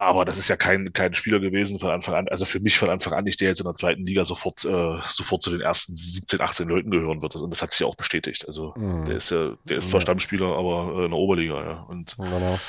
Aber 0.00 0.24
das 0.24 0.38
ist 0.38 0.46
ja 0.46 0.56
kein, 0.56 0.92
kein 0.92 1.12
Spieler 1.14 1.40
gewesen 1.40 1.80
von 1.80 1.90
Anfang 1.90 2.14
an. 2.14 2.28
Also 2.28 2.44
für 2.44 2.60
mich 2.60 2.78
von 2.78 2.88
Anfang 2.88 3.12
an 3.14 3.24
nicht, 3.24 3.40
der 3.40 3.48
jetzt 3.48 3.58
in 3.58 3.64
der 3.64 3.74
zweiten 3.74 4.06
Liga 4.06 4.24
sofort, 4.24 4.64
äh, 4.64 4.98
sofort 5.08 5.42
zu 5.42 5.50
den 5.50 5.60
ersten 5.60 5.96
17, 5.96 6.40
18 6.40 6.68
Leuten 6.68 6.90
gehören 6.92 7.20
wird. 7.20 7.34
Und 7.34 7.50
das 7.50 7.60
hat 7.60 7.72
sich 7.72 7.80
ja 7.80 7.86
auch 7.88 7.96
bestätigt. 7.96 8.46
Also 8.46 8.74
mhm. 8.76 9.04
der 9.04 9.16
ist 9.16 9.30
ja, 9.30 9.56
der 9.64 9.78
ist 9.78 9.90
zwar 9.90 9.98
ja. 9.98 10.02
Stammspieler, 10.02 10.56
aber 10.56 11.04
in 11.04 11.10
der 11.10 11.18
Oberliga, 11.18 11.64
ja. 11.64 11.80
Und 11.88 12.16
genau. 12.16 12.60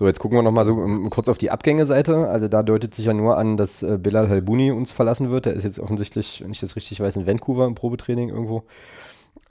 So, 0.00 0.06
jetzt 0.06 0.18
gucken 0.18 0.38
wir 0.38 0.42
nochmal 0.42 0.64
so 0.64 0.82
ähm, 0.82 1.10
kurz 1.10 1.28
auf 1.28 1.36
die 1.36 1.50
Abgängeseite. 1.50 2.30
Also 2.30 2.48
da 2.48 2.62
deutet 2.62 2.94
sich 2.94 3.04
ja 3.04 3.12
nur 3.12 3.36
an, 3.36 3.58
dass 3.58 3.82
äh, 3.82 3.98
Bilal 3.98 4.30
Halbuni 4.30 4.72
uns 4.72 4.92
verlassen 4.92 5.28
wird. 5.28 5.44
Der 5.44 5.52
ist 5.52 5.64
jetzt 5.64 5.78
offensichtlich, 5.78 6.40
wenn 6.42 6.52
ich 6.52 6.60
das 6.60 6.74
richtig 6.74 7.00
weiß, 7.00 7.16
in 7.16 7.26
Vancouver 7.26 7.66
im 7.66 7.74
Probetraining 7.74 8.30
irgendwo. 8.30 8.62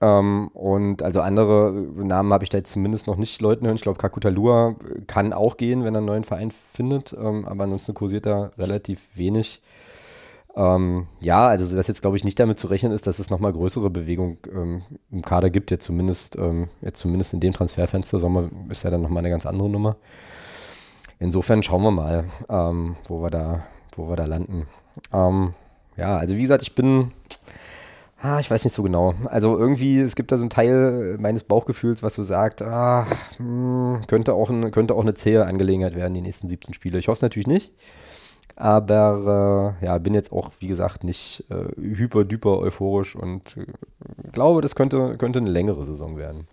Ähm, 0.01 0.47
und 0.55 1.03
also 1.03 1.21
andere 1.21 1.71
Namen 1.71 2.33
habe 2.33 2.43
ich 2.43 2.49
da 2.49 2.57
jetzt 2.57 2.71
zumindest 2.71 3.05
noch 3.05 3.17
nicht 3.17 3.39
Leuten 3.41 3.67
hören. 3.67 3.75
Ich 3.75 3.83
glaube, 3.83 3.99
Kakutalua 3.99 4.75
kann 5.05 5.33
auch 5.33 5.55
gehen, 5.55 5.83
wenn 5.83 5.93
er 5.93 5.99
einen 5.99 6.07
neuen 6.07 6.23
Verein 6.23 6.49
findet. 6.49 7.13
Ähm, 7.13 7.45
aber 7.45 7.65
ansonsten 7.65 7.93
kursiert 7.93 8.25
da 8.25 8.49
relativ 8.57 9.07
wenig. 9.13 9.61
Ähm, 10.55 11.05
ja, 11.19 11.45
also 11.45 11.75
dass 11.75 11.87
jetzt 11.87 12.01
glaube 12.01 12.17
ich 12.17 12.23
nicht 12.23 12.39
damit 12.39 12.57
zu 12.57 12.65
rechnen 12.65 12.91
ist, 12.91 13.05
dass 13.05 13.19
es 13.19 13.29
nochmal 13.29 13.53
größere 13.53 13.91
Bewegung 13.91 14.37
ähm, 14.51 14.81
im 15.11 15.21
Kader 15.21 15.51
gibt, 15.51 15.69
jetzt 15.69 15.85
zumindest, 15.85 16.37
ähm, 16.37 16.69
jetzt 16.81 16.99
zumindest 16.99 17.35
in 17.35 17.39
dem 17.39 17.53
Transferfenster. 17.53 18.17
Sommer 18.17 18.49
ist 18.67 18.81
ja 18.81 18.89
dann 18.89 19.03
nochmal 19.03 19.21
eine 19.21 19.29
ganz 19.29 19.45
andere 19.45 19.69
Nummer. 19.69 19.95
Insofern 21.19 21.63
schauen 21.63 21.83
wir 21.83 21.91
mal, 21.91 22.25
ähm, 22.49 22.95
wo 23.07 23.21
wir 23.21 23.29
da, 23.29 23.63
wo 23.95 24.09
wir 24.09 24.15
da 24.15 24.25
landen. 24.25 24.67
Ähm, 25.13 25.53
ja, 25.97 26.17
also 26.17 26.37
wie 26.37 26.41
gesagt, 26.41 26.61
ich 26.61 26.75
bin, 26.75 27.11
ah, 28.21 28.39
ich 28.39 28.49
weiß 28.49 28.63
nicht 28.63 28.73
so 28.73 28.83
genau. 28.83 29.13
Also 29.25 29.57
irgendwie, 29.57 29.99
es 29.99 30.15
gibt 30.15 30.31
da 30.31 30.37
so 30.37 30.43
einen 30.43 30.49
Teil 30.49 31.17
meines 31.19 31.43
Bauchgefühls, 31.43 32.03
was 32.03 32.15
so 32.15 32.23
sagt, 32.23 32.61
ah, 32.61 33.05
mh, 33.37 33.97
hm, 33.97 34.07
könnte, 34.07 34.33
auch 34.33 34.49
ein, 34.49 34.71
könnte 34.71 34.95
auch 34.95 35.01
eine 35.01 35.13
zähe 35.13 35.45
Angelegenheit 35.45 35.95
werden, 35.95 36.13
die 36.13 36.21
nächsten 36.21 36.47
17 36.47 36.73
Spiele. 36.73 36.99
Ich 36.99 37.09
hoffe 37.09 37.17
es 37.17 37.21
natürlich 37.21 37.47
nicht. 37.47 37.73
Aber 38.55 39.75
äh, 39.81 39.85
ja, 39.85 39.97
bin 39.97 40.13
jetzt 40.13 40.31
auch, 40.33 40.51
wie 40.59 40.67
gesagt, 40.67 41.03
nicht 41.03 41.45
äh, 41.49 41.81
hyper, 41.81 42.25
duper 42.25 42.59
euphorisch 42.59 43.15
und 43.15 43.57
äh, 43.57 43.65
glaube, 44.31 44.61
das 44.61 44.75
könnte, 44.75 45.17
könnte 45.17 45.39
eine 45.39 45.49
längere 45.49 45.85
Saison 45.85 46.17
werden. 46.17 46.47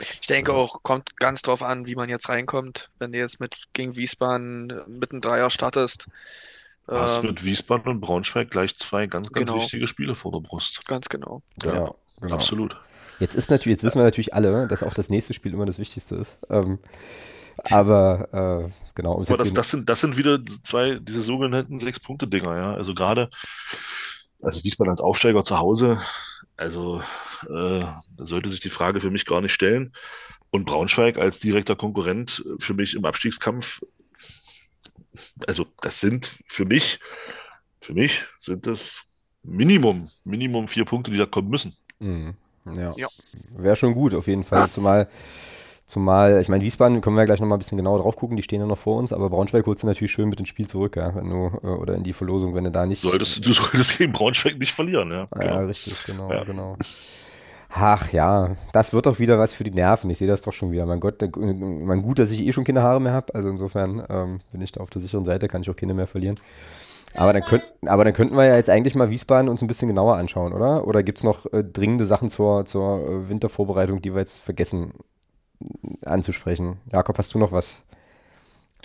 Ich 0.00 0.26
denke 0.26 0.52
auch, 0.52 0.82
kommt 0.82 1.16
ganz 1.16 1.42
drauf 1.42 1.62
an, 1.62 1.86
wie 1.86 1.94
man 1.94 2.08
jetzt 2.08 2.28
reinkommt. 2.28 2.90
Wenn 2.98 3.12
du 3.12 3.18
jetzt 3.18 3.40
mit 3.40 3.56
gegen 3.72 3.96
Wiesbaden 3.96 4.72
mit 4.86 5.12
einem 5.12 5.20
Dreier 5.20 5.50
startest. 5.50 6.06
Hast 6.86 7.18
ähm, 7.18 7.30
mit 7.30 7.44
Wiesbaden 7.44 7.90
und 7.90 8.00
Braunschweig 8.00 8.50
gleich 8.50 8.76
zwei 8.76 9.06
ganz, 9.06 9.30
ganz 9.30 9.48
genau. 9.48 9.60
wichtige 9.60 9.86
Spiele 9.86 10.14
vor 10.14 10.32
der 10.32 10.40
Brust. 10.40 10.86
Ganz 10.86 11.08
genau. 11.08 11.42
Ja, 11.62 11.74
ja 11.74 11.94
genau. 12.20 12.34
absolut. 12.34 12.76
Jetzt 13.20 13.34
ist 13.34 13.50
natürlich, 13.50 13.76
jetzt 13.76 13.84
wissen 13.84 13.98
wir 13.98 14.04
natürlich 14.04 14.32
alle, 14.34 14.68
dass 14.68 14.82
auch 14.82 14.94
das 14.94 15.10
nächste 15.10 15.34
Spiel 15.34 15.52
immer 15.52 15.66
das 15.66 15.78
Wichtigste 15.78 16.14
ist. 16.14 16.38
Ähm, 16.48 16.78
aber 17.64 18.68
äh, 18.68 18.70
genau. 18.94 19.14
Um 19.14 19.22
Aber 19.22 19.36
das, 19.36 19.52
das, 19.52 19.70
sind, 19.70 19.88
das 19.88 20.00
sind 20.00 20.16
wieder 20.16 20.38
zwei, 20.62 20.98
diese 21.00 21.22
sogenannten 21.22 21.78
Sechs-Punkte-Dinger, 21.78 22.56
ja. 22.56 22.74
Also 22.74 22.94
gerade, 22.94 23.30
also 24.40 24.62
Wiesbaden 24.64 24.90
als 24.90 25.00
Aufsteiger 25.00 25.42
zu 25.44 25.58
Hause, 25.58 26.00
also 26.56 27.00
äh, 27.44 27.80
da 27.80 28.02
sollte 28.18 28.48
sich 28.48 28.60
die 28.60 28.70
Frage 28.70 29.00
für 29.00 29.10
mich 29.10 29.26
gar 29.26 29.40
nicht 29.40 29.52
stellen. 29.52 29.92
Und 30.50 30.64
Braunschweig 30.64 31.18
als 31.18 31.38
direkter 31.38 31.76
Konkurrent 31.76 32.44
für 32.58 32.74
mich 32.74 32.94
im 32.94 33.04
Abstiegskampf, 33.04 33.82
also 35.46 35.66
das 35.82 36.00
sind 36.00 36.32
für 36.46 36.64
mich, 36.64 37.00
für 37.80 37.92
mich 37.92 38.24
sind 38.38 38.66
das 38.66 39.02
Minimum, 39.42 40.08
Minimum 40.24 40.68
vier 40.68 40.84
Punkte, 40.84 41.10
die 41.10 41.18
da 41.18 41.26
kommen 41.26 41.48
müssen. 41.48 41.76
Mhm. 41.98 42.34
Ja. 42.74 42.94
ja. 42.96 43.08
Wäre 43.56 43.76
schon 43.76 43.94
gut, 43.94 44.14
auf 44.14 44.26
jeden 44.26 44.44
Fall. 44.44 44.68
Zumal 44.70 45.08
Zumal, 45.88 46.38
ich 46.42 46.50
meine, 46.50 46.62
Wiesbaden 46.62 47.00
können 47.00 47.16
wir 47.16 47.22
ja 47.22 47.24
gleich 47.24 47.40
nochmal 47.40 47.56
ein 47.56 47.60
bisschen 47.60 47.78
genauer 47.78 48.00
drauf 48.00 48.14
gucken, 48.14 48.36
die 48.36 48.42
stehen 48.42 48.60
ja 48.60 48.66
noch 48.66 48.76
vor 48.76 48.98
uns, 48.98 49.10
aber 49.10 49.30
Braunschweig 49.30 49.64
holst 49.64 49.84
du 49.84 49.86
natürlich 49.86 50.12
schön 50.12 50.28
mit 50.28 50.38
ins 50.38 50.50
Spiel 50.50 50.66
zurück, 50.66 50.96
ja, 50.96 51.14
wenn 51.14 51.30
du, 51.30 51.50
äh, 51.62 51.66
oder 51.66 51.94
in 51.94 52.02
die 52.02 52.12
Verlosung, 52.12 52.54
wenn 52.54 52.64
du 52.64 52.70
da 52.70 52.84
nicht. 52.84 53.00
Solltest, 53.00 53.46
du 53.46 53.54
solltest 53.54 53.96
gegen 53.96 54.12
Braunschweig 54.12 54.58
nicht 54.58 54.74
verlieren, 54.74 55.10
ja. 55.10 55.26
Ja, 55.34 55.40
genau. 55.40 55.64
richtig, 55.64 56.04
genau, 56.04 56.30
ja. 56.30 56.44
genau. 56.44 56.76
Ach 57.70 58.12
ja, 58.12 58.54
das 58.74 58.92
wird 58.92 59.06
doch 59.06 59.18
wieder 59.18 59.38
was 59.38 59.54
für 59.54 59.64
die 59.64 59.70
Nerven. 59.70 60.10
Ich 60.10 60.18
sehe 60.18 60.28
das 60.28 60.42
doch 60.42 60.52
schon 60.52 60.72
wieder. 60.72 60.84
Mein 60.84 61.00
Gott, 61.00 61.22
mein 61.36 62.02
gut, 62.02 62.18
dass 62.18 62.32
ich 62.32 62.46
eh 62.46 62.52
schon 62.52 62.64
keine 62.64 62.82
Haare 62.82 63.00
mehr 63.00 63.12
habe. 63.12 63.34
Also 63.34 63.48
insofern 63.48 64.04
ähm, 64.10 64.40
bin 64.52 64.60
ich 64.60 64.72
da 64.72 64.80
auf 64.80 64.90
der 64.90 65.00
sicheren 65.00 65.24
Seite, 65.24 65.48
kann 65.48 65.62
ich 65.62 65.70
auch 65.70 65.76
keine 65.76 65.94
mehr 65.94 66.06
verlieren. 66.06 66.38
Aber 67.14 67.32
dann, 67.32 67.42
könnt, 67.42 67.64
aber 67.86 68.04
dann 68.04 68.12
könnten 68.12 68.36
wir 68.36 68.44
ja 68.44 68.56
jetzt 68.56 68.68
eigentlich 68.68 68.94
mal 68.94 69.08
Wiesbaden 69.08 69.48
uns 69.48 69.62
ein 69.62 69.68
bisschen 69.68 69.88
genauer 69.88 70.16
anschauen, 70.16 70.52
oder? 70.52 70.86
Oder 70.86 71.02
gibt 71.02 71.18
es 71.18 71.24
noch 71.24 71.50
äh, 71.52 71.64
dringende 71.64 72.04
Sachen 72.04 72.28
zur, 72.28 72.66
zur 72.66 73.00
äh, 73.00 73.28
Wintervorbereitung, 73.30 74.02
die 74.02 74.12
wir 74.12 74.18
jetzt 74.18 74.38
vergessen 74.38 74.92
anzusprechen. 76.04 76.78
Jakob, 76.92 77.18
hast 77.18 77.34
du 77.34 77.38
noch 77.38 77.52
was? 77.52 77.82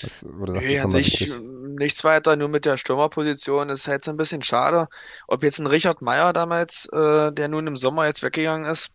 was 0.02 0.26
oder 0.26 0.54
das 0.54 0.70
ja, 0.70 0.88
nicht, 0.88 1.40
nichts 1.40 2.04
weiter, 2.04 2.36
nur 2.36 2.50
mit 2.50 2.66
der 2.66 2.78
Stürmerposition 2.78 3.70
ist 3.70 3.88
halt 3.88 4.04
so 4.04 4.12
ein 4.12 4.18
bisschen 4.18 4.42
schade. 4.42 4.88
Ob 5.28 5.44
jetzt 5.44 5.60
ein 5.60 5.68
Richard 5.68 6.02
Meyer 6.02 6.34
damals, 6.34 6.88
äh, 6.92 7.32
der 7.32 7.48
nun 7.48 7.68
im 7.68 7.76
Sommer 7.76 8.06
jetzt 8.06 8.24
weggegangen 8.24 8.70
ist, 8.70 8.92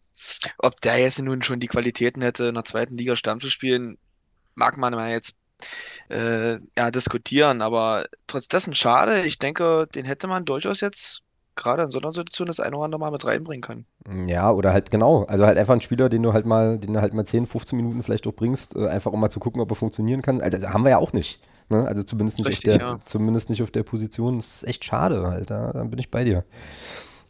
ob 0.59 0.81
der 0.81 0.99
jetzt 0.99 1.20
nun 1.20 1.43
schon 1.43 1.61
die 1.61 1.68
Qualitäten 1.68 2.22
hätte, 2.22 2.47
in 2.47 2.55
der 2.55 2.64
zweiten 2.64 2.97
Liga 2.97 3.14
Stamm 3.14 3.41
zu 3.41 3.49
spielen, 3.49 3.99
mag 4.55 4.76
man 4.76 4.93
mal 4.95 5.11
jetzt 5.11 5.37
äh, 6.09 6.59
ja, 6.76 6.91
diskutieren, 6.91 7.62
aber 7.62 8.07
trotz 8.26 8.49
dessen 8.49 8.74
schade. 8.74 9.24
Ich 9.24 9.39
denke, 9.39 9.87
den 9.95 10.05
hätte 10.05 10.26
man 10.26 10.45
durchaus 10.45 10.81
jetzt 10.81 11.22
gerade 11.59 11.83
in 11.83 11.91
so 11.91 11.99
einer 11.99 12.13
Situation 12.13 12.47
das 12.47 12.61
eine 12.61 12.77
oder 12.77 12.87
andere 12.87 13.01
Mal 13.01 13.11
mit 13.11 13.25
reinbringen 13.25 13.63
kann. 13.63 13.85
Ja, 14.27 14.51
oder 14.51 14.73
halt 14.73 14.91
genau. 14.91 15.25
Also 15.25 15.45
halt 15.45 15.59
einfach 15.59 15.75
ein 15.75 15.81
Spieler, 15.81 16.09
den 16.09 16.23
du 16.23 16.33
halt 16.33 16.47
mal, 16.47 16.79
den 16.79 16.95
du 16.95 17.01
halt 17.01 17.13
mal 17.13 17.25
10, 17.25 17.47
15 17.47 17.77
Minuten 17.77 18.03
vielleicht 18.03 18.27
auch 18.27 18.33
bringst, 18.33 18.77
äh, 18.77 18.89
einfach 18.89 19.13
um 19.13 19.21
mal 19.21 19.31
zu 19.31 19.41
gucken, 19.41 19.61
ob 19.61 19.71
er 19.71 19.77
funktionieren 19.77 20.23
kann. 20.23 20.41
Also 20.41 20.69
haben 20.69 20.85
wir 20.85 20.91
ja 20.91 20.99
auch 20.99 21.13
nicht. 21.13 21.41
Ne? 21.69 21.87
Also 21.87 22.03
zumindest 22.03 22.39
nicht, 22.39 22.49
Richtig, 22.49 22.73
auf 22.73 22.79
der, 22.79 22.87
ja. 22.87 22.99
zumindest 23.05 23.51
nicht 23.51 23.63
auf 23.63 23.71
der 23.71 23.83
Position. 23.83 24.37
Das 24.37 24.57
ist 24.57 24.65
echt 24.65 24.85
schade 24.85 25.27
halt. 25.27 25.51
Da, 25.51 25.73
da 25.73 25.85
bin 25.85 25.99
ich 25.99 26.11
bei 26.11 26.25
dir. 26.25 26.45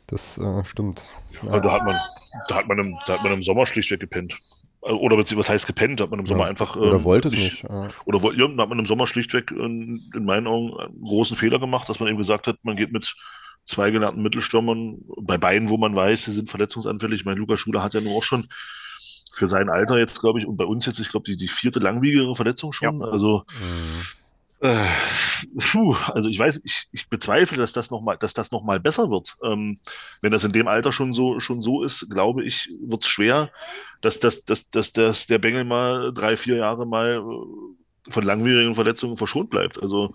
Das 0.07 0.39
äh, 0.39 0.65
stimmt. 0.65 1.11
Ja. 1.43 1.61
Da, 1.61 1.73
hat 1.73 1.85
man, 1.85 1.97
da, 2.49 2.55
hat 2.57 2.69
man 2.69 2.79
im, 2.79 2.97
da 3.07 3.15
hat 3.15 3.23
man 3.23 3.33
im 3.33 3.43
Sommer 3.43 3.67
schlichtweg 3.67 4.01
gepennt. 4.01 4.39
Äh, 4.83 4.93
oder 4.93 5.19
was 5.19 5.49
heißt 5.49 5.67
gepennt? 5.67 6.01
Da 6.01 6.05
Hat 6.05 6.11
man 6.11 6.21
im 6.21 6.27
Sommer 6.27 6.45
ja. 6.45 6.51
einfach. 6.51 6.77
Oder 6.77 6.97
ähm, 6.97 7.05
wollte 7.05 7.29
es 7.29 7.35
nicht. 7.35 7.63
Ja. 7.65 7.89
Oder 8.05 8.19
ja, 8.35 8.49
hat 8.49 8.69
man 8.69 8.79
im 8.79 8.87
Sommer 8.87 9.07
schlichtweg 9.07 9.51
in, 9.51 10.03
in 10.15 10.25
meinen 10.25 10.47
Augen 10.47 10.79
einen 10.79 11.03
großen 11.03 11.37
Fehler 11.37 11.59
gemacht, 11.59 11.89
dass 11.89 12.01
man 12.01 12.09
eben 12.09 12.19
gesagt 12.19 12.47
hat, 12.47 12.57
man 12.63 12.77
geht 12.77 12.93
mit 12.93 13.15
zwei 13.69 13.91
genannten 13.91 14.23
Mittelstürmern, 14.23 15.05
bei 15.21 15.39
beiden, 15.39 15.69
wo 15.69 15.77
man 15.77 15.95
weiß, 15.95 16.25
sie 16.25 16.33
sind 16.33 16.51
verletzungsanfällig. 16.51 17.25
Mein 17.25 17.37
Lukas 17.37 17.61
Schuler 17.61 17.83
hat 17.83 17.95
ja 17.95 18.01
nur 18.01 18.17
auch 18.17 18.23
schon 18.23 18.49
für 19.33 19.49
sein 19.49 19.69
Alter 19.69 19.99
jetzt, 19.99 20.21
glaube 20.21 20.39
ich, 20.39 20.47
und 20.47 20.57
bei 20.57 20.65
uns 20.65 20.87
jetzt, 20.87 20.99
ich 20.99 21.11
glaube, 21.11 21.25
die, 21.25 21.37
die 21.37 21.49
vierte 21.49 21.79
langwierigere 21.79 22.35
Verletzung 22.35 22.73
schon. 22.73 23.01
Ja. 23.01 23.07
Also, 23.07 23.45
mhm. 24.61 24.69
äh, 24.69 24.87
puh, 25.59 25.95
also 26.13 26.29
ich 26.31 26.39
weiß, 26.39 26.63
ich, 26.65 26.89
ich 26.93 27.09
bezweifle, 27.09 27.59
dass 27.59 27.73
das 27.75 27.91
nochmal, 27.91 28.17
dass 28.17 28.33
das 28.33 28.51
noch 28.51 28.65
mal 28.65 28.81
besser 28.81 29.11
wird. 29.11 29.37
Ähm, 29.45 29.79
wenn 30.23 30.33
das 30.33 30.45
in 30.45 30.53
dem 30.53 30.67
Alter 30.67 30.91
schon 30.91 31.13
so, 31.13 31.39
schon 31.39 31.61
so 31.61 31.85
ist, 31.85 32.09
glaube 32.11 32.45
ich, 32.45 32.71
wird 32.81 33.05
es 33.05 33.09
schwer, 33.09 33.51
dass, 34.01 34.19
dass, 34.19 34.45
dass, 34.45 34.71
dass, 34.71 34.93
dass 34.93 35.27
der 35.27 35.39
Bengel 35.39 35.65
mal 35.65 36.13
drei, 36.13 36.37
vier 36.37 36.57
Jahre 36.57 36.87
mal 36.87 37.19
äh, 37.19 38.11
von 38.11 38.25
langwierigen 38.25 38.75
Verletzungen 38.75 39.19
verschont 39.19 39.51
bleibt. 39.51 39.81
Also 39.81 40.15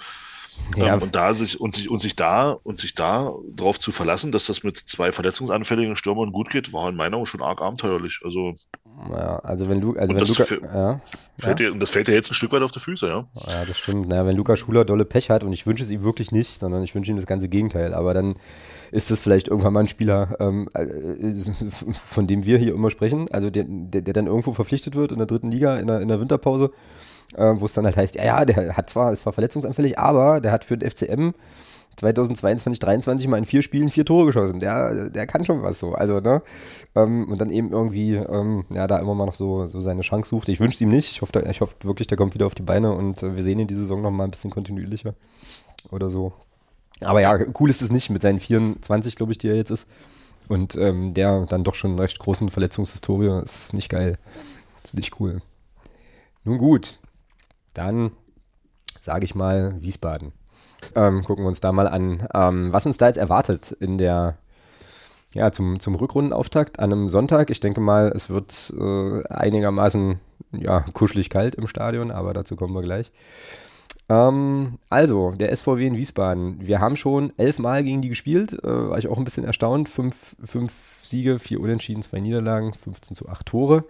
ja. 0.75 0.95
Ähm, 0.95 1.01
und 1.01 1.15
da 1.15 1.33
sich 1.33 1.59
und 1.59 1.73
sich 1.73 1.89
und 1.89 1.99
sich 2.01 2.15
da 2.15 2.51
und 2.63 2.79
sich 2.79 2.93
da 2.93 3.33
drauf 3.55 3.79
zu 3.79 3.91
verlassen, 3.91 4.31
dass 4.31 4.45
das 4.47 4.63
mit 4.63 4.77
zwei 4.77 5.11
verletzungsanfälligen 5.11 5.95
Stürmern 5.95 6.31
gut 6.31 6.49
geht, 6.49 6.73
war 6.73 6.89
in 6.89 6.95
meiner 6.95 7.11
Meinung 7.11 7.25
schon 7.25 7.41
arg 7.41 7.61
abenteuerlich. 7.61 8.21
Also 8.23 8.53
Ja, 9.09 9.39
also 9.39 9.69
wenn, 9.69 9.81
Lu 9.81 9.95
also 9.97 10.13
Und 10.13 10.19
wenn 10.19 10.25
das 10.27 10.29
Luca. 10.29 10.43
fällt- 10.45 10.63
Ja, 10.63 11.01
Fällt 11.39 11.59
dir, 11.59 11.71
und 11.71 11.79
das 11.79 11.89
fällt 11.89 12.07
dir 12.07 12.13
jetzt 12.13 12.29
ein 12.31 12.35
Stück 12.35 12.51
weit 12.51 12.61
auf 12.61 12.71
die 12.71 12.79
Füße, 12.79 13.07
ja. 13.07 13.27
ja, 13.47 13.65
das 13.65 13.77
stimmt. 13.77 14.07
Naja, 14.07 14.25
wenn 14.27 14.35
Luca 14.37 14.55
Schuler 14.55 14.85
dolle 14.85 15.03
Pech 15.03 15.29
hat, 15.31 15.43
und 15.43 15.51
ich 15.51 15.65
wünsche 15.65 15.83
es 15.83 15.89
ihm 15.89 16.03
wirklich 16.03 16.31
nicht, 16.31 16.59
sondern 16.59 16.83
ich 16.83 16.93
wünsche 16.93 17.09
ihm 17.11 17.17
das 17.17 17.25
ganze 17.25 17.49
Gegenteil, 17.49 17.93
aber 17.95 18.13
dann 18.13 18.35
ist 18.91 19.09
das 19.09 19.19
vielleicht 19.19 19.47
irgendwann 19.47 19.73
mal 19.73 19.79
ein 19.81 19.87
Spieler, 19.87 20.35
ähm, 20.39 20.69
äh, 20.75 20.85
von 21.93 22.27
dem 22.27 22.45
wir 22.45 22.57
hier 22.59 22.73
immer 22.75 22.91
sprechen, 22.91 23.27
also 23.31 23.49
der, 23.49 23.65
der, 23.67 24.01
der 24.03 24.13
dann 24.13 24.27
irgendwo 24.27 24.53
verpflichtet 24.53 24.95
wird 24.95 25.11
in 25.11 25.17
der 25.17 25.25
dritten 25.27 25.49
Liga, 25.51 25.77
in 25.77 25.87
der, 25.87 26.01
in 26.01 26.07
der 26.07 26.21
Winterpause, 26.21 26.71
äh, 27.36 27.59
wo 27.59 27.65
es 27.65 27.73
dann 27.73 27.86
halt 27.86 27.97
heißt, 27.97 28.15
ja, 28.15 28.23
ja, 28.23 28.45
der 28.45 28.77
hat 28.77 28.89
zwar, 28.89 29.11
ist 29.11 29.21
zwar 29.21 29.34
verletzungsanfällig, 29.34 29.99
aber 29.99 30.41
der 30.41 30.51
hat 30.51 30.63
für 30.63 30.77
den 30.77 30.89
FCM 30.89 31.34
2022, 31.95 32.79
23 32.79 33.27
mal 33.27 33.38
in 33.38 33.45
vier 33.45 33.61
Spielen 33.61 33.89
vier 33.89 34.05
Tore 34.05 34.25
geschossen. 34.27 34.59
Der, 34.59 35.09
der 35.09 35.27
kann 35.27 35.45
schon 35.45 35.61
was 35.61 35.79
so. 35.79 35.93
Also, 35.93 36.19
ne? 36.19 36.41
Ähm, 36.95 37.29
und 37.29 37.39
dann 37.39 37.51
eben 37.51 37.71
irgendwie, 37.71 38.15
ähm, 38.15 38.65
ja, 38.73 38.88
da 38.88 38.97
immer 38.99 39.13
mal 39.13 39.25
noch 39.25 39.36
so, 39.36 39.65
so 39.65 39.79
seine 39.79 40.01
Chance 40.01 40.29
sucht. 40.29 40.49
Ich 40.49 40.59
wünsche 40.59 40.84
ihm 40.84 40.89
nicht. 40.89 41.11
Ich 41.11 41.21
hoffe, 41.21 41.43
ich 41.49 41.61
hoffe 41.61 41.75
wirklich, 41.84 42.07
der 42.07 42.17
kommt 42.17 42.34
wieder 42.34 42.47
auf 42.47 42.55
die 42.55 42.63
Beine 42.63 42.93
und 42.93 43.21
äh, 43.21 43.36
wir 43.36 43.43
sehen 43.43 43.59
ihn 43.59 43.67
diese 43.67 43.81
Saison 43.81 44.01
noch 44.01 44.11
mal 44.11 44.23
ein 44.23 44.31
bisschen 44.31 44.49
kontinuierlicher 44.49 45.13
oder 45.91 46.09
so. 46.09 46.34
Aber 47.01 47.21
ja, 47.21 47.38
cool 47.59 47.69
ist 47.69 47.81
es 47.81 47.91
nicht 47.91 48.09
mit 48.09 48.21
seinen 48.21 48.39
24, 48.39 49.15
glaube 49.15 49.31
ich, 49.31 49.38
die 49.38 49.49
er 49.49 49.55
jetzt 49.55 49.71
ist. 49.71 49.88
Und 50.47 50.75
ähm, 50.75 51.13
der 51.13 51.45
dann 51.45 51.63
doch 51.63 51.75
schon 51.75 51.97
recht 51.97 52.19
großen 52.19 52.49
Verletzungshistorie. 52.49 53.41
Ist 53.43 53.73
nicht 53.73 53.89
geil. 53.89 54.17
Ist 54.84 54.95
nicht 54.95 55.19
cool. 55.19 55.41
Nun 56.43 56.57
gut, 56.57 56.99
dann 57.74 58.11
sage 59.03 59.26
ich 59.26 59.36
mal 59.36 59.76
Wiesbaden. 59.80 60.32
Ähm, 60.95 61.24
gucken 61.24 61.43
wir 61.43 61.49
uns 61.49 61.61
da 61.61 61.71
mal 61.71 61.88
an, 61.88 62.28
ähm, 62.34 62.71
was 62.71 62.86
uns 62.86 62.97
da 62.97 63.07
jetzt 63.07 63.17
erwartet 63.17 63.71
in 63.71 63.97
der, 63.97 64.38
ja, 65.34 65.51
zum, 65.51 65.80
zum 65.80 65.95
Rückrundenauftakt 65.95 66.80
an 66.80 66.91
einem 66.91 67.09
Sonntag. 67.09 67.49
Ich 67.49 67.59
denke 67.59 67.82
mal, 67.82 68.11
es 68.15 68.30
wird 68.30 68.74
äh, 68.78 69.24
einigermaßen, 69.28 70.19
ja, 70.51 70.82
kuschelig 70.93 71.30
kalt 71.30 71.55
im 71.55 71.67
Stadion, 71.67 72.11
aber 72.11 72.34
dazu 72.34 72.55
kommen 72.55 72.74
wir 72.74 72.82
gleich. 72.82 73.11
Ähm, 74.09 74.78
also, 74.89 75.32
der 75.32 75.55
SVW 75.55 75.88
in 75.88 75.97
Wiesbaden. 75.97 76.57
Wir 76.59 76.80
haben 76.80 76.97
schon 76.97 77.34
elfmal 77.38 77.84
gegen 77.84 78.01
die 78.01 78.09
gespielt, 78.09 78.53
äh, 78.63 78.89
war 78.89 78.97
ich 78.97 79.07
auch 79.07 79.17
ein 79.17 79.24
bisschen 79.24 79.45
erstaunt. 79.45 79.89
Fünf, 79.89 80.36
fünf 80.43 80.74
Siege, 81.03 81.39
vier 81.39 81.59
Unentschieden, 81.59 82.03
zwei 82.03 82.19
Niederlagen, 82.19 82.74
15 82.74 83.15
zu 83.15 83.30
8 83.30 83.45
Tore. 83.45 83.86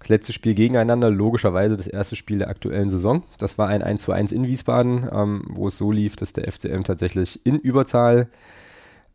Das 0.00 0.08
letzte 0.08 0.32
Spiel 0.32 0.54
gegeneinander, 0.54 1.10
logischerweise 1.10 1.76
das 1.76 1.86
erste 1.86 2.16
Spiel 2.16 2.38
der 2.38 2.48
aktuellen 2.48 2.88
Saison. 2.88 3.22
Das 3.38 3.58
war 3.58 3.68
ein 3.68 3.82
1 3.82 4.02
zu 4.02 4.12
1 4.12 4.32
in 4.32 4.46
Wiesbaden, 4.46 5.08
ähm, 5.12 5.44
wo 5.48 5.68
es 5.68 5.76
so 5.76 5.92
lief, 5.92 6.16
dass 6.16 6.32
der 6.32 6.50
FCM 6.50 6.82
tatsächlich 6.82 7.44
in 7.44 7.58
Überzahl 7.58 8.28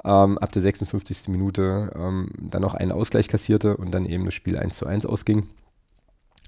ähm, 0.03 0.37
ab 0.37 0.51
der 0.51 0.61
56. 0.61 1.29
Minute 1.29 1.91
ähm, 1.95 2.29
dann 2.39 2.61
noch 2.61 2.75
einen 2.75 2.91
Ausgleich 2.91 3.27
kassierte 3.27 3.75
und 3.77 3.91
dann 3.93 4.05
eben 4.05 4.25
das 4.25 4.35
Spiel 4.35 4.57
1 4.57 4.77
zu 4.77 4.85
1 4.85 5.07
ausging. 5.07 5.47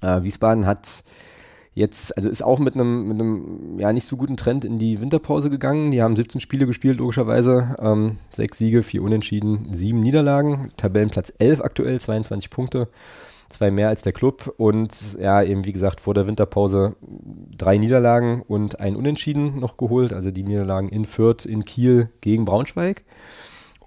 Äh, 0.02 0.22
Wiesbaden 0.22 0.66
hat 0.66 1.02
jetzt, 1.74 2.16
also 2.16 2.30
ist 2.30 2.42
auch 2.42 2.60
mit 2.60 2.74
einem, 2.74 3.08
mit 3.08 3.20
einem 3.20 3.78
ja 3.80 3.92
nicht 3.92 4.04
so 4.04 4.16
guten 4.16 4.36
Trend 4.36 4.64
in 4.64 4.78
die 4.78 5.00
Winterpause 5.00 5.50
gegangen. 5.50 5.90
Die 5.90 6.00
haben 6.00 6.14
17 6.14 6.40
Spiele 6.40 6.66
gespielt, 6.66 6.98
logischerweise. 6.98 7.76
Ähm, 7.80 8.18
sechs 8.30 8.58
Siege, 8.58 8.84
vier 8.84 9.02
Unentschieden, 9.02 9.66
sieben 9.72 10.00
Niederlagen. 10.00 10.70
Tabellenplatz 10.76 11.32
11 11.38 11.60
aktuell, 11.60 11.98
22 12.00 12.50
Punkte. 12.50 12.88
Zwei 13.48 13.70
mehr 13.70 13.88
als 13.88 14.02
der 14.02 14.12
Club 14.12 14.52
und 14.58 15.16
ja, 15.18 15.42
eben 15.42 15.64
wie 15.64 15.72
gesagt, 15.72 16.00
vor 16.00 16.12
der 16.12 16.26
Winterpause 16.26 16.96
drei 17.56 17.78
Niederlagen 17.78 18.42
und 18.46 18.78
ein 18.80 18.94
Unentschieden 18.94 19.58
noch 19.58 19.78
geholt. 19.78 20.12
Also 20.12 20.30
die 20.30 20.42
Niederlagen 20.42 20.90
in 20.90 21.06
Fürth, 21.06 21.46
in 21.46 21.64
Kiel 21.64 22.10
gegen 22.20 22.44
Braunschweig 22.44 23.04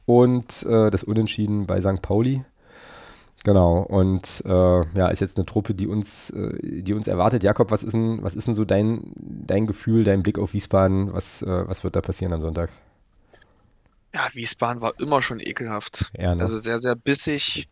und 0.06 0.64
äh, 0.64 0.90
das 0.90 1.04
Unentschieden 1.04 1.68
bei 1.68 1.80
St. 1.80 2.02
Pauli. 2.02 2.44
Genau, 3.44 3.80
und 3.80 4.44
äh, 4.46 4.50
ja, 4.50 5.08
ist 5.08 5.20
jetzt 5.20 5.38
eine 5.38 5.46
Truppe, 5.46 5.74
die 5.74 5.88
uns, 5.88 6.30
äh, 6.30 6.82
die 6.82 6.94
uns 6.94 7.08
erwartet. 7.08 7.44
Jakob, 7.44 7.72
was 7.72 7.84
ist 7.84 7.94
denn, 7.94 8.22
was 8.22 8.36
ist 8.36 8.48
denn 8.48 8.54
so 8.54 8.66
dein, 8.66 9.14
dein 9.16 9.66
Gefühl, 9.66 10.04
dein 10.04 10.22
Blick 10.22 10.38
auf 10.38 10.54
Wiesbaden? 10.54 11.12
Was, 11.14 11.42
äh, 11.42 11.68
was 11.68 11.84
wird 11.84 11.96
da 11.96 12.02
passieren 12.02 12.34
am 12.34 12.42
Sonntag? 12.42 12.70
Ja, 14.14 14.28
Wiesbaden 14.34 14.82
war 14.82 14.94
immer 15.00 15.22
schon 15.22 15.40
ekelhaft. 15.40 16.12
Ja, 16.18 16.36
ne? 16.36 16.44
Also 16.44 16.58
sehr, 16.58 16.78
sehr 16.78 16.96
bissig 16.96 17.68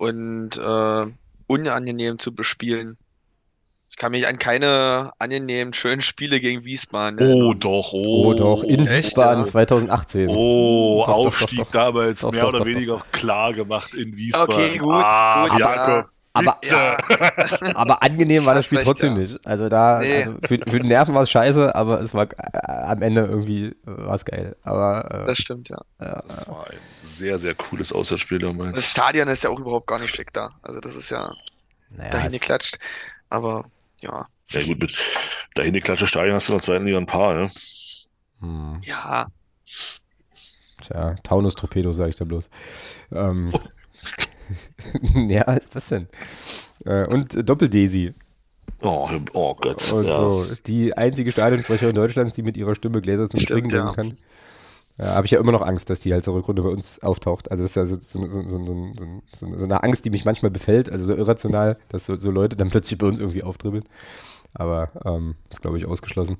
und 0.00 0.56
äh, 0.56 1.06
unangenehm 1.46 2.18
zu 2.18 2.34
bespielen. 2.34 2.96
Ich 3.90 3.96
kann 3.96 4.12
mich 4.12 4.26
an 4.26 4.38
keine 4.38 5.12
angenehmen, 5.18 5.74
schönen 5.74 6.00
Spiele 6.00 6.40
gegen 6.40 6.64
Wiesbaden 6.64 7.18
Oh, 7.18 7.22
erinnern. 7.22 7.60
doch, 7.60 7.92
oh. 7.92 8.30
oh, 8.30 8.34
doch, 8.34 8.62
in 8.62 8.86
echt, 8.86 8.96
Wiesbaden 8.96 9.44
ja? 9.44 9.50
2018. 9.50 10.28
Oh, 10.30 11.04
Doch, 11.06 11.12
Aufstieg 11.12 11.58
doch, 11.58 11.64
doch. 11.66 11.70
damals 11.72 12.20
Doch, 12.20 12.32
mehr 12.32 12.40
doch, 12.42 12.48
oder 12.48 12.58
doch, 12.60 12.66
weniger 12.66 13.04
klar 13.12 13.52
gemacht 13.52 13.92
in 13.92 14.16
Wiesbaden. 14.16 14.54
Okay, 14.54 14.78
gut, 14.78 14.94
ah, 14.94 15.48
gut, 15.48 15.58
Jakob. 15.58 16.08
Aber, 16.32 16.58
bitte. 16.60 16.96
aber 17.76 18.02
angenehm 18.02 18.46
war 18.46 18.54
das 18.54 18.64
Spiel 18.66 18.78
trotzdem 18.78 19.14
ja. 19.14 19.20
nicht. 19.20 19.46
Also 19.46 19.68
da, 19.68 19.98
Nee. 19.98 20.16
also 20.16 20.32
für, 20.46 20.58
für 20.68 20.80
die 20.80 20.88
Nerven 20.88 21.14
war 21.14 21.22
es 21.22 21.30
scheiße, 21.30 21.74
aber 21.74 22.00
es 22.00 22.14
war 22.14 22.28
äh, 22.30 22.66
am 22.66 23.02
Ende 23.02 23.22
irgendwie 23.22 23.74
war 23.84 24.14
es 24.14 24.24
geil. 24.24 24.56
Aber 24.62 25.22
äh, 25.22 25.26
Das 25.26 25.38
stimmt, 25.38 25.68
ja. 25.70 25.82
Das 25.98 26.46
war 26.48 26.68
ein 26.70 26.78
sehr, 27.02 27.38
sehr 27.38 27.54
cooles 27.56 27.92
Auswärtsspiel 27.92 28.38
damals. 28.38 28.76
Das 28.76 28.86
Stadion 28.88 29.28
ist 29.28 29.42
ja 29.42 29.50
auch 29.50 29.58
überhaupt 29.58 29.88
gar 29.88 29.98
nicht 30.00 30.14
schick 30.14 30.32
da. 30.32 30.50
Also 30.62 30.78
das 30.80 30.94
ist 30.94 31.10
ja 31.10 31.32
naja, 31.90 32.10
dahin 32.10 32.30
geklatscht. 32.30 32.78
Aber 33.28 33.64
ja, 34.00 34.26
Ja 34.48 34.62
gut, 34.64 34.80
mit 34.80 34.96
dahin 35.54 35.74
die 35.74 35.80
Klatsche 35.80 36.06
Stadion 36.06 36.34
hast 36.36 36.48
du 36.48 36.52
in 36.52 36.58
der 36.58 36.64
zweiten 36.64 36.84
Liga 36.86 36.98
ein 36.98 37.06
paar, 37.06 37.34
ne? 37.34 37.50
hm, 38.40 38.80
ja, 38.84 39.26
tja, 40.80 41.14
Taunus-Torpedo, 41.22 41.92
sage 41.92 42.10
ich 42.10 42.16
da 42.16 42.24
bloß. 42.24 42.48
Ähm, 43.12 43.52
ja, 45.28 45.44
was 45.72 45.88
denn? 45.88 46.08
Äh, 46.84 47.06
und 47.06 47.34
äh, 47.34 47.44
Doppel-Daisy. 47.44 48.14
Oh, 48.82 49.08
oh 49.34 49.54
Gott. 49.54 49.92
Und 49.92 50.06
ja. 50.06 50.14
so. 50.14 50.46
Die 50.66 50.96
einzige 50.96 51.32
Stadionsprecherin 51.32 51.94
Deutschlands, 51.94 52.34
die 52.34 52.42
mit 52.42 52.56
ihrer 52.56 52.74
Stimme 52.74 53.00
Gläser 53.00 53.28
zum 53.28 53.40
Springen 53.40 53.70
Stimmt, 53.70 53.94
bringen 53.94 54.08
ja. 54.08 54.10
kann. 54.10 54.12
Ja, 54.98 55.14
habe 55.14 55.26
ich 55.26 55.30
ja 55.30 55.40
immer 55.40 55.52
noch 55.52 55.62
Angst, 55.62 55.88
dass 55.88 56.00
die 56.00 56.12
halt 56.12 56.24
zur 56.24 56.34
Rückrunde 56.34 56.62
bei 56.62 56.68
uns 56.68 57.02
auftaucht. 57.02 57.50
Also 57.50 57.62
das 57.62 57.70
ist 57.70 57.76
ja 57.76 57.86
so, 57.86 57.96
so, 57.98 58.22
so, 58.28 59.56
so, 59.56 59.64
eine 59.64 59.82
Angst, 59.82 60.04
die 60.04 60.10
mich 60.10 60.24
manchmal 60.24 60.50
befällt, 60.50 60.90
also 60.90 61.06
so 61.06 61.14
irrational, 61.14 61.78
dass 61.88 62.06
so, 62.06 62.30
Leute 62.30 62.56
dann 62.56 62.68
plötzlich 62.68 62.98
bei 62.98 63.06
uns 63.06 63.18
irgendwie 63.18 63.42
aufdribbeln. 63.42 63.84
Aber 64.52 64.90
ähm, 65.04 65.36
ist, 65.48 65.62
glaube 65.62 65.78
ich, 65.78 65.86
ausgeschlossen. 65.86 66.36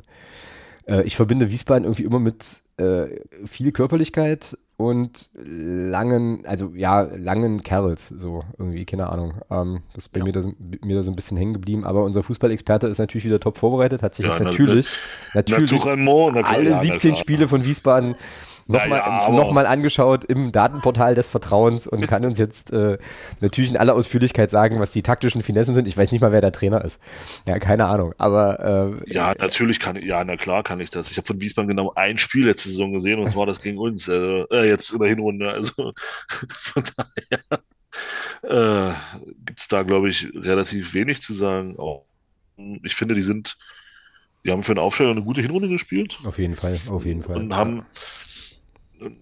Äh, 0.86 1.04
ich 1.04 1.16
verbinde 1.16 1.50
Wiesbaden 1.50 1.84
irgendwie 1.84 2.04
immer 2.04 2.18
mit 2.18 2.62
äh, 2.76 3.06
viel 3.46 3.72
Körperlichkeit 3.72 4.58
und 4.80 5.30
langen, 5.34 6.44
also 6.46 6.72
ja, 6.74 7.02
langen 7.02 7.62
Kerls, 7.62 8.08
so 8.08 8.42
irgendwie, 8.58 8.84
keine 8.84 9.10
Ahnung. 9.10 9.34
Ähm, 9.50 9.80
das 9.94 10.06
ist 10.06 10.12
bei 10.12 10.20
Ja. 10.20 10.24
mir, 10.24 10.32
da, 10.32 10.42
so- 10.42 10.52
mir 10.84 10.96
da 10.96 11.02
so 11.02 11.12
ein 11.12 11.16
bisschen 11.16 11.36
hängen 11.36 11.52
geblieben. 11.52 11.84
Aber 11.84 12.04
unser 12.04 12.22
Fußballexperte 12.22 12.88
ist 12.88 12.98
natürlich 12.98 13.24
wieder 13.24 13.40
top 13.40 13.58
vorbereitet, 13.58 14.02
hat 14.02 14.14
sich 14.14 14.24
Ja, 14.26 14.32
jetzt 14.32 14.40
na- 14.40 14.46
natürlich, 14.46 14.96
natürlich 15.34 15.72
Naturellement, 15.72 16.34
na 16.34 16.42
klar, 16.42 16.54
alle 16.54 16.70
ja, 16.70 16.76
na 16.76 16.80
17 16.80 17.10
klar. 17.12 17.16
Spiele 17.20 17.48
von 17.48 17.64
Wiesbaden 17.64 18.14
nochmal 18.70 18.98
ja, 18.98 19.28
noch 19.30 19.52
mal 19.52 19.66
angeschaut 19.66 20.24
im 20.24 20.52
Datenportal 20.52 21.14
des 21.14 21.28
Vertrauens 21.28 21.86
und 21.86 22.06
kann 22.06 22.24
uns 22.24 22.38
jetzt 22.38 22.72
äh, 22.72 22.98
natürlich 23.40 23.70
in 23.70 23.76
aller 23.76 23.94
Ausführlichkeit 23.94 24.50
sagen, 24.50 24.80
was 24.80 24.92
die 24.92 25.02
taktischen 25.02 25.42
Finessen 25.42 25.74
sind. 25.74 25.88
Ich 25.88 25.96
weiß 25.96 26.12
nicht 26.12 26.20
mal, 26.20 26.32
wer 26.32 26.40
der 26.40 26.52
Trainer 26.52 26.84
ist. 26.84 27.00
Ja, 27.46 27.58
keine 27.58 27.86
Ahnung. 27.86 28.14
Aber 28.18 28.98
äh, 29.06 29.12
Ja, 29.12 29.34
natürlich 29.38 29.80
kann 29.80 29.96
ich, 29.96 30.04
ja, 30.04 30.22
na 30.24 30.36
klar 30.36 30.62
kann 30.62 30.80
ich 30.80 30.90
das. 30.90 31.10
Ich 31.10 31.16
habe 31.16 31.26
von 31.26 31.40
Wiesbaden 31.40 31.68
genau 31.68 31.92
ein 31.94 32.18
Spiel 32.18 32.46
letzte 32.46 32.68
Saison 32.68 32.92
gesehen 32.92 33.18
und 33.18 33.28
zwar 33.30 33.46
das 33.46 33.60
gegen 33.60 33.78
uns, 33.78 34.08
also, 34.08 34.46
äh, 34.50 34.68
jetzt 34.68 34.92
in 34.92 34.98
der 34.98 35.08
Hinrunde. 35.08 35.50
Also 35.50 35.72
von 36.48 36.82
daher 36.96 37.60
äh, 38.42 38.94
gibt 39.44 39.58
es 39.58 39.68
da, 39.68 39.82
glaube 39.82 40.08
ich, 40.08 40.28
relativ 40.34 40.94
wenig 40.94 41.22
zu 41.22 41.34
sagen. 41.34 41.78
Auch, 41.78 42.06
ich 42.82 42.94
finde, 42.94 43.14
die 43.14 43.22
sind, 43.22 43.56
die 44.44 44.50
haben 44.50 44.62
für 44.62 44.74
den 44.74 44.82
Aufsteiger 44.82 45.10
eine 45.10 45.22
gute 45.22 45.40
Hinrunde 45.42 45.68
gespielt 45.68 46.18
auf 46.24 46.38
jeden 46.38 46.54
Fall, 46.54 46.78
auf 46.88 47.04
jeden 47.04 47.22
Fall. 47.22 47.36
und 47.36 47.54
haben, 47.54 47.84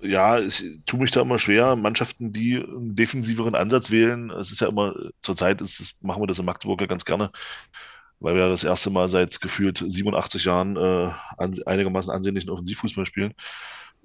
ja, 0.03 0.39
ich 0.41 0.65
tue 0.87 1.01
mich 1.01 1.11
da 1.11 1.21
immer 1.21 1.39
schwer, 1.39 1.77
Mannschaften, 1.77 2.33
die 2.33 2.57
einen 2.57 2.95
defensiveren 2.95 3.55
Ansatz 3.55 3.91
wählen. 3.91 4.31
Es 4.31 4.51
ist 4.51 4.61
ja 4.61 4.69
immer, 4.69 4.95
zurzeit 5.21 5.61
ist 5.61 5.81
es, 5.81 5.99
machen 6.03 6.23
wir 6.23 6.27
das 6.27 6.39
in 6.39 6.45
Magdeburg 6.45 6.81
ja 6.81 6.87
ganz 6.87 7.05
gerne, 7.05 7.31
weil 8.21 8.35
wir 8.35 8.43
ja 8.43 8.49
das 8.49 8.65
erste 8.65 8.91
Mal 8.91 9.09
seit 9.09 9.41
gefühlt 9.41 9.85
87 9.87 10.45
Jahren 10.45 10.77
äh, 10.77 11.11
an, 11.39 11.55
einigermaßen 11.67 12.13
ansehnlichen 12.13 12.51
Offensivfußball 12.51 13.07
spielen. 13.07 13.35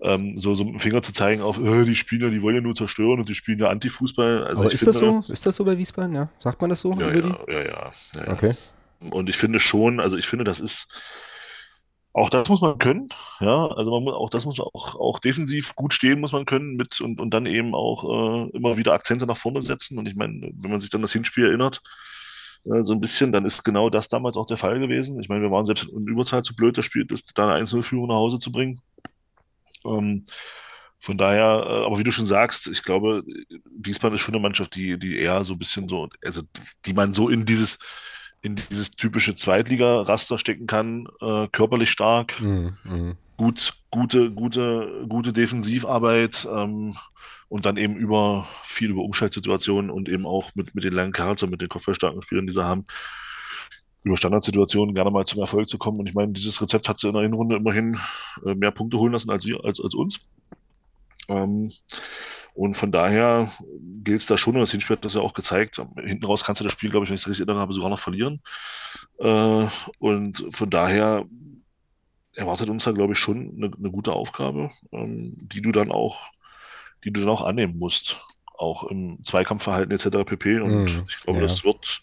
Ähm, 0.01 0.37
so, 0.37 0.53
so 0.55 0.65
mit 0.65 0.73
dem 0.73 0.79
Finger 0.79 1.01
zu 1.01 1.13
zeigen 1.13 1.41
auf, 1.41 1.63
äh, 1.63 1.85
die 1.85 1.95
spielen 1.95 2.21
ja, 2.23 2.29
die 2.29 2.41
wollen 2.41 2.55
ja 2.55 2.61
nur 2.61 2.75
zerstören 2.75 3.19
und 3.19 3.29
die 3.29 3.35
spielen 3.35 3.59
ja 3.59 3.69
Antifußball. 3.69 4.45
Also 4.45 4.63
Aber 4.63 4.73
ist 4.73 4.85
das 4.85 4.97
so? 4.97 5.23
Ist 5.29 5.45
das 5.45 5.55
so 5.55 5.63
bei 5.63 5.77
Wiesbaden? 5.77 6.13
Ja, 6.15 6.29
sagt 6.39 6.59
man 6.61 6.69
das 6.69 6.81
so 6.81 6.91
Ja, 6.93 7.09
über 7.09 7.21
die? 7.21 7.29
ja, 7.29 7.59
ja, 7.59 7.63
ja, 7.63 7.91
ja, 8.15 8.25
ja. 8.25 8.31
Okay. 8.33 8.53
Und 8.99 9.29
ich 9.29 9.37
finde 9.37 9.59
schon, 9.59 9.99
also 9.99 10.17
ich 10.17 10.27
finde, 10.27 10.43
das 10.45 10.59
ist, 10.59 10.87
auch 12.14 12.30
das 12.30 12.48
muss 12.48 12.61
man 12.61 12.77
können, 12.77 13.07
ja, 13.40 13.68
also 13.68 13.91
man 13.91 14.03
muss, 14.03 14.14
auch 14.14 14.30
das 14.30 14.45
muss 14.45 14.57
man 14.60 14.68
auch, 14.73 14.95
auch 14.95 15.19
defensiv 15.19 15.76
gut 15.76 15.94
stehen 15.94 16.19
muss 16.22 16.31
man 16.31 16.45
können 16.45 16.76
mit 16.76 17.02
und, 17.02 17.19
und 17.19 17.31
dann 17.34 17.48
eben 17.48 17.73
auch 17.73 18.03
äh, 18.03 18.49
immer 18.56 18.77
wieder 18.77 18.94
Akzente 18.94 19.26
nach 19.26 19.38
vorne 19.38 19.64
setzen. 19.64 19.98
Und 19.98 20.07
ich 20.07 20.15
meine, 20.15 20.52
wenn 20.53 20.72
man 20.72 20.80
sich 20.80 20.91
dann 20.91 21.02
das 21.02 21.14
Hinspiel 21.14 21.48
erinnert, 21.48 21.81
äh, 22.65 22.84
so 22.84 22.94
ein 22.94 23.02
bisschen, 23.02 23.31
dann 23.31 23.45
ist 23.45 23.64
genau 23.64 23.90
das 23.90 24.10
damals 24.10 24.38
auch 24.38 24.45
der 24.45 24.57
Fall 24.57 24.80
gewesen. 24.80 25.19
Ich 25.19 25.30
meine, 25.30 25.41
wir 25.41 25.52
waren 25.52 25.65
selbst 25.65 25.85
in 25.90 26.07
Überzahl 26.07 26.44
zu 26.44 26.56
blöd, 26.56 26.77
das 26.77 26.85
Spiel, 26.85 27.06
das 27.06 27.23
da 27.26 27.56
eine 27.56 27.65
1-0-Führung 27.65 28.07
nach 28.07 28.15
Hause 28.15 28.40
zu 28.40 28.52
bringen. 28.52 28.80
Ähm, 29.85 30.23
Von 30.99 31.18
daher, 31.18 31.65
äh, 31.68 31.85
aber 31.85 31.99
wie 31.99 32.03
du 32.03 32.11
schon 32.11 32.26
sagst, 32.26 32.68
ich 32.68 32.84
glaube, 32.84 33.23
Wiesbaden 33.77 34.15
ist 34.15 34.22
schon 34.22 34.35
eine 34.35 34.41
Mannschaft, 34.41 34.76
die, 34.76 34.98
die 34.99 35.18
eher 35.18 35.44
so 35.44 35.53
ein 35.53 35.60
bisschen 35.60 35.90
so, 35.90 36.07
also 36.23 36.44
die 36.85 36.94
man 36.94 37.14
so 37.14 37.30
in 37.30 37.45
dieses, 37.45 37.80
in 38.44 38.56
dieses 38.70 38.91
typische 38.91 39.36
Zweitliga-Raster 39.36 40.38
stecken 40.38 40.68
kann, 40.68 41.07
äh, 41.22 41.48
körperlich 41.48 41.90
stark, 41.90 42.40
Mhm. 42.41 42.78
Mhm. 42.84 43.18
gut, 43.38 43.74
gute, 43.90 44.32
gute, 44.32 45.06
gute 45.07 45.34
Defensivarbeit 45.34 46.48
ähm, 46.52 46.94
und 47.48 47.65
dann 47.65 47.78
eben 47.78 47.95
über 47.95 48.45
viel 48.64 48.91
über 48.91 49.02
Umschaltsituationen 49.03 49.90
und 49.90 50.10
eben 50.10 50.26
auch 50.26 50.52
mit, 50.56 50.76
mit 50.76 50.84
den 50.84 50.94
langen 50.94 51.14
Karls 51.14 51.41
und 51.41 51.52
mit 51.52 51.61
den 51.61 51.70
kopfballstarken 51.70 52.22
Spielern, 52.22 52.45
die 52.45 52.53
sie 52.53 52.65
haben, 52.65 52.86
über 54.03 54.18
Standardsituationen 54.18 54.94
gerne 54.94 55.10
mal 55.10 55.26
zum 55.26 55.40
Erfolg 55.40 55.70
zu 55.70 55.78
kommen. 55.78 55.98
Und 55.98 56.10
ich 56.10 56.15
meine, 56.15 56.34
dieses 56.34 56.61
Rezept 56.61 56.90
hat 56.90 56.99
sie 56.99 57.07
in 57.07 57.14
der 57.14 57.24
Hinrunde 57.24 57.56
immerhin 57.56 57.98
äh, 58.45 58.53
mehr 58.53 58.72
Punkte 58.72 58.98
holen 58.98 59.14
lassen 59.14 59.30
als, 59.30 59.48
als, 59.64 59.80
als 59.80 59.95
uns. 59.95 60.20
Ähm, 61.30 61.72
und 62.53 62.75
von 62.75 62.91
daher 62.91 63.51
gilt 64.03 64.21
es 64.21 64.27
da 64.27 64.38
schon, 64.38 64.55
und 64.55 64.61
das 64.61 64.71
Hinspiel 64.71 64.95
hat 64.97 65.05
das 65.05 65.15
ja 65.15 65.21
auch 65.21 65.34
gezeigt, 65.34 65.81
hinten 66.01 66.25
raus 66.25 66.43
kannst 66.43 66.61
du 66.61 66.63
das 66.65 66.73
Spiel, 66.73 66.89
glaube 66.89 67.05
ich, 67.05 67.09
wenn 67.09 67.15
ich 67.15 67.21
es 67.21 67.27
richtig 67.27 67.41
erinnere, 67.47 67.61
habe, 67.61 67.73
sogar 67.73 67.89
noch 67.89 67.99
verlieren. 67.99 68.41
Äh, 69.19 69.65
und 69.99 70.45
von 70.51 70.69
daher 70.69 71.25
erwartet 72.35 72.69
uns 72.69 72.84
da, 72.84 72.91
glaube 72.91 73.13
ich, 73.13 73.19
schon 73.19 73.53
eine, 73.57 73.71
eine 73.77 73.91
gute 73.91 74.13
Aufgabe, 74.13 74.71
ähm, 74.91 75.34
die 75.38 75.61
du 75.61 75.71
dann 75.71 75.91
auch, 75.91 76.31
die 77.03 77.11
du 77.11 77.21
dann 77.21 77.30
auch 77.30 77.41
annehmen 77.41 77.77
musst. 77.77 78.17
Auch 78.57 78.84
im 78.85 79.23
Zweikampfverhalten 79.23 79.91
etc. 79.91 80.23
pp. 80.25 80.59
Und 80.59 80.84
Mhm. 80.84 81.05
ich 81.07 81.19
glaube, 81.21 81.39
Ja. 81.39 81.43
das 81.43 81.63
wird, 81.63 82.01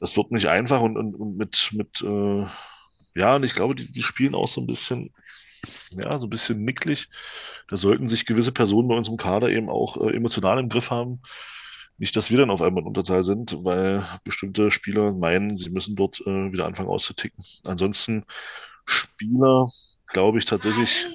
das 0.00 0.16
wird 0.16 0.30
nicht 0.30 0.46
einfach 0.48 0.80
und, 0.80 0.96
und, 0.96 1.14
und 1.14 1.36
mit, 1.36 1.70
mit 1.72 2.00
äh, 2.02 2.46
ja, 3.14 3.36
und 3.36 3.44
ich 3.44 3.54
glaube, 3.54 3.74
die, 3.74 3.90
die 3.90 4.02
spielen 4.02 4.34
auch 4.34 4.48
so 4.48 4.60
ein 4.60 4.66
bisschen, 4.66 5.12
ja, 5.90 6.18
so 6.20 6.26
ein 6.26 6.30
bisschen 6.30 6.64
nicklig. 6.64 7.08
Da 7.68 7.76
sollten 7.76 8.08
sich 8.08 8.26
gewisse 8.26 8.52
Personen 8.52 8.88
bei 8.88 8.96
uns 8.96 9.08
im 9.08 9.16
Kader 9.16 9.50
eben 9.50 9.68
auch 9.68 9.96
äh, 9.98 10.14
emotional 10.14 10.58
im 10.58 10.68
Griff 10.68 10.90
haben. 10.90 11.20
Nicht, 11.98 12.16
dass 12.16 12.30
wir 12.30 12.38
dann 12.38 12.50
auf 12.50 12.62
einmal 12.62 12.82
in 12.82 12.88
Unterzahl 12.88 13.22
sind, 13.22 13.58
weil 13.64 14.04
bestimmte 14.24 14.70
Spieler 14.70 15.12
meinen, 15.12 15.56
sie 15.56 15.70
müssen 15.70 15.96
dort 15.96 16.20
äh, 16.20 16.52
wieder 16.52 16.66
anfangen 16.66 16.88
auszuticken. 16.88 17.44
Ansonsten 17.64 18.24
Spieler, 18.86 19.66
glaube 20.06 20.38
ich, 20.38 20.44
tatsächlich 20.44 21.06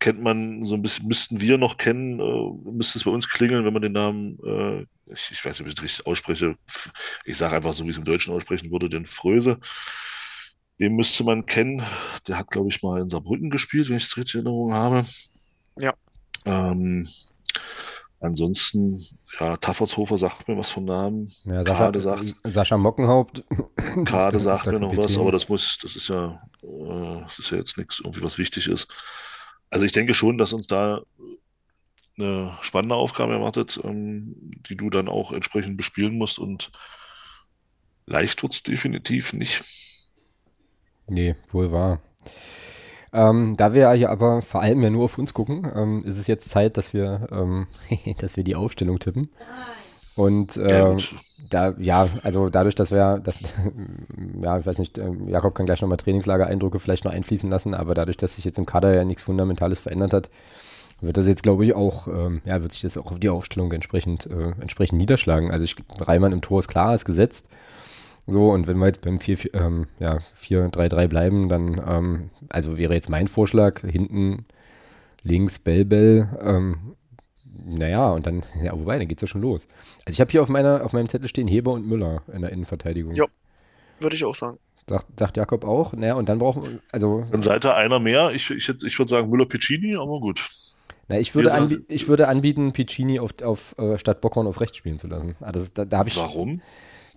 kennt 0.00 0.20
man 0.20 0.64
so 0.64 0.74
ein 0.74 0.82
bisschen, 0.82 1.06
müssten 1.06 1.40
wir 1.40 1.58
noch 1.58 1.76
kennen, 1.76 2.18
äh, 2.18 2.70
müsste 2.72 2.98
es 2.98 3.04
bei 3.04 3.10
uns 3.12 3.28
klingeln, 3.28 3.64
wenn 3.64 3.72
man 3.72 3.82
den 3.82 3.92
Namen, 3.92 4.38
äh, 4.44 5.12
ich, 5.12 5.30
ich 5.30 5.44
weiß 5.44 5.60
nicht, 5.60 5.68
ob 5.68 5.68
ich 5.68 5.78
es 5.78 5.82
richtig 5.82 6.06
ausspreche, 6.06 6.56
ich 7.24 7.36
sage 7.38 7.54
einfach 7.54 7.72
so, 7.72 7.84
wie 7.84 7.90
ich 7.90 7.94
es 7.94 7.98
im 7.98 8.04
Deutschen 8.04 8.34
aussprechen 8.34 8.72
würde, 8.72 8.88
den 8.88 9.06
Fröse. 9.06 9.60
Den 10.80 10.96
müsste 10.96 11.22
man 11.22 11.46
kennen. 11.46 11.82
Der 12.26 12.38
hat, 12.38 12.50
glaube 12.50 12.68
ich, 12.70 12.82
mal 12.82 13.00
in 13.00 13.08
Saarbrücken 13.08 13.50
gespielt, 13.50 13.88
wenn 13.88 13.98
ich 13.98 14.04
es 14.04 14.16
richtig 14.16 14.34
in 14.34 14.46
Erinnerung 14.46 14.72
habe. 14.74 15.04
Ja. 15.78 15.94
Ähm, 16.44 17.06
ansonsten, 18.20 19.00
ja, 19.38 19.56
Taffertshofer 19.56 20.18
sagt 20.18 20.48
mir 20.48 20.56
was 20.56 20.70
von 20.70 20.84
Namen. 20.84 21.30
Ja, 21.44 21.62
Sascha, 21.62 21.84
Kade 21.86 22.00
sagt, 22.00 22.36
Sascha 22.44 22.76
Mockenhaupt. 22.76 23.44
Kade 24.04 24.38
sagt 24.40 24.66
mir 24.66 24.80
noch 24.80 24.96
was, 24.96 25.16
aber 25.16 25.32
das 25.32 25.48
muss, 25.48 25.78
das 25.82 25.96
ist 25.96 26.08
ja, 26.08 26.42
äh, 26.62 27.20
das 27.22 27.38
ist 27.38 27.50
ja 27.50 27.58
jetzt 27.58 27.78
nichts, 27.78 28.00
irgendwie 28.00 28.22
was 28.22 28.38
wichtig 28.38 28.68
ist. 28.68 28.88
Also 29.70 29.84
ich 29.86 29.92
denke 29.92 30.14
schon, 30.14 30.38
dass 30.38 30.52
uns 30.52 30.66
da 30.66 31.02
eine 32.18 32.52
spannende 32.60 32.94
Aufgabe 32.96 33.32
erwartet, 33.32 33.80
ähm, 33.84 34.34
die 34.68 34.76
du 34.76 34.90
dann 34.90 35.08
auch 35.08 35.32
entsprechend 35.32 35.76
bespielen 35.76 36.18
musst 36.18 36.38
und 36.38 36.70
leicht 38.06 38.42
wird's 38.42 38.62
definitiv 38.62 39.32
nicht. 39.32 39.62
Nee, 41.08 41.36
wohl 41.48 41.72
wahr. 41.72 42.00
Ähm, 43.12 43.56
da 43.56 43.74
wir 43.74 43.82
ja 43.82 43.92
hier 43.92 44.10
aber 44.10 44.40
vor 44.40 44.62
allem 44.62 44.82
ja 44.82 44.90
nur 44.90 45.04
auf 45.04 45.18
uns 45.18 45.34
gucken, 45.34 45.70
ähm, 45.74 46.04
ist 46.04 46.18
es 46.18 46.26
jetzt 46.26 46.48
Zeit, 46.48 46.76
dass 46.76 46.94
wir, 46.94 47.28
ähm, 47.30 47.66
dass 48.18 48.36
wir 48.36 48.44
die 48.44 48.56
Aufstellung 48.56 48.98
tippen. 48.98 49.28
Und 50.14 50.56
Ja, 50.56 50.92
gut. 50.92 51.14
da, 51.50 51.74
ja, 51.78 52.08
also 52.22 52.48
dadurch, 52.50 52.74
dass 52.74 52.90
wir, 52.90 53.18
das, 53.22 53.38
ja, 54.42 54.58
ich 54.58 54.66
weiß 54.66 54.78
nicht, 54.78 54.98
ähm, 54.98 55.26
Jakob 55.26 55.54
kann 55.54 55.66
gleich 55.66 55.80
nochmal 55.80 55.98
Trainingslager-Eindrücke 55.98 56.78
vielleicht 56.78 57.04
noch 57.04 57.12
einfließen 57.12 57.50
lassen, 57.50 57.74
aber 57.74 57.94
dadurch, 57.94 58.16
dass 58.16 58.36
sich 58.36 58.44
jetzt 58.44 58.58
im 58.58 58.66
Kader 58.66 58.94
ja 58.94 59.04
nichts 59.04 59.22
Fundamentales 59.22 59.78
verändert 59.78 60.12
hat, 60.12 60.30
wird 61.00 61.16
das 61.16 61.26
jetzt, 61.26 61.42
glaube 61.42 61.64
ich, 61.64 61.74
auch, 61.74 62.06
ähm, 62.08 62.42
ja, 62.44 62.62
wird 62.62 62.72
sich 62.72 62.82
das 62.82 62.96
auch 62.96 63.10
auf 63.10 63.18
die 63.18 63.28
Aufstellung 63.28 63.72
entsprechend, 63.72 64.26
äh, 64.26 64.52
entsprechend 64.60 64.98
niederschlagen. 64.98 65.50
Also 65.50 65.64
ich, 65.64 65.76
Reimann 66.00 66.32
im 66.32 66.42
Tor 66.42 66.60
ist 66.60 66.68
klar, 66.68 66.94
ist 66.94 67.04
gesetzt. 67.04 67.48
So, 68.26 68.50
und 68.50 68.66
wenn 68.66 68.78
wir 68.78 68.86
jetzt 68.86 69.00
beim 69.00 69.18
4-4, 69.18 69.54
ähm, 69.54 69.86
ja, 69.98 70.18
4-3-3 70.40 71.08
bleiben, 71.08 71.48
dann, 71.48 71.82
ähm, 71.86 72.30
also 72.48 72.78
wäre 72.78 72.94
jetzt 72.94 73.10
mein 73.10 73.26
Vorschlag, 73.28 73.80
hinten 73.80 74.46
links 75.22 75.58
Bell 75.58 75.84
Bell, 75.84 76.28
ähm, 76.40 76.94
naja, 77.64 78.10
und 78.10 78.26
dann, 78.26 78.42
ja, 78.62 78.72
wobei, 78.78 78.98
dann 78.98 79.08
geht's 79.08 79.22
ja 79.22 79.28
schon 79.28 79.42
los. 79.42 79.66
Also 80.04 80.14
ich 80.14 80.20
habe 80.20 80.30
hier 80.30 80.42
auf 80.42 80.48
meiner, 80.48 80.84
auf 80.84 80.92
meinem 80.92 81.08
Zettel 81.08 81.28
stehen 81.28 81.48
Heber 81.48 81.72
und 81.72 81.86
Müller 81.86 82.22
in 82.32 82.42
der 82.42 82.50
Innenverteidigung. 82.50 83.14
Ja. 83.14 83.26
Würde 84.00 84.16
ich 84.16 84.24
auch 84.24 84.34
sagen. 84.34 84.58
Sagt, 84.88 85.18
sagt 85.18 85.36
Jakob 85.36 85.64
auch. 85.64 85.92
Naja, 85.92 86.14
und 86.14 86.28
dann 86.28 86.38
brauchen 86.38 86.64
wir, 86.64 86.80
also, 86.90 87.24
Dann 87.30 87.40
seid 87.40 87.64
ihr 87.64 87.74
einer 87.76 88.00
mehr. 88.00 88.32
Ich, 88.32 88.50
ich, 88.50 88.68
ich 88.68 88.98
würde 88.98 89.08
sagen 89.08 89.30
Müller-Piccini, 89.30 89.94
aber 89.96 90.18
gut. 90.18 90.44
na, 91.08 91.18
ich 91.18 91.34
würde, 91.34 91.54
anbi 91.54 91.84
ich 91.88 92.08
würde 92.08 92.26
anbieten, 92.26 92.72
Piccini 92.72 93.20
auf, 93.20 93.30
auf 93.42 93.78
äh, 93.78 93.96
statt 93.98 94.20
Bockhorn 94.20 94.48
auf 94.48 94.60
rechts 94.60 94.76
spielen 94.76 94.98
zu 94.98 95.06
lassen. 95.06 95.36
Das, 95.40 95.72
da 95.72 95.84
da 95.84 95.98
habe 95.98 96.08
ich, 96.08 96.16
Warum? 96.16 96.60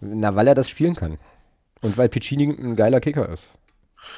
Na, 0.01 0.35
weil 0.35 0.47
er 0.47 0.55
das 0.55 0.69
spielen 0.69 0.95
kann. 0.95 1.17
Und 1.81 1.97
weil 1.97 2.09
Piccini 2.09 2.49
ein 2.49 2.75
geiler 2.75 2.99
Kicker 2.99 3.29
ist. 3.29 3.49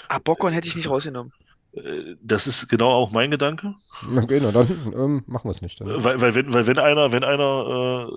Ah, 0.09 0.19
Bockhorn 0.19 0.53
hätte 0.53 0.67
ich 0.67 0.75
nicht 0.75 0.89
rausgenommen. 0.89 1.33
Äh, 1.73 2.15
Das 2.21 2.47
ist 2.47 2.67
genau 2.69 2.91
auch 2.91 3.11
mein 3.11 3.31
Gedanke. 3.31 3.73
Okay, 4.15 4.39
na 4.41 4.51
dann 4.51 4.93
ähm, 4.95 5.23
machen 5.27 5.45
wir 5.45 5.51
es 5.51 5.61
nicht. 5.61 5.79
Dann. 5.79 6.03
Weil, 6.03 6.21
weil, 6.21 6.35
wenn, 6.35 6.53
weil 6.53 6.67
wenn 6.67 6.77
einer, 6.77 7.11
wenn 7.11 7.23
einer, 7.23 8.09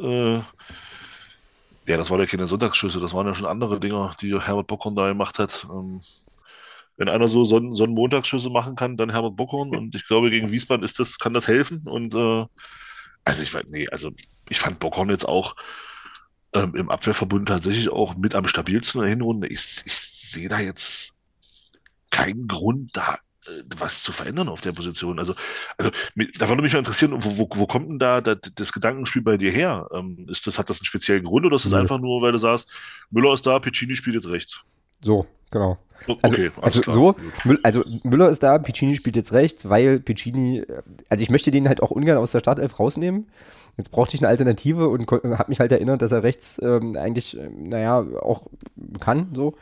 äh, 0.00 0.06
äh, 0.06 0.42
ja, 1.86 1.96
das 1.96 2.10
waren 2.10 2.20
ja 2.20 2.26
keine 2.26 2.46
Sonntagsschüsse, 2.46 3.00
das 3.00 3.14
waren 3.14 3.26
ja 3.26 3.34
schon 3.34 3.46
andere 3.46 3.80
Dinger, 3.80 4.14
die 4.20 4.38
Herbert 4.38 4.66
Bockhorn 4.66 4.94
da 4.94 5.08
gemacht 5.08 5.38
hat. 5.38 5.66
Ähm, 5.70 6.00
wenn 6.96 7.08
einer 7.08 7.28
so 7.28 7.44
Sonn 7.44 7.72
Sonnenmontagsschüsse 7.72 8.50
machen 8.50 8.76
kann, 8.76 8.96
dann 8.96 9.10
Herbert 9.10 9.36
Bockhorn. 9.36 9.74
Und 9.74 9.94
ich 9.94 10.06
glaube, 10.06 10.30
gegen 10.30 10.50
Wiesbaden 10.52 10.84
ist 10.84 10.98
das, 10.98 11.18
kann 11.18 11.32
das 11.32 11.48
helfen. 11.48 11.82
Und 11.86 12.14
äh, 12.14 12.44
also 13.24 13.42
ich 13.42 13.52
weiß, 13.52 13.64
nee, 13.68 13.88
also 13.88 14.10
ich 14.48 14.58
fand 14.58 14.78
Bockhorn 14.78 15.10
jetzt 15.10 15.26
auch 15.26 15.56
ähm, 16.54 16.74
im 16.74 16.90
Abwehrverbund 16.90 17.48
tatsächlich 17.48 17.90
auch 17.90 18.16
mit 18.16 18.34
am 18.34 18.46
stabilsten 18.46 19.00
in 19.00 19.06
der 19.06 19.10
Hinrunde. 19.10 19.48
Ich, 19.48 19.82
ich 19.84 19.94
sehe 19.94 20.48
da 20.48 20.60
jetzt 20.60 21.14
keinen 22.10 22.48
Grund, 22.48 22.96
da 22.96 23.18
äh, 23.46 23.62
was 23.76 24.02
zu 24.02 24.12
verändern 24.12 24.48
auf 24.48 24.60
der 24.60 24.72
Position. 24.72 25.18
Also, 25.18 25.34
also 25.78 25.90
da 26.38 26.48
würde 26.48 26.62
mich 26.62 26.72
mal 26.72 26.80
interessieren, 26.80 27.14
wo, 27.20 27.38
wo, 27.38 27.48
wo 27.54 27.66
kommt 27.66 27.88
denn 27.88 27.98
da 27.98 28.20
das, 28.20 28.38
das 28.54 28.72
Gedankenspiel 28.72 29.22
bei 29.22 29.36
dir 29.36 29.52
her? 29.52 29.88
Ähm, 29.92 30.26
ist 30.28 30.46
das, 30.46 30.58
hat 30.58 30.68
das 30.68 30.80
einen 30.80 30.86
speziellen 30.86 31.24
Grund 31.24 31.46
oder 31.46 31.56
ist 31.56 31.64
das 31.64 31.72
Nö. 31.72 31.78
einfach 31.78 31.98
nur, 31.98 32.22
weil 32.22 32.32
du 32.32 32.38
sagst, 32.38 32.68
Müller 33.10 33.32
ist 33.32 33.46
da, 33.46 33.58
Piccini 33.58 33.94
spielt 33.94 34.16
jetzt 34.16 34.28
rechts? 34.28 34.60
So, 35.00 35.26
genau. 35.50 35.78
Also, 36.22 36.36
Okay, 36.36 36.50
also 36.60 36.80
klar. 36.80 36.94
so, 36.94 37.14
also 37.62 37.84
Müller 38.04 38.30
ist 38.30 38.42
da, 38.42 38.58
Piccini 38.58 38.96
spielt 38.96 39.16
jetzt 39.16 39.32
rechts, 39.32 39.68
weil 39.68 40.00
Piccini, 40.00 40.60
äh, 40.60 40.82
also 41.08 41.22
ich 41.22 41.30
möchte 41.30 41.50
den 41.50 41.68
halt 41.68 41.82
auch 41.82 41.90
ungern 41.90 42.16
aus 42.16 42.32
der 42.32 42.40
Startelf 42.40 42.78
rausnehmen. 42.78 43.26
Jetzt 43.76 43.90
brauchte 43.90 44.14
ich 44.16 44.22
eine 44.22 44.28
Alternative 44.28 44.88
und 44.88 45.10
habe 45.10 45.48
mich 45.48 45.60
halt 45.60 45.72
erinnert, 45.72 46.02
dass 46.02 46.12
er 46.12 46.22
rechts 46.22 46.60
ähm, 46.62 46.96
eigentlich, 46.96 47.38
äh, 47.38 47.48
naja, 47.54 48.04
auch 48.20 48.46
kann, 49.00 49.28
so. 49.34 49.54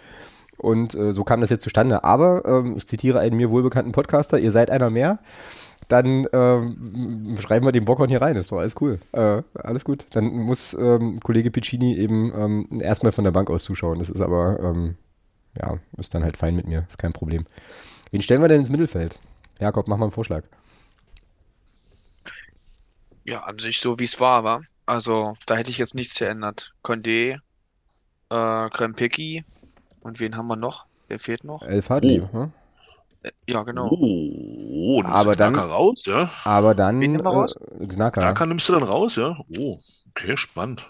Und 0.57 0.95
äh, 0.95 1.13
so 1.13 1.23
kam 1.23 1.41
das 1.41 1.51
jetzt 1.51 1.63
zustande. 1.63 2.03
Aber 2.03 2.45
ähm, 2.45 2.77
ich 2.77 2.87
zitiere 2.87 3.21
einen 3.21 3.37
mir 3.37 3.51
wohlbekannten 3.51 3.93
Podcaster, 3.93 4.39
ihr 4.39 4.51
seid 4.51 4.71
einer 4.71 4.91
mehr. 4.91 5.21
Dann 5.87 6.27
ähm, 6.33 7.37
schreiben 7.41 7.65
wir 7.65 7.73
den 7.73 7.85
Bockhorn 7.85 8.11
hier 8.11 8.21
rein, 8.21 8.37
ist 8.37 8.53
doch 8.53 8.59
alles 8.59 8.75
cool. 8.81 8.99
Äh, 9.13 9.43
alles 9.55 9.85
gut. 9.85 10.07
Dann 10.11 10.27
muss 10.37 10.75
ähm, 10.75 11.19
Kollege 11.21 11.51
Piccini 11.51 11.97
eben 11.97 12.33
ähm, 12.37 12.81
erstmal 12.81 13.13
von 13.13 13.25
der 13.25 13.31
Bank 13.31 13.51
aus 13.51 13.65
zuschauen. 13.65 13.99
Das 13.99 14.11
ist 14.11 14.21
aber, 14.21 14.59
ähm, 14.61 14.97
ja, 15.61 15.79
ist 15.97 16.15
dann 16.15 16.25
halt 16.25 16.37
fein 16.37 16.55
mit 16.57 16.67
mir, 16.67 16.85
ist 16.89 16.99
kein 16.99 17.13
Problem. 17.13 17.47
Wen 18.11 18.23
stellen 18.23 18.41
wir 18.43 18.49
denn 18.49 18.61
ins 18.61 18.71
Mittelfeld? 18.71 19.19
Jakob, 19.61 19.89
mach 19.89 19.97
mal 19.97 20.05
einen 20.07 20.13
Vorschlag. 20.13 20.45
Ja, 23.25 23.41
an 23.45 23.59
sich 23.59 23.81
so, 23.81 23.99
wie 23.99 24.05
es 24.05 24.21
war, 24.21 24.45
war. 24.45 24.63
Also, 24.87 25.35
da 25.47 25.57
hätte 25.57 25.71
ich 25.71 25.79
jetzt 25.79 25.95
nichts 25.95 26.19
geändert. 26.19 26.73
Condé, 26.83 27.39
äh, 28.31 28.71
Krempicki 28.71 29.45
und 30.01 30.19
wen 30.21 30.37
haben 30.37 30.47
wir 30.47 30.57
noch? 30.57 30.87
Wer 31.09 31.19
fehlt 31.19 31.45
noch? 31.45 31.63
El 31.63 31.83
Fadli, 31.83 32.21
Oh. 32.23 32.37
ne? 32.37 32.53
Äh, 33.23 33.33
Ja, 33.47 33.63
genau. 33.65 33.89
Oh, 33.91 35.03
nimmst 35.03 35.15
Aber 35.15 35.33
du 35.33 35.37
dann- 35.39 35.53
Knacker 35.55 35.69
raus, 35.69 36.05
ja? 36.07 36.31
Aber 36.45 36.75
dann 36.75 37.01
Wen 37.01 37.17
äh, 37.17 37.87
Knacker. 37.87 38.21
Knacker 38.21 38.47
nimmst 38.47 38.69
du 38.69 38.75
dann 38.75 38.83
raus, 38.85 39.17
ja? 39.17 39.39
Oh, 39.59 39.79
okay, 40.11 40.37
spannend. 40.37 40.87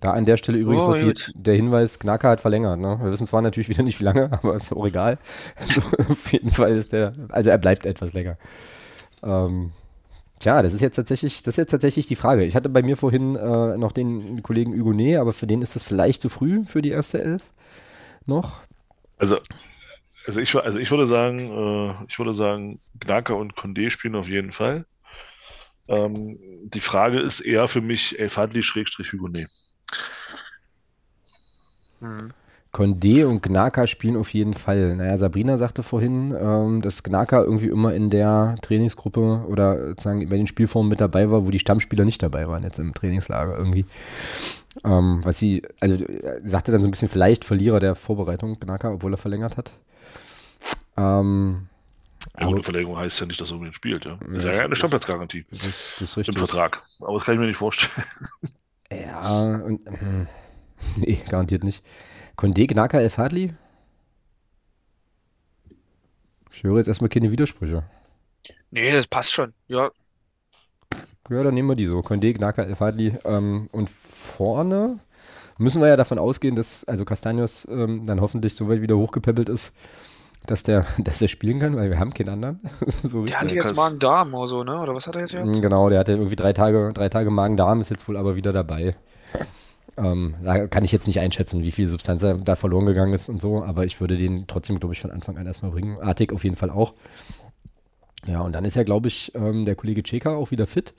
Da 0.00 0.12
an 0.12 0.26
der 0.26 0.36
Stelle 0.36 0.58
übrigens 0.58 0.86
Oh, 0.86 0.88
noch 0.88 0.96
die, 0.96 1.14
der 1.34 1.54
Hinweis, 1.54 1.98
Knacker 1.98 2.28
hat 2.28 2.40
verlängert. 2.40 2.78
Ne? 2.78 2.98
Wir 3.02 3.10
wissen 3.10 3.26
zwar 3.26 3.40
natürlich 3.42 3.68
wieder 3.68 3.82
nicht 3.82 3.98
wie 4.00 4.04
lange, 4.04 4.30
aber 4.32 4.54
ist 4.54 4.72
auch 4.72 4.86
egal. 4.86 5.18
Also, 5.56 5.80
auf 6.08 6.32
jeden 6.32 6.50
Fall 6.50 6.72
ist 6.76 6.92
der, 6.92 7.14
also 7.30 7.50
er 7.50 7.58
bleibt 7.58 7.86
etwas 7.86 8.12
länger. 8.12 8.36
Ähm, 9.22 9.72
tja, 10.40 10.62
das 10.62 10.74
ist 10.74 10.82
jetzt 10.82 10.96
tatsächlich, 10.96 11.42
das 11.42 11.54
ist 11.54 11.58
jetzt 11.58 11.70
tatsächlich 11.72 12.06
die 12.08 12.16
Frage. 12.16 12.44
Ich 12.44 12.56
hatte 12.56 12.68
bei 12.70 12.82
mir 12.82 12.96
vorhin 12.96 13.36
äh, 13.36 13.78
noch 13.78 13.92
den 13.92 14.42
Kollegen 14.42 14.78
Hugonet, 14.78 15.18
aber 15.18 15.32
für 15.32 15.46
den 15.46 15.62
ist 15.62 15.76
das 15.76 15.82
vielleicht 15.84 16.22
zu 16.22 16.30
früh 16.30 16.64
für 16.66 16.82
die 16.82 16.90
erste 16.90 17.20
Elf 17.22 17.52
noch. 18.26 18.62
Also, 19.18 19.38
Also 20.26 20.40
ich, 20.40 20.54
also 20.56 20.78
ich 20.80 20.90
würde 20.90 21.06
sagen, 21.06 21.38
äh, 21.40 22.04
ich 22.08 22.18
würde 22.18 22.34
sagen, 22.34 22.80
Gnaka 23.00 23.34
und 23.34 23.54
Condé 23.56 23.90
spielen 23.90 24.16
auf 24.16 24.28
jeden 24.28 24.52
Fall. 24.52 24.86
Ähm, 25.88 26.38
die 26.64 26.80
Frage 26.80 27.20
ist 27.20 27.40
eher 27.40 27.68
für 27.68 27.80
mich 27.80 28.18
El 28.18 28.30
Hm. 32.00 32.32
Condé 32.76 33.24
und 33.24 33.42
Gnaka 33.42 33.86
spielen 33.86 34.18
auf 34.18 34.34
jeden 34.34 34.52
Fall. 34.52 34.96
Naja, 34.96 35.16
Sabrina 35.16 35.56
sagte 35.56 35.82
vorhin, 35.82 36.36
ähm, 36.38 36.82
dass 36.82 37.02
Gnaka 37.02 37.42
irgendwie 37.42 37.68
immer 37.68 37.94
in 37.94 38.10
der 38.10 38.56
Trainingsgruppe 38.60 39.46
oder 39.48 39.88
sozusagen 39.88 40.28
bei 40.28 40.36
den 40.36 40.46
Spielformen 40.46 40.90
mit 40.90 41.00
dabei 41.00 41.30
war, 41.30 41.46
wo 41.46 41.50
die 41.50 41.58
Stammspieler 41.58 42.04
nicht 42.04 42.22
dabei 42.22 42.48
waren, 42.48 42.64
jetzt 42.64 42.78
im 42.78 42.92
Trainingslager 42.92 43.56
irgendwie. 43.56 43.86
Ähm, 44.84 45.20
was 45.22 45.38
sie, 45.38 45.62
also 45.80 45.96
sagte 46.42 46.70
dann 46.70 46.82
so 46.82 46.88
ein 46.88 46.90
bisschen 46.90 47.08
vielleicht 47.08 47.46
Verlierer 47.46 47.80
der 47.80 47.94
Vorbereitung, 47.94 48.60
Gnaka, 48.60 48.92
obwohl 48.92 49.14
er 49.14 49.18
verlängert 49.18 49.56
hat. 49.56 49.72
Ähm, 50.98 51.68
ja, 52.38 52.46
ohne 52.46 52.62
Verlängerung 52.62 52.98
heißt 52.98 53.20
ja 53.20 53.26
nicht, 53.26 53.40
dass 53.40 53.50
er 53.50 53.54
unbedingt 53.54 53.76
spielt. 53.76 54.04
Ja. 54.04 54.18
Das 54.28 54.44
ist 54.44 54.54
ja 54.54 54.64
eine 54.64 54.76
Stammplatzgarantie. 54.76 55.46
Das, 55.50 55.60
das 55.60 56.00
ist 56.02 56.16
richtig. 56.18 56.34
Im 56.34 56.38
Vertrag. 56.38 56.82
Aber 57.00 57.14
das 57.14 57.24
kann 57.24 57.34
ich 57.34 57.40
mir 57.40 57.46
nicht 57.46 57.56
vorstellen. 57.56 58.06
Ja, 58.92 59.56
und, 59.56 59.86
äh, 59.86 60.26
nee, 60.96 61.18
garantiert 61.28 61.64
nicht. 61.64 61.84
Condé, 62.36 62.66
Gnaka, 62.66 63.00
El 63.00 63.10
Fadli? 63.10 63.54
Ich 66.52 66.62
höre 66.62 66.78
jetzt 66.78 66.88
erstmal 66.88 67.10
keine 67.10 67.30
Widersprüche. 67.30 67.84
Nee, 68.70 68.92
das 68.92 69.06
passt 69.06 69.32
schon. 69.32 69.52
Ja. 69.68 69.90
Ja, 71.28 71.42
dann 71.42 71.54
nehmen 71.54 71.68
wir 71.68 71.74
die 71.74 71.86
so. 71.86 72.00
Condé, 72.00 72.32
Gnaka, 72.32 72.62
El 72.62 72.76
Fadli. 72.76 73.14
Ähm, 73.24 73.68
und 73.72 73.90
vorne 73.90 75.00
müssen 75.58 75.80
wir 75.80 75.88
ja 75.88 75.96
davon 75.96 76.18
ausgehen, 76.18 76.54
dass 76.54 76.84
also 76.84 77.04
Castanios 77.04 77.66
ähm, 77.70 78.06
dann 78.06 78.20
hoffentlich 78.20 78.54
so 78.54 78.68
weit 78.68 78.82
wieder 78.82 78.96
hochgepäppelt 78.96 79.48
ist, 79.48 79.74
dass 80.46 80.62
der, 80.62 80.86
dass 80.98 81.18
der 81.18 81.28
spielen 81.28 81.58
kann, 81.58 81.76
weil 81.76 81.90
wir 81.90 81.98
haben 81.98 82.14
keinen 82.14 82.30
anderen. 82.30 82.60
so 82.86 83.24
der 83.24 83.40
hatte 83.40 83.54
jetzt 83.54 83.76
Magen-Darm 83.76 84.34
oder 84.34 84.48
so, 84.48 84.64
ne? 84.64 84.80
Oder 84.80 84.94
was 84.94 85.06
hat 85.06 85.14
er 85.16 85.22
jetzt 85.22 85.32
gehabt? 85.32 85.60
Genau, 85.60 85.88
der 85.88 86.00
hatte 86.00 86.12
irgendwie 86.12 86.36
drei 86.36 86.52
Tage, 86.52 86.90
drei 86.94 87.08
Tage 87.08 87.30
Magen-Darm, 87.30 87.80
ist 87.80 87.90
jetzt 87.90 88.08
wohl 88.08 88.16
aber 88.16 88.36
wieder 88.36 88.52
dabei. 88.52 88.96
Ähm, 89.98 90.34
da 90.42 90.66
kann 90.66 90.84
ich 90.84 90.92
jetzt 90.92 91.06
nicht 91.06 91.20
einschätzen, 91.20 91.62
wie 91.62 91.70
viel 91.70 91.86
Substanz 91.86 92.24
da 92.44 92.56
verloren 92.56 92.84
gegangen 92.84 93.14
ist 93.14 93.28
und 93.28 93.40
so, 93.40 93.62
aber 93.62 93.84
ich 93.84 94.00
würde 94.00 94.16
den 94.18 94.46
trotzdem, 94.46 94.78
glaube 94.78 94.94
ich, 94.94 95.00
von 95.00 95.10
Anfang 95.10 95.38
an 95.38 95.46
erstmal 95.46 95.70
bringen. 95.70 95.98
Artig 96.00 96.32
auf 96.32 96.44
jeden 96.44 96.56
Fall 96.56 96.70
auch. 96.70 96.92
Ja, 98.26 98.40
und 98.40 98.52
dann 98.52 98.64
ist 98.64 98.76
ja, 98.76 98.82
glaube 98.82 99.08
ich, 99.08 99.32
ähm, 99.34 99.64
der 99.64 99.76
Kollege 99.76 100.02
Cheka 100.02 100.34
auch 100.34 100.50
wieder 100.50 100.66
fit. 100.66 100.94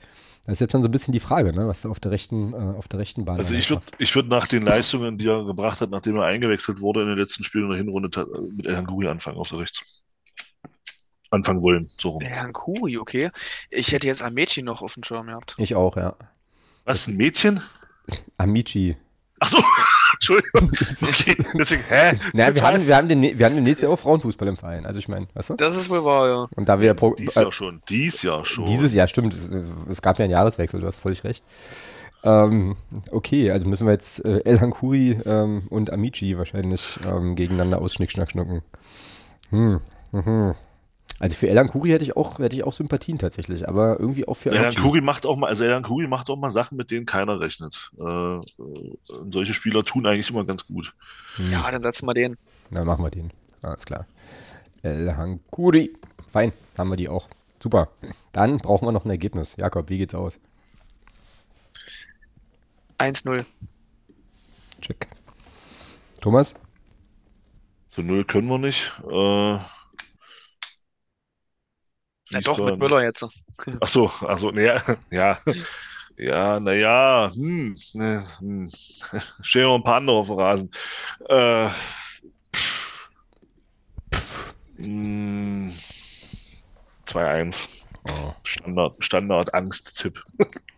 Das 0.47 0.53
ist 0.53 0.59
jetzt 0.61 0.73
dann 0.73 0.81
so 0.81 0.87
ein 0.87 0.91
bisschen 0.91 1.11
die 1.11 1.19
Frage, 1.19 1.51
ne, 1.53 1.67
was 1.67 1.85
auf 1.85 1.99
der 1.99 2.11
rechten, 2.11 2.53
äh, 2.53 2.77
auf 2.77 2.87
der 2.87 2.99
rechten 2.99 3.25
Bahn 3.25 3.35
Also 3.37 3.53
ich 3.53 3.69
würde 3.69 3.85
ich 3.97 4.15
würd 4.15 4.29
nach 4.29 4.47
den 4.47 4.63
Leistungen, 4.63 5.17
die 5.17 5.27
er 5.27 5.43
gebracht 5.43 5.81
hat, 5.81 5.89
nachdem 5.89 6.15
er 6.15 6.23
eingewechselt 6.23 6.79
wurde 6.79 7.01
in 7.01 7.09
den 7.09 7.17
letzten 7.17 7.43
Spielen 7.43 7.65
in 7.65 7.69
der 7.71 7.77
Hinrunde, 7.79 8.09
mit 8.55 8.65
Herrn 8.65 8.85
Guri 8.85 9.09
anfangen 9.09 9.37
auf 9.37 9.49
der 9.49 9.59
rechts. 9.59 10.05
Anfangen 11.31 11.61
wollen, 11.61 11.85
so 11.87 12.11
rum. 12.11 12.21
Herrn 12.21 12.53
Guri, 12.53 12.97
okay. 12.97 13.29
Ich 13.69 13.91
hätte 13.91 14.07
jetzt 14.07 14.21
ein 14.21 14.33
Mädchen 14.33 14.63
noch 14.63 14.81
auf 14.81 14.93
dem 14.93 15.03
Schirm 15.03 15.27
gehabt. 15.27 15.53
Ich 15.57 15.75
auch, 15.75 15.97
ja. 15.97 16.15
Was, 16.85 17.07
ein 17.07 17.17
Mädchen? 17.17 17.61
Amici. 18.37 18.95
Ach 19.39 19.49
so, 19.49 19.61
Entschuldigung. 20.27 20.71
Okay, 21.17 21.35
deswegen, 21.57 21.83
hä? 21.89 22.13
Naja, 22.33 22.55
wir 22.55 22.61
haben, 22.61 22.85
wir, 22.85 22.95
haben 22.95 23.07
den, 23.07 23.21
wir 23.21 23.45
haben 23.45 23.55
demnächst 23.55 23.83
ja 23.83 23.89
auch 23.89 23.97
Frauenfußball 23.97 24.47
im 24.47 24.57
Verein. 24.57 24.85
Also 24.85 24.99
ich 24.99 25.07
meine, 25.07 25.27
weißt 25.33 25.51
du? 25.51 25.55
Das 25.55 25.75
ist 25.75 25.89
wohl 25.89 26.03
wahr, 26.03 26.27
ja. 26.27 26.47
Und 26.55 26.69
da 26.69 26.79
wir 26.79 26.93
pro, 26.93 27.13
Dies 27.13 27.35
Jahr 27.35 27.51
schon, 27.51 27.81
dies 27.89 28.21
Jahr 28.23 28.45
schon. 28.45 28.65
Dieses 28.65 28.93
Jahr, 28.93 29.07
stimmt. 29.07 29.35
Es 29.89 30.01
gab 30.01 30.17
ja 30.19 30.25
einen 30.25 30.31
Jahreswechsel, 30.31 30.81
du 30.81 30.87
hast 30.87 30.99
völlig 30.99 31.23
recht. 31.23 31.43
Ähm, 32.23 32.75
okay, 33.11 33.51
also 33.51 33.67
müssen 33.67 33.87
wir 33.87 33.93
jetzt 33.93 34.25
äh, 34.25 34.39
El 34.43 34.59
Hankuri 34.59 35.17
ähm, 35.25 35.63
und 35.69 35.91
Amici 35.91 36.37
wahrscheinlich 36.37 36.99
ähm, 37.07 37.35
gegeneinander 37.35 37.81
ausschnickschnackschnucken. 37.81 38.61
Hm. 39.51 39.79
Mhm. 40.11 40.55
Also 41.19 41.35
für 41.35 41.49
Elan 41.49 41.68
Kuri 41.68 41.89
hätte 41.89 42.03
ich 42.03 42.15
auch, 42.15 42.38
hätte 42.38 42.56
ich 42.56 42.64
auch 42.64 42.73
Sympathien 42.73 43.18
tatsächlich, 43.18 43.68
aber 43.68 43.99
irgendwie 43.99 44.27
auch 44.27 44.35
für 44.35 44.52
Elan 44.52 44.76
Kuri 44.76 45.02
macht 45.02 45.26
auch 45.26 45.35
mal, 45.35 45.48
also 45.48 45.64
Elan 45.64 45.84
Kuri 45.84 46.07
macht 46.07 46.30
auch 46.30 46.38
mal 46.38 46.52
Sachen, 46.52 46.77
mit 46.77 46.91
denen 46.91 47.06
keiner 47.06 47.39
rechnet. 47.39 47.91
Äh, 47.99 48.03
äh, 48.03 48.41
solche 49.30 49.53
Spieler 49.53 49.84
tun 49.84 50.06
eigentlich 50.06 50.30
immer 50.30 50.45
ganz 50.45 50.68
gut. 50.68 50.94
Hm. 51.38 51.52
Ja, 51.52 51.69
dann 51.72 51.81
setzen 51.81 52.06
wir 52.06 52.14
den. 52.14 52.38
Dann 52.69 52.85
machen 52.85 53.03
wir 53.03 53.10
den. 53.10 53.31
Alles 53.64 53.85
klar. 53.85 54.06
El 54.84 55.15
Hankuri. 55.18 55.94
Fein, 56.27 56.52
haben 56.77 56.89
wir 56.89 56.98
die 56.98 57.10
auch. 57.10 57.27
Super. 57.60 57.89
Dann 58.31 58.57
brauchen 58.57 58.88
wir 58.88 58.91
noch 58.91 59.06
ein 59.06 59.10
Ergebnis. 59.10 59.56
Jakob, 59.57 59.89
wie 59.89 59.98
geht's 59.98 60.14
aus? 60.14 60.39
1-0. 62.99 63.44
Check. 64.81 65.07
Thomas? 66.22 66.56
Zu 67.89 68.03
0 68.03 68.26
können 68.26 68.48
wir 68.48 68.60
nicht. 68.60 68.91
Äh, 69.10 69.60
ja, 72.29 72.39
doch, 72.41 72.57
mit 72.57 72.79
Müller 72.79 73.03
jetzt. 73.03 73.25
Ach 73.81 73.87
so, 73.87 74.11
also, 74.21 74.51
ja, 74.53 74.81
ja. 75.09 75.37
Ja, 76.19 76.59
naja, 76.59 77.29
hm, 77.31 77.75
ne, 77.93 78.23
hm. 78.39 78.69
stehen 79.41 79.63
noch 79.63 79.75
ein 79.75 79.83
paar 79.83 79.97
andere 79.97 80.17
auf 80.17 80.27
dem 80.27 80.35
Rasen. 80.35 80.71
Äh, 81.29 81.69
hm, 84.77 85.71
2-1. 87.05 87.67
Oh. 88.09 88.33
Standard, 88.43 88.95
Standard 88.99 89.53
Angst-Tipp. 89.53 90.23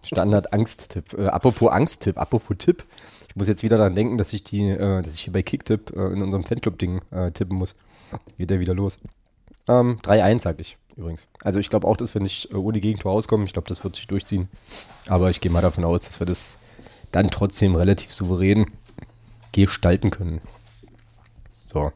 Standard 0.04 0.52
Angst-Tipp. 0.52 1.14
Äh, 1.18 1.28
apropos 1.28 1.72
Angst-Tipp, 1.72 2.18
apropos 2.18 2.58
Tipp. 2.58 2.84
Ich 3.30 3.36
muss 3.38 3.48
jetzt 3.48 3.64
wieder 3.64 3.78
daran 3.78 3.96
denken, 3.96 4.18
dass 4.18 4.34
ich 4.34 4.44
die, 4.44 4.68
äh, 4.68 5.02
dass 5.02 5.14
ich 5.14 5.22
hier 5.22 5.34
bei 5.34 5.44
Kicktipp 5.44 5.92
äh, 5.96 6.08
in 6.08 6.22
unserem 6.22 6.44
Fanclub-Ding 6.44 7.02
äh, 7.12 7.32
tippen 7.32 7.58
muss. 7.58 7.76
Geht 8.38 8.50
der 8.50 8.60
wieder 8.60 8.74
los. 8.74 8.98
Ähm, 9.70 10.00
3-1 10.02 10.40
sag 10.40 10.60
ich 10.60 10.78
übrigens. 11.00 11.28
Also 11.44 11.60
ich 11.60 11.70
glaube 11.70 11.88
auch, 11.88 11.98
dass 11.98 12.14
wir 12.14 12.22
nicht 12.22 12.52
äh, 12.52 12.56
ohne 12.56 12.80
Gegentor 12.80 13.12
auskommen. 13.14 13.46
Ich 13.48 13.54
glaube, 13.54 13.68
das 13.68 13.84
wird 13.84 13.96
sich 13.96 14.08
durchziehen. 14.08 14.50
Aber 15.08 15.30
ich 15.30 15.42
gehe 15.42 15.52
mal 15.52 15.62
davon 15.62 15.86
aus, 15.86 16.02
dass 16.04 16.20
wir 16.20 16.28
das 16.28 16.60
dann 17.12 17.30
trotzdem 17.30 17.76
relativ 17.76 18.14
souverän 18.14 18.68
gestalten 19.52 20.12
können. 20.12 20.42
So. 21.66 21.92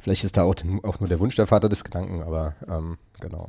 Vielleicht 0.00 0.24
ist 0.24 0.36
da 0.36 0.42
auch, 0.42 0.54
auch 0.82 1.00
nur 1.00 1.08
der 1.08 1.18
Wunsch 1.18 1.36
der 1.36 1.46
Vater 1.46 1.70
des 1.70 1.82
Gedanken, 1.82 2.22
aber 2.22 2.54
ähm, 2.68 2.98
genau. 3.20 3.48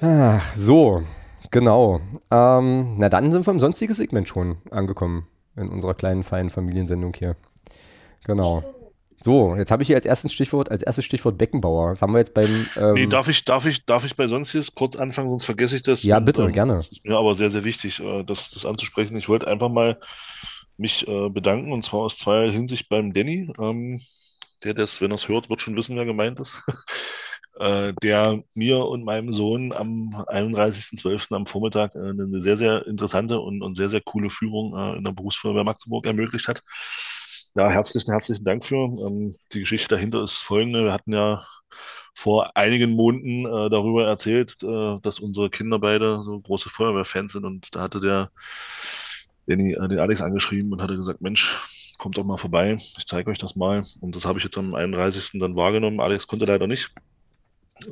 Ach, 0.00 0.56
so, 0.56 1.02
genau. 1.50 2.00
Ähm, 2.30 2.96
na 2.96 3.10
dann 3.10 3.30
sind 3.30 3.46
wir 3.46 3.52
im 3.52 3.60
sonstigen 3.60 3.92
Segment 3.92 4.26
schon 4.26 4.56
angekommen 4.70 5.26
in 5.54 5.68
unserer 5.68 5.92
kleinen, 5.92 6.22
feinen 6.22 6.48
Familiensendung 6.48 7.12
hier. 7.12 7.36
Genau. 8.24 8.62
So, 9.22 9.54
jetzt 9.56 9.70
habe 9.70 9.82
ich 9.82 9.86
hier 9.86 9.96
als 9.96 10.06
erstes 10.06 10.32
Stichwort, 10.32 10.70
als 10.70 10.82
erstes 10.82 11.04
Stichwort 11.04 11.38
Beckenbauer. 11.38 11.90
Das 11.90 12.02
haben 12.02 12.12
wir 12.12 12.18
jetzt 12.18 12.34
beim. 12.34 12.66
Ähm 12.76 12.94
nee, 12.94 13.06
darf 13.06 13.28
ich, 13.28 13.44
darf 13.44 13.66
ich, 13.66 13.84
darf 13.84 14.04
ich 14.04 14.16
bei 14.16 14.26
sonstiges 14.26 14.74
kurz 14.74 14.96
anfangen, 14.96 15.30
sonst 15.30 15.44
vergesse 15.44 15.76
ich 15.76 15.82
das. 15.82 16.02
Ja, 16.02 16.18
bitte, 16.20 16.44
und, 16.44 16.52
gerne. 16.52 16.78
Ist 16.78 17.04
mir 17.04 17.16
aber 17.16 17.34
sehr, 17.34 17.50
sehr 17.50 17.64
wichtig, 17.64 18.00
äh, 18.00 18.24
das, 18.24 18.50
das 18.50 18.66
anzusprechen. 18.66 19.16
Ich 19.16 19.28
wollte 19.28 19.46
einfach 19.46 19.68
mal 19.68 19.98
mich 20.76 21.06
äh, 21.06 21.28
bedanken 21.28 21.72
und 21.72 21.84
zwar 21.84 22.00
aus 22.00 22.18
zwei 22.18 22.50
Hinsicht 22.50 22.88
beim 22.88 23.12
Danny. 23.12 23.52
Ähm, 23.60 24.00
der 24.64 24.74
das, 24.74 25.00
wenn 25.00 25.10
er 25.10 25.16
es 25.16 25.28
hört, 25.28 25.50
wird 25.50 25.60
schon 25.60 25.76
wissen, 25.76 25.96
wer 25.96 26.04
gemeint 26.04 26.40
ist. 26.40 26.62
äh, 27.58 27.92
der 28.02 28.42
mir 28.54 28.86
und 28.86 29.04
meinem 29.04 29.32
Sohn 29.32 29.72
am 29.72 30.14
31.12. 30.28 31.34
am 31.34 31.46
Vormittag 31.46 31.94
äh, 31.94 31.98
eine 31.98 32.40
sehr, 32.40 32.56
sehr 32.56 32.86
interessante 32.86 33.38
und, 33.38 33.62
und 33.62 33.74
sehr, 33.74 33.88
sehr 33.88 34.00
coole 34.00 34.30
Führung 34.30 34.76
äh, 34.76 34.96
in 34.96 35.04
der 35.04 35.12
Berufsfeuerwehr 35.12 35.64
Magdeburg 35.64 36.06
ermöglicht 36.06 36.48
hat. 36.48 36.62
Ja, 37.54 37.70
herzlichen, 37.70 38.10
herzlichen 38.10 38.44
Dank 38.44 38.64
für. 38.64 38.76
Ähm, 38.76 39.34
die 39.52 39.60
Geschichte 39.60 39.94
dahinter 39.94 40.22
ist 40.22 40.36
folgende. 40.36 40.84
Wir 40.84 40.92
hatten 40.92 41.12
ja 41.12 41.44
vor 42.14 42.56
einigen 42.56 42.90
Monaten 42.92 43.44
äh, 43.44 43.70
darüber 43.70 44.06
erzählt, 44.06 44.62
äh, 44.62 44.98
dass 45.02 45.18
unsere 45.18 45.50
Kinder 45.50 45.78
beide 45.78 46.22
so 46.22 46.40
große 46.40 46.70
Feuerwehrfans 46.70 47.32
sind 47.32 47.44
und 47.44 47.74
da 47.74 47.82
hatte 47.82 48.00
der 48.00 48.30
Danny, 49.46 49.72
äh, 49.72 49.88
den 49.88 49.98
Alex 49.98 50.22
angeschrieben 50.22 50.72
und 50.72 50.80
hatte 50.80 50.96
gesagt, 50.96 51.20
Mensch, 51.20 51.58
kommt 51.98 52.16
doch 52.16 52.24
mal 52.24 52.38
vorbei, 52.38 52.74
ich 52.74 53.06
zeige 53.06 53.30
euch 53.30 53.38
das 53.38 53.54
mal. 53.54 53.82
Und 54.00 54.16
das 54.16 54.24
habe 54.24 54.38
ich 54.38 54.44
jetzt 54.44 54.56
am 54.58 54.74
31. 54.74 55.38
dann 55.38 55.54
wahrgenommen. 55.54 56.00
Alex 56.00 56.26
konnte 56.26 56.46
leider 56.46 56.66
nicht. 56.66 56.90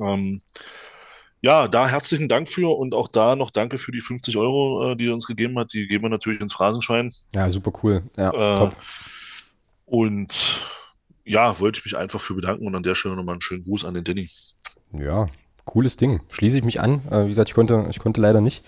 Ähm, 0.00 0.40
ja, 1.42 1.68
da 1.68 1.88
herzlichen 1.88 2.28
Dank 2.28 2.48
für 2.48 2.76
und 2.76 2.94
auch 2.94 3.08
da 3.08 3.36
noch 3.36 3.50
danke 3.50 3.78
für 3.78 3.92
die 3.92 4.00
50 4.00 4.36
Euro, 4.36 4.92
äh, 4.92 4.96
die 4.96 5.08
er 5.08 5.14
uns 5.14 5.26
gegeben 5.26 5.58
hat. 5.58 5.72
Die 5.72 5.86
geben 5.86 6.04
wir 6.04 6.08
natürlich 6.08 6.40
ins 6.40 6.52
Phrasenschwein. 6.52 7.12
Ja, 7.34 7.48
super 7.48 7.72
cool. 7.82 8.02
Ja, 8.18 8.30
äh, 8.30 8.56
top. 8.56 8.76
Und 9.90 10.60
ja, 11.24 11.58
wollte 11.58 11.80
ich 11.80 11.84
mich 11.84 11.96
einfach 11.96 12.20
für 12.20 12.34
bedanken 12.34 12.64
und 12.64 12.76
an 12.76 12.84
der 12.84 12.94
Stelle 12.94 13.16
nochmal 13.16 13.34
einen 13.34 13.42
schönen 13.42 13.64
Gruß 13.64 13.84
an 13.84 13.94
den 13.94 14.04
Danny. 14.04 14.30
Ja, 14.96 15.26
cooles 15.64 15.96
Ding. 15.96 16.22
Schließe 16.30 16.58
ich 16.58 16.64
mich 16.64 16.80
an. 16.80 17.02
Äh, 17.10 17.24
wie 17.24 17.30
gesagt, 17.30 17.48
ich 17.48 17.54
konnte, 17.56 17.86
ich 17.90 17.98
konnte 17.98 18.20
leider 18.20 18.40
nicht 18.40 18.64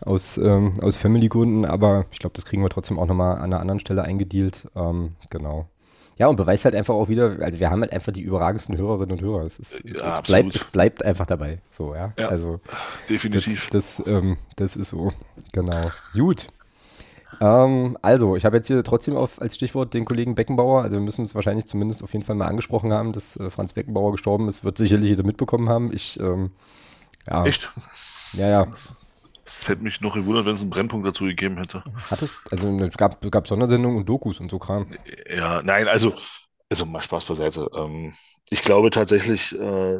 aus, 0.00 0.38
ähm, 0.38 0.74
aus 0.80 0.96
Family-Gründen, 0.96 1.64
aber 1.64 2.06
ich 2.12 2.20
glaube, 2.20 2.34
das 2.34 2.44
kriegen 2.44 2.62
wir 2.62 2.68
trotzdem 2.68 2.96
auch 3.00 3.06
nochmal 3.06 3.38
an 3.38 3.44
einer 3.44 3.58
anderen 3.58 3.80
Stelle 3.80 4.04
eingedealt. 4.04 4.68
Ähm, 4.76 5.16
genau. 5.30 5.68
Ja, 6.16 6.28
und 6.28 6.36
beweist 6.36 6.64
halt 6.64 6.76
einfach 6.76 6.94
auch 6.94 7.08
wieder, 7.08 7.38
also 7.40 7.58
wir 7.58 7.68
haben 7.70 7.80
halt 7.80 7.92
einfach 7.92 8.12
die 8.12 8.22
überragendsten 8.22 8.76
Hörerinnen 8.76 9.18
und 9.18 9.20
Hörer. 9.20 9.42
Es, 9.42 9.58
ist, 9.58 9.82
ja, 9.84 10.20
es, 10.20 10.22
bleibt, 10.22 10.54
es 10.54 10.64
bleibt 10.66 11.04
einfach 11.04 11.26
dabei. 11.26 11.60
So, 11.70 11.96
ja. 11.96 12.12
ja 12.16 12.28
also 12.28 12.60
definitiv. 13.08 13.68
Das, 13.70 13.96
das, 13.96 14.06
ähm, 14.06 14.36
das 14.54 14.76
ist 14.76 14.90
so. 14.90 15.12
Genau. 15.52 15.90
Gut. 16.12 16.46
Ähm, 17.42 17.98
also, 18.02 18.36
ich 18.36 18.44
habe 18.44 18.56
jetzt 18.56 18.68
hier 18.68 18.84
trotzdem 18.84 19.16
auf, 19.16 19.42
als 19.42 19.56
Stichwort 19.56 19.94
den 19.94 20.04
Kollegen 20.04 20.36
Beckenbauer, 20.36 20.82
also 20.82 20.96
wir 20.96 21.02
müssen 21.02 21.24
es 21.24 21.34
wahrscheinlich 21.34 21.64
zumindest 21.64 22.04
auf 22.04 22.12
jeden 22.12 22.24
Fall 22.24 22.36
mal 22.36 22.46
angesprochen 22.46 22.92
haben, 22.92 23.12
dass 23.12 23.36
äh, 23.36 23.50
Franz 23.50 23.72
Beckenbauer 23.72 24.12
gestorben 24.12 24.48
ist, 24.48 24.62
wird 24.62 24.78
sicherlich 24.78 25.08
jeder 25.08 25.24
mitbekommen 25.24 25.68
haben. 25.68 25.92
Ich, 25.92 26.20
ähm, 26.20 26.52
ja. 27.26 27.44
Echt? 27.44 27.68
Ja, 28.34 28.48
ja. 28.48 28.68
Es 29.44 29.68
hätte 29.68 29.82
mich 29.82 30.00
noch 30.00 30.14
gewundert, 30.14 30.46
wenn 30.46 30.54
es 30.54 30.60
einen 30.60 30.70
Brennpunkt 30.70 31.04
dazu 31.04 31.24
gegeben 31.24 31.56
hätte. 31.56 31.82
Hat 32.08 32.22
es? 32.22 32.40
Also 32.52 32.68
es 32.76 32.96
gab, 32.96 33.28
gab 33.28 33.48
Sondersendungen 33.48 33.98
und 33.98 34.08
Dokus 34.08 34.38
und 34.38 34.48
so 34.48 34.60
Kram. 34.60 34.86
Ja, 35.28 35.62
nein, 35.62 35.88
also, 35.88 36.14
also 36.70 36.86
mal 36.86 37.02
Spaß 37.02 37.24
beiseite. 37.24 37.68
Ähm, 37.76 38.12
ich 38.50 38.62
glaube 38.62 38.90
tatsächlich, 38.90 39.58
äh, 39.58 39.98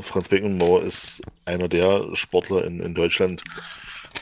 Franz 0.00 0.28
Beckenbauer 0.28 0.84
ist 0.84 1.22
einer 1.44 1.66
der 1.68 2.14
Sportler 2.14 2.64
in, 2.64 2.80
in 2.80 2.94
Deutschland, 2.94 3.42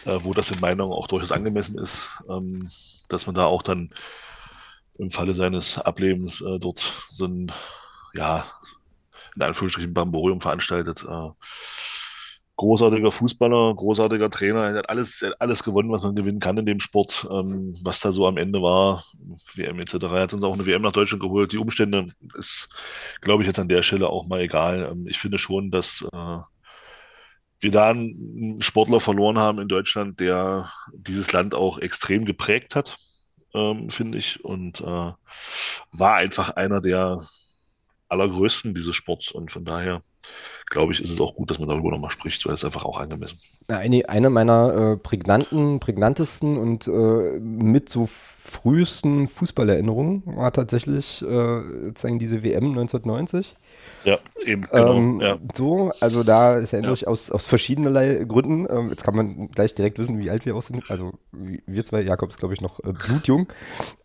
äh, 0.07 0.25
wo 0.25 0.33
das 0.33 0.51
in 0.51 0.61
meiner 0.61 0.85
Meinung 0.85 0.93
auch 0.93 1.07
durchaus 1.07 1.33
angemessen 1.33 1.79
ist, 1.79 2.09
ähm, 2.29 2.69
dass 3.09 3.27
man 3.27 3.35
da 3.35 3.47
auch 3.47 3.63
dann 3.63 3.91
im 4.99 5.11
Falle 5.11 5.35
seines 5.35 5.79
Ablebens 5.79 6.41
äh, 6.41 6.59
dort 6.59 6.93
so 7.09 7.27
ein, 7.27 7.53
ja, 8.15 8.47
in 9.35 9.43
Anführungsstrichen 9.43 9.95
Bamborium 9.95 10.41
veranstaltet. 10.41 11.05
Äh, 11.09 11.31
großartiger 12.57 13.11
Fußballer, 13.11 13.75
großartiger 13.75 14.31
Trainer, 14.31 14.69
er 14.69 14.75
hat 14.77 14.89
alles, 14.89 15.23
er 15.23 15.31
hat 15.31 15.41
alles 15.41 15.65
gewonnen, 15.65 15.91
was 15.91 16.03
man 16.03 16.15
gewinnen 16.15 16.39
kann 16.39 16.57
in 16.59 16.67
dem 16.67 16.81
Sport. 16.81 17.27
Ähm, 17.31 17.75
was 17.83 18.01
da 18.01 18.13
so 18.13 18.27
am 18.27 18.37
Ende 18.37 18.63
war, 18.63 19.05
WM 19.55 19.81
etc. 19.81 19.95
Er 19.95 20.23
hat 20.23 20.35
uns 20.35 20.45
auch 20.45 20.55
eine 20.55 20.67
WM 20.67 20.83
nach 20.83 20.93
Deutschland 20.93 21.23
geholt. 21.23 21.53
Die 21.53 21.59
Umstände 21.59 22.09
ist, 22.35 22.69
glaube 23.21 23.43
ich, 23.43 23.49
jetzt 23.49 23.59
an 23.59 23.69
der 23.69 23.83
Stelle 23.83 24.09
auch 24.09 24.27
mal 24.27 24.41
egal. 24.41 24.89
Ähm, 24.93 25.09
ich 25.09 25.19
finde 25.19 25.39
schon, 25.39 25.71
dass 25.71 26.07
äh, 26.13 26.39
wir 27.65 27.73
da 27.73 27.91
einen 27.91 28.63
Sportler 28.63 29.01
verloren 29.01 29.39
haben 29.39 29.59
in 29.59 29.69
Deutschland, 29.69 30.21
der 30.21 30.71
dieses 30.93 31.33
Land 31.33 31.55
auch 31.55 31.79
extrem 31.79 32.25
geprägt 32.25 32.77
hat, 32.77 32.97
ähm, 33.55 33.91
finde 33.91 34.19
ich, 34.19 34.45
und 34.45 34.81
äh, 34.81 34.85
war 34.85 36.15
einfach 36.15 36.51
einer 36.51 36.81
der 36.81 37.27
allergrößten 38.09 38.75
dieses 38.75 38.95
Sports 38.95 39.33
und 39.33 39.51
von 39.51 39.65
daher 39.65 40.01
glaube 40.67 40.93
ich, 40.93 41.01
ist 41.01 41.11
es 41.11 41.21
auch 41.21 41.35
gut, 41.35 41.51
dass 41.51 41.59
man 41.59 41.69
darüber 41.69 41.91
nochmal 41.91 42.11
spricht, 42.11 42.45
weil 42.47 42.55
es 42.55 42.65
einfach 42.65 42.85
auch 42.85 42.99
angemessen. 42.99 43.39
Eine, 43.69 44.09
eine 44.09 44.31
meiner 44.31 44.93
äh, 44.93 44.97
prägnanten, 44.97 45.81
prägnantesten 45.81 46.57
und 46.57 46.89
äh, 46.89 47.39
mit 47.39 47.89
so 47.89 48.07
frühesten 48.07 49.29
Fußballerinnerungen 49.29 50.23
war 50.25 50.53
tatsächlich 50.53 51.23
äh, 51.23 51.63
sozusagen 51.87 52.19
diese 52.19 52.43
WM 52.43 52.71
1990. 52.71 53.55
Ja, 54.05 54.19
eben, 54.45 54.63
genau. 54.63 54.95
Ähm, 54.97 55.21
ja. 55.21 55.37
So, 55.55 55.93
also 56.01 56.23
da 56.23 56.59
ist 56.59 56.73
Ja. 56.73 56.93
ich 56.93 57.09
aus, 57.09 57.31
aus 57.31 57.47
verschiedenerlei 57.47 58.25
Gründen. 58.29 58.67
Ähm, 58.71 58.91
jetzt 58.91 59.03
kann 59.05 59.17
man 59.17 59.49
gleich 59.51 59.75
direkt 59.75 59.99
wissen, 59.99 60.19
wie 60.19 60.31
alt 60.31 60.45
wir 60.47 60.55
auch 60.57 60.63
sind. 60.63 60.91
Also 60.91 61.13
wir 61.33 61.85
zwei, 61.85 62.03
Jakob 62.03 62.29
ist 62.29 62.39
glaube 62.39 62.55
ich 62.55 62.61
noch 62.61 62.81
äh, 62.81 62.93
blutjung. 62.93 63.49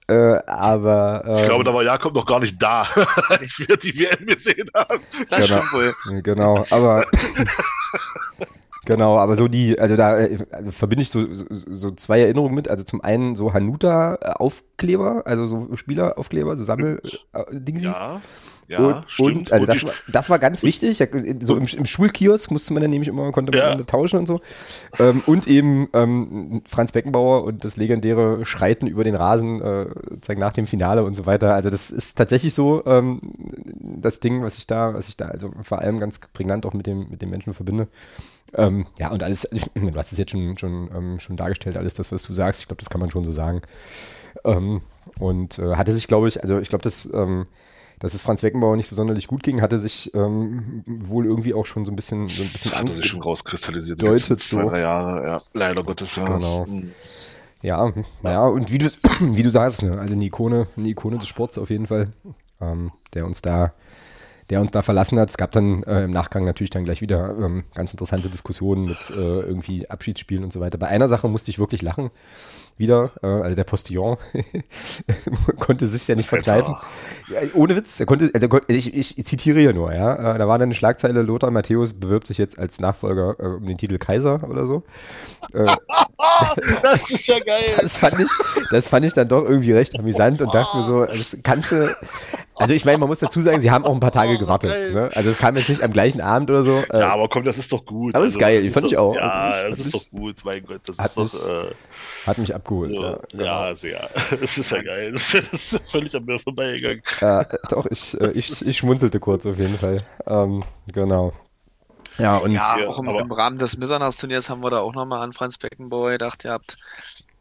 Äh, 0.07 0.39
aber 0.47 1.23
ähm, 1.27 1.35
Ich 1.35 1.43
glaube, 1.45 1.63
da 1.63 1.73
war 1.73 1.83
Jakob 1.83 2.13
noch 2.15 2.25
gar 2.25 2.39
nicht 2.39 2.61
da, 2.61 2.87
als 3.29 3.59
wir 3.59 3.75
die 3.77 3.99
WM 3.99 4.25
gesehen 4.25 4.69
haben. 4.73 4.99
Das 5.29 5.39
Genau. 5.39 5.61
wohl. 5.73 5.93
Ja, 6.11 6.21
Genau, 6.21 6.63
aber 6.71 7.05
genau, 8.85 9.17
aber 9.17 9.35
so 9.35 9.47
die, 9.47 9.77
also 9.79 9.95
da 9.95 10.17
äh, 10.19 10.37
verbinde 10.69 11.01
ich 11.03 11.09
so, 11.09 11.25
so, 11.33 11.45
so 11.49 11.91
zwei 11.91 12.21
Erinnerungen 12.21 12.55
mit. 12.55 12.67
Also 12.69 12.83
zum 12.83 13.01
einen 13.01 13.35
so 13.35 13.53
Hanuta-Aufkleber, 13.53 15.23
also 15.25 15.45
so 15.47 15.75
Spieleraufkleber, 15.75 16.57
so 16.57 16.63
Sammel-Dingsies. 16.63 17.97
Ja, 17.97 18.21
ja, 18.69 18.79
und, 18.79 19.05
stimmt. 19.09 19.29
und 19.29 19.51
also 19.51 19.63
Und 19.63 19.69
das 19.69 19.83
war, 19.83 19.93
das 20.07 20.29
war 20.29 20.39
ganz 20.39 20.63
wichtig. 20.63 20.97
So 21.39 21.57
im, 21.57 21.65
im 21.65 21.85
Schulkiosk 21.85 22.51
musste 22.51 22.73
man 22.73 22.81
dann 22.83 22.91
nämlich 22.91 23.09
immer, 23.09 23.31
konnte 23.31 23.51
man 23.51 23.79
Ja. 23.79 23.83
tauschen 23.83 24.19
und 24.19 24.27
so. 24.27 24.39
Ähm, 24.99 25.23
und 25.25 25.47
eben 25.47 25.89
ähm, 25.93 26.61
Franz 26.67 26.91
Beckenbauer 26.91 27.43
und 27.43 27.65
das 27.65 27.77
legendäre 27.77 28.45
Schreiten 28.45 28.85
über 28.87 29.03
den 29.03 29.15
Rasen, 29.15 29.59
äh, 29.59 29.87
sozusagen 30.09 30.39
nach 30.39 30.53
dem 30.53 30.67
Finale 30.67 31.03
und 31.03 31.15
so 31.15 31.25
weiter. 31.25 31.55
Also 31.55 31.69
das 31.69 31.89
ist 31.89 32.15
tatsächlich 32.17 32.53
so 32.53 32.85
ähm, 32.85 33.19
das 33.99 34.19
Ding, 34.19 34.43
was 34.43 34.57
ich 34.57 34.67
da, 34.67 34.93
was 34.93 35.09
ich 35.09 35.17
da 35.17 35.25
also 35.25 35.51
vor 35.63 35.79
allem 35.79 35.99
ganz 35.99 36.19
prägnant 36.31 36.65
auch 36.65 36.73
mit 36.73 36.85
dem, 36.85 37.09
mit 37.09 37.21
dem 37.23 37.31
Menschen 37.31 37.53
verbinde. 37.55 37.87
Ähm, 38.53 38.85
ja, 38.99 39.09
und 39.11 39.23
alles, 39.23 39.47
du 39.75 39.91
hast 39.97 40.11
es 40.11 40.17
jetzt 40.19 40.31
schon, 40.31 40.57
schon, 40.57 40.89
ähm, 40.95 41.19
schon 41.19 41.37
dargestellt, 41.37 41.75
alles 41.75 41.95
das, 41.95 42.11
was 42.11 42.23
du 42.23 42.33
sagst. 42.33 42.61
Ich 42.61 42.67
glaube, 42.67 42.79
das 42.79 42.89
kann 42.89 43.01
man 43.01 43.09
schon 43.11 43.23
so 43.23 43.31
sagen. 43.31 43.61
Ähm, 44.43 44.81
und 45.19 45.57
äh, 45.59 45.75
hatte 45.75 45.91
sich, 45.91 46.07
glaube 46.07 46.27
ich, 46.27 46.41
also 46.41 46.59
ich 46.59 46.69
glaube, 46.69 46.83
dass, 46.83 47.09
ähm, 47.13 47.45
dass 47.99 48.13
es 48.13 48.21
Franz 48.21 48.41
Beckenbauer 48.41 48.75
nicht 48.75 48.87
so 48.87 48.95
sonderlich 48.95 49.27
gut 49.27 49.43
ging, 49.43 49.61
hatte 49.61 49.77
sich 49.77 50.13
ähm, 50.13 50.83
wohl 50.85 51.25
irgendwie 51.25 51.53
auch 51.53 51.65
schon 51.65 51.85
so 51.85 51.91
ein 51.91 51.95
bisschen, 51.95 52.27
so 52.27 52.43
ein 52.43 52.49
bisschen 52.49 52.71
hat 52.71 52.89
an- 52.89 52.95
sich 52.95 53.05
schon 53.05 53.21
rauskristallisiert. 53.21 54.01
Deutet 54.01 54.13
letzten 54.13 54.37
zwei, 54.37 54.63
so. 54.63 54.69
drei 54.69 54.79
Jahre, 54.81 55.27
ja. 55.27 55.41
Leider 55.53 55.83
Gottes, 55.83 56.15
ja. 56.15 56.25
Genau. 56.25 56.65
Hm. 56.65 56.91
Ja, 57.61 57.91
naja, 58.23 58.47
und 58.47 58.71
wie 58.71 58.77
du, 58.77 58.89
wie 59.19 59.43
du 59.43 59.49
sagst, 59.49 59.83
ne, 59.83 59.99
also 59.99 60.15
eine 60.15 60.23
Ikone, 60.25 60.67
eine 60.77 60.87
Ikone 60.87 61.17
des 61.17 61.27
Sports 61.27 61.57
auf 61.57 61.69
jeden 61.69 61.87
Fall, 61.87 62.09
ähm, 62.61 62.91
der 63.13 63.25
uns 63.25 63.41
da, 63.41 63.73
der 64.49 64.61
uns 64.61 64.71
da 64.71 64.81
verlassen 64.81 65.19
hat. 65.19 65.29
Es 65.29 65.37
gab 65.37 65.51
dann 65.51 65.83
äh, 65.83 66.05
im 66.05 66.11
Nachgang 66.11 66.45
natürlich 66.45 66.69
dann 66.69 66.85
gleich 66.85 67.01
wieder 67.01 67.35
ähm, 67.37 67.65
ganz 67.75 67.91
interessante 67.91 68.29
Diskussionen 68.29 68.85
mit 68.85 69.09
äh, 69.09 69.13
irgendwie 69.41 69.89
Abschiedsspielen 69.89 70.45
und 70.45 70.53
so 70.53 70.61
weiter. 70.61 70.77
Bei 70.77 70.87
einer 70.87 71.09
Sache 71.09 71.27
musste 71.27 71.51
ich 71.51 71.59
wirklich 71.59 71.81
lachen. 71.81 72.11
Wieder, 72.79 73.11
äh, 73.21 73.27
also 73.27 73.55
der 73.57 73.65
Postillon 73.65 74.15
konnte 75.59 75.85
sich 75.85 76.07
ja 76.07 76.15
nicht 76.15 76.29
verkneifen. 76.29 76.75
Ja, 77.27 77.41
ohne 77.53 77.75
Witz, 77.75 77.99
er 77.99 78.05
konnte, 78.05 78.31
also 78.33 78.47
ich, 78.67 79.17
ich 79.17 79.25
zitiere 79.25 79.59
hier 79.59 79.73
nur, 79.73 79.93
ja. 79.93 80.35
Äh, 80.35 80.37
Da 80.39 80.47
war 80.47 80.57
dann 80.57 80.67
eine 80.69 80.75
Schlagzeile, 80.75 81.21
Lothar 81.21 81.51
Matthäus 81.51 81.91
bewirbt 81.93 82.27
sich 82.27 82.37
jetzt 82.37 82.57
als 82.57 82.79
Nachfolger 82.79 83.35
äh, 83.37 83.43
um 83.57 83.65
den 83.65 83.77
Titel 83.77 83.97
Kaiser 83.97 84.39
oder 84.49 84.65
so. 84.65 84.83
Äh, 85.53 85.65
Das 86.81 87.09
ist 87.11 87.27
ja 87.27 87.39
geil. 87.39 87.65
das 87.79 87.97
fand 87.97 88.19
ich, 88.19 88.29
das 88.71 88.87
fand 88.87 89.05
ich 89.05 89.13
dann 89.13 89.27
doch 89.27 89.43
irgendwie 89.43 89.71
recht 89.71 89.97
amüsant 89.99 90.41
und 90.41 90.53
dachte 90.53 90.77
mir 90.77 90.83
so, 90.83 91.05
das 91.05 91.37
kannst 91.43 91.71
du, 91.71 91.95
also 92.55 92.73
ich 92.73 92.83
meine, 92.85 92.97
man 92.97 93.07
muss 93.07 93.19
dazu 93.19 93.39
sagen, 93.41 93.61
sie 93.61 93.71
haben 93.71 93.85
auch 93.85 93.93
ein 93.93 93.99
paar 93.99 94.11
Tage 94.11 94.37
gewartet, 94.37 94.93
ne? 94.93 95.09
Also 95.15 95.29
es 95.29 95.37
kam 95.37 95.55
jetzt 95.55 95.69
nicht 95.69 95.81
am 95.81 95.91
gleichen 95.93 96.19
Abend 96.21 96.49
oder 96.49 96.63
so. 96.63 96.77
Äh, 96.91 96.99
Ja, 96.99 97.13
aber 97.13 97.29
komm, 97.29 97.43
das 97.45 97.57
ist 97.57 97.71
doch 97.71 97.85
gut. 97.85 98.15
Also, 98.15 98.17
Aber 98.17 98.25
das 98.25 98.33
ist 98.35 98.39
geil, 98.39 98.61
die 98.61 98.69
fand 98.69 98.85
doch, 98.85 98.91
ich 98.91 98.97
auch. 98.97 99.15
Ja, 99.15 99.29
Also, 99.29 99.69
das 99.69 99.79
ist 99.79 99.93
doch 99.93 100.09
gut, 100.11 100.35
mein 100.43 100.65
Gott. 100.65 100.81
Das 100.85 100.97
ist 100.97 101.17
doch. 101.17 101.23
mich- 101.23 101.49
Äh, 101.49 102.27
hat 102.27 102.37
mich 102.37 102.53
abgeholt. 102.55 102.68
So, 102.69 102.93
ja, 102.93 103.19
genau. 103.31 103.43
ja, 103.43 103.75
sehr. 103.75 104.09
Das 104.41 104.57
ist 104.57 104.71
ja 104.71 104.81
geil. 104.81 105.11
Das 105.11 105.33
ist, 105.33 105.79
völlig 105.89 106.15
an 106.15 106.25
mir 106.25 106.39
vorbeigegangen. 106.39 107.01
Ja, 107.21 107.43
doch, 107.69 107.85
ich, 107.87 108.19
äh, 108.19 108.31
ich, 108.31 108.65
ich 108.65 108.77
schmunzelte 108.77 109.19
kurz 109.19 109.45
auf 109.45 109.57
jeden 109.57 109.77
Fall. 109.77 110.03
Ähm, 110.27 110.63
genau. 110.87 111.33
Ja, 112.17 112.37
und 112.37 112.51
Ja, 112.51 112.77
Ja, 112.79 112.87
auch 112.87 112.99
im, 112.99 113.09
aber- 113.09 113.21
im 113.21 113.31
Rahmen 113.31 113.57
des 113.57 113.77
Mitternachtsturniers 113.77 114.49
haben 114.49 114.61
wir 114.61 114.69
da 114.69 114.79
auch 114.79 114.93
nochmal 114.93 115.21
an 115.21 115.33
Franz 115.33 115.57
Beckenbauer 115.57 116.11
gedacht, 116.11 116.45
ihr 116.45 116.51
habt 116.51 116.77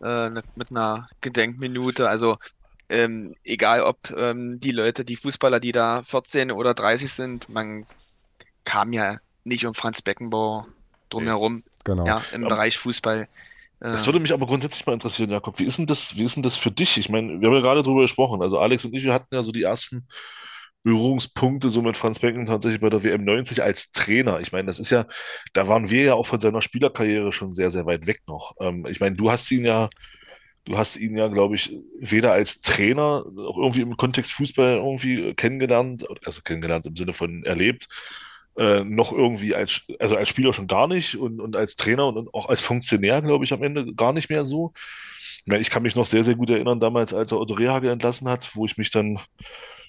äh, 0.02 0.30
ne- 0.30 0.42
mit 0.56 0.70
einer 0.70 1.08
Gedenkminute, 1.20 2.08
also 2.08 2.38
ähm, 2.88 3.34
egal 3.44 3.82
ob 3.82 3.98
ähm, 4.16 4.60
die 4.60 4.70
Leute, 4.70 5.04
die 5.04 5.16
Fußballer, 5.16 5.60
die 5.60 5.72
da 5.72 6.02
14 6.02 6.50
oder 6.52 6.72
30 6.74 7.12
sind, 7.12 7.48
man 7.48 7.84
kam 8.64 8.92
ja 8.92 9.16
nicht 9.44 9.66
um 9.66 9.74
Franz 9.74 10.00
Beckenbauer 10.00 10.66
drumherum, 11.10 11.64
genau. 11.84 12.06
ja, 12.06 12.22
im 12.32 12.42
Ja. 12.42 12.48
Bereich 12.48 12.78
Fußball. 12.78 13.28
Das 13.80 14.06
würde 14.06 14.18
mich 14.18 14.32
aber 14.32 14.46
grundsätzlich 14.46 14.84
mal 14.86 14.92
interessieren, 14.92 15.30
Jakob. 15.30 15.58
Wie 15.58 15.64
ist 15.64 15.78
denn 15.78 15.86
das, 15.86 16.16
wie 16.16 16.24
ist 16.24 16.34
denn 16.34 16.42
das 16.42 16.56
für 16.56 16.70
dich? 16.70 16.98
Ich 16.98 17.08
meine, 17.08 17.40
wir 17.40 17.48
haben 17.48 17.54
ja 17.54 17.60
gerade 17.60 17.82
drüber 17.82 18.02
gesprochen. 18.02 18.42
Also 18.42 18.58
Alex 18.58 18.84
und 18.84 18.94
ich, 18.94 19.04
wir 19.04 19.12
hatten 19.12 19.32
ja 19.32 19.42
so 19.42 19.52
die 19.52 19.62
ersten 19.62 20.08
Berührungspunkte 20.82 21.70
so 21.70 21.82
mit 21.82 21.96
Franz 21.96 22.18
Becken 22.18 22.46
tatsächlich 22.46 22.80
bei 22.80 22.90
der 22.90 23.04
WM 23.04 23.24
90 23.24 23.62
als 23.62 23.90
Trainer. 23.92 24.40
Ich 24.40 24.52
meine, 24.52 24.66
das 24.66 24.78
ist 24.78 24.90
ja, 24.90 25.06
da 25.52 25.68
waren 25.68 25.90
wir 25.90 26.02
ja 26.02 26.14
auch 26.14 26.26
von 26.26 26.40
seiner 26.40 26.62
Spielerkarriere 26.62 27.32
schon 27.32 27.54
sehr, 27.54 27.70
sehr 27.70 27.86
weit 27.86 28.06
weg 28.06 28.22
noch. 28.26 28.54
Ähm, 28.60 28.86
ich 28.88 29.00
meine, 29.00 29.16
du 29.16 29.30
hast 29.30 29.50
ihn 29.50 29.64
ja, 29.64 29.88
du 30.64 30.78
hast 30.78 30.96
ihn 30.96 31.16
ja, 31.16 31.28
glaube 31.28 31.56
ich, 31.56 31.76
weder 31.98 32.32
als 32.32 32.60
Trainer 32.60 33.24
auch 33.26 33.58
irgendwie 33.58 33.82
im 33.82 33.96
Kontext 33.96 34.32
Fußball 34.32 34.76
irgendwie 34.76 35.34
kennengelernt, 35.34 36.04
also 36.24 36.42
kennengelernt 36.42 36.86
im 36.86 36.96
Sinne 36.96 37.12
von 37.12 37.44
erlebt, 37.44 37.86
äh, 38.58 38.82
noch 38.84 39.12
irgendwie 39.12 39.54
als, 39.54 39.84
also 39.98 40.16
als 40.16 40.28
Spieler 40.28 40.52
schon 40.52 40.66
gar 40.66 40.88
nicht 40.88 41.16
und, 41.16 41.40
und 41.40 41.54
als 41.56 41.76
Trainer 41.76 42.08
und, 42.08 42.16
und 42.16 42.34
auch 42.34 42.48
als 42.48 42.60
Funktionär, 42.60 43.22
glaube 43.22 43.44
ich, 43.44 43.52
am 43.52 43.62
Ende 43.62 43.94
gar 43.94 44.12
nicht 44.12 44.28
mehr 44.28 44.44
so. 44.44 44.72
Ich 45.46 45.70
kann 45.70 45.82
mich 45.82 45.94
noch 45.94 46.06
sehr, 46.06 46.24
sehr 46.24 46.34
gut 46.34 46.50
erinnern, 46.50 46.80
damals, 46.80 47.14
als 47.14 47.32
er 47.32 47.38
Otto 47.38 47.54
Rehhagel 47.54 47.90
entlassen 47.90 48.28
hat, 48.28 48.54
wo 48.54 48.66
ich 48.66 48.76
mich 48.76 48.90
dann 48.90 49.18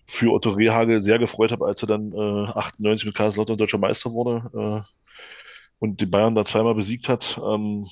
für 0.06 0.32
Otto 0.32 0.52
Rehhagel 0.52 1.02
sehr 1.02 1.20
gefreut 1.20 1.52
habe, 1.52 1.66
als 1.66 1.82
er 1.84 1.88
dann 1.88 2.14
äh, 2.14 2.52
98 2.52 3.08
mit 3.08 3.16
Kaiserslautern 3.16 3.58
deutscher 3.58 3.78
Meister 3.78 4.12
wurde 4.12 4.86
äh, 4.86 5.14
und 5.80 6.00
die 6.00 6.06
Bayern 6.06 6.36
da 6.36 6.46
zweimal 6.46 6.76
besiegt 6.76 7.10
hat. 7.10 7.40
Ähm, 7.44 7.86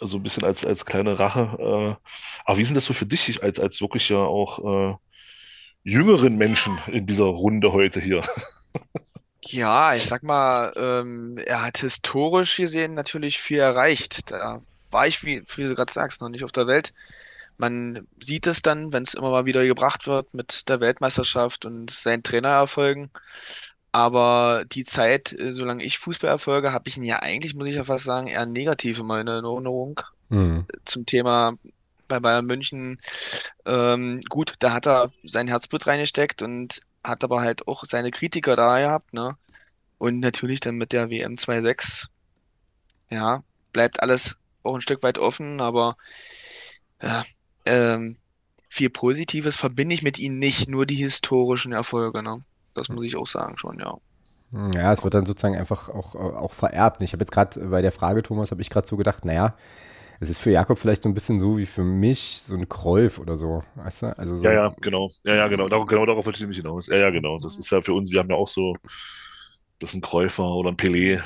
also 0.00 0.16
ein 0.16 0.22
bisschen 0.22 0.44
als, 0.44 0.64
als 0.64 0.84
kleine 0.84 1.18
Rache. 1.18 1.56
Äh, 1.58 2.08
aber 2.44 2.58
wie 2.58 2.64
denn 2.64 2.74
das 2.74 2.86
so 2.86 2.92
für 2.92 3.06
dich, 3.06 3.42
als, 3.42 3.60
als 3.60 3.80
wirklich 3.80 4.08
ja 4.08 4.18
auch 4.18 4.90
äh, 4.90 4.94
jüngeren 5.84 6.36
Menschen 6.36 6.76
in 6.88 7.06
dieser 7.06 7.26
Runde 7.26 7.72
heute 7.72 8.00
hier? 8.00 8.22
Ja, 9.44 9.94
ich 9.94 10.04
sag 10.06 10.22
mal, 10.22 10.72
ähm, 10.76 11.36
er 11.38 11.62
hat 11.62 11.78
historisch 11.78 12.56
gesehen 12.56 12.94
natürlich 12.94 13.40
viel 13.40 13.58
erreicht. 13.58 14.30
Da 14.30 14.62
war 14.90 15.06
ich, 15.06 15.24
wie, 15.24 15.42
wie 15.56 15.62
du 15.64 15.74
gerade 15.74 15.92
sagst, 15.92 16.20
noch 16.20 16.28
nicht 16.28 16.44
auf 16.44 16.52
der 16.52 16.66
Welt. 16.68 16.92
Man 17.58 18.06
sieht 18.20 18.46
es 18.46 18.62
dann, 18.62 18.92
wenn 18.92 19.04
es 19.04 19.14
immer 19.14 19.30
mal 19.30 19.46
wieder 19.46 19.64
gebracht 19.66 20.06
wird 20.06 20.32
mit 20.34 20.68
der 20.68 20.80
Weltmeisterschaft 20.80 21.64
und 21.66 21.90
seinen 21.90 22.22
Trainererfolgen. 22.22 23.10
Aber 23.92 24.64
die 24.66 24.84
Zeit, 24.84 25.32
äh, 25.32 25.52
solange 25.52 25.84
ich 25.84 25.98
Fußball 25.98 26.30
erfolge, 26.30 26.72
habe 26.72 26.88
ich 26.88 26.96
ihn 26.96 27.04
ja 27.04 27.20
eigentlich, 27.20 27.54
muss 27.54 27.68
ich 27.68 27.76
ja 27.76 27.84
fast 27.84 28.04
sagen, 28.04 28.28
eher 28.28 28.46
negativ 28.46 28.98
in 28.98 29.06
meiner 29.06 29.32
Erinnerung 29.32 30.00
Hm. 30.30 30.66
zum 30.84 31.06
Thema 31.06 31.54
bei 32.08 32.20
Bayern 32.20 32.46
München. 32.46 32.98
Ähm, 33.66 34.20
gut, 34.28 34.54
da 34.60 34.72
hat 34.72 34.86
er 34.86 35.10
sein 35.24 35.48
Herzblut 35.48 35.86
reingesteckt 35.86 36.42
und 36.42 36.80
hat 37.04 37.24
aber 37.24 37.40
halt 37.40 37.66
auch 37.68 37.84
seine 37.84 38.10
Kritiker 38.10 38.56
da 38.56 38.78
gehabt, 38.78 39.12
ne? 39.12 39.36
Und 39.98 40.20
natürlich 40.20 40.60
dann 40.60 40.76
mit 40.76 40.92
der 40.92 41.10
WM 41.10 41.36
2.6, 41.36 42.08
ja, 43.10 43.42
bleibt 43.72 44.02
alles 44.02 44.36
auch 44.62 44.74
ein 44.74 44.80
Stück 44.80 45.02
weit 45.02 45.18
offen, 45.18 45.60
aber 45.60 45.96
ja, 47.02 47.24
ähm, 47.66 48.16
viel 48.68 48.90
Positives 48.90 49.56
verbinde 49.56 49.94
ich 49.94 50.02
mit 50.02 50.18
ihnen 50.18 50.38
nicht, 50.38 50.68
nur 50.68 50.86
die 50.86 50.96
historischen 50.96 51.72
Erfolge, 51.72 52.22
ne? 52.22 52.44
Das 52.74 52.88
muss 52.88 53.04
ich 53.04 53.16
auch 53.16 53.26
sagen 53.26 53.58
schon, 53.58 53.78
ja. 53.78 53.96
Ja, 54.74 54.92
es 54.92 55.02
wird 55.02 55.14
dann 55.14 55.24
sozusagen 55.24 55.56
einfach 55.56 55.88
auch, 55.88 56.14
auch 56.14 56.52
vererbt. 56.52 57.02
Ich 57.02 57.12
habe 57.12 57.22
jetzt 57.22 57.32
gerade 57.32 57.58
bei 57.68 57.80
der 57.80 57.92
Frage, 57.92 58.22
Thomas, 58.22 58.50
habe 58.50 58.60
ich 58.60 58.68
gerade 58.68 58.86
so 58.86 58.96
gedacht, 58.96 59.24
naja, 59.24 59.54
es 60.20 60.30
ist 60.30 60.38
für 60.38 60.50
Jakob 60.50 60.78
vielleicht 60.78 61.02
so 61.02 61.08
ein 61.08 61.14
bisschen 61.14 61.40
so 61.40 61.58
wie 61.58 61.66
für 61.66 61.84
mich 61.84 62.42
so 62.42 62.54
ein 62.54 62.68
Kräuf 62.68 63.18
oder 63.18 63.36
so, 63.36 63.62
weißt 63.76 64.02
du? 64.02 64.18
Also 64.18 64.36
so 64.36 64.44
ja, 64.44 64.52
ja, 64.52 64.70
genau. 64.80 65.10
Ja, 65.24 65.34
ja, 65.34 65.48
genau. 65.48 65.68
Darauf, 65.68 65.86
genau 65.86 66.06
darauf 66.06 66.24
wollte 66.26 66.36
ich 66.36 66.42
nämlich 66.42 66.58
hinaus. 66.58 66.86
Ja, 66.86 66.96
ja, 66.96 67.10
genau. 67.10 67.38
Das 67.38 67.56
ist 67.56 67.70
ja 67.70 67.80
für 67.80 67.94
uns, 67.94 68.10
wir 68.10 68.20
haben 68.20 68.30
ja 68.30 68.36
auch 68.36 68.48
so 68.48 68.74
das 69.82 69.90
ist 69.90 69.96
ein 69.96 70.00
Käufer 70.00 70.44
oder 70.54 70.70
ein 70.70 70.76
Pelé. 70.76 71.20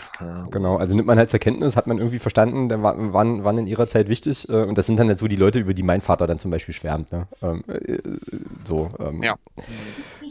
Genau, 0.50 0.76
also 0.76 0.94
nimmt 0.94 1.06
man 1.06 1.18
halt 1.18 1.28
zur 1.28 1.40
Kenntnis, 1.40 1.76
hat 1.76 1.86
man 1.86 1.98
irgendwie 1.98 2.18
verstanden, 2.18 2.70
der 2.70 2.82
war, 2.82 2.94
wann, 2.96 3.44
wann 3.44 3.58
in 3.58 3.66
ihrer 3.66 3.86
Zeit 3.86 4.08
wichtig. 4.08 4.48
Äh, 4.48 4.62
und 4.62 4.78
das 4.78 4.86
sind 4.86 4.98
dann 4.98 5.08
halt 5.08 5.18
so 5.18 5.28
die 5.28 5.36
Leute, 5.36 5.58
über 5.58 5.74
die 5.74 5.82
mein 5.82 6.00
Vater 6.00 6.26
dann 6.26 6.38
zum 6.38 6.50
Beispiel 6.50 6.74
schwärmt. 6.74 7.12
Ne? 7.12 7.28
Ähm, 7.42 7.62
äh, 7.68 7.98
so, 8.64 8.88
ähm, 8.98 9.22
ja. 9.22 9.34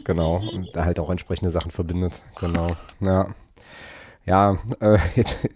Genau, 0.04 0.42
und 0.52 0.74
da 0.74 0.84
halt 0.84 0.98
auch 0.98 1.10
entsprechende 1.10 1.50
Sachen 1.50 1.70
verbindet. 1.70 2.20
Genau, 2.40 2.68
ja. 3.00 3.28
Ja, 4.26 4.58
äh, 4.80 4.98
jetzt 5.14 5.48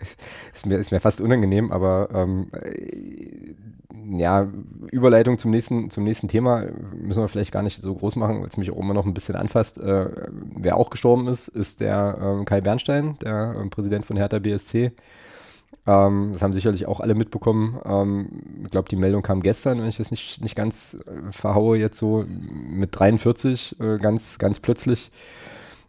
ist 0.53 0.67
mir, 0.67 0.79
ist 0.79 0.93
mir 0.93 1.01
fast 1.01 1.21
unangenehm, 1.21 1.73
aber 1.73 2.09
ähm, 2.15 2.51
ja, 4.13 4.49
Überleitung 4.91 5.39
zum 5.39 5.51
nächsten, 5.51 5.91
zum 5.91 6.05
nächsten 6.05 6.29
Thema 6.29 6.65
müssen 6.95 7.23
wir 7.23 7.29
vielleicht 7.29 7.53
gar 7.53 7.63
nicht 7.63 7.83
so 7.83 7.95
groß 7.95 8.17
machen, 8.17 8.41
weil 8.41 8.49
es 8.49 8.57
mich 8.57 8.71
auch 8.71 8.79
immer 8.79 8.95
noch 8.95 9.07
ein 9.07 9.15
bisschen 9.15 9.37
anfasst. 9.37 9.79
Äh, 9.79 10.07
wer 10.57 10.77
auch 10.77 10.91
gestorben 10.91 11.29
ist, 11.29 11.49
ist 11.49 11.81
der 11.81 12.41
äh, 12.41 12.45
Kai 12.45 12.61
Bernstein, 12.61 13.17
der 13.23 13.57
äh, 13.59 13.69
Präsident 13.69 14.05
von 14.05 14.17
Hertha 14.17 14.39
BSC. 14.39 14.93
Ähm, 15.87 16.31
das 16.33 16.43
haben 16.43 16.53
sicherlich 16.53 16.87
auch 16.87 17.01
alle 17.01 17.15
mitbekommen. 17.15 17.81
Ähm, 17.85 18.29
ich 18.65 18.71
glaube, 18.71 18.89
die 18.89 18.97
Meldung 18.97 19.23
kam 19.23 19.43
gestern, 19.43 19.81
wenn 19.81 19.89
ich 19.89 19.97
das 19.97 20.11
nicht, 20.11 20.43
nicht 20.43 20.57
ganz 20.57 20.99
äh, 21.07 21.33
verhaue, 21.33 21.79
jetzt 21.79 21.99
so 21.99 22.25
mit 22.29 22.99
43, 22.99 23.77
äh, 23.81 23.99
ganz, 23.99 24.39
ganz 24.39 24.61
plötzlich. 24.61 25.11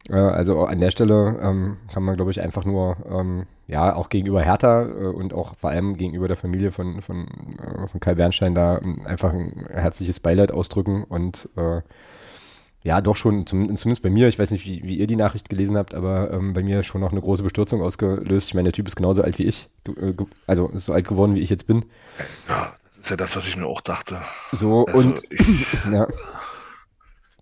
Äh, 0.09 0.15
also 0.15 0.65
an 0.65 0.79
der 0.79 0.91
Stelle 0.91 1.39
ähm, 1.41 1.77
kann 1.91 2.03
man, 2.03 2.15
glaube 2.15 2.31
ich, 2.31 2.41
einfach 2.41 2.65
nur, 2.65 2.97
ähm, 3.09 3.45
ja, 3.67 3.95
auch 3.95 4.09
gegenüber 4.09 4.41
Hertha 4.41 4.83
äh, 4.83 5.07
und 5.07 5.33
auch 5.33 5.55
vor 5.55 5.69
allem 5.69 5.97
gegenüber 5.97 6.27
der 6.27 6.37
Familie 6.37 6.71
von, 6.71 7.01
von, 7.01 7.27
äh, 7.59 7.87
von 7.87 7.99
Kai 7.99 8.15
Bernstein 8.15 8.55
da 8.55 8.79
ähm, 8.79 9.01
einfach 9.05 9.33
ein 9.33 9.65
herzliches 9.69 10.19
Beileid 10.19 10.51
ausdrücken 10.51 11.03
und 11.03 11.49
äh, 11.55 11.81
ja, 12.83 12.99
doch 12.99 13.15
schon, 13.15 13.45
zum, 13.45 13.75
zumindest 13.75 14.01
bei 14.01 14.09
mir, 14.09 14.27
ich 14.27 14.39
weiß 14.39 14.49
nicht, 14.49 14.65
wie, 14.65 14.81
wie 14.83 14.95
ihr 14.95 15.05
die 15.05 15.15
Nachricht 15.15 15.49
gelesen 15.49 15.77
habt, 15.77 15.93
aber 15.93 16.31
ähm, 16.31 16.53
bei 16.53 16.63
mir 16.63 16.81
schon 16.81 16.99
noch 17.01 17.11
eine 17.11 17.21
große 17.21 17.43
Bestürzung 17.43 17.81
ausgelöst. 17.81 18.47
Ich 18.47 18.53
meine, 18.55 18.69
der 18.69 18.73
Typ 18.73 18.87
ist 18.87 18.95
genauso 18.95 19.21
alt 19.21 19.37
wie 19.37 19.43
ich, 19.43 19.69
äh, 19.87 20.13
also 20.47 20.71
so 20.73 20.91
alt 20.93 21.07
geworden, 21.07 21.35
wie 21.35 21.41
ich 21.41 21.51
jetzt 21.51 21.67
bin. 21.67 21.85
Ja, 22.49 22.73
das 22.89 22.97
ist 22.97 23.09
ja 23.11 23.17
das, 23.17 23.35
was 23.35 23.47
ich 23.47 23.55
mir 23.55 23.67
auch 23.67 23.81
dachte. 23.81 24.21
So, 24.51 24.85
also 24.87 24.97
und 24.97 25.21
ich, 25.29 25.67
ja. 25.91 26.07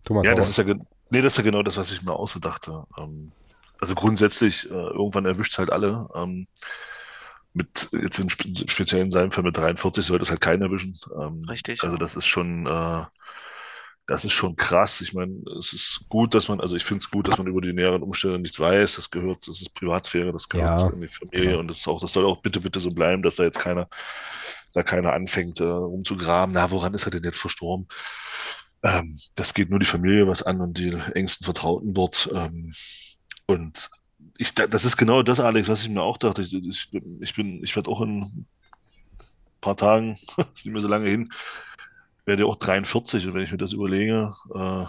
Thomas, 0.06 0.26
ja, 0.26 0.36
das 0.36 0.50
ist 0.50 0.58
ja 0.58 0.66
Nee, 1.10 1.22
das 1.22 1.34
ist 1.34 1.38
ja 1.38 1.44
genau 1.44 1.64
das, 1.64 1.78
was 1.78 1.92
ich 1.92 2.02
mir 2.04 2.14
auch 2.14 2.30
so 2.30 2.40
dachte. 2.40 2.84
Ähm, 3.00 3.32
also 3.80 3.96
grundsätzlich, 3.96 4.70
äh, 4.70 4.74
irgendwann 4.74 5.26
erwischt 5.26 5.54
es 5.54 5.60
halt 5.60 5.72
alle. 5.72 6.08
Ähm, 6.16 6.48
mit 7.54 7.90
jetzt 7.92 8.20
in 8.20 8.30
spe 8.30 8.50
speziell 8.68 9.02
in 9.02 9.12
seinem 9.12 9.32
Fall 9.32 9.44
mit 9.44 9.58
43 9.58 10.06
sollte 10.06 10.24
es 10.24 10.30
halt 10.30 10.42
keinen 10.42 10.62
erwischen. 10.62 10.96
Ähm, 11.20 11.46
Richtig. 11.50 11.84
Also 11.84 11.98
das 11.98 12.16
ist 12.16 12.28
schon, 12.28 12.68
äh, 12.68 13.04
das 14.06 14.26
ist 14.26 14.34
schon 14.34 14.56
krass. 14.56 15.02
Ich 15.02 15.14
meine, 15.14 15.34
es 15.58 15.74
ist 15.74 16.02
gut, 16.10 16.34
dass 16.34 16.48
man, 16.48 16.60
also 16.60 16.76
ich 16.76 16.84
finde 16.84 17.02
es 17.02 17.10
gut, 17.10 17.28
dass 17.28 17.38
man 17.38 17.48
über 17.48 17.62
die 17.62 17.74
näheren 17.74 18.04
Umstände 18.04 18.40
nichts 18.40 18.60
weiß. 18.60 18.96
Das 18.96 19.10
gehört, 19.10 19.48
das 19.48 19.62
ist 19.62 19.74
Privatsphäre, 19.74 20.32
das 20.32 20.50
gehört 20.50 20.82
ja. 20.82 20.90
in 20.90 21.02
die 21.02 21.08
Familie 21.08 21.52
ja. 21.52 21.58
und 21.58 21.68
das 21.68 21.78
ist 21.78 21.88
auch, 21.88 22.02
das 22.02 22.14
soll 22.14 22.26
auch 22.26 22.42
bitte, 22.42 22.60
bitte 22.60 22.80
so 22.80 22.92
bleiben, 22.92 23.24
dass 23.24 23.36
da 23.36 23.44
jetzt 23.44 23.60
keiner, 23.60 23.88
da 24.74 24.84
keiner 24.84 25.14
anfängt, 25.14 25.60
äh, 25.62 25.64
umzugraben. 25.64 26.54
Na, 26.54 26.70
woran 26.72 26.94
ist 26.94 27.06
er 27.06 27.12
denn 27.12 27.24
jetzt 27.24 27.40
verstorben? 27.40 27.88
Ähm, 28.84 29.18
das 29.36 29.54
geht 29.54 29.70
nur 29.70 29.80
die 29.80 29.86
Familie 29.86 30.28
was 30.28 30.44
an 30.44 30.62
und 30.62 30.78
die 30.78 30.92
engsten 31.14 31.46
Vertrauten 31.46 31.94
dort. 31.94 32.30
Ähm, 32.34 32.74
und 33.46 33.90
ich, 34.38 34.54
das 34.54 34.86
ist 34.86 34.98
genau 34.98 35.22
das, 35.24 35.40
Alex, 35.40 35.68
was 35.68 35.84
ich 35.84 35.90
mir 35.90 36.02
auch 36.02 36.18
dachte. 36.18 36.42
Ich, 36.42 36.54
ich, 36.54 36.90
ich 37.20 37.36
bin, 37.36 37.64
ich 37.64 37.76
werde 37.76 37.90
auch 37.90 38.02
in 38.02 38.22
ein 38.22 38.48
paar 39.62 39.76
Tagen, 39.76 40.14
ist 40.54 40.66
nicht 40.66 40.68
mehr 40.68 40.82
so 40.82 40.88
lange 40.88 41.10
hin, 41.10 41.32
werde 42.26 42.46
auch 42.46 42.56
43 42.56 43.28
und 43.28 43.34
wenn 43.34 43.44
ich 43.44 43.52
mir 43.52 43.58
das 43.58 43.74
überlege, 43.74 44.34
äh, 44.54 44.86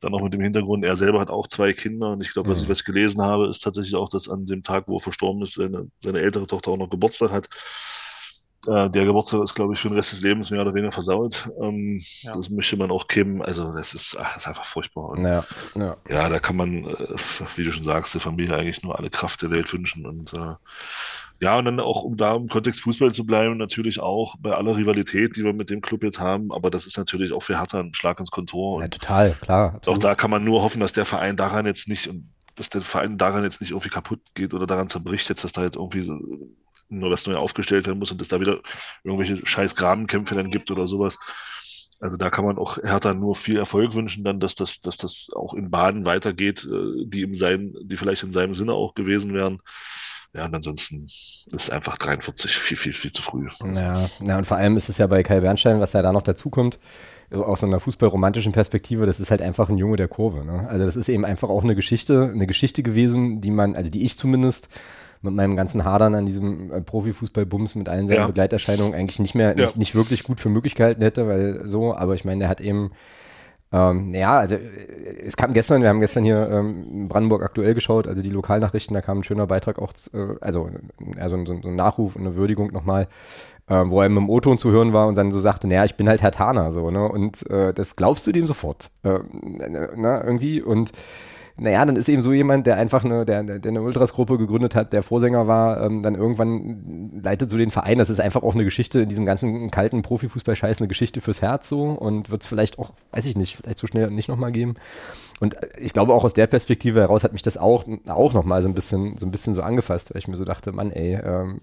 dann 0.00 0.14
auch 0.14 0.22
mit 0.22 0.34
dem 0.34 0.42
Hintergrund, 0.42 0.84
er 0.84 0.96
selber 0.96 1.20
hat 1.20 1.30
auch 1.30 1.48
zwei 1.48 1.72
Kinder 1.72 2.12
und 2.12 2.20
ich 2.20 2.32
glaube, 2.32 2.50
was 2.50 2.60
ich 2.60 2.66
mhm. 2.66 2.70
was 2.70 2.84
gelesen 2.84 3.22
habe, 3.22 3.48
ist 3.48 3.60
tatsächlich 3.60 3.94
auch, 3.96 4.08
dass 4.08 4.28
an 4.28 4.46
dem 4.46 4.62
Tag, 4.62 4.86
wo 4.86 4.98
er 4.98 5.00
verstorben 5.00 5.42
ist, 5.42 5.54
seine, 5.54 5.90
seine 5.98 6.20
ältere 6.20 6.46
Tochter 6.46 6.72
auch 6.72 6.76
noch 6.76 6.90
Geburtstag 6.90 7.30
hat. 7.30 7.48
Äh, 8.68 8.90
der 8.90 9.04
Geburtstag 9.04 9.42
ist, 9.42 9.54
glaube 9.54 9.74
ich, 9.74 9.80
für 9.80 9.88
den 9.88 9.96
Rest 9.96 10.12
des 10.12 10.22
Lebens 10.22 10.50
mehr 10.50 10.62
oder 10.62 10.74
weniger 10.74 10.92
versaut. 10.92 11.50
Ähm, 11.60 12.00
ja. 12.22 12.32
Das 12.32 12.50
möchte 12.50 12.76
man 12.76 12.90
auch 12.90 13.06
kämen. 13.06 13.42
Also, 13.42 13.72
das 13.72 13.94
ist, 13.94 14.16
ach, 14.18 14.34
das 14.34 14.42
ist 14.42 14.48
einfach 14.48 14.64
furchtbar. 14.64 15.10
Und, 15.10 15.24
ja, 15.24 15.44
ja. 15.74 15.96
ja, 16.08 16.28
da 16.28 16.38
kann 16.38 16.56
man, 16.56 16.84
äh, 16.84 17.16
wie 17.56 17.64
du 17.64 17.72
schon 17.72 17.82
sagst, 17.82 18.14
der 18.14 18.20
Familie 18.20 18.56
eigentlich 18.56 18.82
nur 18.82 18.98
alle 18.98 19.10
Kraft 19.10 19.42
der 19.42 19.50
Welt 19.50 19.72
wünschen. 19.72 20.06
Und 20.06 20.32
äh, 20.32 20.54
ja, 21.40 21.58
und 21.58 21.64
dann 21.64 21.80
auch, 21.80 22.02
um 22.02 22.16
da 22.16 22.36
im 22.36 22.48
Kontext 22.48 22.82
Fußball 22.82 23.12
zu 23.12 23.26
bleiben, 23.26 23.56
natürlich 23.56 24.00
auch 24.00 24.36
bei 24.38 24.52
aller 24.52 24.76
Rivalität, 24.76 25.36
die 25.36 25.44
wir 25.44 25.52
mit 25.52 25.68
dem 25.68 25.80
Club 25.80 26.02
jetzt 26.02 26.20
haben. 26.20 26.52
Aber 26.52 26.70
das 26.70 26.86
ist 26.86 26.96
natürlich 26.96 27.32
auch 27.32 27.42
für 27.42 27.58
Hertha 27.58 27.80
ein 27.80 27.94
Schlag 27.94 28.20
ins 28.20 28.30
Kontor. 28.30 28.80
Ja, 28.80 28.88
total, 28.88 29.32
klar. 29.40 29.74
Absolut. 29.74 29.98
Auch 29.98 30.02
da 30.02 30.14
kann 30.14 30.30
man 30.30 30.44
nur 30.44 30.62
hoffen, 30.62 30.80
dass 30.80 30.92
der 30.92 31.04
Verein 31.04 31.36
daran 31.36 31.66
jetzt 31.66 31.88
nicht 31.88 32.08
und 32.08 32.30
dass 32.54 32.70
der 32.70 32.82
Verein 32.82 33.18
daran 33.18 33.42
jetzt 33.42 33.60
nicht 33.60 33.72
irgendwie 33.72 33.88
kaputt 33.88 34.20
geht 34.34 34.54
oder 34.54 34.66
daran 34.66 34.88
zerbricht, 34.88 35.28
jetzt, 35.28 35.42
dass 35.42 35.52
da 35.52 35.64
jetzt 35.64 35.76
irgendwie 35.76 36.02
so 36.02 36.18
nur 36.98 37.10
was 37.10 37.26
neu 37.26 37.36
aufgestellt 37.36 37.86
werden 37.86 37.98
muss 37.98 38.10
und 38.10 38.20
es 38.20 38.28
da 38.28 38.40
wieder 38.40 38.60
irgendwelche 39.02 39.44
scheiß 39.44 39.76
Grabenkämpfe 39.76 40.34
dann 40.34 40.50
gibt 40.50 40.70
oder 40.70 40.86
sowas. 40.86 41.18
Also 42.00 42.16
da 42.16 42.28
kann 42.30 42.44
man 42.44 42.58
auch 42.58 42.78
Hertha 42.78 43.14
nur 43.14 43.34
viel 43.34 43.56
Erfolg 43.56 43.94
wünschen, 43.94 44.24
dann, 44.24 44.40
dass 44.40 44.54
das, 44.54 44.80
dass 44.80 44.96
das 44.96 45.30
auch 45.34 45.54
in 45.54 45.70
Bahnen 45.70 46.04
weitergeht, 46.04 46.66
äh, 46.70 47.06
die 47.06 47.22
im 47.22 47.34
sein, 47.34 47.74
die 47.82 47.96
vielleicht 47.96 48.22
in 48.24 48.32
seinem 48.32 48.54
Sinne 48.54 48.72
auch 48.72 48.94
gewesen 48.94 49.32
wären. 49.32 49.60
Ja, 50.34 50.46
und 50.46 50.54
ansonsten 50.54 51.06
ist 51.06 51.70
einfach 51.70 51.96
43 51.96 52.50
viel, 52.50 52.76
viel, 52.76 52.92
viel 52.92 53.12
zu 53.12 53.22
früh. 53.22 53.48
Ja, 53.72 54.08
ja, 54.20 54.36
und 54.36 54.46
vor 54.46 54.56
allem 54.56 54.76
ist 54.76 54.88
es 54.88 54.98
ja 54.98 55.06
bei 55.06 55.22
Kai 55.22 55.38
Bernstein, 55.38 55.78
was 55.78 55.92
ja 55.92 56.02
da 56.02 56.12
noch 56.12 56.22
dazukommt, 56.22 56.80
aus 57.30 57.62
einer 57.62 57.78
fußballromantischen 57.78 58.52
Perspektive, 58.52 59.06
das 59.06 59.20
ist 59.20 59.30
halt 59.30 59.42
einfach 59.42 59.68
ein 59.68 59.78
Junge 59.78 59.96
der 59.96 60.08
Kurve. 60.08 60.44
Ne? 60.44 60.68
Also 60.68 60.84
das 60.84 60.96
ist 60.96 61.08
eben 61.08 61.24
einfach 61.24 61.48
auch 61.48 61.62
eine 61.62 61.76
Geschichte, 61.76 62.30
eine 62.34 62.48
Geschichte 62.48 62.82
gewesen, 62.82 63.40
die 63.40 63.52
man, 63.52 63.76
also 63.76 63.90
die 63.90 64.04
ich 64.04 64.18
zumindest 64.18 64.68
mit 65.24 65.34
meinem 65.34 65.56
ganzen 65.56 65.84
Hadern 65.84 66.14
an 66.14 66.26
diesem 66.26 66.72
äh, 66.72 66.80
Profifußball-Bums 66.80 67.74
mit 67.74 67.88
allen 67.88 68.06
seinen 68.06 68.18
ja. 68.18 68.26
Begleiterscheinungen 68.26 68.94
eigentlich 68.94 69.18
nicht 69.18 69.34
mehr, 69.34 69.54
nicht, 69.54 69.76
nicht 69.76 69.94
wirklich 69.94 70.22
gut 70.22 70.40
für 70.40 70.48
möglich 70.48 70.74
gehalten 70.74 71.02
hätte, 71.02 71.26
weil 71.26 71.66
so, 71.66 71.94
aber 71.94 72.14
ich 72.14 72.24
meine, 72.24 72.40
der 72.40 72.48
hat 72.48 72.60
eben 72.60 72.92
ähm, 73.74 74.14
ja, 74.14 74.38
also 74.38 74.54
äh, 74.54 74.58
es 75.24 75.36
kam 75.36 75.52
gestern, 75.52 75.82
wir 75.82 75.88
haben 75.88 75.98
gestern 75.98 76.22
hier 76.22 76.48
ähm, 76.48 77.08
Brandenburg 77.08 77.42
aktuell 77.42 77.74
geschaut, 77.74 78.06
also 78.06 78.22
die 78.22 78.30
Lokalnachrichten, 78.30 78.94
da 78.94 79.00
kam 79.00 79.18
ein 79.18 79.24
schöner 79.24 79.48
Beitrag 79.48 79.80
auch, 79.80 79.92
äh, 80.12 80.36
also, 80.40 80.70
also 81.18 81.44
so, 81.44 81.60
so 81.60 81.68
ein 81.68 81.74
Nachruf 81.74 82.14
und 82.14 82.22
eine 82.22 82.36
Würdigung 82.36 82.72
nochmal, 82.72 83.08
äh, 83.68 83.82
wo 83.86 84.00
er 84.00 84.08
mit 84.08 84.18
dem 84.18 84.30
O-Ton 84.30 84.58
zu 84.58 84.70
hören 84.70 84.92
war 84.92 85.08
und 85.08 85.16
dann 85.16 85.32
so 85.32 85.40
sagte, 85.40 85.66
naja, 85.66 85.84
ich 85.84 85.96
bin 85.96 86.08
halt 86.08 86.22
Herr 86.22 86.30
Taner, 86.30 86.70
so, 86.70 86.90
ne, 86.92 87.08
und 87.08 87.50
äh, 87.50 87.74
das 87.74 87.96
glaubst 87.96 88.24
du 88.28 88.32
dem 88.32 88.46
sofort, 88.46 88.90
äh, 89.02 89.18
na, 89.96 90.22
irgendwie 90.22 90.62
und 90.62 90.92
naja, 91.56 91.84
dann 91.84 91.94
ist 91.94 92.08
eben 92.08 92.20
so 92.20 92.32
jemand, 92.32 92.66
der 92.66 92.76
einfach 92.78 93.04
eine, 93.04 93.24
der, 93.24 93.44
der 93.44 93.60
eine 93.64 93.80
Ultras-Gruppe 93.80 94.38
gegründet 94.38 94.74
hat, 94.74 94.92
der 94.92 95.04
Vorsänger 95.04 95.46
war, 95.46 95.84
ähm, 95.84 96.02
dann 96.02 96.16
irgendwann 96.16 97.20
leitet 97.22 97.48
so 97.48 97.56
den 97.56 97.70
Verein. 97.70 97.98
Das 97.98 98.10
ist 98.10 98.20
einfach 98.20 98.42
auch 98.42 98.54
eine 98.54 98.64
Geschichte 98.64 99.00
in 99.00 99.08
diesem 99.08 99.24
ganzen 99.24 99.70
kalten 99.70 100.02
Profifußball-Scheiß, 100.02 100.80
eine 100.80 100.88
Geschichte 100.88 101.20
fürs 101.20 101.42
Herz 101.42 101.68
so 101.68 101.84
und 101.90 102.30
wird 102.30 102.42
es 102.42 102.48
vielleicht 102.48 102.80
auch, 102.80 102.92
weiß 103.12 103.26
ich 103.26 103.36
nicht, 103.36 103.56
vielleicht 103.56 103.78
so 103.78 103.86
schnell 103.86 104.10
nicht 104.10 104.28
nochmal 104.28 104.50
geben. 104.50 104.74
Und 105.38 105.56
ich 105.78 105.92
glaube 105.92 106.12
auch 106.12 106.24
aus 106.24 106.34
der 106.34 106.48
Perspektive 106.48 107.00
heraus 107.00 107.22
hat 107.22 107.32
mich 107.32 107.42
das 107.42 107.56
auch, 107.56 107.84
auch 108.08 108.34
nochmal 108.34 108.60
so 108.60 108.68
ein 108.68 108.74
bisschen, 108.74 109.16
so 109.16 109.24
ein 109.24 109.30
bisschen 109.30 109.54
so 109.54 109.62
angefasst, 109.62 110.12
weil 110.12 110.18
ich 110.18 110.26
mir 110.26 110.36
so 110.36 110.44
dachte, 110.44 110.72
Mann, 110.72 110.90
ey, 110.90 111.14
ähm, 111.14 111.60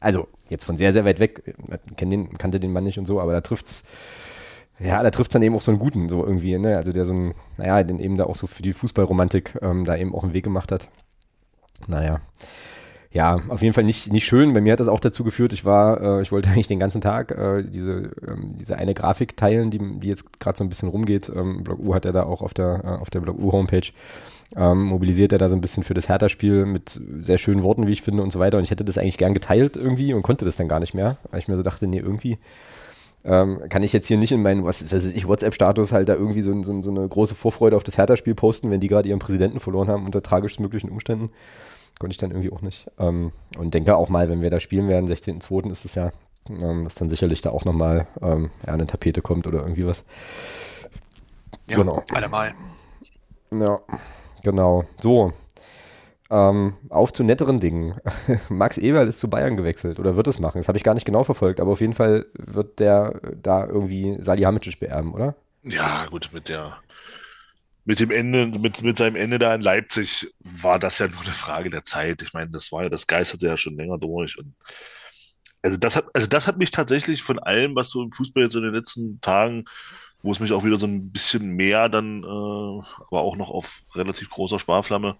also 0.00 0.28
jetzt 0.48 0.64
von 0.64 0.78
sehr, 0.78 0.94
sehr 0.94 1.04
weit 1.04 1.20
weg, 1.20 1.54
kenn 1.96 2.08
den, 2.08 2.32
kannte 2.38 2.58
den 2.58 2.72
Mann 2.72 2.84
nicht 2.84 2.98
und 2.98 3.04
so, 3.04 3.20
aber 3.20 3.32
da 3.32 3.42
trifft's 3.42 3.84
ja, 4.82 5.02
da 5.02 5.10
trifft 5.10 5.30
es 5.30 5.32
dann 5.32 5.42
eben 5.42 5.54
auch 5.54 5.60
so 5.60 5.70
einen 5.70 5.78
guten, 5.78 6.08
so 6.08 6.24
irgendwie, 6.24 6.58
ne? 6.58 6.76
Also 6.76 6.92
der 6.92 7.04
so 7.04 7.12
ein, 7.12 7.34
naja, 7.56 7.82
den 7.82 7.98
eben 7.98 8.16
da 8.16 8.24
auch 8.24 8.36
so 8.36 8.46
für 8.46 8.62
die 8.62 8.72
Fußballromantik 8.72 9.58
ähm, 9.62 9.84
da 9.84 9.96
eben 9.96 10.14
auch 10.14 10.24
einen 10.24 10.32
Weg 10.32 10.44
gemacht 10.44 10.72
hat. 10.72 10.88
Naja. 11.86 12.20
Ja, 13.12 13.40
auf 13.48 13.60
jeden 13.60 13.74
Fall 13.74 13.84
nicht, 13.84 14.10
nicht 14.10 14.24
schön. 14.24 14.54
Bei 14.54 14.62
mir 14.62 14.72
hat 14.72 14.80
das 14.80 14.88
auch 14.88 15.00
dazu 15.00 15.22
geführt, 15.22 15.52
ich 15.52 15.66
war, 15.66 16.00
äh, 16.00 16.22
ich 16.22 16.32
wollte 16.32 16.48
eigentlich 16.50 16.66
den 16.66 16.78
ganzen 16.78 17.02
Tag 17.02 17.30
äh, 17.32 17.62
diese, 17.62 18.10
ähm, 18.26 18.54
diese 18.58 18.76
eine 18.76 18.94
Grafik 18.94 19.36
teilen, 19.36 19.70
die, 19.70 19.78
die 19.78 20.08
jetzt 20.08 20.40
gerade 20.40 20.56
so 20.56 20.64
ein 20.64 20.70
bisschen 20.70 20.88
rumgeht. 20.88 21.30
Ähm, 21.34 21.62
Blog 21.62 21.78
U 21.80 21.94
hat 21.94 22.06
er 22.06 22.12
da 22.12 22.22
auch 22.22 22.40
auf 22.40 22.54
der, 22.54 22.82
äh, 22.84 22.88
auf 23.00 23.10
der 23.10 23.20
Blog 23.20 23.38
U-Homepage. 23.38 23.92
Ähm, 24.56 24.84
mobilisiert 24.84 25.32
er 25.32 25.38
da 25.38 25.48
so 25.48 25.54
ein 25.54 25.60
bisschen 25.60 25.82
für 25.82 25.94
das 25.94 26.08
Hertha-Spiel 26.08 26.64
mit 26.64 27.00
sehr 27.20 27.38
schönen 27.38 27.62
Worten, 27.62 27.86
wie 27.86 27.92
ich 27.92 28.02
finde 28.02 28.22
und 28.22 28.32
so 28.32 28.38
weiter. 28.38 28.58
Und 28.58 28.64
ich 28.64 28.70
hätte 28.70 28.84
das 28.84 28.98
eigentlich 28.98 29.18
gern 29.18 29.34
geteilt 29.34 29.76
irgendwie 29.76 30.14
und 30.14 30.22
konnte 30.22 30.44
das 30.44 30.56
dann 30.56 30.68
gar 30.68 30.80
nicht 30.80 30.94
mehr, 30.94 31.18
weil 31.30 31.38
ich 31.38 31.48
mir 31.48 31.56
so 31.56 31.62
dachte, 31.62 31.86
nee, 31.86 31.98
irgendwie 31.98 32.38
ähm, 33.24 33.60
kann 33.68 33.82
ich 33.82 33.92
jetzt 33.92 34.08
hier 34.08 34.18
nicht 34.18 34.32
in 34.32 34.42
meinen, 34.42 34.64
was 34.64 34.92
weiß 34.92 35.12
ich, 35.14 35.28
WhatsApp-Status 35.28 35.92
halt 35.92 36.08
da 36.08 36.14
irgendwie 36.14 36.42
so, 36.42 36.60
so, 36.62 36.82
so, 36.82 36.90
eine 36.90 37.06
große 37.06 37.34
Vorfreude 37.34 37.76
auf 37.76 37.84
das 37.84 37.96
Hertha-Spiel 37.96 38.34
posten, 38.34 38.70
wenn 38.70 38.80
die 38.80 38.88
gerade 38.88 39.08
ihren 39.08 39.20
Präsidenten 39.20 39.60
verloren 39.60 39.88
haben 39.88 40.04
unter 40.04 40.22
tragisch 40.22 40.58
möglichen 40.58 40.90
Umständen. 40.90 41.30
Konnte 41.98 42.14
ich 42.14 42.18
dann 42.18 42.30
irgendwie 42.30 42.52
auch 42.52 42.62
nicht. 42.62 42.90
Ähm, 42.98 43.32
und 43.58 43.74
denke 43.74 43.96
auch 43.96 44.08
mal, 44.08 44.28
wenn 44.28 44.42
wir 44.42 44.50
da 44.50 44.58
spielen 44.58 44.88
werden, 44.88 45.08
16.02. 45.08 45.70
ist 45.70 45.84
es 45.84 45.94
ja, 45.94 46.10
ähm, 46.48 46.84
dass 46.84 46.96
dann 46.96 47.08
sicherlich 47.08 47.40
da 47.42 47.50
auch 47.50 47.64
nochmal 47.64 48.08
ähm, 48.20 48.50
eine 48.66 48.86
Tapete 48.86 49.22
kommt 49.22 49.46
oder 49.46 49.60
irgendwie 49.60 49.86
was. 49.86 50.04
Ja, 51.70 51.76
genau. 51.76 52.02
allemal. 52.12 52.54
Ja, 53.54 53.78
genau. 54.42 54.84
So, 55.00 55.32
ähm, 56.32 56.74
auf 56.88 57.12
zu 57.12 57.22
netteren 57.22 57.60
Dingen. 57.60 57.94
Max 58.48 58.78
Eberl 58.78 59.06
ist 59.06 59.20
zu 59.20 59.28
Bayern 59.28 59.56
gewechselt 59.56 60.00
oder 60.00 60.16
wird 60.16 60.26
es 60.26 60.38
machen. 60.38 60.58
Das 60.58 60.68
habe 60.68 60.78
ich 60.78 60.84
gar 60.84 60.94
nicht 60.94 61.04
genau 61.04 61.24
verfolgt, 61.24 61.60
aber 61.60 61.72
auf 61.72 61.82
jeden 61.82 61.92
Fall 61.92 62.24
wird 62.32 62.80
der 62.80 63.20
da 63.40 63.66
irgendwie 63.66 64.16
Salihamidzic 64.18 64.80
beerben, 64.80 65.12
oder? 65.12 65.36
Ja, 65.62 66.06
gut, 66.06 66.30
mit 66.32 66.48
der 66.48 66.78
mit 67.84 67.98
dem 67.98 68.12
Ende, 68.12 68.46
mit, 68.60 68.80
mit 68.82 68.96
seinem 68.96 69.16
Ende 69.16 69.40
da 69.40 69.54
in 69.54 69.60
Leipzig 69.60 70.32
war 70.38 70.78
das 70.78 71.00
ja 71.00 71.08
nur 71.08 71.20
eine 71.20 71.32
Frage 71.32 71.68
der 71.68 71.82
Zeit. 71.82 72.22
Ich 72.22 72.32
meine, 72.32 72.48
das 72.50 72.70
war 72.70 72.84
ja, 72.84 72.88
das 72.88 73.08
geisterte 73.08 73.48
ja 73.48 73.56
schon 73.56 73.76
länger 73.76 73.98
durch. 73.98 74.38
Und 74.38 74.54
also 75.62 75.78
das 75.78 75.96
hat, 75.96 76.06
also 76.14 76.28
das 76.28 76.46
hat 76.46 76.58
mich 76.58 76.70
tatsächlich 76.70 77.22
von 77.22 77.40
allem, 77.40 77.74
was 77.74 77.90
so 77.90 78.02
im 78.02 78.12
Fußball 78.12 78.44
jetzt 78.44 78.54
in 78.54 78.62
den 78.62 78.72
letzten 78.72 79.20
Tagen, 79.20 79.64
wo 80.22 80.30
es 80.30 80.38
mich 80.38 80.52
auch 80.52 80.64
wieder 80.64 80.76
so 80.76 80.86
ein 80.86 81.10
bisschen 81.10 81.50
mehr 81.50 81.88
dann, 81.88 82.22
äh, 82.22 82.26
aber 82.26 83.20
auch 83.20 83.36
noch 83.36 83.50
auf 83.50 83.82
relativ 83.96 84.30
großer 84.30 84.60
Sparflamme 84.60 85.16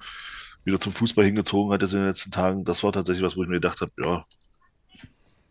wieder 0.65 0.81
zum 0.81 0.93
Fußball 0.93 1.25
hingezogen 1.25 1.73
hat 1.73 1.83
jetzt 1.83 1.93
in 1.93 2.01
den 2.01 2.09
letzten 2.09 2.31
Tagen, 2.31 2.65
das 2.65 2.83
war 2.83 2.93
tatsächlich 2.93 3.25
was, 3.25 3.37
wo 3.37 3.43
ich 3.43 3.49
mir 3.49 3.57
gedacht 3.57 3.81
habe, 3.81 3.93
ja, 3.99 4.25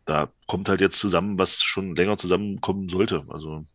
da 0.05 0.29
kommt 0.47 0.69
halt 0.69 0.81
jetzt 0.81 0.99
zusammen, 0.99 1.38
was 1.38 1.61
schon 1.61 1.95
länger 1.95 2.17
zusammenkommen 2.17 2.89
sollte. 2.89 3.23
Also. 3.29 3.65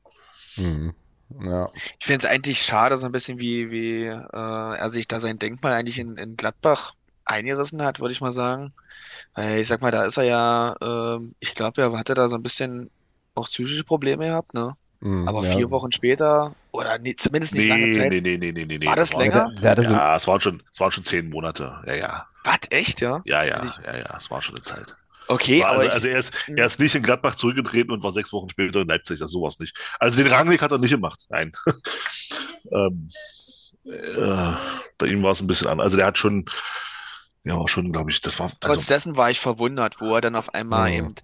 Mhm. 0.57 0.95
Ja. 1.41 1.69
Ich 1.99 2.07
finde 2.07 2.27
es 2.27 2.31
eigentlich 2.31 2.63
schade, 2.63 2.97
so 2.97 3.07
ein 3.07 3.13
bisschen 3.13 3.41
wie, 3.41 3.71
wie 3.71 4.05
äh, 4.05 4.21
er 4.33 4.89
sich 4.91 5.09
da 5.09 5.19
sein 5.21 5.39
Denkmal 5.39 5.73
eigentlich 5.73 5.99
in, 5.99 6.17
in 6.17 6.37
Gladbach 6.37 6.95
eingerissen 7.25 7.83
hat, 7.83 8.01
würde 8.01 8.13
ich 8.13 8.21
mal 8.21 8.31
sagen. 8.31 8.73
Weil 9.35 9.61
ich 9.61 9.69
sag 9.69 9.83
mal, 9.83 9.91
da 9.91 10.05
ist 10.05 10.17
er 10.17 10.25
ja, 10.25 10.77
äh, 10.81 11.21
ich 11.41 11.55
glaube, 11.55 11.83
er 11.83 11.99
hatte 11.99 12.15
da 12.15 12.29
so 12.29 12.37
ein 12.37 12.43
bisschen 12.43 12.91
auch 13.35 13.47
psychische 13.47 13.85
Probleme 13.85 14.27
gehabt, 14.27 14.55
ne? 14.55 14.77
Mhm, 15.01 15.29
Aber 15.29 15.45
ja. 15.45 15.57
vier 15.57 15.71
Wochen 15.71 15.93
später, 15.93 16.55
oder 16.73 16.99
nee, 16.99 17.15
zumindest 17.17 17.55
nicht 17.55 17.65
nee, 17.65 17.69
lange 17.69 17.91
Zeit. 17.93 18.11
Nee, 18.11 18.21
nee, 18.21 18.37
nee, 18.37 18.53
nee, 18.53 18.79
nee. 18.79 18.87
War 18.87 18.97
das, 18.97 19.11
das 19.11 19.19
länger? 19.19 19.51
War, 19.61 19.75
der, 19.75 19.85
ja, 19.85 20.17
es 20.17 20.27
waren, 20.27 20.41
schon, 20.41 20.63
es 20.73 20.81
waren 20.81 20.91
schon 20.91 21.05
zehn 21.05 21.29
Monate. 21.29 21.83
Ja, 21.87 21.95
ja. 21.95 22.27
Was, 22.45 22.59
echt, 22.71 23.01
ja? 23.01 23.21
Ja, 23.25 23.45
ja, 23.45 23.57
also 23.57 23.69
ich, 23.69 23.87
ja, 23.87 23.99
ja, 23.99 24.17
es 24.17 24.31
war 24.31 24.41
schon 24.41 24.55
eine 24.55 24.65
Zeit. 24.65 24.97
Okay, 25.29 25.61
war, 25.61 25.71
aber 25.71 25.81
also, 25.81 25.89
ich, 25.89 25.95
also 25.95 26.09
er, 26.09 26.19
ist, 26.19 26.35
er 26.49 26.67
ist 26.67 26.79
nicht 26.79 26.95
in 26.95 27.03
Gladbach 27.03 27.35
zurückgetreten 27.35 27.91
und 27.93 28.03
war 28.03 28.13
sechs 28.13 28.33
Wochen 28.33 28.49
später 28.49 28.81
in 28.81 28.89
Leipzig, 28.89 29.19
das 29.19 29.31
sowas 29.31 29.59
nicht. 29.59 29.77
Also 29.99 30.23
den 30.23 30.33
Rangweg 30.33 30.63
hat 30.63 30.71
er 30.73 30.79
nicht 30.79 30.91
gemacht, 30.91 31.27
nein. 31.29 31.53
ähm, 32.73 33.09
äh, 33.85 34.53
bei 34.99 35.07
ihm 35.07 35.23
war 35.23 35.33
es 35.33 35.41
ein 35.41 35.47
bisschen 35.47 35.67
anders. 35.67 35.87
Also 35.87 35.97
der 35.97 36.07
hat 36.07 36.19
schon, 36.19 36.47
ja, 37.45 37.67
schon, 37.69 37.93
glaube 37.93 38.11
ich, 38.11 38.21
das 38.21 38.39
war. 38.39 38.47
Also, 38.61 38.75
Trotz 38.75 38.87
dessen 38.87 39.17
war 39.17 39.31
ich 39.31 39.41
verwundert, 39.41 40.01
wo 40.01 40.15
er 40.15 40.21
dann 40.21 40.37
auf 40.37 40.55
einmal 40.55 40.91
ja. 40.91 40.99
eben 40.99 41.15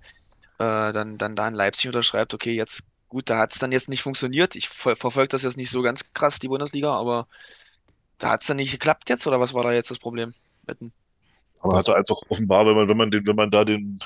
äh, 0.58 0.92
dann, 0.92 1.18
dann 1.18 1.36
da 1.36 1.48
in 1.48 1.54
Leipzig 1.54 1.86
unterschreibt, 1.86 2.34
okay, 2.34 2.54
jetzt 2.54 2.84
Gut, 3.12 3.28
da 3.28 3.40
hat 3.40 3.52
es 3.52 3.58
dann 3.58 3.72
jetzt 3.72 3.90
nicht 3.90 4.00
funktioniert. 4.00 4.56
Ich 4.56 4.70
ver 4.70 4.96
verfolge 4.96 5.28
das 5.28 5.42
jetzt 5.42 5.58
nicht 5.58 5.68
so 5.68 5.82
ganz 5.82 6.14
krass, 6.14 6.38
die 6.38 6.48
Bundesliga, 6.48 6.94
aber 6.94 7.28
da 8.16 8.30
hat 8.30 8.40
es 8.40 8.46
dann 8.46 8.56
nicht 8.56 8.72
geklappt 8.72 9.10
jetzt, 9.10 9.26
oder 9.26 9.38
was 9.38 9.52
war 9.52 9.62
da 9.62 9.70
jetzt 9.70 9.90
das 9.90 9.98
Problem? 9.98 10.32
Mitten? 10.66 10.94
Aber 11.60 11.76
hat 11.76 11.88
er 11.88 11.96
einfach 11.96 12.16
offenbar, 12.30 12.64
wenn 12.64 12.74
man, 12.74 12.88
wenn 12.88 12.96
man 12.96 13.10
den, 13.10 13.26
wenn 13.26 13.36
man 13.36 13.50
da 13.50 13.66
den, 13.66 14.00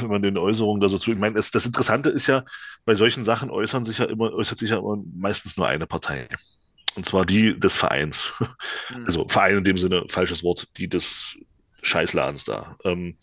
wenn 0.00 0.08
man 0.08 0.22
den 0.22 0.38
Äußerungen 0.38 0.80
da 0.80 0.88
so 0.88 0.96
zu, 0.96 1.10
ich 1.10 1.18
meine, 1.18 1.34
das, 1.34 1.50
das 1.50 1.66
Interessante 1.66 2.08
ist 2.08 2.28
ja, 2.28 2.44
bei 2.84 2.94
solchen 2.94 3.24
Sachen 3.24 3.50
äußern 3.50 3.84
sich 3.84 3.98
ja 3.98 4.04
immer, 4.04 4.32
äußert 4.32 4.58
sich 4.60 4.70
ja 4.70 4.78
immer 4.78 5.02
meistens 5.12 5.56
nur 5.56 5.66
eine 5.66 5.88
Partei. 5.88 6.28
Und 6.94 7.06
zwar 7.06 7.26
die 7.26 7.58
des 7.58 7.76
Vereins. 7.76 8.32
Mhm. 8.90 9.04
Also 9.06 9.26
Verein 9.26 9.58
in 9.58 9.64
dem 9.64 9.76
Sinne, 9.76 10.04
falsches 10.06 10.44
Wort, 10.44 10.68
die 10.76 10.88
des 10.88 11.36
Scheißladens 11.82 12.44
da. 12.44 12.76
Ähm, 12.84 13.16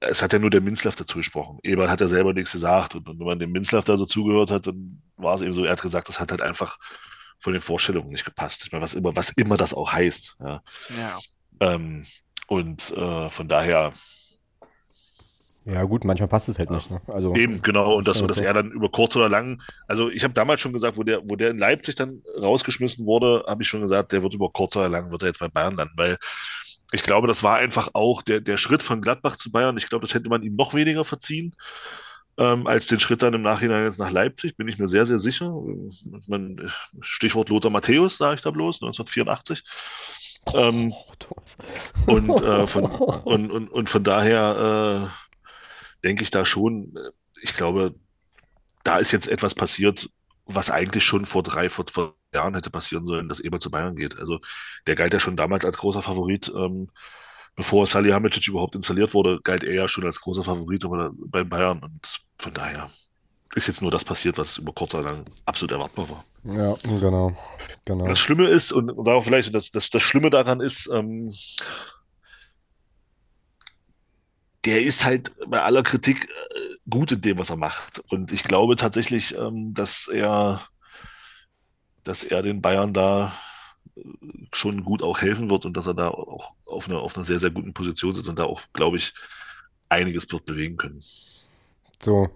es 0.00 0.22
hat 0.22 0.32
ja 0.32 0.38
nur 0.38 0.50
der 0.50 0.60
Minzlaff 0.60 0.96
dazu 0.96 1.18
gesprochen. 1.18 1.58
Eberl 1.62 1.90
hat 1.90 2.00
ja 2.00 2.08
selber 2.08 2.32
nichts 2.32 2.52
gesagt. 2.52 2.94
Und, 2.94 3.08
und 3.08 3.18
wenn 3.18 3.26
man 3.26 3.38
dem 3.38 3.52
Minzlaff 3.52 3.84
da 3.84 3.96
so 3.96 4.04
zugehört 4.04 4.50
hat, 4.50 4.66
dann 4.66 5.02
war 5.16 5.34
es 5.34 5.42
eben 5.42 5.52
so, 5.52 5.64
er 5.64 5.72
hat 5.72 5.82
gesagt, 5.82 6.08
das 6.08 6.20
hat 6.20 6.30
halt 6.30 6.42
einfach 6.42 6.78
von 7.38 7.52
den 7.52 7.62
Vorstellungen 7.62 8.10
nicht 8.10 8.24
gepasst. 8.24 8.64
Ich 8.66 8.72
meine, 8.72 8.82
was 8.82 8.94
immer, 8.94 9.14
was 9.16 9.30
immer 9.30 9.56
das 9.56 9.74
auch 9.74 9.92
heißt. 9.92 10.36
Ja. 10.40 10.62
ja. 10.96 11.18
Ähm, 11.60 12.04
und 12.46 12.90
äh, 12.96 13.30
von 13.30 13.48
daher. 13.48 13.92
Ja, 15.64 15.82
gut, 15.82 16.04
manchmal 16.04 16.28
passt 16.28 16.48
es 16.48 16.58
halt 16.58 16.70
nicht. 16.70 16.90
Ne? 16.90 17.00
Also, 17.08 17.34
eben, 17.34 17.60
genau. 17.60 17.96
Und 17.96 18.06
das, 18.06 18.18
so, 18.18 18.26
dass 18.26 18.38
er 18.38 18.54
dann 18.54 18.70
über 18.70 18.88
kurz 18.88 19.16
oder 19.16 19.28
lang, 19.28 19.60
also 19.88 20.10
ich 20.10 20.22
habe 20.22 20.32
damals 20.32 20.60
schon 20.60 20.72
gesagt, 20.72 20.96
wo 20.96 21.02
der, 21.02 21.22
wo 21.28 21.34
der 21.34 21.50
in 21.50 21.58
Leipzig 21.58 21.96
dann 21.96 22.22
rausgeschmissen 22.40 23.04
wurde, 23.04 23.44
habe 23.48 23.62
ich 23.62 23.68
schon 23.68 23.80
gesagt, 23.80 24.12
der 24.12 24.22
wird 24.22 24.34
über 24.34 24.50
kurz 24.50 24.76
oder 24.76 24.88
lang, 24.88 25.10
wird 25.10 25.22
er 25.22 25.28
jetzt 25.28 25.40
bei 25.40 25.48
Bayern 25.48 25.74
landen, 25.74 25.94
weil 25.96 26.18
ich 26.96 27.02
glaube, 27.02 27.26
das 27.26 27.42
war 27.42 27.56
einfach 27.56 27.90
auch 27.92 28.22
der, 28.22 28.40
der 28.40 28.56
Schritt 28.56 28.82
von 28.82 29.02
Gladbach 29.02 29.36
zu 29.36 29.52
Bayern. 29.52 29.76
Ich 29.76 29.90
glaube, 29.90 30.06
das 30.06 30.14
hätte 30.14 30.30
man 30.30 30.42
ihm 30.42 30.56
noch 30.56 30.72
weniger 30.72 31.04
verziehen. 31.04 31.54
Ähm, 32.38 32.66
als 32.66 32.86
den 32.86 33.00
Schritt 33.00 33.22
dann 33.22 33.34
im 33.34 33.42
Nachhinein 33.42 33.84
jetzt 33.84 33.98
nach 33.98 34.10
Leipzig, 34.10 34.56
bin 34.56 34.66
ich 34.66 34.78
mir 34.78 34.88
sehr, 34.88 35.04
sehr 35.04 35.18
sicher. 35.18 35.62
Man, 36.26 36.72
Stichwort 37.02 37.50
Lothar 37.50 37.70
Matthäus, 37.70 38.16
sage 38.16 38.36
ich 38.36 38.40
da 38.40 38.50
bloß, 38.50 38.76
1984. 38.82 39.62
Ähm, 40.54 40.94
und, 42.06 42.30
äh, 42.42 42.66
von, 42.66 42.84
und, 42.84 43.50
und, 43.50 43.68
und 43.68 43.88
von 43.90 44.02
daher 44.02 45.10
äh, 45.12 46.06
denke 46.06 46.22
ich 46.22 46.30
da 46.30 46.46
schon, 46.46 46.94
ich 47.42 47.52
glaube, 47.52 47.94
da 48.84 48.96
ist 48.96 49.12
jetzt 49.12 49.28
etwas 49.28 49.54
passiert, 49.54 50.08
was 50.46 50.70
eigentlich 50.70 51.04
schon 51.04 51.26
vor 51.26 51.42
drei, 51.42 51.68
vor, 51.68 51.84
vor 51.92 52.14
Jahren 52.36 52.54
hätte 52.54 52.70
passieren 52.70 53.06
sollen, 53.06 53.28
dass 53.28 53.40
Eber 53.40 53.60
zu 53.60 53.70
Bayern 53.70 53.96
geht. 53.96 54.18
Also 54.18 54.40
der 54.86 54.94
galt 54.94 55.12
ja 55.12 55.20
schon 55.20 55.36
damals 55.36 55.64
als 55.64 55.78
großer 55.78 56.02
Favorit. 56.02 56.52
Ähm, 56.54 56.88
bevor 57.56 57.86
Salihamidzic 57.86 58.46
überhaupt 58.48 58.74
installiert 58.74 59.14
wurde, 59.14 59.40
galt 59.42 59.64
er 59.64 59.74
ja 59.74 59.88
schon 59.88 60.04
als 60.04 60.20
großer 60.20 60.44
Favorit 60.44 60.84
bei 61.30 61.44
Bayern. 61.44 61.82
Und 61.82 62.20
von 62.38 62.54
daher 62.54 62.90
ist 63.54 63.66
jetzt 63.66 63.82
nur 63.82 63.90
das 63.90 64.04
passiert, 64.04 64.38
was 64.38 64.58
über 64.58 64.72
kurz 64.72 64.94
oder 64.94 65.04
lang 65.04 65.24
absolut 65.46 65.72
erwartbar 65.72 66.06
war. 66.10 66.24
Ja, 66.44 66.76
genau. 66.82 67.36
genau. 67.84 68.06
Das 68.06 68.18
Schlimme 68.18 68.48
ist, 68.48 68.70
und, 68.72 68.90
und 68.90 69.06
darauf 69.06 69.24
vielleicht, 69.24 69.54
das, 69.54 69.70
das, 69.70 69.90
das 69.90 70.02
Schlimme 70.02 70.30
daran 70.30 70.60
ist, 70.60 70.88
ähm, 70.92 71.32
der 74.66 74.82
ist 74.82 75.04
halt 75.04 75.32
bei 75.48 75.62
aller 75.62 75.82
Kritik 75.82 76.24
äh, 76.24 76.90
gut 76.90 77.12
in 77.12 77.20
dem, 77.20 77.38
was 77.38 77.50
er 77.50 77.56
macht. 77.56 78.02
Und 78.10 78.32
ich 78.32 78.42
glaube 78.44 78.76
tatsächlich, 78.76 79.36
ähm, 79.36 79.72
dass 79.72 80.08
er 80.08 80.60
dass 82.06 82.22
er 82.22 82.42
den 82.42 82.62
Bayern 82.62 82.92
da 82.92 83.32
äh, 83.96 84.00
schon 84.52 84.84
gut 84.84 85.02
auch 85.02 85.20
helfen 85.20 85.50
wird 85.50 85.66
und 85.66 85.76
dass 85.76 85.86
er 85.86 85.94
da 85.94 86.08
auch 86.08 86.52
auf 86.64 86.88
einer, 86.88 87.00
auf 87.00 87.16
einer 87.16 87.24
sehr, 87.24 87.40
sehr 87.40 87.50
guten 87.50 87.74
Position 87.74 88.14
ist 88.16 88.28
und 88.28 88.38
da 88.38 88.44
auch, 88.44 88.62
glaube 88.72 88.96
ich, 88.96 89.12
einiges 89.88 90.30
wird 90.30 90.46
bewegen 90.46 90.76
können. 90.76 91.02
So, 92.02 92.28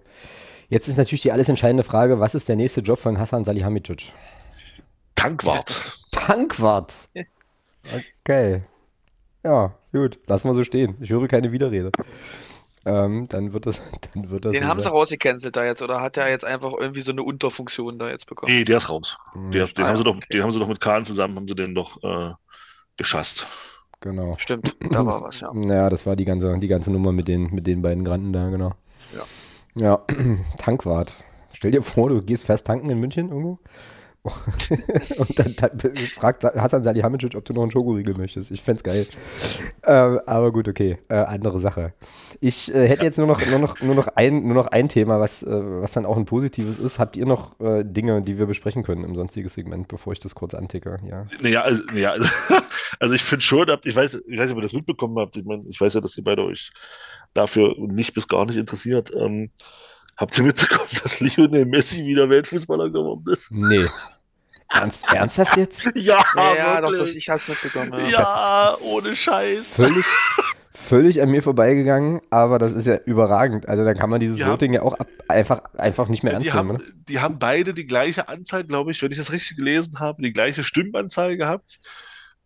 jetzt 0.69 0.87
ist 0.87 0.97
natürlich 0.97 1.21
die 1.21 1.31
alles 1.31 1.49
entscheidende 1.49 1.83
Frage, 1.83 2.19
was 2.19 2.35
ist 2.35 2.49
der 2.49 2.55
nächste 2.55 2.81
Job 2.81 2.99
von 2.99 3.17
Hassan 3.17 3.45
Salihamidzic? 3.45 4.11
Tankwart. 5.15 5.81
Tankwart. 6.11 7.09
Okay. 8.23 8.61
Ja, 9.43 9.73
gut, 9.91 10.19
lassen 10.27 10.47
wir 10.47 10.53
so 10.53 10.63
stehen. 10.63 10.97
Ich 11.01 11.09
höre 11.09 11.27
keine 11.27 11.51
Widerrede. 11.51 11.91
Ähm, 12.85 13.27
dann 13.29 13.53
wird 13.53 13.65
das, 13.65 13.81
dann 14.13 14.29
wird 14.29 14.45
das. 14.45 14.53
Den 14.53 14.63
so 14.63 14.67
haben 14.67 14.79
sein. 14.79 14.91
sie 14.91 14.95
rausgecancelt 14.95 15.55
da 15.55 15.65
jetzt, 15.65 15.81
oder 15.81 16.01
hat 16.01 16.15
der 16.15 16.29
jetzt 16.29 16.45
einfach 16.45 16.73
irgendwie 16.77 17.01
so 17.01 17.11
eine 17.11 17.23
Unterfunktion 17.23 17.99
da 17.99 18.09
jetzt 18.09 18.27
bekommen? 18.27 18.53
Nee, 18.53 18.63
der 18.63 18.77
ist 18.77 18.89
raus. 18.89 19.17
Mhm. 19.35 19.51
Der, 19.51 19.65
den, 19.65 19.85
ah, 19.85 19.87
haben 19.89 19.97
sie 19.97 20.03
doch, 20.03 20.15
okay. 20.15 20.25
den 20.33 20.43
haben 20.43 20.51
sie 20.51 20.59
doch 20.59 20.67
mit 20.67 20.81
Kahn 20.81 21.05
zusammen, 21.05 21.35
haben 21.35 21.47
sie 21.47 21.55
den 21.55 21.75
doch 21.75 22.01
äh, 22.03 22.33
geschasst. 22.97 23.45
Genau. 23.99 24.35
Stimmt, 24.39 24.75
da 24.89 25.05
war 25.05 25.21
was, 25.23 25.41
ja. 25.41 25.51
Ja, 25.53 25.89
das 25.89 26.05
war 26.05 26.15
die 26.15 26.25
ganze, 26.25 26.57
die 26.57 26.67
ganze 26.67 26.91
Nummer 26.91 27.11
mit 27.11 27.27
den, 27.27 27.53
mit 27.53 27.67
den 27.67 27.81
beiden 27.81 28.03
Granden 28.03 28.33
da, 28.33 28.49
genau. 28.49 28.73
Ja. 29.15 29.23
Ja, 29.75 30.05
Tankwart. 30.57 31.15
Stell 31.53 31.71
dir 31.71 31.83
vor, 31.83 32.09
du 32.09 32.21
gehst 32.21 32.45
fest 32.45 32.65
tanken 32.65 32.89
in 32.89 32.99
München 32.99 33.29
irgendwo 33.29 33.59
und 34.23 35.39
dann, 35.39 35.55
dann, 35.57 35.93
fragt 36.13 36.43
Hassan 36.43 36.83
Salihamidzic, 36.83 37.35
ob 37.35 37.43
du 37.43 37.53
noch 37.53 37.63
einen 37.63 37.71
Schokoriegel 37.71 38.15
möchtest. 38.15 38.51
Ich 38.51 38.61
fände 38.61 38.83
geil. 38.83 39.07
Ähm, 39.83 40.19
aber 40.27 40.51
gut, 40.51 40.67
okay. 40.67 40.99
Äh, 41.09 41.15
andere 41.15 41.57
Sache. 41.57 41.93
Ich 42.39 42.73
äh, 42.73 42.87
hätte 42.87 43.03
jetzt 43.03 43.17
nur 43.17 43.25
noch, 43.25 43.43
nur, 43.47 43.57
noch, 43.57 43.81
nur, 43.81 43.95
noch 43.95 44.09
ein, 44.15 44.43
nur 44.45 44.53
noch 44.53 44.67
ein 44.67 44.89
Thema, 44.89 45.19
was, 45.19 45.41
äh, 45.41 45.49
was 45.49 45.93
dann 45.93 46.05
auch 46.05 46.17
ein 46.17 46.25
positives 46.25 46.77
ist. 46.77 46.99
Habt 46.99 47.17
ihr 47.17 47.25
noch 47.25 47.59
äh, 47.59 47.83
Dinge, 47.83 48.21
die 48.21 48.37
wir 48.37 48.45
besprechen 48.45 48.83
können 48.83 49.03
im 49.03 49.15
sonstigen 49.15 49.49
Segment, 49.49 49.87
bevor 49.87 50.13
ich 50.13 50.19
das 50.19 50.35
kurz 50.35 50.53
anticke? 50.53 50.99
Ja. 51.09 51.25
Naja, 51.41 51.61
also, 51.63 51.81
ja, 51.95 52.11
also, 52.11 52.29
also 52.99 53.15
ich 53.15 53.23
finde 53.23 53.43
schon, 53.43 53.67
ich 53.83 53.95
weiß, 53.95 54.13
ich 54.27 54.37
weiß 54.37 54.49
nicht, 54.49 54.51
ob 54.51 54.57
ihr 54.57 54.61
das 54.61 54.73
mitbekommen 54.73 55.17
habt. 55.17 55.35
Ich, 55.35 55.45
mein, 55.45 55.65
ich 55.67 55.81
weiß 55.81 55.95
ja, 55.95 56.01
dass 56.01 56.15
ihr 56.15 56.23
beide 56.23 56.43
euch 56.43 56.71
dafür 57.33 57.73
nicht 57.79 58.13
bis 58.13 58.27
gar 58.27 58.45
nicht 58.45 58.57
interessiert. 58.57 59.11
Ähm, 59.15 59.49
Habt 60.21 60.37
ihr 60.37 60.43
mitbekommen, 60.43 60.87
dass 61.01 61.19
Lionel 61.19 61.65
Messi 61.65 62.05
wieder 62.05 62.29
Weltfußballer 62.29 62.91
geworden 62.91 63.25
ist? 63.33 63.49
Nee. 63.49 63.87
Ernst, 64.69 65.03
ernsthaft 65.11 65.57
jetzt? 65.57 65.83
ja, 65.95 66.23
ja, 66.35 66.55
ja 66.55 66.81
doch, 66.81 66.91
das, 66.91 67.15
ich 67.15 67.27
hab's 67.27 67.47
mitbekommen. 67.47 67.91
Ja, 68.01 68.07
ja 68.07 68.77
ohne 68.81 69.15
Scheiß. 69.15 69.67
Völlig, 69.67 70.05
völlig 70.69 71.23
an 71.23 71.31
mir 71.31 71.41
vorbeigegangen, 71.41 72.21
aber 72.29 72.59
das 72.59 72.71
ist 72.73 72.85
ja 72.85 72.97
überragend. 73.03 73.67
Also 73.67 73.83
dann 73.83 73.97
kann 73.97 74.11
man 74.11 74.19
dieses 74.19 74.37
Die 74.37 74.45
Voting 74.45 74.73
ja 74.73 74.83
auch 74.83 74.93
ab, 74.93 75.07
einfach, 75.27 75.63
einfach 75.73 76.07
nicht 76.07 76.21
mehr 76.21 76.33
Die 76.33 76.35
ernst 76.35 76.53
haben, 76.53 76.67
nehmen. 76.67 76.83
Ne? 76.83 77.03
die 77.09 77.19
haben 77.19 77.39
beide 77.39 77.73
die 77.73 77.87
gleiche 77.87 78.27
Anzahl, 78.27 78.63
glaube 78.63 78.91
ich, 78.91 79.01
wenn 79.01 79.11
ich 79.11 79.17
das 79.17 79.31
richtig 79.31 79.57
gelesen 79.57 79.99
habe, 79.99 80.21
die 80.21 80.33
gleiche 80.33 80.63
Stimmenanzahl 80.63 81.35
gehabt. 81.35 81.79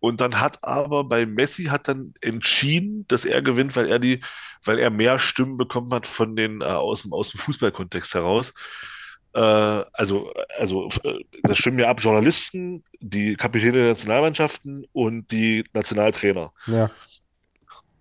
Und 0.06 0.22
dann 0.22 0.40
hat 0.40 0.64
aber 0.64 1.04
bei 1.04 1.26
Messi 1.26 1.64
hat 1.64 1.88
dann 1.88 2.14
entschieden, 2.22 3.08
dass 3.08 3.26
er 3.26 3.42
gewinnt, 3.42 3.76
weil 3.76 3.88
er 3.88 3.98
die, 3.98 4.22
weil 4.64 4.78
er 4.78 4.92
mehr 4.92 5.18
Stimmen 5.18 5.58
bekommen 5.58 5.92
hat 5.92 6.06
von 6.06 6.36
den 6.36 6.62
äh, 6.62 6.66
aus 6.66 7.02
dem, 7.02 7.12
aus 7.12 7.32
dem 7.32 7.40
Fußballkontext 7.40 8.14
heraus. 8.14 8.54
Äh, 9.34 9.40
also, 9.40 10.32
also 10.60 10.90
äh, 11.04 11.24
das 11.42 11.58
stimmen 11.58 11.80
ja 11.80 11.90
ab 11.90 12.02
Journalisten, 12.02 12.84
die 13.00 13.34
Kapitäne 13.34 13.72
der 13.72 13.88
Nationalmannschaften 13.88 14.86
und 14.94 15.32
die 15.32 15.64
Nationaltrainer. 15.74 16.54
Ja. 16.68 16.92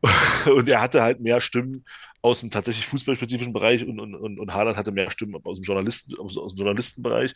Und 0.44 0.68
er 0.68 0.82
hatte 0.82 1.00
halt 1.00 1.20
mehr 1.20 1.40
Stimmen 1.40 1.86
aus 2.20 2.40
dem 2.40 2.50
tatsächlich 2.50 2.86
fußballspezifischen 2.86 3.54
Bereich 3.54 3.86
und, 3.86 3.98
und, 3.98 4.14
und, 4.14 4.38
und 4.38 4.52
Haaland 4.52 4.76
hatte 4.76 4.92
mehr 4.92 5.10
Stimmen 5.10 5.40
aus 5.42 5.58
dem 5.58 5.64
Journalisten, 5.64 6.14
aus, 6.18 6.36
aus 6.36 6.52
dem 6.52 6.58
Journalistenbereich. 6.58 7.34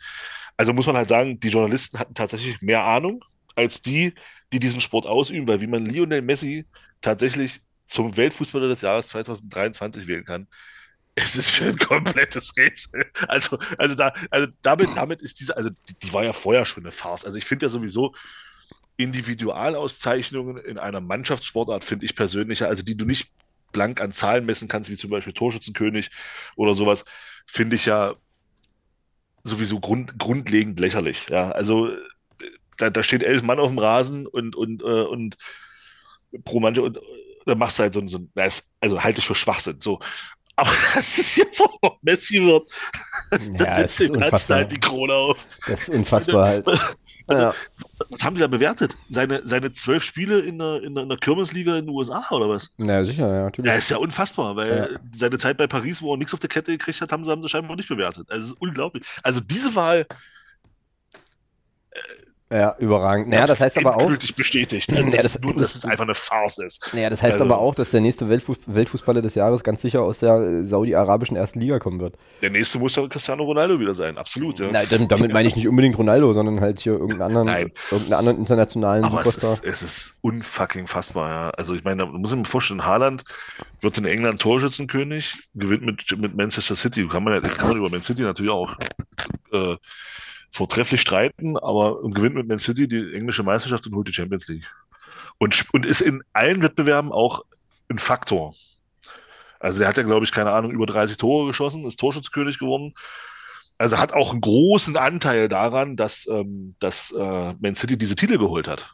Also 0.55 0.71
muss 0.71 0.85
man 0.85 0.95
halt 0.95 1.09
sagen, 1.09 1.39
die 1.39 1.49
Journalisten 1.49 1.97
hatten 1.97 2.13
tatsächlich 2.13 2.61
mehr 2.61 2.83
Ahnung 2.83 3.23
als 3.55 3.81
die, 3.81 4.13
die 4.51 4.59
diesen 4.59 4.81
Sport 4.81 5.05
ausüben, 5.05 5.47
weil 5.47 5.61
wie 5.61 5.67
man 5.67 5.85
Lionel 5.85 6.21
Messi 6.21 6.65
tatsächlich 7.01 7.61
zum 7.85 8.17
Weltfußballer 8.17 8.67
des 8.67 8.81
Jahres 8.81 9.07
2023 9.09 10.07
wählen 10.07 10.25
kann, 10.25 10.47
es 11.15 11.35
ist 11.35 11.49
für 11.49 11.65
ein 11.65 11.77
komplettes 11.77 12.55
Rätsel. 12.55 13.05
Also, 13.27 13.59
also 13.77 13.95
da, 13.95 14.13
also 14.29 14.47
damit, 14.61 14.89
damit 14.95 15.21
ist 15.21 15.39
diese, 15.39 15.57
also 15.57 15.69
die, 15.69 15.93
die 16.01 16.13
war 16.13 16.23
ja 16.23 16.33
vorher 16.33 16.65
schon 16.65 16.83
eine 16.83 16.91
Farce. 16.91 17.25
Also 17.25 17.37
ich 17.37 17.45
finde 17.45 17.65
ja 17.65 17.69
sowieso 17.69 18.13
Individualauszeichnungen 18.97 20.57
in 20.57 20.77
einer 20.77 21.01
Mannschaftssportart 21.01 21.83
finde 21.83 22.05
ich 22.05 22.15
persönlicher, 22.15 22.67
also 22.67 22.83
die 22.83 22.97
du 22.97 23.05
nicht 23.05 23.31
blank 23.71 24.01
an 24.01 24.11
Zahlen 24.11 24.45
messen 24.45 24.67
kannst, 24.67 24.89
wie 24.89 24.97
zum 24.97 25.09
Beispiel 25.09 25.33
Torschützenkönig 25.33 26.09
oder 26.55 26.73
sowas, 26.73 27.05
finde 27.45 27.75
ich 27.75 27.85
ja 27.85 28.15
sowieso 29.43 29.79
grund, 29.79 30.17
grundlegend 30.19 30.79
lächerlich. 30.79 31.29
Ja, 31.29 31.51
also 31.51 31.89
da, 32.79 32.89
da 32.89 33.03
steht 33.03 33.21
elf 33.23 33.43
Mann 33.43 33.59
auf 33.59 33.69
dem 33.69 33.77
Rasen 33.79 34.25
und, 34.25 34.55
und, 34.55 34.81
äh, 34.81 34.85
und 35.03 35.37
pro 36.43 36.59
Mannschaft 36.59 36.87
und 36.87 36.97
äh, 36.97 37.01
da 37.45 37.55
machst 37.55 37.77
du 37.79 37.83
halt 37.83 37.93
so 37.93 37.99
ein, 37.99 38.07
so 38.07 38.19
also 38.81 39.03
halte 39.03 39.19
ich 39.19 39.27
für 39.27 39.35
Schwachsinn. 39.35 39.79
So. 39.81 39.99
Aber 40.55 40.69
dass 40.95 41.17
es 41.17 41.35
jetzt 41.35 41.61
auch 41.61 41.79
noch 41.81 41.99
Messi 42.01 42.41
wird, 42.43 42.69
Ja, 43.31 43.37
dann 43.37 43.67
es 43.67 43.75
setzt 43.75 44.01
ist 44.01 44.09
dem 44.09 44.15
unfassbar. 44.15 44.57
halt 44.57 44.71
die 44.71 44.79
Krone 44.79 45.13
auf. 45.13 45.45
Das 45.67 45.83
ist 45.87 45.89
unfassbar 45.95 46.47
halt. 46.47 46.65
Also, 47.27 47.43
Ja. 47.43 47.53
was 48.09 48.23
haben 48.23 48.33
die 48.33 48.41
da 48.41 48.47
bewertet? 48.47 48.97
Seine, 49.07 49.47
seine 49.47 49.71
zwölf 49.71 50.03
Spiele 50.03 50.39
in 50.39 50.57
der, 50.57 50.81
in 50.81 50.95
der, 50.95 51.03
in 51.03 51.09
der 51.09 51.17
Kirmesliga 51.19 51.77
in 51.77 51.85
den 51.85 51.93
USA 51.95 52.25
oder 52.31 52.49
was? 52.49 52.71
Na 52.77 53.03
sicher, 53.03 53.27
ja, 53.31 53.43
natürlich. 53.43 53.69
Ja, 53.69 53.77
ist 53.77 53.89
ja 53.91 53.97
unfassbar, 53.97 54.55
weil 54.55 54.89
Ja. 54.93 54.99
seine 55.15 55.37
Zeit 55.37 55.55
bei 55.57 55.67
Paris, 55.67 56.01
wo 56.01 56.11
er 56.15 56.17
nichts 56.17 56.33
auf 56.33 56.39
der 56.39 56.49
Kette 56.49 56.71
gekriegt 56.71 56.99
hat, 57.01 57.11
haben 57.11 57.23
sie, 57.23 57.29
haben 57.29 57.43
sie 57.43 57.47
scheinbar 57.49 57.75
nicht 57.75 57.87
bewertet. 57.87 58.25
Also, 58.31 58.41
es 58.41 58.47
ist 58.53 58.59
unglaublich. 58.59 59.05
Also, 59.21 59.41
diese 59.41 59.75
Wahl 59.75 60.07
Ja, 62.51 62.75
überragend. 62.79 63.27
Naja, 63.29 63.45
das 63.45 63.61
heißt 63.61 63.77
aber 63.77 63.95
auch, 63.97 64.11
bestätigt. 64.35 64.91
Also, 64.91 65.03
Ja, 65.03 65.11
dass, 65.11 65.21
das- 65.21 65.35
es 65.35 65.41
nur, 65.41 65.53
das- 65.53 65.61
dass 65.61 65.75
es 65.75 65.85
einfach 65.85 66.05
eine 66.05 66.15
Farce 66.15 66.57
ist. 66.57 66.89
naja, 66.93 67.07
das 67.11 67.21
heißt 67.21 67.33
Also- 67.39 67.45
aber 67.45 67.59
auch, 67.59 67.75
dass 67.75 67.91
der 67.91 68.01
nächste 68.01 68.27
Weltfuß 68.27 68.57
Weltfußballer 68.65 69.21
des 69.21 69.35
Jahres 69.35 69.63
ganz 69.63 69.81
sicher 69.83 70.01
aus 70.01 70.19
der 70.19 70.33
äh, 70.37 70.63
saudi-arabischen 70.63 71.37
ersten 71.37 71.59
Liga 71.59 71.77
kommen 71.77 71.99
wird. 71.99 72.15
Der 72.41 72.49
nächste 72.49 72.79
muss 72.79 72.95
ja 72.95 73.07
Cristiano 73.07 73.43
Ronaldo 73.43 73.79
wieder 73.79 73.93
sein, 73.93 74.17
absolut. 74.17 74.57
Ja. 74.57 74.71
Nein, 74.71 74.87
damit, 74.89 75.11
damit 75.11 75.31
meine 75.31 75.47
ich 75.47 75.55
nicht 75.55 75.67
unbedingt 75.67 75.95
Ronaldo, 75.99 76.33
sondern 76.33 76.59
halt 76.59 76.79
hier 76.79 76.93
irgendeinen 76.93 77.37
anderen, 77.37 77.71
irgendeinen 77.91 78.13
anderen 78.13 78.37
internationalen 78.39 79.03
Aber 79.03 79.19
es 79.21 79.35
Superstar. 79.35 79.53
ist, 79.53 79.65
es 79.65 79.81
ist 79.83 80.13
unfucking 80.21 80.87
fassbar, 80.87 81.29
ja. 81.29 81.49
Also 81.51 81.75
ich 81.75 81.83
meine, 81.83 81.97
da 82.03 82.05
muss 82.07 82.31
ich 82.31 82.37
mir 82.37 82.45
vorstellen, 82.45 82.83
Haaland 82.83 83.23
wird 83.81 83.95
in 83.99 84.05
England 84.05 84.41
Torschützenkönig, 84.41 85.35
gewinnt 85.53 85.83
mit, 85.85 86.17
mit 86.17 86.35
Manchester 86.35 86.73
City. 86.75 87.07
Kann 87.07 87.23
man, 87.23 87.33
ja, 87.33 87.41
kann 87.41 87.67
man 87.67 87.77
über 87.77 87.91
Man 87.91 88.01
City 88.01 88.23
natürlich 88.23 88.51
auch 88.51 88.75
äh, 89.53 89.75
vortrefflich 90.51 91.01
streiten, 91.01 91.57
aber 91.57 92.01
gewinnt 92.03 92.35
mit 92.35 92.47
Man 92.47 92.59
City 92.59 92.87
die 92.87 93.13
englische 93.13 93.43
Meisterschaft 93.43 93.85
und 93.87 93.95
holt 93.95 94.07
die 94.07 94.13
Champions 94.13 94.47
League. 94.47 94.65
Und, 95.37 95.65
und 95.73 95.85
ist 95.85 96.01
in 96.01 96.23
allen 96.33 96.61
Wettbewerben 96.61 97.11
auch 97.11 97.43
ein 97.89 97.97
Faktor. 97.97 98.53
Also 99.59 99.79
der 99.79 99.87
hat 99.87 99.97
ja, 99.97 100.03
glaube 100.03 100.25
ich, 100.25 100.31
keine 100.31 100.51
Ahnung, 100.51 100.71
über 100.71 100.85
30 100.85 101.17
Tore 101.17 101.47
geschossen, 101.47 101.85
ist 101.85 101.99
Torschützenkönig 101.99 102.59
geworden. 102.59 102.93
Also 103.77 103.97
hat 103.97 104.13
auch 104.13 104.31
einen 104.31 104.41
großen 104.41 104.97
Anteil 104.97 105.47
daran, 105.49 105.95
dass, 105.95 106.27
ähm, 106.29 106.73
dass 106.79 107.11
äh, 107.11 107.53
Man 107.59 107.75
City 107.75 107.97
diese 107.97 108.15
Titel 108.15 108.37
geholt 108.37 108.67
hat. 108.67 108.93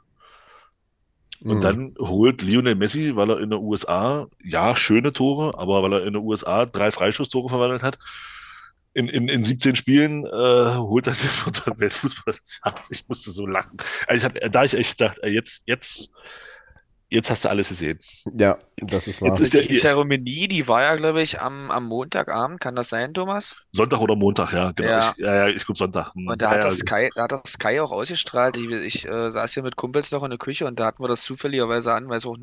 Und 1.44 1.57
Mhm. 1.57 1.60
dann 1.60 1.95
holt 1.99 2.41
Lionel 2.41 2.76
Messi, 2.76 3.15
weil 3.15 3.30
er 3.30 3.40
in 3.40 3.49
den 3.49 3.60
USA, 3.60 4.27
ja, 4.44 4.76
schöne 4.76 5.14
Tore, 5.14 5.57
aber 5.57 5.84
weil 5.84 5.94
er 5.94 6.06
in 6.06 6.14
den 6.14 6.23
USA 6.23 6.65
drei 6.65 6.91
Freistoßtore 6.91 7.49
verwandelt 7.49 7.84
hat, 7.84 7.99
in, 8.95 9.09
in, 9.09 9.27
in 9.27 9.43
17 9.43 9.76
Spielen 9.76 10.26
äh, 10.26 10.30
holt 10.77 11.07
er 11.07 11.13
den 11.13 11.30
vierten 11.30 11.80
Weltfußballer 11.80 12.38
des 12.38 12.61
Jahres. 12.63 12.91
Ich 12.91 13.07
musste 13.07 13.30
so 13.30 13.45
lachen. 13.45 13.77
Also 14.07 14.26
ich 14.26 14.34
hab, 14.34 14.51
da 14.51 14.63
ich 14.63 14.73
echt 14.73 15.01
dachte, 15.01 15.27
jetzt, 15.27 15.63
jetzt, 15.65 16.11
jetzt 17.09 17.30
hast 17.30 17.43
du 17.43 17.49
alles 17.49 17.67
gesehen. 17.67 17.99
Ja, 18.34 18.57
das 18.77 19.09
ist 19.09 19.22
wahr. 19.22 19.31
Jetzt 19.31 19.41
ist 19.41 19.53
der 19.53 19.63
Die 19.63 19.81
Zeremonie, 19.81 20.47
die 20.47 20.69
war 20.69 20.81
ja, 20.81 20.95
glaube 20.95 21.22
ich, 21.22 21.41
am, 21.41 21.72
am 21.72 21.88
Montagabend, 21.88 22.61
kann 22.61 22.77
das 22.77 22.88
sein, 22.88 23.13
Thomas? 23.13 23.57
Sonntag 23.73 23.99
oder 23.99 24.15
Montag, 24.15 24.53
ja, 24.53 24.72
genau. 24.72 24.89
Ja. 24.89 25.11
Ich, 25.11 25.17
ja, 25.22 25.35
ja, 25.35 25.47
ich 25.47 25.65
glaube 25.65 25.77
Sonntag. 25.77 26.15
Hm. 26.15 26.27
Und 26.30 26.41
da 26.41 26.45
ja, 26.45 26.51
hat 26.51 26.63
das 26.63 26.77
Sky, 26.77 27.09
da 27.15 27.23
hat 27.23 27.34
das 27.34 27.51
Sky 27.51 27.81
auch 27.81 27.91
ausgestrahlt. 27.91 28.55
Ich, 28.55 28.69
ich 28.69 29.07
äh, 29.09 29.30
saß 29.30 29.53
hier 29.53 29.63
mit 29.63 29.76
Kumpels 29.76 30.11
noch 30.11 30.23
in 30.23 30.30
der 30.30 30.39
Küche 30.39 30.65
und 30.67 30.80
da 30.80 30.85
hatten 30.85 31.03
wir 31.03 31.09
das 31.09 31.22
zufälligerweise 31.22 31.93
an, 31.93 32.07
weil 32.07 32.19
es 32.19 32.26
auch, 32.26 32.38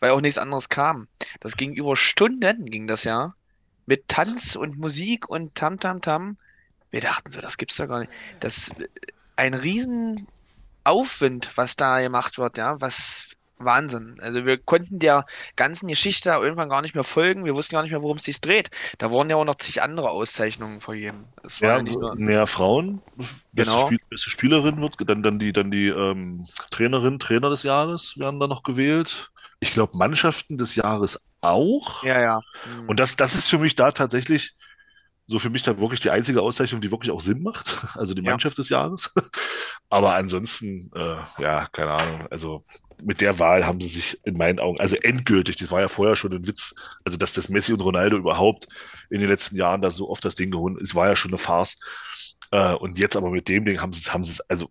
weil 0.00 0.10
auch 0.10 0.20
nichts 0.20 0.38
anderes 0.38 0.68
kam. 0.68 1.06
Das 1.38 1.56
ging 1.56 1.72
über 1.72 1.96
Stunden, 1.96 2.66
ging 2.66 2.88
das 2.88 3.04
ja. 3.04 3.32
Mit 3.86 4.08
Tanz 4.08 4.56
und 4.56 4.78
Musik 4.78 5.28
und 5.28 5.54
Tam 5.54 5.78
Tam 5.80 6.00
Tam. 6.00 6.36
Wir 6.90 7.00
dachten 7.00 7.30
so, 7.30 7.40
das 7.40 7.56
gibt's 7.56 7.76
da 7.76 7.86
gar 7.86 8.00
nicht. 8.00 8.12
Das 8.40 8.70
ein 9.36 9.54
riesen 9.54 10.26
Aufwind, 10.84 11.50
was 11.56 11.76
da 11.76 12.00
gemacht 12.00 12.38
wird, 12.38 12.58
ja, 12.58 12.80
was 12.80 13.34
Wahnsinn. 13.58 14.16
Also 14.20 14.44
wir 14.44 14.58
konnten 14.58 14.98
der 14.98 15.26
ganzen 15.56 15.88
Geschichte 15.88 16.30
irgendwann 16.30 16.68
gar 16.68 16.82
nicht 16.82 16.94
mehr 16.94 17.04
folgen. 17.04 17.44
Wir 17.44 17.54
wussten 17.54 17.74
gar 17.74 17.82
nicht 17.82 17.92
mehr, 17.92 18.02
worum 18.02 18.16
es 18.16 18.24
sich 18.24 18.40
dreht. 18.40 18.70
Da 18.98 19.10
wurden 19.10 19.30
ja 19.30 19.36
auch 19.36 19.44
noch 19.44 19.54
zig 19.56 19.82
andere 19.82 20.10
Auszeichnungen 20.10 20.80
vergeben. 20.80 21.28
Es 21.42 21.60
ja 21.60 21.78
Ja, 21.78 22.14
mehr 22.16 22.46
Frauen. 22.46 23.00
Beste, 23.52 23.72
Genau. 23.72 23.86
Spiel, 23.86 23.98
beste 24.10 24.30
Spielerin 24.30 24.80
wird, 24.80 24.96
dann, 25.08 25.22
dann 25.22 25.38
die, 25.38 25.52
dann 25.52 25.70
die 25.70 25.88
ähm, 25.88 26.46
Trainerin, 26.70 27.18
Trainer 27.18 27.50
des 27.50 27.62
Jahres 27.62 28.18
werden 28.18 28.40
dann 28.40 28.50
noch 28.50 28.62
gewählt. 28.64 29.30
Ich 29.64 29.72
glaube, 29.72 29.96
Mannschaften 29.96 30.58
des 30.58 30.74
Jahres 30.76 31.24
auch. 31.40 32.02
ja, 32.04 32.20
ja. 32.20 32.40
Hm. 32.64 32.88
Und 32.88 33.00
das, 33.00 33.16
das 33.16 33.34
ist 33.34 33.48
für 33.48 33.58
mich 33.58 33.74
da 33.74 33.92
tatsächlich 33.92 34.52
so 35.26 35.38
für 35.38 35.48
mich 35.48 35.62
dann 35.62 35.80
wirklich 35.80 36.00
die 36.00 36.10
einzige 36.10 36.42
Auszeichnung, 36.42 36.82
die 36.82 36.90
wirklich 36.90 37.10
auch 37.10 37.20
Sinn 37.22 37.42
macht. 37.42 37.66
Also 37.96 38.12
die 38.12 38.22
Ja. 38.22 38.32
Mannschaft 38.32 38.58
des 38.58 38.68
Jahres. 38.68 39.10
Aber 39.88 40.14
ansonsten, 40.16 40.90
äh, 40.94 41.16
ja, 41.42 41.66
keine 41.72 41.92
Ahnung. 41.92 42.26
Also 42.30 42.62
mit 43.02 43.22
der 43.22 43.38
Wahl 43.38 43.64
haben 43.66 43.80
sie 43.80 43.88
sich 43.88 44.18
in 44.24 44.36
meinen 44.36 44.58
Augen, 44.58 44.78
also 44.80 44.96
endgültig, 44.96 45.56
das 45.56 45.70
war 45.70 45.80
ja 45.80 45.88
vorher 45.88 46.14
schon 46.16 46.32
ein 46.34 46.46
Witz, 46.46 46.74
also 47.04 47.16
dass 47.16 47.32
das 47.32 47.48
Messi 47.48 47.72
und 47.72 47.80
Ronaldo 47.80 48.18
überhaupt 48.18 48.68
in 49.08 49.20
den 49.20 49.30
letzten 49.30 49.56
Jahren 49.56 49.80
da 49.80 49.90
so 49.90 50.10
oft 50.10 50.24
das 50.26 50.34
Ding 50.34 50.50
geholt 50.50 50.78
ist, 50.78 50.94
war 50.94 51.08
ja 51.08 51.16
schon 51.16 51.30
eine 51.30 51.38
Farce. 51.38 51.78
Äh, 52.50 52.74
und 52.74 52.98
jetzt 52.98 53.16
aber 53.16 53.30
mit 53.30 53.48
dem 53.48 53.64
Ding 53.64 53.80
haben 53.80 53.94
sie 53.94 54.00
es, 54.00 54.12
haben 54.12 54.24
sie 54.24 54.32
es, 54.32 54.40
also 54.50 54.68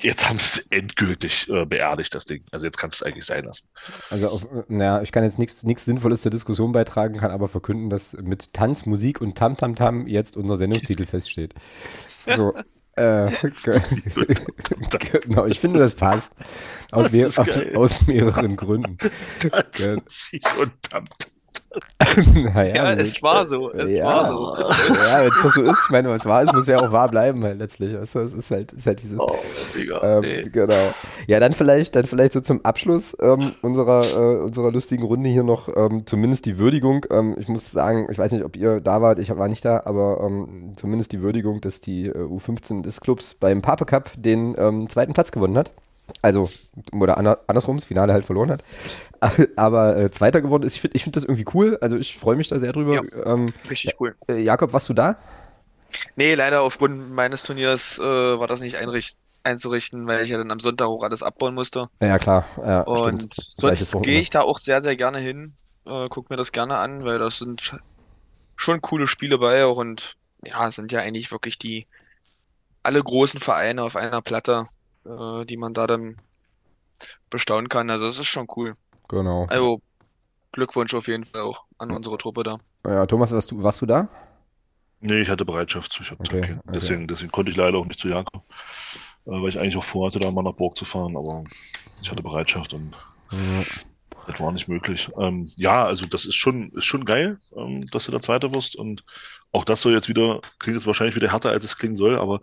jetzt 0.00 0.28
haben 0.28 0.38
sie 0.38 0.60
es 0.60 0.66
endgültig 0.70 1.48
äh, 1.48 1.64
beerdigt, 1.64 2.14
das 2.14 2.24
Ding. 2.24 2.42
Also 2.52 2.66
jetzt 2.66 2.78
kannst 2.78 3.00
du 3.00 3.04
es 3.04 3.06
eigentlich 3.06 3.24
sein 3.24 3.44
lassen. 3.44 3.68
Also, 4.10 4.28
auf, 4.28 4.46
naja, 4.68 5.02
ich 5.02 5.12
kann 5.12 5.24
jetzt 5.24 5.38
nichts 5.38 5.84
Sinnvolles 5.84 6.22
zur 6.22 6.30
Diskussion 6.30 6.72
beitragen, 6.72 7.18
kann 7.18 7.30
aber 7.30 7.48
verkünden, 7.48 7.90
dass 7.90 8.14
mit 8.14 8.52
Tanz, 8.52 8.86
Musik 8.86 9.20
und 9.20 9.36
Tam 9.36 9.56
Tam 9.56 9.74
Tam 9.74 10.06
jetzt 10.06 10.36
unser 10.36 10.56
Sendungstitel 10.56 11.06
feststeht. 11.06 11.54
So. 12.26 12.54
Äh, 12.96 13.30
genau, 15.22 15.44
ich 15.46 15.60
finde, 15.60 15.78
das 15.78 15.94
passt. 15.94 16.34
Aus, 16.92 17.04
Das 17.04 17.12
mehr, 17.12 17.26
aus, 17.26 17.66
aus 17.74 18.06
mehreren 18.06 18.56
Gründen. 18.56 18.96
Geil. 19.72 20.02
Musik 20.02 20.58
und 20.58 20.72
Tam 20.82 21.04
naja, 22.54 22.74
Ja, 22.74 22.82
also- 22.84 23.02
es 23.02 23.22
war 23.22 23.46
so, 23.46 23.70
es 23.72 23.90
ja, 23.96 24.04
war 24.04 24.28
so. 24.28 24.94
Ja, 24.94 25.20
wenn 25.20 25.28
es 25.28 25.42
doch 25.42 25.50
so 25.52 25.62
ist, 25.62 25.84
ich 25.86 25.90
meine, 25.90 26.08
was 26.10 26.24
wahr 26.26 26.42
ist, 26.42 26.52
muss 26.52 26.66
ja 26.66 26.78
auch 26.78 26.92
wahr 26.92 27.08
bleiben, 27.08 27.42
halt 27.44 27.58
letztlich. 27.58 27.94
Also, 27.96 28.20
es 28.20 28.32
ist 28.32 28.50
halt, 28.50 28.72
ist 28.72 28.86
halt 28.86 29.02
wie 29.02 29.06
es 29.06 29.12
ist. 29.12 29.20
Oh, 29.20 29.36
Digga. 29.74 30.18
Ähm, 30.18 30.20
nee. 30.20 30.42
Genau. 30.42 30.94
Ja, 31.26 31.40
dann 31.40 31.52
vielleicht, 31.52 31.96
dann 31.96 32.04
vielleicht 32.04 32.32
so 32.32 32.40
zum 32.40 32.64
Abschluss 32.64 33.16
ähm, 33.20 33.52
unserer, 33.62 34.04
äh, 34.04 34.42
unserer 34.42 34.70
lustigen 34.72 35.04
Runde 35.04 35.28
hier 35.28 35.42
noch 35.44 35.68
ähm, 35.74 36.04
zumindest 36.06 36.46
die 36.46 36.58
Würdigung. 36.58 37.04
Ähm, 37.10 37.34
ich 37.38 37.48
muss 37.48 37.70
sagen, 37.70 38.08
ich 38.10 38.18
weiß 38.18 38.32
nicht, 38.32 38.44
ob 38.44 38.56
ihr 38.56 38.80
da 38.80 39.02
wart, 39.02 39.18
ich 39.18 39.34
war 39.36 39.48
nicht 39.48 39.64
da, 39.64 39.82
aber 39.84 40.20
ähm, 40.26 40.72
zumindest 40.76 41.12
die 41.12 41.20
Würdigung, 41.20 41.60
dass 41.60 41.80
die 41.80 42.06
äh, 42.06 42.12
U15 42.18 42.82
des 42.82 43.00
Clubs 43.00 43.34
beim 43.34 43.62
Pape 43.62 43.84
Cup 43.84 44.10
den 44.16 44.54
ähm, 44.58 44.88
zweiten 44.88 45.12
Platz 45.12 45.32
gewonnen 45.32 45.56
hat. 45.58 45.70
Also, 46.22 46.50
oder 46.92 47.18
ander, 47.18 47.40
andersrum, 47.46 47.76
das 47.76 47.84
Finale 47.84 48.12
halt 48.12 48.24
verloren 48.24 48.50
hat. 48.50 48.62
Aber 49.56 49.96
äh, 49.96 50.10
Zweiter 50.10 50.40
geworden 50.40 50.62
ist. 50.62 50.74
Ich 50.74 50.80
finde 50.80 50.96
ich 50.96 51.02
find 51.04 51.16
das 51.16 51.24
irgendwie 51.24 51.46
cool. 51.54 51.78
Also, 51.80 51.96
ich 51.96 52.16
freue 52.16 52.36
mich 52.36 52.48
da 52.48 52.58
sehr 52.58 52.72
drüber. 52.72 52.94
Ja. 52.94 53.02
Ähm, 53.24 53.46
Richtig 53.70 53.94
cool. 54.00 54.14
äh, 54.28 54.40
Jakob, 54.40 54.72
warst 54.72 54.88
du 54.88 54.94
da? 54.94 55.16
Nee, 56.16 56.34
leider 56.34 56.62
aufgrund 56.62 57.12
meines 57.12 57.42
Turniers 57.42 57.98
äh, 57.98 58.02
war 58.02 58.46
das 58.46 58.60
nicht 58.60 58.76
einzurichten, 59.44 60.06
weil 60.06 60.24
ich 60.24 60.30
ja 60.30 60.38
dann 60.38 60.50
am 60.50 60.60
Sonntag 60.60 60.86
auch 60.86 61.02
alles 61.02 61.22
abbauen 61.22 61.54
musste. 61.54 61.88
Ja, 62.00 62.18
klar. 62.18 62.44
Ja, 62.58 62.82
Und 62.82 63.34
stimmt. 63.34 63.34
Sonst 63.34 64.02
gehe 64.02 64.20
ich 64.20 64.30
da 64.30 64.42
auch 64.42 64.58
sehr, 64.58 64.80
sehr 64.80 64.96
gerne 64.96 65.18
hin. 65.18 65.54
äh, 65.86 66.08
guck 66.10 66.30
mir 66.30 66.36
das 66.36 66.52
gerne 66.52 66.76
an, 66.78 67.04
weil 67.04 67.18
das 67.18 67.38
sind 67.38 67.74
schon 68.56 68.80
coole 68.80 69.06
Spiele 69.06 69.38
bei 69.38 69.64
auch 69.64 69.76
und 69.76 70.16
ja, 70.44 70.66
es 70.68 70.76
sind 70.76 70.92
ja 70.92 71.00
eigentlich 71.00 71.30
wirklich 71.32 71.58
die 71.58 71.86
alle 72.82 73.02
großen 73.02 73.40
Vereine 73.40 73.82
auf 73.82 73.96
einer 73.96 74.22
Platte, 74.22 74.68
äh, 75.06 75.44
die 75.44 75.56
man 75.56 75.74
da 75.74 75.86
dann 75.86 76.16
bestaunen 77.30 77.68
kann. 77.68 77.90
Also 77.90 78.06
es 78.06 78.18
ist 78.18 78.26
schon 78.26 78.46
cool. 78.56 78.74
Genau. 79.08 79.46
Also 79.48 79.80
Glückwunsch 80.52 80.94
auf 80.94 81.08
jeden 81.08 81.24
Fall 81.24 81.42
auch 81.42 81.64
an 81.78 81.90
unsere 81.90 82.18
Truppe 82.18 82.42
da. 82.42 82.58
Ja, 82.84 83.06
Thomas, 83.06 83.32
warst 83.32 83.50
du, 83.50 83.62
warst 83.62 83.80
du 83.82 83.86
da? 83.86 84.08
Nee, 85.00 85.20
ich 85.20 85.28
hatte 85.28 85.44
Bereitschaft. 85.44 85.98
Ich 86.00 86.10
hab, 86.10 86.20
Okay, 86.20 86.38
okay. 86.38 86.58
okay. 86.58 86.72
Deswegen, 86.74 87.06
deswegen 87.06 87.30
konnte 87.30 87.50
ich 87.50 87.56
leider 87.56 87.78
auch 87.78 87.84
nicht 87.86 88.00
zu 88.00 88.08
Jakob, 88.08 88.42
äh, 89.26 89.30
weil 89.30 89.48
ich 89.48 89.58
eigentlich 89.58 89.76
auch 89.76 89.84
vorhatte, 89.84 90.18
da 90.18 90.30
mal 90.30 90.42
nach 90.42 90.54
Burg 90.54 90.76
zu 90.76 90.84
fahren, 90.84 91.16
aber 91.16 91.44
ich 92.00 92.10
hatte 92.10 92.22
Bereitschaft 92.22 92.72
und 92.72 92.94
Ja. 93.30 93.38
das 94.26 94.40
war 94.40 94.52
nicht 94.52 94.68
möglich. 94.68 95.10
Ähm, 95.18 95.50
ja, 95.58 95.84
also 95.84 96.06
das 96.06 96.24
ist 96.24 96.36
schon, 96.36 96.70
ist 96.72 96.86
schon 96.86 97.04
geil, 97.04 97.38
ähm, 97.56 97.86
dass 97.90 98.06
du 98.06 98.12
da 98.12 98.20
Zweiter 98.20 98.54
wirst 98.54 98.76
und 98.76 99.04
auch 99.52 99.64
das 99.64 99.82
soll 99.82 99.92
jetzt 99.92 100.08
wieder, 100.08 100.40
klingt 100.58 100.76
jetzt 100.76 100.86
wahrscheinlich 100.86 101.16
wieder 101.16 101.30
härter, 101.32 101.50
als 101.50 101.64
es 101.64 101.76
klingen 101.76 101.96
soll, 101.96 102.18
aber 102.18 102.40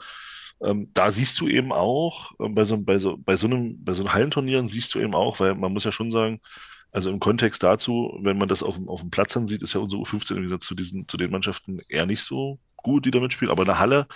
ähm, 0.64 0.90
da 0.94 1.11
siehst 1.11 1.40
du 1.40 1.48
eben 1.48 1.72
auch, 1.72 2.31
ähm, 2.40 2.56
bei 2.56 2.64
so, 2.64 2.77
bei 2.77 2.98
so, 2.98 3.18
bei 3.18 3.35
so 3.35 3.48
einem, 3.48 3.84
bei 3.84 3.94
so 3.94 4.03
einem 4.03 4.14
Hallenturnieren 4.14 4.68
siehst 4.69 4.94
du 4.95 4.99
eben 4.99 5.15
auch, 5.15 5.40
weil 5.40 5.56
man 5.56 5.73
muss 5.73 5.84
ja 5.84 5.91
schon 5.91 6.11
sagen, 6.11 6.40
also 6.91 7.10
im 7.10 7.19
Kontext 7.19 7.64
dazu, 7.64 8.18
wenn 8.22 8.38
man 8.38 8.48
das 8.48 8.64
auf 8.64 8.76
dem, 8.76 8.88
auf 8.88 9.02
dem 9.02 9.10
Platz 9.10 9.34
dann 9.34 9.48
sieht, 9.48 9.64
ist 9.64 9.73
ja 9.73 9.80
unsere 9.81 10.02
U15 10.03 10.31
im 10.31 10.38
Gegensatz 10.38 10.65
zu 10.65 10.76
diesen, 10.76 11.07
zu 11.07 11.18
den 11.18 11.31
Mannschaften 11.31 11.80
eher 11.90 12.06
nicht 12.06 12.22
so 12.23 12.60
gut, 12.77 13.06
die 13.06 13.11
da 13.11 13.19
mitspielen. 13.19 13.52
Aber 13.52 13.64
in 13.64 13.68
der 13.68 13.80
Halle 13.80 14.07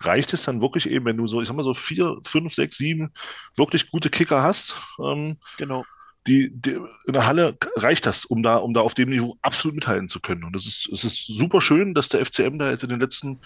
reicht 0.00 0.32
es 0.32 0.44
dann 0.44 0.62
wirklich 0.62 0.88
eben, 0.88 1.04
wenn 1.04 1.16
du 1.16 1.26
so, 1.26 1.42
ich 1.42 1.48
sag 1.48 1.56
mal 1.56 1.62
so 1.62 1.74
vier, 1.74 2.16
fünf, 2.24 2.54
sechs, 2.54 2.78
sieben 2.78 3.12
wirklich 3.56 3.90
gute 3.90 4.10
Kicker 4.10 4.42
hast, 4.42 4.74
ähm, 5.04 5.38
Genau. 5.58 5.84
die, 6.26 6.50
die, 6.52 6.78
in 7.06 7.12
der 7.12 7.26
Halle 7.26 7.56
reicht 7.76 8.06
das, 8.06 8.24
um 8.24 8.42
da, 8.42 8.56
um 8.56 8.72
da 8.72 8.80
auf 8.80 8.94
dem 8.94 9.10
Niveau 9.10 9.36
absolut 9.42 9.74
mithalten 9.74 10.08
zu 10.08 10.20
können. 10.20 10.44
Und 10.44 10.56
es 10.56 10.66
ist, 10.66 10.88
es 10.92 11.04
ist 11.04 11.26
super 11.26 11.60
schön, 11.60 11.94
dass 11.94 12.08
der 12.08 12.24
FCM 12.24 12.58
da 12.58 12.70
jetzt 12.70 12.84
in 12.84 12.90
den 12.90 13.00
letzten, 13.00 13.40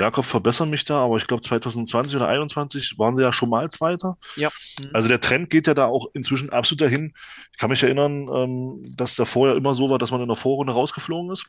Jakob, 0.00 0.24
verbessere 0.24 0.66
mich 0.66 0.84
da, 0.84 1.04
aber 1.04 1.18
ich 1.18 1.26
glaube 1.26 1.42
2020 1.42 2.16
oder 2.16 2.24
2021 2.24 2.98
waren 2.98 3.14
sie 3.14 3.22
ja 3.22 3.34
schon 3.34 3.50
mal 3.50 3.70
Zweiter. 3.70 4.16
Ja. 4.34 4.50
Also 4.94 5.08
der 5.08 5.20
Trend 5.20 5.50
geht 5.50 5.66
ja 5.66 5.74
da 5.74 5.86
auch 5.86 6.08
inzwischen 6.14 6.48
absolut 6.48 6.80
dahin. 6.80 7.12
Ich 7.52 7.58
kann 7.58 7.68
mich 7.68 7.82
erinnern, 7.82 8.28
ähm, 8.34 8.94
dass 8.96 9.16
da 9.16 9.26
vorher 9.26 9.56
immer 9.56 9.74
so 9.74 9.90
war, 9.90 9.98
dass 9.98 10.10
man 10.10 10.22
in 10.22 10.28
der 10.28 10.36
Vorrunde 10.36 10.72
rausgeflogen 10.72 11.30
ist. 11.30 11.44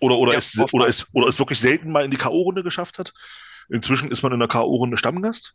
Oder, 0.00 0.16
oder, 0.16 0.32
Ja, 0.32 0.38
es, 0.38 0.58
oder, 0.72 0.86
es, 0.86 1.14
oder 1.14 1.28
es 1.28 1.38
wirklich 1.38 1.60
selten 1.60 1.92
mal 1.92 2.06
in 2.06 2.10
die 2.10 2.16
K.O.-Runde 2.16 2.62
geschafft 2.62 2.98
hat. 2.98 3.12
Inzwischen 3.68 4.10
ist 4.10 4.22
man 4.22 4.32
in 4.32 4.38
der 4.38 4.48
K.O.-Runde 4.48 4.96
Stammgast. 4.96 5.54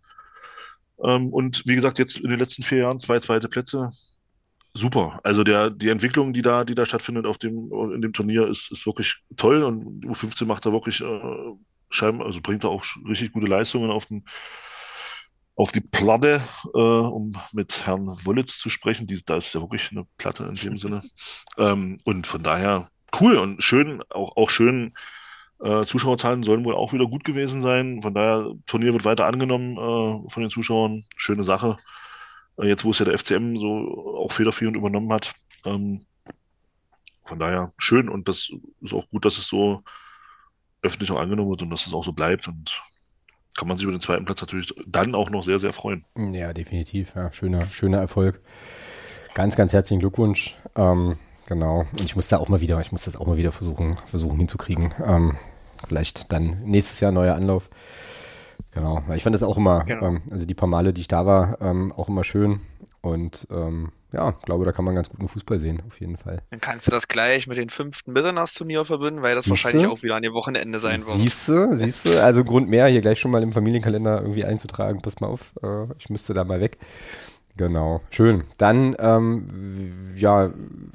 Ähm, 1.04 1.34
und 1.34 1.64
wie 1.66 1.76
gesagt, 1.76 1.98
jetzt 1.98 2.18
in 2.18 2.30
den 2.30 2.38
letzten 2.38 2.62
vier 2.62 2.80
Jahren 2.80 3.00
zwei 3.00 3.20
zweite 3.20 3.50
Plätze. 3.50 3.90
Super. 4.76 5.20
Also 5.24 5.44
der, 5.44 5.72
die 5.72 5.90
Entwicklung, 5.90 6.34
die 6.34 6.44
da, 6.44 6.64
die 6.64 6.76
da 6.76 6.86
stattfindet 6.86 7.26
auf 7.26 7.40
dem, 7.40 7.72
in 7.96 8.02
dem 8.02 8.14
Turnier, 8.14 8.48
ist, 8.48 8.72
ist 8.72 8.86
wirklich 8.86 9.18
toll. 9.36 9.64
Und 9.64 10.02
die 10.02 10.08
U15 10.08 10.46
macht 10.46 10.66
da 10.68 10.72
wirklich 10.72 11.02
äh, 11.02 11.56
scheinbar, 11.90 12.28
also 12.28 12.42
bringt 12.42 12.64
da 12.64 12.68
auch 12.68 12.84
richtig 13.08 13.32
gute 13.32 13.48
Leistungen 13.48 13.92
auf 13.92 14.06
den, 14.08 14.26
auf 15.56 15.72
die 15.72 15.82
Platte, 15.82 16.42
äh, 16.74 16.78
um 16.78 17.34
mit 17.54 17.86
Herrn 17.86 18.08
Wollitz 18.26 18.60
zu 18.60 18.70
sprechen. 18.70 19.08
Die, 19.08 19.20
da 19.26 19.38
ist 19.38 19.54
ja 19.54 19.62
wirklich 19.62 19.92
eine 19.92 20.06
Platte 20.18 20.44
in 20.44 20.56
dem 20.56 20.78
Sinne. 20.78 21.02
Ähm, 21.60 22.00
und 22.04 22.28
von 22.28 22.44
daher 22.44 22.88
cool 23.20 23.36
und 23.38 23.64
schön, 23.64 24.04
auch, 24.12 24.38
auch 24.38 24.52
schön. 24.52 24.94
Äh, 25.60 25.86
Zuschauerzahlen 25.86 26.44
sollen 26.44 26.66
wohl 26.66 26.76
auch 26.76 26.94
wieder 26.94 27.08
gut 27.08 27.24
gewesen 27.24 27.62
sein. 27.62 28.00
Von 28.04 28.14
daher, 28.14 28.52
Turnier 28.68 28.94
wird 28.94 29.06
weiter 29.06 29.26
angenommen 29.26 29.72
äh, 29.74 30.30
von 30.30 30.44
den 30.44 30.52
Zuschauern. 30.52 31.04
Schöne 31.16 31.44
Sache. 31.44 31.80
Äh, 32.58 32.68
jetzt, 32.68 32.86
wo 32.86 32.92
es 32.92 33.00
ja 33.00 33.06
der 33.06 33.18
FCM 33.18 33.58
so 33.58 34.18
auch 34.20 34.32
federführend 34.32 34.78
übernommen 34.78 35.12
hat. 35.12 35.34
Ähm, 35.66 36.06
von 37.24 37.40
daher 37.40 37.74
schön 37.78 38.08
und 38.08 38.28
das 38.28 38.52
ist 38.82 38.94
auch 38.94 39.08
gut, 39.10 39.26
dass 39.26 39.38
es 39.38 39.48
so 39.48 39.84
öffentlich 40.82 41.12
auch 41.12 41.20
angenommen 41.20 41.50
wird 41.50 41.62
und 41.62 41.70
dass 41.70 41.88
es 41.88 41.94
auch 41.94 42.04
so 42.04 42.14
bleibt. 42.14 42.48
Und 42.48 42.82
kann 43.58 43.68
man 43.68 43.78
sich 43.78 43.84
über 43.84 43.92
den 43.94 44.02
zweiten 44.02 44.26
Platz 44.26 44.42
natürlich 44.42 44.74
dann 44.86 45.16
auch 45.16 45.30
noch 45.30 45.44
sehr, 45.44 45.60
sehr 45.60 45.74
freuen. 45.74 46.06
Ja, 46.16 46.54
definitiv. 46.54 47.16
Ja, 47.16 47.32
schöner, 47.32 47.66
schöner 47.68 48.00
Erfolg. 48.00 48.40
Ganz, 49.34 49.56
ganz 49.56 49.74
herzlichen 49.74 50.00
Glückwunsch. 50.00 50.56
Ähm, 50.76 51.18
genau. 51.48 51.82
Und 51.92 52.02
ich 52.04 52.16
muss 52.16 52.28
da 52.30 52.38
auch 52.38 52.50
mal 52.50 52.62
wieder, 52.62 52.80
ich 52.82 52.92
muss 52.92 53.06
das 53.06 53.16
auch 53.16 53.26
mal 53.28 53.38
wieder 53.38 53.52
versuchen, 53.52 53.98
versuchen 54.06 54.38
hinzukriegen. 54.38 54.94
Ähm, 55.06 55.36
vielleicht 55.88 56.32
dann 56.32 56.62
nächstes 56.64 57.00
Jahr 57.00 57.12
neuer 57.12 57.36
Anlauf. 57.36 57.70
Genau. 58.72 59.04
Ich 59.16 59.24
fand 59.24 59.34
das 59.34 59.44
auch 59.44 59.58
immer, 59.58 59.86
Genau. 59.86 60.06
ähm, 60.08 60.22
also 60.30 60.46
die 60.46 60.54
paar 60.54 60.70
Male, 60.70 60.94
die 60.94 61.02
ich 61.02 61.08
da 61.08 61.26
war, 61.26 61.60
ähm, 61.62 61.92
auch 61.92 62.10
immer 62.10 62.24
schön. 62.24 62.62
Und 63.02 63.48
ähm, 63.52 63.92
ja, 64.12 64.32
glaube, 64.32 64.66
da 64.66 64.72
kann 64.72 64.86
man 64.86 64.96
ganz 64.96 65.10
guten 65.10 65.28
Fußball 65.28 65.60
sehen, 65.60 65.84
auf 65.86 66.00
jeden 66.00 66.18
Fall. 66.18 66.42
Dann 66.50 66.62
kannst 66.62 66.88
du 66.88 66.92
das 66.92 67.08
gleich 67.08 67.48
mit 67.48 67.58
dem 67.58 67.70
fünften 67.70 68.14
Mitternachtsturnier 68.14 68.86
verbinden, 68.86 69.22
weil 69.22 69.36
das 69.36 69.46
Siehste? 69.46 69.66
wahrscheinlich 69.66 69.88
auch 69.92 70.04
wieder 70.04 70.16
an 70.16 70.24
dem 70.24 70.34
Wochenende 70.34 70.80
sein 70.80 71.00
wird. 71.00 71.18
Siehst 71.18 71.50
du, 71.50 71.76
siehst 71.76 72.06
du, 72.06 72.24
also 72.24 72.44
Grund 72.44 72.70
mehr, 72.70 72.88
hier 72.88 73.02
gleich 73.02 73.20
schon 73.20 73.32
mal 73.32 73.44
im 73.44 73.52
Familienkalender 73.52 74.22
irgendwie 74.22 74.46
einzutragen. 74.46 75.02
Pass 75.02 75.20
mal 75.20 75.28
auf, 75.28 75.54
äh, 75.62 75.86
ich 76.00 76.10
müsste 76.10 76.34
da 76.34 76.44
mal 76.44 76.62
weg. 76.62 76.78
Genau, 77.58 78.02
schön. 78.12 78.44
Dann, 78.60 78.96
ähm, 79.00 79.92
ja, 80.16 80.52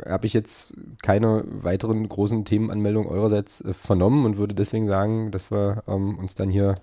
habe 0.06 0.26
ich 0.26 0.32
jetzt 0.32 0.74
keine 1.02 1.44
weiteren 1.46 2.08
großen 2.08 2.44
Themenanmeldungen 2.44 3.10
eurerseits 3.10 3.62
äh, 3.62 3.72
vernommen 3.72 4.24
und 4.24 4.36
würde 4.36 4.54
deswegen 4.54 4.86
sagen, 4.86 5.32
dass 5.32 5.50
wir 5.50 5.82
ähm, 5.88 6.18
uns 6.18 6.36
dann 6.36 6.50
hier, 6.50 6.76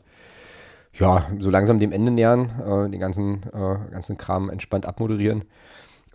ja, 0.93 1.25
so 1.39 1.49
langsam 1.49 1.79
dem 1.79 1.91
Ende 1.91 2.11
nähern, 2.11 2.51
äh, 2.59 2.89
den 2.89 2.99
ganzen, 2.99 3.43
äh, 3.53 3.91
ganzen 3.91 4.17
Kram 4.17 4.49
entspannt 4.49 4.85
abmoderieren. 4.85 5.45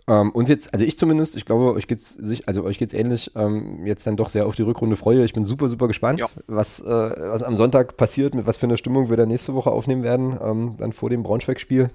Ähm, 0.07 0.31
uns 0.31 0.49
jetzt, 0.49 0.71
also 0.71 0.85
ich 0.85 0.99
zumindest, 0.99 1.35
ich 1.35 1.45
glaube, 1.45 1.73
euch 1.73 1.87
geht's 1.87 2.13
sich, 2.13 2.47
also 2.47 2.63
euch 2.63 2.77
geht's 2.77 2.93
ähnlich, 2.93 3.31
ähm, 3.35 3.85
jetzt 3.87 4.05
dann 4.05 4.17
doch 4.17 4.29
sehr 4.29 4.45
auf 4.45 4.55
die 4.55 4.61
Rückrunde 4.61 4.95
freue. 4.95 5.23
Ich 5.25 5.33
bin 5.33 5.45
super, 5.45 5.67
super 5.67 5.87
gespannt, 5.87 6.19
Ja. 6.19 6.27
was, 6.45 6.79
äh, 6.79 6.85
was 6.85 7.41
am 7.41 7.57
Sonntag 7.57 7.97
passiert, 7.97 8.35
mit 8.35 8.45
was 8.45 8.57
für 8.57 8.67
einer 8.67 8.77
Stimmung 8.77 9.09
wir 9.09 9.17
da 9.17 9.25
nächste 9.25 9.55
Woche 9.55 9.71
aufnehmen 9.71 10.03
werden, 10.03 10.37
ähm, 10.43 10.75
dann 10.77 10.93
vor 10.93 11.09
dem 11.09 11.23
Braunschweig-Spiel. 11.23 11.89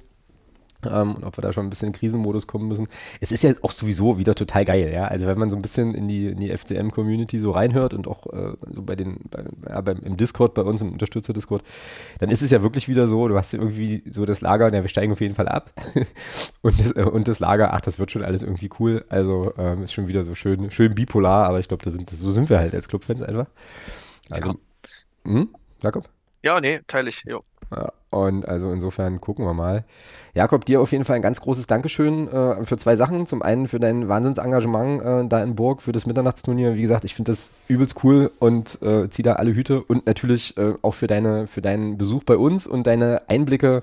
Ähm, 0.86 1.16
und 1.16 1.24
ob 1.24 1.36
wir 1.36 1.42
da 1.42 1.52
schon 1.52 1.66
ein 1.66 1.70
bisschen 1.70 1.88
in 1.88 1.92
Krisenmodus 1.92 2.46
kommen 2.46 2.68
müssen. 2.68 2.86
Es 3.20 3.32
ist 3.32 3.42
ja 3.42 3.52
auch 3.62 3.72
sowieso 3.72 4.18
wieder 4.18 4.34
total 4.34 4.64
geil, 4.64 4.90
ja. 4.92 5.04
Also 5.04 5.26
wenn 5.26 5.38
man 5.38 5.50
so 5.50 5.56
ein 5.56 5.62
bisschen 5.62 5.94
in 5.94 6.08
die, 6.08 6.28
in 6.28 6.38
die 6.38 6.56
FCM-Community 6.56 7.38
so 7.38 7.50
reinhört 7.52 7.94
und 7.94 8.06
auch 8.08 8.26
äh, 8.32 8.52
so 8.72 8.82
bei 8.82 8.96
den, 8.96 9.18
bei, 9.30 9.44
ja, 9.68 9.80
beim, 9.80 9.98
im 10.00 10.16
Discord, 10.16 10.54
bei 10.54 10.62
uns 10.62 10.80
im 10.80 10.92
Unterstützer-Discord, 10.92 11.62
dann 12.18 12.30
ist 12.30 12.42
es 12.42 12.50
ja 12.50 12.62
wirklich 12.62 12.88
wieder 12.88 13.06
so, 13.08 13.28
du 13.28 13.36
hast 13.36 13.52
ja 13.52 13.58
irgendwie 13.58 14.02
so 14.10 14.24
das 14.24 14.40
Lager, 14.40 14.72
ja, 14.72 14.82
wir 14.82 14.88
steigen 14.88 15.12
auf 15.12 15.20
jeden 15.20 15.34
Fall 15.34 15.48
ab. 15.48 15.72
und, 16.62 16.80
das, 16.80 16.92
äh, 16.92 17.02
und 17.02 17.28
das 17.28 17.40
Lager, 17.40 17.74
ach, 17.74 17.80
das 17.80 17.98
wird 17.98 18.10
schon 18.10 18.24
alles 18.24 18.42
irgendwie 18.42 18.70
cool. 18.78 19.04
Also 19.08 19.52
ähm, 19.58 19.82
ist 19.82 19.92
schon 19.92 20.08
wieder 20.08 20.24
so 20.24 20.34
schön, 20.34 20.70
schön 20.70 20.94
bipolar, 20.94 21.46
aber 21.46 21.60
ich 21.60 21.68
glaube, 21.68 21.84
das 21.84 21.92
sind, 21.92 22.10
das, 22.10 22.18
so 22.18 22.30
sind 22.30 22.48
wir 22.48 22.58
halt 22.58 22.74
als 22.74 22.88
Clubfans 22.88 23.22
einfach. 23.22 23.46
Also, 24.30 24.54
hm? 25.24 25.48
Jakob? 25.82 26.08
Ja, 26.42 26.60
nee, 26.60 26.80
teile 26.86 27.08
ich. 27.08 27.22
Jo. 27.24 27.44
Und 28.10 28.48
also 28.48 28.72
insofern 28.72 29.20
gucken 29.20 29.44
wir 29.44 29.54
mal. 29.54 29.84
Jakob, 30.34 30.64
dir 30.64 30.80
auf 30.80 30.90
jeden 30.90 31.04
Fall 31.04 31.16
ein 31.16 31.22
ganz 31.22 31.40
großes 31.40 31.68
Dankeschön 31.68 32.26
äh, 32.28 32.64
für 32.64 32.76
zwei 32.76 32.96
Sachen. 32.96 33.26
Zum 33.26 33.40
einen 33.42 33.68
für 33.68 33.78
dein 33.78 34.08
Wahnsinnsengagement 34.08 35.02
äh, 35.02 35.28
da 35.28 35.42
in 35.42 35.54
Burg 35.54 35.80
für 35.80 35.92
das 35.92 36.06
Mitternachtsturnier. 36.06 36.74
Wie 36.74 36.82
gesagt, 36.82 37.04
ich 37.04 37.14
finde 37.14 37.30
das 37.30 37.52
übelst 37.68 38.02
cool 38.02 38.32
und 38.40 38.82
äh, 38.82 39.08
zieh 39.08 39.22
da 39.22 39.34
alle 39.34 39.54
Hüte. 39.54 39.82
Und 39.82 40.06
natürlich 40.06 40.56
äh, 40.56 40.74
auch 40.82 40.94
für, 40.94 41.06
deine, 41.06 41.46
für 41.46 41.60
deinen 41.60 41.98
Besuch 41.98 42.24
bei 42.24 42.36
uns 42.36 42.66
und 42.66 42.88
deine 42.88 43.22
Einblicke 43.28 43.82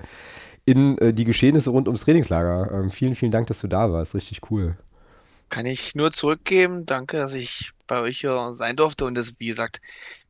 in 0.65 0.97
äh, 0.97 1.14
die 1.14 1.23
Geschehnisse 1.23 1.69
rund 1.69 1.88
ums 1.88 2.01
Trainingslager. 2.01 2.69
Ähm, 2.73 2.89
vielen, 2.89 3.15
vielen 3.15 3.31
Dank, 3.31 3.47
dass 3.47 3.61
du 3.61 3.68
da 3.68 3.91
warst. 3.93 4.14
Richtig 4.14 4.51
cool. 4.51 4.76
Kann 5.49 5.65
ich 5.65 5.95
nur 5.95 6.11
zurückgeben. 6.11 6.85
Danke, 6.85 7.18
dass 7.18 7.34
ich 7.34 7.72
bei 7.88 8.01
euch 8.01 8.19
hier 8.19 8.49
sein 8.53 8.76
durfte. 8.76 9.05
Und 9.05 9.15
das, 9.15 9.35
wie 9.38 9.47
gesagt, 9.47 9.80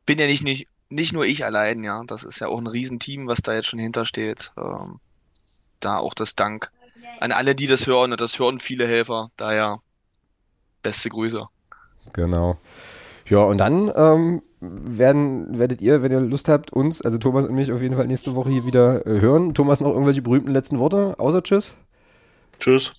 bin 0.06 0.20
ja 0.20 0.26
nicht, 0.26 0.44
nicht, 0.44 0.68
nicht 0.90 1.12
nur 1.12 1.24
ich 1.24 1.44
allein, 1.44 1.82
ja. 1.84 2.02
Das 2.06 2.24
ist 2.24 2.40
ja 2.40 2.48
auch 2.48 2.58
ein 2.58 2.66
Riesenteam, 2.66 3.26
was 3.26 3.42
da 3.42 3.54
jetzt 3.54 3.68
schon 3.68 3.78
hintersteht. 3.78 4.52
Ähm, 4.56 5.00
da 5.80 5.98
auch 5.98 6.14
das 6.14 6.34
Dank 6.34 6.70
an 7.20 7.32
alle, 7.32 7.54
die 7.54 7.66
das 7.66 7.86
hören. 7.86 8.12
Und 8.12 8.20
das 8.20 8.38
hören 8.38 8.60
viele 8.60 8.86
Helfer. 8.86 9.30
Daher 9.36 9.80
beste 10.82 11.08
Grüße. 11.10 11.46
Genau. 12.12 12.56
Ja, 13.26 13.40
und 13.40 13.58
dann 13.58 13.92
ähm, 13.94 14.42
werden, 14.60 15.58
werdet 15.58 15.80
ihr, 15.82 16.02
wenn 16.02 16.12
ihr 16.12 16.20
Lust 16.20 16.48
habt, 16.48 16.72
uns, 16.72 17.02
also 17.02 17.18
Thomas 17.18 17.44
und 17.44 17.54
mich, 17.54 17.70
auf 17.72 17.82
jeden 17.82 17.94
Fall 17.94 18.06
nächste 18.06 18.34
Woche 18.34 18.50
hier 18.50 18.64
wieder 18.64 19.06
äh, 19.06 19.20
hören. 19.20 19.54
Thomas, 19.54 19.80
noch 19.80 19.92
irgendwelche 19.92 20.22
berühmten 20.22 20.52
letzten 20.52 20.78
Worte, 20.78 21.16
außer 21.18 21.42
Tschüss? 21.42 21.76
Tschüss. 22.58 22.92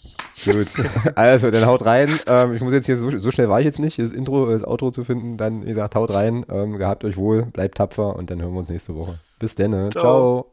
Gut. 0.45 0.67
Also, 1.15 1.51
dann 1.51 1.65
haut 1.65 1.85
rein. 1.85 2.17
Ähm, 2.27 2.53
ich 2.53 2.61
muss 2.61 2.71
jetzt 2.71 2.85
hier, 2.85 2.95
so, 2.95 3.09
so, 3.17 3.31
schnell 3.31 3.49
war 3.49 3.59
ich 3.59 3.65
jetzt 3.65 3.79
nicht, 3.79 3.99
das 3.99 4.13
Intro, 4.13 4.49
das 4.49 4.63
Outro 4.65 4.91
zu 4.91 5.03
finden. 5.03 5.37
Dann, 5.37 5.63
wie 5.63 5.69
gesagt, 5.69 5.95
haut 5.95 6.13
rein. 6.13 6.45
Ähm, 6.49 6.77
gehabt 6.77 7.03
euch 7.03 7.17
wohl, 7.17 7.43
bleibt 7.43 7.77
tapfer 7.77 8.15
und 8.15 8.29
dann 8.29 8.41
hören 8.41 8.53
wir 8.53 8.59
uns 8.59 8.69
nächste 8.69 8.95
Woche. 8.95 9.19
Bis 9.39 9.55
dann. 9.55 9.71
Ne? 9.71 9.89
Ciao. 9.91 10.01
Ciao. 10.01 10.51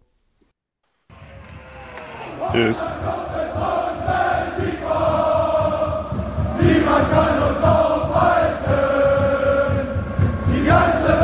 Tschüss. 2.53 2.83
Niemand 6.61 7.11
kann 7.13 7.43
uns 7.43 7.65
aufhalten. 7.65 8.67
Die 10.53 10.65
ganze 10.65 11.16